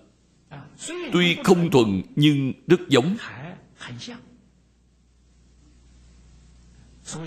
Tuy 1.13 1.37
không 1.43 1.71
thuần 1.71 2.01
nhưng 2.15 2.53
rất 2.67 2.79
giống. 2.89 3.17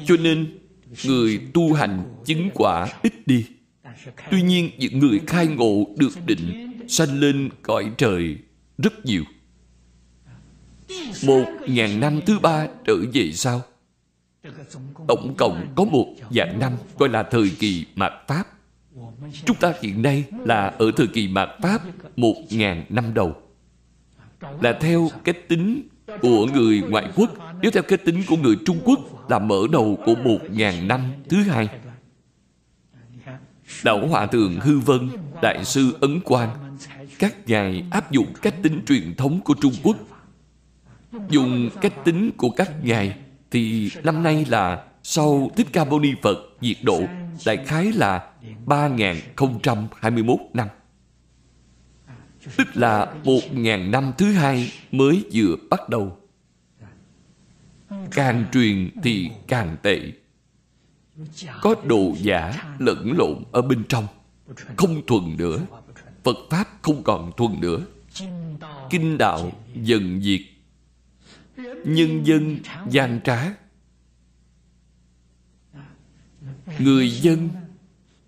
Cho 0.06 0.16
nên, 0.20 0.58
người 1.04 1.40
tu 1.54 1.72
hành 1.72 2.14
chứng 2.24 2.50
quả 2.54 2.88
ít 3.02 3.12
đi. 3.26 3.46
Tuy 4.30 4.42
nhiên, 4.42 4.70
những 4.78 4.98
người 4.98 5.20
khai 5.26 5.46
ngộ 5.46 5.86
được 5.96 6.12
định 6.26 6.72
sanh 6.88 7.20
lên 7.20 7.48
cõi 7.62 7.92
trời 7.98 8.38
rất 8.78 9.04
nhiều. 9.04 9.24
Một 11.26 11.44
ngàn 11.66 12.00
năm 12.00 12.20
thứ 12.26 12.38
ba 12.38 12.66
trở 12.86 12.96
về 13.12 13.32
sau 13.32 13.62
tổng 15.08 15.34
cộng 15.36 15.72
có 15.74 15.84
một 15.84 16.06
dạng 16.30 16.58
năm 16.58 16.72
gọi 16.98 17.08
là 17.08 17.22
thời 17.22 17.50
kỳ 17.58 17.86
mạt 17.94 18.12
pháp. 18.28 18.44
Chúng 19.44 19.56
ta 19.56 19.72
hiện 19.82 20.02
nay 20.02 20.24
là 20.44 20.66
ở 20.66 20.90
thời 20.96 21.06
kỳ 21.06 21.28
mạt 21.28 21.48
pháp 21.62 21.82
một 22.16 22.34
ngàn 22.50 22.84
năm 22.88 23.14
đầu. 23.14 23.36
Là 24.60 24.72
theo 24.80 25.08
cái 25.24 25.34
tính 25.48 25.88
của 26.20 26.46
người 26.46 26.82
ngoại 26.88 27.10
quốc, 27.16 27.30
nếu 27.62 27.70
theo 27.70 27.82
cái 27.82 27.98
tính 27.98 28.22
của 28.28 28.36
người 28.36 28.56
trung 28.66 28.80
quốc 28.84 29.30
là 29.30 29.38
mở 29.38 29.62
đầu 29.72 29.98
của 30.06 30.14
một 30.14 30.38
ngàn 30.50 30.88
năm 30.88 31.12
thứ 31.28 31.42
hai. 31.42 31.68
Đạo 33.84 34.06
hòa 34.08 34.26
thượng 34.26 34.60
hư 34.60 34.78
vân, 34.78 35.10
đại 35.42 35.64
sư 35.64 35.98
ấn 36.00 36.20
quang, 36.20 36.76
các 37.18 37.34
ngài 37.46 37.84
áp 37.90 38.12
dụng 38.12 38.32
cách 38.42 38.54
tính 38.62 38.82
truyền 38.86 39.14
thống 39.14 39.40
của 39.44 39.54
trung 39.60 39.74
quốc. 39.82 39.96
Dùng 41.28 41.70
cách 41.80 42.04
tính 42.04 42.30
của 42.36 42.50
các 42.50 42.84
ngài 42.84 43.16
thì 43.52 43.90
năm 44.04 44.22
nay 44.22 44.44
là 44.48 44.84
sau 45.02 45.50
Thích 45.56 45.66
Ca 45.72 45.84
Mâu 45.84 46.00
Ni 46.00 46.14
Phật 46.22 46.38
diệt 46.60 46.76
độ, 46.82 47.02
đại 47.46 47.56
khái 47.66 47.92
là 47.92 48.30
3.021 48.66 50.36
năm. 50.54 50.68
tức 52.56 52.68
là 52.74 53.14
một 53.24 53.40
ngàn 53.52 53.90
năm 53.90 54.12
thứ 54.18 54.32
hai 54.32 54.72
mới 54.92 55.24
vừa 55.32 55.56
bắt 55.70 55.88
đầu. 55.88 56.18
Càng 58.10 58.44
truyền 58.52 58.90
thì 59.02 59.30
càng 59.48 59.76
tệ. 59.82 60.00
Có 61.60 61.74
đồ 61.84 62.12
giả 62.18 62.74
lẫn 62.78 63.12
lộn 63.18 63.42
ở 63.52 63.62
bên 63.62 63.84
trong. 63.88 64.06
Không 64.76 65.06
thuần 65.06 65.36
nữa. 65.36 65.58
Phật 66.24 66.36
pháp 66.50 66.68
không 66.82 67.02
còn 67.02 67.32
thuần 67.36 67.60
nữa. 67.60 67.78
Kinh 68.90 69.18
đạo 69.18 69.52
dần 69.74 70.22
diệt 70.22 70.40
nhân 71.84 72.26
dân 72.26 72.58
gian 72.90 73.20
trá. 73.24 73.54
Người 76.78 77.10
dân 77.10 77.48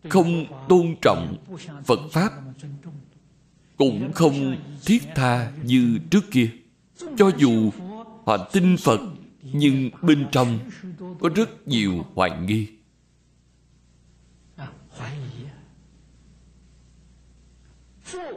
không 0.08 0.46
tôn 0.68 0.96
trọng 1.02 1.36
phật 1.84 2.00
pháp, 2.12 2.32
cũng 3.76 4.12
không 4.12 4.56
thiết 4.84 5.02
tha 5.14 5.52
như 5.62 5.98
trước 6.10 6.24
kia. 6.30 6.50
Cho 7.16 7.30
dù 7.38 7.70
họ 8.26 8.48
tin 8.52 8.76
phật, 8.76 9.00
nhưng 9.42 9.90
bên 10.02 10.26
trong 10.32 10.58
có 11.20 11.28
rất 11.34 11.68
nhiều 11.68 12.06
hoài 12.14 12.30
nghi. 12.40 12.68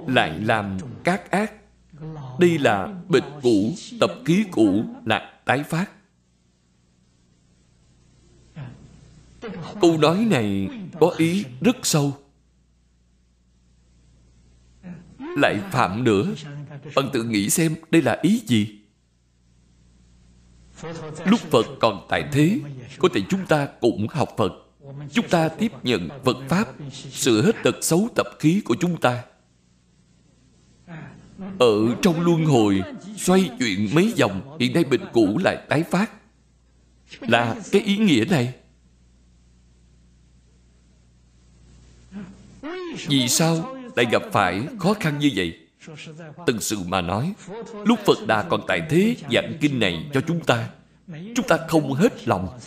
Lại 0.08 0.40
làm 0.40 0.78
các 1.04 1.32
ác 1.32 1.54
đây 2.40 2.58
là 2.58 2.88
bịch 3.10 3.24
cũ, 3.42 3.74
tập 4.00 4.12
ký 4.26 4.46
cũ 4.52 4.84
là 5.06 5.42
tái 5.46 5.64
phát. 5.64 5.92
Câu 9.82 9.98
nói 9.98 10.28
này 10.30 10.70
có 11.00 11.14
ý 11.18 11.46
rất 11.62 11.78
sâu. 11.84 12.18
Lại 15.20 15.60
phạm 15.72 16.04
nữa. 16.04 16.34
Bạn 16.96 17.10
tự 17.14 17.24
nghĩ 17.24 17.50
xem 17.50 17.76
đây 17.92 18.02
là 18.02 18.20
ý 18.22 18.42
gì? 18.48 18.80
Lúc 21.26 21.40
phật 21.40 21.66
còn 21.80 22.06
tại 22.10 22.30
thế, 22.32 22.60
có 22.98 23.10
thể 23.14 23.22
chúng 23.30 23.46
ta 23.46 23.68
cũng 23.82 24.08
học 24.08 24.30
phật. 24.38 24.54
Chúng 25.12 25.30
ta 25.30 25.50
tiếp 25.50 25.72
nhận 25.84 26.10
phật 26.26 26.38
pháp, 26.50 26.68
sửa 27.12 27.42
hết 27.42 27.56
tật 27.64 27.76
xấu 27.82 28.10
tập 28.16 28.28
khí 28.40 28.62
của 28.66 28.76
chúng 28.80 28.98
ta 29.02 29.24
ở 31.60 31.96
trong 32.02 32.22
luân 32.22 32.46
hồi, 32.46 32.82
xoay 33.18 33.50
chuyển 33.60 33.90
mấy 33.96 34.14
vòng 34.20 34.58
hiện 34.60 34.74
nay 34.74 34.84
bệnh 34.84 35.06
cũ 35.14 35.38
lại 35.44 35.58
tái 35.70 35.84
phát. 35.84 36.12
Là 37.20 37.56
cái 37.72 37.82
ý 37.82 37.98
nghĩa 37.98 38.26
này. 38.30 38.54
Vì 43.08 43.28
sao 43.28 43.76
lại 43.96 44.06
gặp 44.12 44.22
phải 44.32 44.68
khó 44.80 44.94
khăn 44.94 45.20
như 45.20 45.32
vậy? 45.36 45.60
Từng 46.46 46.62
sự 46.62 46.78
mà 46.88 47.02
nói, 47.02 47.34
Lúc 47.86 48.00
Phật 48.06 48.28
Đà 48.28 48.44
còn 48.44 48.62
tại 48.68 48.82
thế 48.90 49.16
giảng 49.32 49.58
kinh 49.62 49.80
này 49.80 50.06
cho 50.14 50.22
chúng 50.22 50.40
ta 50.40 50.70
Chúng 51.36 51.48
ta 51.48 51.58
không 51.68 51.94
hết 51.94 52.28
lòng. 52.28 52.60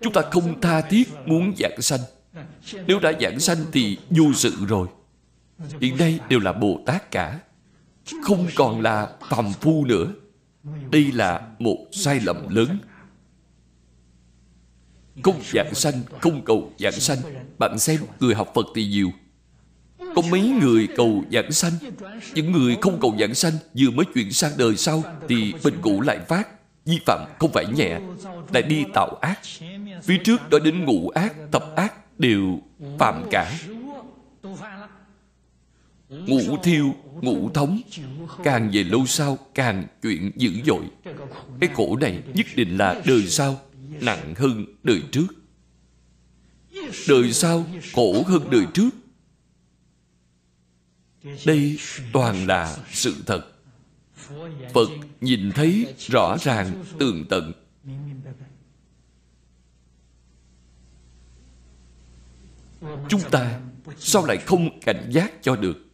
Chúng 0.00 0.12
ta 0.12 0.22
không 0.30 0.60
tha 0.60 0.80
thiết 0.80 1.08
muốn 1.26 1.52
giảng 1.58 1.82
sanh. 1.82 2.00
Nếu 2.86 3.00
đã 3.00 3.12
giảng 3.20 3.40
sanh 3.40 3.58
thì 3.72 3.98
vô 4.10 4.24
sự 4.34 4.52
rồi. 4.68 4.88
Hiện 5.80 5.96
nay 5.96 6.18
đều 6.28 6.40
là 6.40 6.52
Bồ 6.52 6.80
Tát 6.86 7.10
cả. 7.10 7.40
Không 8.22 8.48
còn 8.54 8.80
là 8.80 9.10
phàm 9.30 9.52
phu 9.52 9.84
nữa. 9.84 10.06
Đây 10.90 11.12
là 11.12 11.40
một 11.58 11.86
sai 11.92 12.20
lầm 12.20 12.48
lớn. 12.48 12.78
Không 15.22 15.40
dạng 15.52 15.74
sanh, 15.74 16.02
không 16.20 16.44
cầu 16.44 16.72
dạng 16.78 16.92
sanh. 16.92 17.18
Bạn 17.58 17.78
xem 17.78 18.00
người 18.20 18.34
học 18.34 18.52
Phật 18.54 18.66
thì 18.74 18.86
nhiều. 18.86 19.10
Có 19.98 20.22
mấy 20.30 20.48
người 20.62 20.88
cầu 20.96 21.24
giảng 21.32 21.52
sanh? 21.52 21.72
Những 22.34 22.52
người 22.52 22.76
không 22.80 22.98
cầu 23.00 23.16
giảng 23.20 23.34
sanh 23.34 23.52
Vừa 23.74 23.90
mới 23.90 24.06
chuyển 24.14 24.32
sang 24.32 24.52
đời 24.56 24.76
sau 24.76 25.02
Thì 25.28 25.54
bệnh 25.64 25.80
cũ 25.82 26.00
lại 26.00 26.18
phát. 26.28 26.48
Vi 26.84 26.98
phạm 27.06 27.24
không 27.38 27.50
phải 27.52 27.66
nhẹ 27.76 28.00
Lại 28.52 28.62
đi 28.62 28.84
tạo 28.94 29.18
ác. 29.20 29.40
Phía 30.02 30.18
trước 30.24 30.50
đó 30.50 30.58
đến 30.58 30.84
ngũ 30.84 31.08
ác, 31.08 31.34
tập 31.50 31.64
ác 31.76 32.18
Đều 32.18 32.58
phạm 32.98 33.24
cả. 33.30 33.52
Ngũ 36.08 36.56
thiêu, 36.62 36.94
ngũ 37.22 37.50
thống, 37.50 37.80
Càng 38.44 38.70
về 38.72 38.84
lâu 38.84 39.06
sau 39.06 39.38
Càng 39.54 39.86
chuyện 40.02 40.30
dữ 40.36 40.50
dội. 40.66 40.84
Cái 41.60 41.70
khổ 41.74 41.96
này 42.00 42.22
nhất 42.34 42.46
định 42.56 42.76
là 42.76 43.02
đời 43.06 43.26
sau, 43.26 43.60
Nặng 44.00 44.34
hơn 44.36 44.64
đời 44.82 45.02
trước. 45.12 45.26
Đời 47.08 47.32
sau 47.32 47.64
khổ 47.94 48.22
hơn 48.26 48.50
đời 48.50 48.64
trước. 48.74 48.90
Đây 51.46 51.78
toàn 52.12 52.46
là 52.46 52.76
sự 52.92 53.14
thật. 53.26 53.46
Phật 54.74 54.88
nhìn 55.20 55.52
thấy 55.54 55.94
rõ 55.98 56.36
ràng 56.40 56.84
tường 56.98 57.24
tận. 57.28 57.52
Chúng 63.08 63.20
ta 63.30 63.60
sao 63.98 64.26
lại 64.26 64.36
không 64.36 64.80
cảnh 64.80 65.08
giác 65.10 65.32
cho 65.42 65.56
được? 65.56 65.85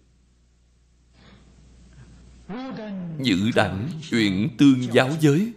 Nhữ 3.18 3.50
đẳng 3.54 3.88
chuyện 4.10 4.48
tương 4.58 4.92
giáo 4.92 5.10
giới. 5.20 5.52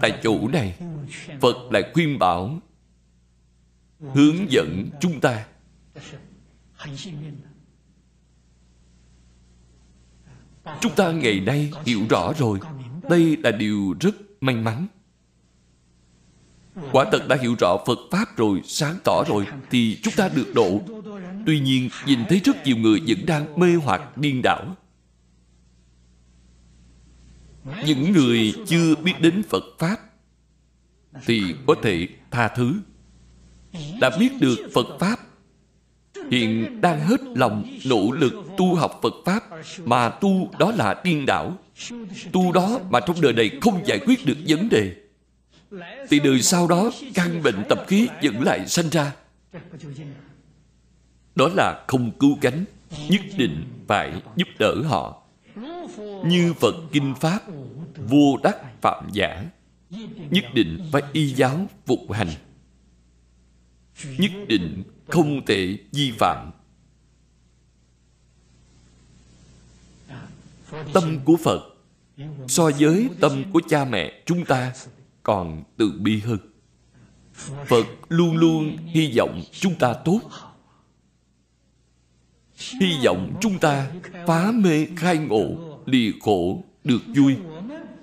Tại 0.00 0.20
chỗ 0.22 0.48
này, 0.48 0.78
phật 1.40 1.56
lại 1.70 1.90
khuyên 1.94 2.18
bảo, 2.18 2.60
hướng 4.00 4.50
dẫn 4.52 4.88
chúng 5.00 5.20
ta. 5.20 5.46
Chúng 10.80 10.94
ta 10.96 11.12
ngày 11.12 11.40
nay 11.40 11.72
hiểu 11.84 12.00
rõ 12.10 12.32
rồi, 12.38 12.58
Đây 13.10 13.36
là 13.36 13.50
điều 13.50 13.94
rất 14.00 14.14
may 14.40 14.54
mắn. 14.54 14.86
Quả 16.92 17.04
thật 17.12 17.28
đã 17.28 17.36
hiểu 17.36 17.54
rõ 17.58 17.76
Phật 17.86 17.98
Pháp 18.10 18.36
rồi, 18.36 18.60
sáng 18.64 18.96
tỏ 19.04 19.24
rồi 19.28 19.46
Thì 19.70 19.98
chúng 20.02 20.14
ta 20.16 20.28
được 20.28 20.54
độ 20.54 20.80
Tuy 21.46 21.60
nhiên, 21.60 21.88
nhìn 22.06 22.18
thấy 22.28 22.40
rất 22.44 22.66
nhiều 22.66 22.76
người 22.76 23.00
vẫn 23.06 23.26
đang 23.26 23.60
mê 23.60 23.74
hoặc 23.74 24.16
điên 24.16 24.42
đảo 24.42 24.76
Những 27.86 28.12
người 28.12 28.54
chưa 28.66 28.94
biết 28.94 29.14
đến 29.20 29.42
Phật 29.48 29.64
Pháp 29.78 29.96
Thì 31.26 31.54
có 31.66 31.74
thể 31.82 32.08
tha 32.30 32.48
thứ 32.48 32.74
Đã 34.00 34.10
biết 34.18 34.32
được 34.40 34.56
Phật 34.74 34.86
Pháp 35.00 35.20
hiện 36.30 36.80
đang 36.80 37.00
hết 37.00 37.20
lòng 37.34 37.64
nỗ 37.86 38.10
lực 38.12 38.32
tu 38.56 38.74
học 38.74 39.00
Phật 39.02 39.14
Pháp 39.24 39.42
mà 39.84 40.08
tu 40.08 40.50
đó 40.58 40.72
là 40.76 41.00
điên 41.04 41.26
đảo. 41.26 41.56
Tu 42.32 42.52
đó 42.52 42.78
mà 42.90 43.00
trong 43.00 43.20
đời 43.20 43.32
này 43.32 43.50
không 43.60 43.86
giải 43.86 43.98
quyết 44.06 44.26
được 44.26 44.36
vấn 44.48 44.68
đề. 44.68 44.94
Thì 46.08 46.20
đời 46.20 46.42
sau 46.42 46.66
đó 46.66 46.90
căn 47.14 47.42
bệnh 47.42 47.64
tập 47.68 47.84
khí 47.88 48.08
vẫn 48.22 48.42
lại 48.42 48.66
sanh 48.66 48.90
ra. 48.90 49.12
Đó 51.34 51.48
là 51.54 51.84
không 51.88 52.10
cứu 52.18 52.38
cánh, 52.40 52.64
nhất 53.08 53.20
định 53.36 53.64
phải 53.86 54.22
giúp 54.36 54.48
đỡ 54.58 54.82
họ. 54.82 55.22
Như 56.24 56.54
Phật 56.60 56.74
Kinh 56.92 57.14
Pháp, 57.20 57.42
vô 57.96 58.36
đắc 58.42 58.56
phạm 58.80 59.08
giả, 59.12 59.44
nhất 60.30 60.44
định 60.54 60.88
phải 60.92 61.02
y 61.12 61.34
giáo 61.34 61.66
phục 61.86 62.12
hành. 62.12 62.30
Nhất 64.18 64.32
định 64.48 64.82
không 65.08 65.46
thể 65.46 65.78
vi 65.92 66.12
phạm 66.18 66.50
tâm 70.92 71.18
của 71.24 71.36
phật 71.44 71.60
so 72.48 72.70
với 72.78 73.08
tâm 73.20 73.44
của 73.52 73.60
cha 73.68 73.84
mẹ 73.84 74.22
chúng 74.26 74.44
ta 74.44 74.72
còn 75.24 75.62
từ 75.76 75.92
bi 76.00 76.20
hơn. 76.20 76.38
Phật 77.66 77.86
luôn 78.08 78.36
luôn 78.36 78.76
hy 78.76 79.12
vọng 79.18 79.42
chúng 79.52 79.74
ta 79.74 79.94
tốt. 80.04 80.20
Hy 82.80 82.98
vọng 83.04 83.36
chúng 83.40 83.58
ta 83.58 83.90
phá 84.26 84.52
mê 84.52 84.86
khai 84.96 85.18
ngộ 85.18 85.78
lìa 85.86 86.10
khổ 86.20 86.64
được 86.84 87.02
vui. 87.16 87.36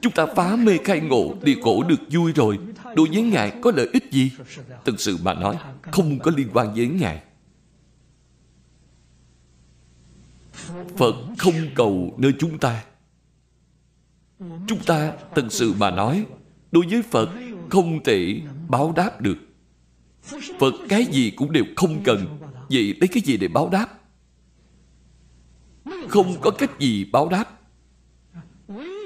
Chúng 0.02 0.14
ta 0.14 0.26
phá 0.36 0.56
mê 0.56 0.78
khai 0.78 1.00
ngộ 1.00 1.36
lìa 1.42 1.62
khổ 1.62 1.84
được 1.84 2.02
vui 2.12 2.32
rồi. 2.32 2.60
Đối 2.96 3.08
với 3.10 3.22
ngài 3.22 3.60
có 3.62 3.72
lợi 3.76 3.90
ích 3.94 4.12
gì? 4.12 4.32
Thực 4.86 5.00
sự 5.00 5.18
mà 5.24 5.34
nói, 5.34 5.58
không 5.82 6.20
có 6.20 6.32
liên 6.38 6.50
quan 6.54 6.74
với 6.74 6.88
ngài. 6.88 7.24
Phật 10.98 11.16
không 11.38 11.56
cầu 11.76 12.16
nơi 12.18 12.34
chúng 12.40 12.58
ta. 12.58 12.84
Chúng 14.40 14.84
ta 14.86 15.14
thực 15.36 15.54
sự 15.54 15.74
mà 15.74 15.92
nói 15.92 16.26
đối 16.72 16.86
với 16.90 17.02
phật, 17.02 17.30
không 17.70 18.04
thể 18.04 18.42
báo 18.68 18.94
đáp 18.96 19.22
được. 19.22 19.38
Phật 20.60 20.74
cái 20.90 21.06
gì 21.06 21.32
cũng 21.32 21.52
đều 21.52 21.64
không 21.76 22.02
cần. 22.04 22.40
Vậy 22.70 22.96
lấy 23.00 23.08
cái 23.08 23.24
gì 23.26 23.38
để 23.38 23.48
báo 23.48 23.70
đáp? 23.70 23.88
Không 26.08 26.36
có 26.42 26.52
cách 26.52 26.80
gì 26.80 27.06
báo 27.06 27.30
đáp. 27.30 27.46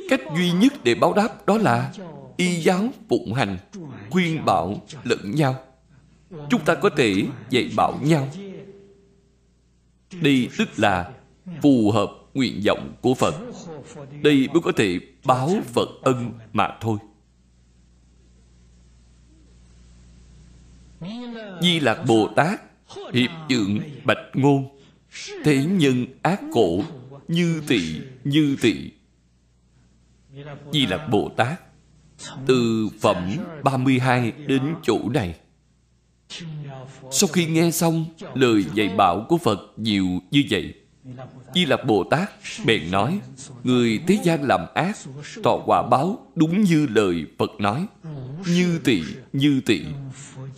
Cách 0.09 0.21
duy 0.37 0.51
nhất 0.51 0.73
để 0.83 0.95
báo 0.95 1.13
đáp 1.13 1.45
đó 1.45 1.57
là 1.57 1.93
y 2.37 2.55
giáo 2.55 2.89
phụng 3.09 3.33
hành, 3.33 3.57
khuyên 4.09 4.45
bảo 4.45 4.81
lẫn 5.03 5.31
nhau. 5.35 5.55
Chúng 6.49 6.61
ta 6.65 6.75
có 6.75 6.89
thể 6.89 7.23
dạy 7.49 7.69
bảo 7.75 7.99
nhau. 8.03 8.27
Đây 10.21 10.49
tức 10.57 10.69
là 10.77 11.11
phù 11.61 11.91
hợp 11.91 12.09
nguyện 12.33 12.61
vọng 12.65 12.93
của 13.01 13.13
phật. 13.13 13.35
Đây 14.21 14.47
mới 14.53 14.61
có 14.61 14.71
thể 14.75 14.99
báo 15.25 15.51
phật 15.73 15.89
ân 16.01 16.31
mà 16.53 16.77
thôi. 16.81 16.97
Di 21.61 21.79
lạc 21.79 22.03
bồ 22.07 22.27
tát, 22.35 22.61
hiệp 23.13 23.29
dưỡng 23.49 23.79
bạch 24.03 24.17
ngôn. 24.33 24.67
Thế 25.43 25.65
nhân 25.65 26.05
ác 26.21 26.41
cổ, 26.53 26.83
như 27.27 27.61
tỵ 27.67 27.81
như 28.23 28.57
tỵ 28.61 28.91
di 30.71 30.85
lạc 30.85 31.07
bồ 31.11 31.29
tát, 31.37 31.61
từ 32.47 32.87
phẩm 33.01 33.37
32 33.63 34.31
đến 34.31 34.75
chỗ 34.83 35.09
này. 35.09 35.35
Sau 37.11 37.27
khi 37.33 37.45
nghe 37.45 37.71
xong 37.71 38.05
lời 38.33 38.65
dạy 38.73 38.89
bảo 38.89 39.25
của 39.29 39.37
Phật 39.37 39.59
nhiều 39.77 40.05
như 40.31 40.43
vậy 40.49 40.73
Di 41.53 41.65
Lặc 41.65 41.85
Bồ 41.85 42.03
Tát 42.03 42.29
bèn 42.65 42.91
nói, 42.91 43.19
Người 43.63 43.99
thế 44.07 44.19
gian 44.23 44.43
làm 44.43 44.61
ác 44.73 44.97
tọa 45.43 45.57
quả 45.65 45.87
báo 45.91 46.27
đúng 46.35 46.63
như 46.63 46.87
lời 46.89 47.25
Phật 47.39 47.51
nói. 47.59 47.87
Như 48.47 48.79
tỳ 48.83 49.03
như 49.33 49.61
tỳ, 49.65 49.85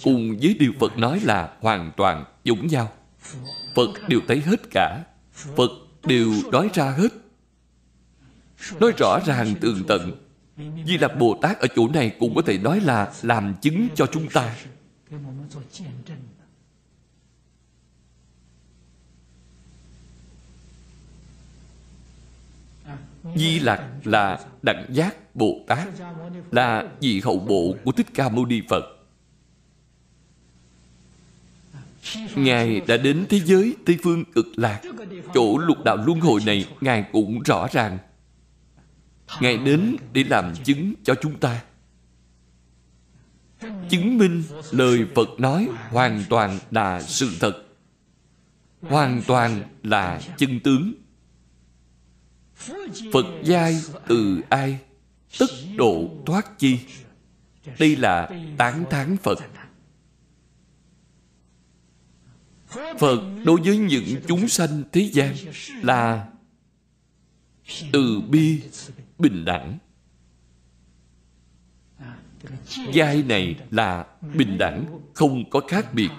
Cùng 0.04 0.38
với 0.42 0.56
điều 0.60 0.74
Phật 0.80 0.98
nói 0.98 1.20
là 1.24 1.54
hoàn 1.62 1.92
toàn 1.98 2.26
giống 2.44 2.68
nhau. 2.68 2.92
Phật 3.76 3.90
đều 4.08 4.20
thấy 4.28 4.42
hết 4.46 4.72
cả, 4.72 5.04
Phật 5.32 5.72
đều 6.04 6.34
nói 6.52 6.70
ra 6.74 6.92
hết. 6.92 7.10
Nói 8.80 8.92
rõ 8.98 9.20
ràng 9.26 9.56
tường 9.62 9.84
tận, 9.88 10.12
Di 10.86 10.98
Lặc 10.98 11.20
Bồ 11.20 11.40
Tát 11.42 11.60
ở 11.60 11.68
chỗ 11.76 11.88
này 11.88 12.16
cũng 12.20 12.36
có 12.36 12.42
thể 12.42 12.58
nói 12.58 12.80
là 12.80 13.14
làm 13.22 13.56
chứng 13.62 13.88
cho 13.96 14.06
chúng 14.06 14.30
ta. 14.30 14.56
Di 23.36 23.60
Lặc 23.60 23.82
là 24.04 24.40
đẳng 24.62 24.86
giác 24.92 25.36
Bồ 25.36 25.60
Tát, 25.68 25.88
Là 26.52 26.84
vị 27.02 27.22
hậu 27.24 27.40
bộ 27.40 27.76
của 27.84 27.92
Thích 27.92 28.08
Ca 28.14 28.30
Mâu 28.30 28.46
Ni 28.46 28.62
Phật. 28.70 28.84
Ngài 32.36 32.82
đã 32.88 32.98
đến 32.98 33.26
thế 33.30 33.40
giới 33.40 33.76
Tây 33.86 33.98
Phương 34.04 34.24
cực 34.26 34.46
lạc, 34.56 34.82
Chỗ 35.34 35.58
lục 35.58 35.78
đạo 35.86 35.98
luân 36.06 36.20
hồi 36.20 36.42
này 36.46 36.66
Ngài 36.82 37.06
cũng 37.12 37.44
rõ 37.44 37.68
ràng. 37.72 37.98
Ngài 39.42 39.58
đến 39.58 39.96
để 40.14 40.24
làm 40.30 40.54
chứng 40.64 40.94
cho 41.04 41.16
chúng 41.22 41.40
ta. 41.40 41.62
Chứng 43.90 44.18
minh 44.18 44.44
lời 44.72 45.06
Phật 45.16 45.30
nói 45.40 45.68
hoàn 45.90 46.24
toàn 46.30 46.60
là 46.72 47.02
sự 47.02 47.30
thật, 47.40 47.64
Hoàn 48.82 49.22
toàn 49.28 49.64
là 49.84 50.22
chân 50.38 50.60
tướng. 50.60 50.94
Phật 53.14 53.26
giai 53.44 53.82
từ 54.08 54.42
ai? 54.50 54.80
Tất 55.40 55.50
độ 55.76 56.10
thoát 56.26 56.60
chi? 56.60 56.80
Đây 57.80 57.96
là 57.96 58.30
tán 58.58 58.86
thán 58.90 59.18
Phật. 59.18 59.40
Phật 63.00 63.22
đối 63.46 63.62
với 63.62 63.78
những 63.78 64.22
chúng 64.28 64.48
sanh 64.48 64.84
thế 64.92 65.10
gian 65.14 65.36
là 65.82 66.28
từ 67.92 68.22
bi, 68.22 68.62
bình 69.20 69.46
đẳng. 69.46 69.78
Giai 72.94 73.24
này 73.24 73.56
là 73.72 74.06
bình 74.36 74.58
đẳng, 74.58 75.02
không 75.14 75.50
có 75.50 75.62
khác 75.68 75.94
biệt. 75.94 76.10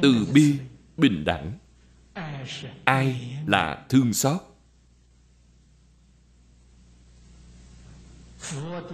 Từ 0.00 0.26
bi, 0.34 0.54
bình 0.96 1.24
đẳng 1.24 1.52
ai 2.84 3.36
là 3.46 3.86
thương 3.88 4.12
xót? 4.12 4.40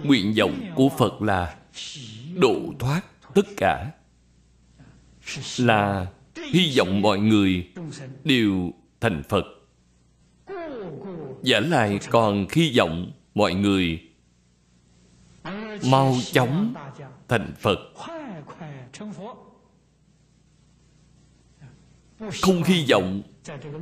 Nguyện 0.03 0.33
vọng 0.37 0.71
của 0.75 0.89
phật 0.97 1.21
là 1.21 1.55
độ 2.35 2.55
thoát 2.79 3.01
tất 3.33 3.45
cả, 3.57 3.91
là 5.57 6.07
hy 6.53 6.77
vọng 6.77 7.01
mọi 7.01 7.19
người 7.19 7.69
đều 8.23 8.71
thành 9.01 9.23
phật. 9.29 9.45
Giả 11.43 11.59
lại 11.59 11.99
còn 12.09 12.47
hy 12.51 12.77
vọng 12.77 13.11
mọi 13.35 13.53
người 13.53 14.09
mau 15.85 16.15
chóng 16.31 16.73
thành 17.27 17.53
phật 17.59 17.79
không 22.41 22.63
hy 22.63 22.85
vọng 22.89 23.21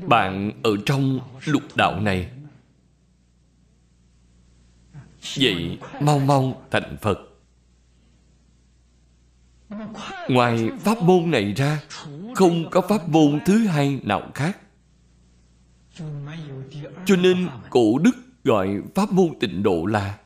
bạn 0.08 0.52
ở 0.64 0.72
trong 0.86 1.20
lục 1.46 1.64
đạo 1.76 2.00
này. 2.00 2.30
Vậy 5.38 5.78
mau 6.02 6.20
mau 6.20 6.62
thành 6.72 6.98
phật. 7.02 7.20
Ngoài 10.30 10.70
pháp 10.80 11.02
môn 11.02 11.32
này 11.32 11.54
ra, 11.54 11.82
không 12.36 12.70
có 12.70 12.82
pháp 12.90 13.10
môn 13.10 13.40
thứ 13.46 13.68
hai 13.68 14.00
nào 14.04 14.32
khác. 14.36 14.58
Cho 17.06 17.16
nên 17.16 17.48
cổ 17.70 17.98
đức 17.98 18.12
gọi 18.44 18.82
pháp 18.96 19.12
môn 19.12 19.40
tịnh 19.40 19.64
độ 19.64 19.86
là 19.86 20.18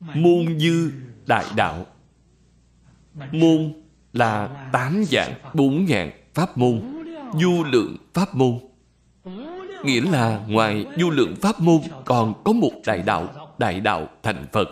môn 0.00 0.58
dư 0.58 0.92
đại 1.26 1.44
đạo 1.56 1.86
môn 3.32 3.72
là 4.12 4.68
tám 4.72 5.04
dạng, 5.08 5.34
bốn 5.54 5.84
ngàn 5.84 6.10
pháp 6.34 6.58
môn, 6.58 6.82
du 7.40 7.64
lượng 7.64 7.96
pháp 8.14 8.34
môn. 8.34 8.58
Nghĩa 9.84 10.00
là 10.00 10.44
ngoài 10.48 10.86
du 10.98 11.10
lượng 11.10 11.36
pháp 11.36 11.60
môn 11.60 11.80
còn 12.04 12.42
có 12.44 12.52
một 12.52 12.72
đại 12.86 13.02
đạo 13.02 13.54
đại 13.58 13.80
đạo 13.80 14.08
thành 14.22 14.46
phật. 14.52 14.68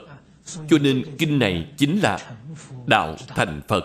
Cho 0.68 0.78
nên 0.78 1.04
kinh 1.18 1.38
này 1.38 1.66
chính 1.76 1.98
là 1.98 2.18
đạo 2.86 3.16
thành 3.28 3.60
phật. 3.68 3.84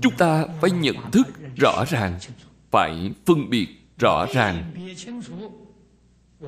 Chúng 0.00 0.16
ta 0.18 0.44
phải 0.60 0.70
nhận 0.70 0.96
thức 1.12 1.26
rõ 1.56 1.84
ràng, 1.88 2.18
phải 2.70 3.12
phân 3.26 3.50
biệt 3.50 3.68
rõ 3.98 4.26
ràng. 4.34 4.72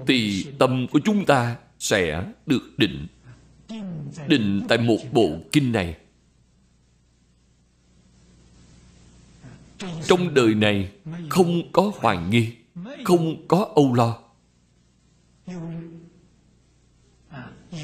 Thì 0.07 0.47
tâm 0.59 0.87
của 0.91 1.01
chúng 1.05 1.25
ta 1.25 1.57
sẽ 1.79 2.25
được 2.47 2.63
định. 2.77 3.07
Định 4.27 4.63
tại 4.69 4.79
một 4.79 4.99
bộ 5.13 5.31
kinh 5.53 5.73
này. 5.73 5.97
Trong 10.07 10.35
đời 10.35 10.55
này 10.55 10.93
không 11.31 11.73
có 11.73 11.93
hoài 11.97 12.19
nghi, 12.31 12.53
không 13.05 13.49
có 13.49 13.69
âu 13.75 13.95
lo. 13.95 14.19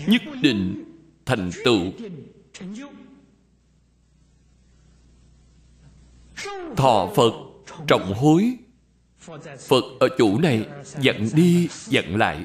Nhất 0.07 0.23
định 0.43 0.85
thành 1.27 1.51
tựu. 1.65 1.93
Thọ 6.77 7.13
phật 7.17 7.33
trọng 7.87 8.15
hối. 8.15 8.57
Phật 9.59 9.85
ở 10.01 10.09
chỗ 10.19 10.39
này 10.39 10.67
dặn 10.85 11.29
đi, 11.35 11.69
dặn 11.71 12.17
lại. 12.17 12.45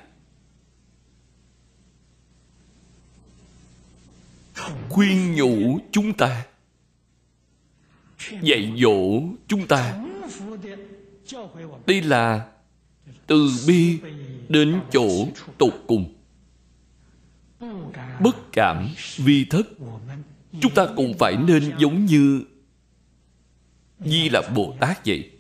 Khuyên 4.90 5.36
nhủ 5.36 5.80
chúng 5.92 6.14
ta 6.14 6.46
dạy 8.42 8.74
dỗ 8.78 9.22
chúng 9.48 9.68
ta. 9.68 10.04
Đây 11.86 12.02
là 12.02 12.48
từ 13.28 13.50
bi 13.68 14.00
đến 14.50 14.80
chỗ 14.92 15.08
tột 15.58 15.74
cùng. 15.88 16.14
Bất 18.20 18.36
cảm 18.52 18.90
vi 19.18 19.46
thất. 19.46 19.68
Chúng 20.62 20.74
ta 20.76 20.88
cũng 20.96 21.14
phải 21.20 21.38
nên 21.48 21.74
giống 21.78 22.06
như 22.06 22.44
di 24.00 24.30
là 24.30 24.42
bồ 24.56 24.76
tát 24.80 25.06
vậy. 25.06 25.32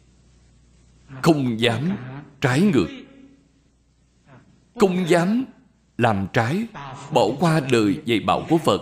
Không 1.22 1.60
dám 1.60 1.98
trái 2.42 2.62
ngược. 2.62 2.88
Không 4.76 5.10
dám 5.10 5.46
làm 5.98 6.28
trái, 6.34 6.68
bỏ 7.14 7.28
qua 7.40 7.62
lời 7.72 7.96
dạy 8.06 8.20
bảo 8.20 8.46
của 8.50 8.58
phật. 8.58 8.82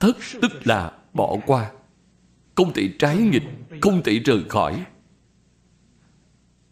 Thất 0.00 0.16
tức 0.42 0.66
là 0.66 0.92
bỏ 1.12 1.36
qua 1.46 1.70
không 2.64 2.72
thể 2.74 2.90
trái 2.98 3.16
nghịch, 3.16 3.42
không 3.80 4.02
thể 4.02 4.18
rời 4.18 4.42
khỏi. 4.48 4.84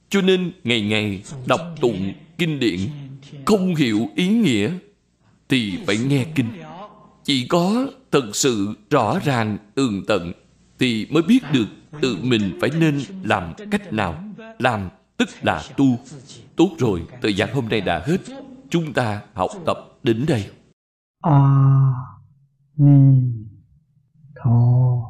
Cho 0.08 0.20
nên 0.20 0.52
ngày 0.64 0.80
ngày 0.82 1.22
đọc 1.46 1.60
tụng 1.80 2.12
kinh 2.38 2.60
điển, 2.60 2.80
không 3.46 3.74
hiểu 3.74 4.08
ý 4.14 4.28
nghĩa, 4.28 4.72
thì 5.48 5.78
phải 5.86 5.98
nghe 5.98 6.26
kinh. 6.34 6.46
Chỉ 7.24 7.46
có 7.46 7.86
thật 8.10 8.36
sự 8.36 8.74
rõ 8.90 9.18
ràng, 9.24 9.58
tường 9.74 10.02
tận, 10.06 10.32
thì 10.78 11.06
mới 11.10 11.22
biết 11.22 11.38
được 11.52 11.66
tự 12.00 12.16
mình 12.22 12.58
phải 12.60 12.70
nên 12.80 13.00
làm 13.22 13.52
cách 13.70 13.92
nào, 13.92 14.24
làm 14.58 14.88
tức 15.16 15.28
là 15.42 15.62
tu. 15.76 15.98
Tốt 16.56 16.70
rồi, 16.78 17.02
thời 17.22 17.34
gian 17.34 17.54
hôm 17.54 17.68
nay 17.68 17.80
đã 17.80 18.02
hết. 18.06 18.18
Chúng 18.70 18.92
ta 18.92 19.22
học 19.34 19.50
tập 19.66 19.78
đến 20.02 20.24
đây. 20.28 20.50
A 21.22 21.92
ni 22.76 23.20
tho. 24.44 25.09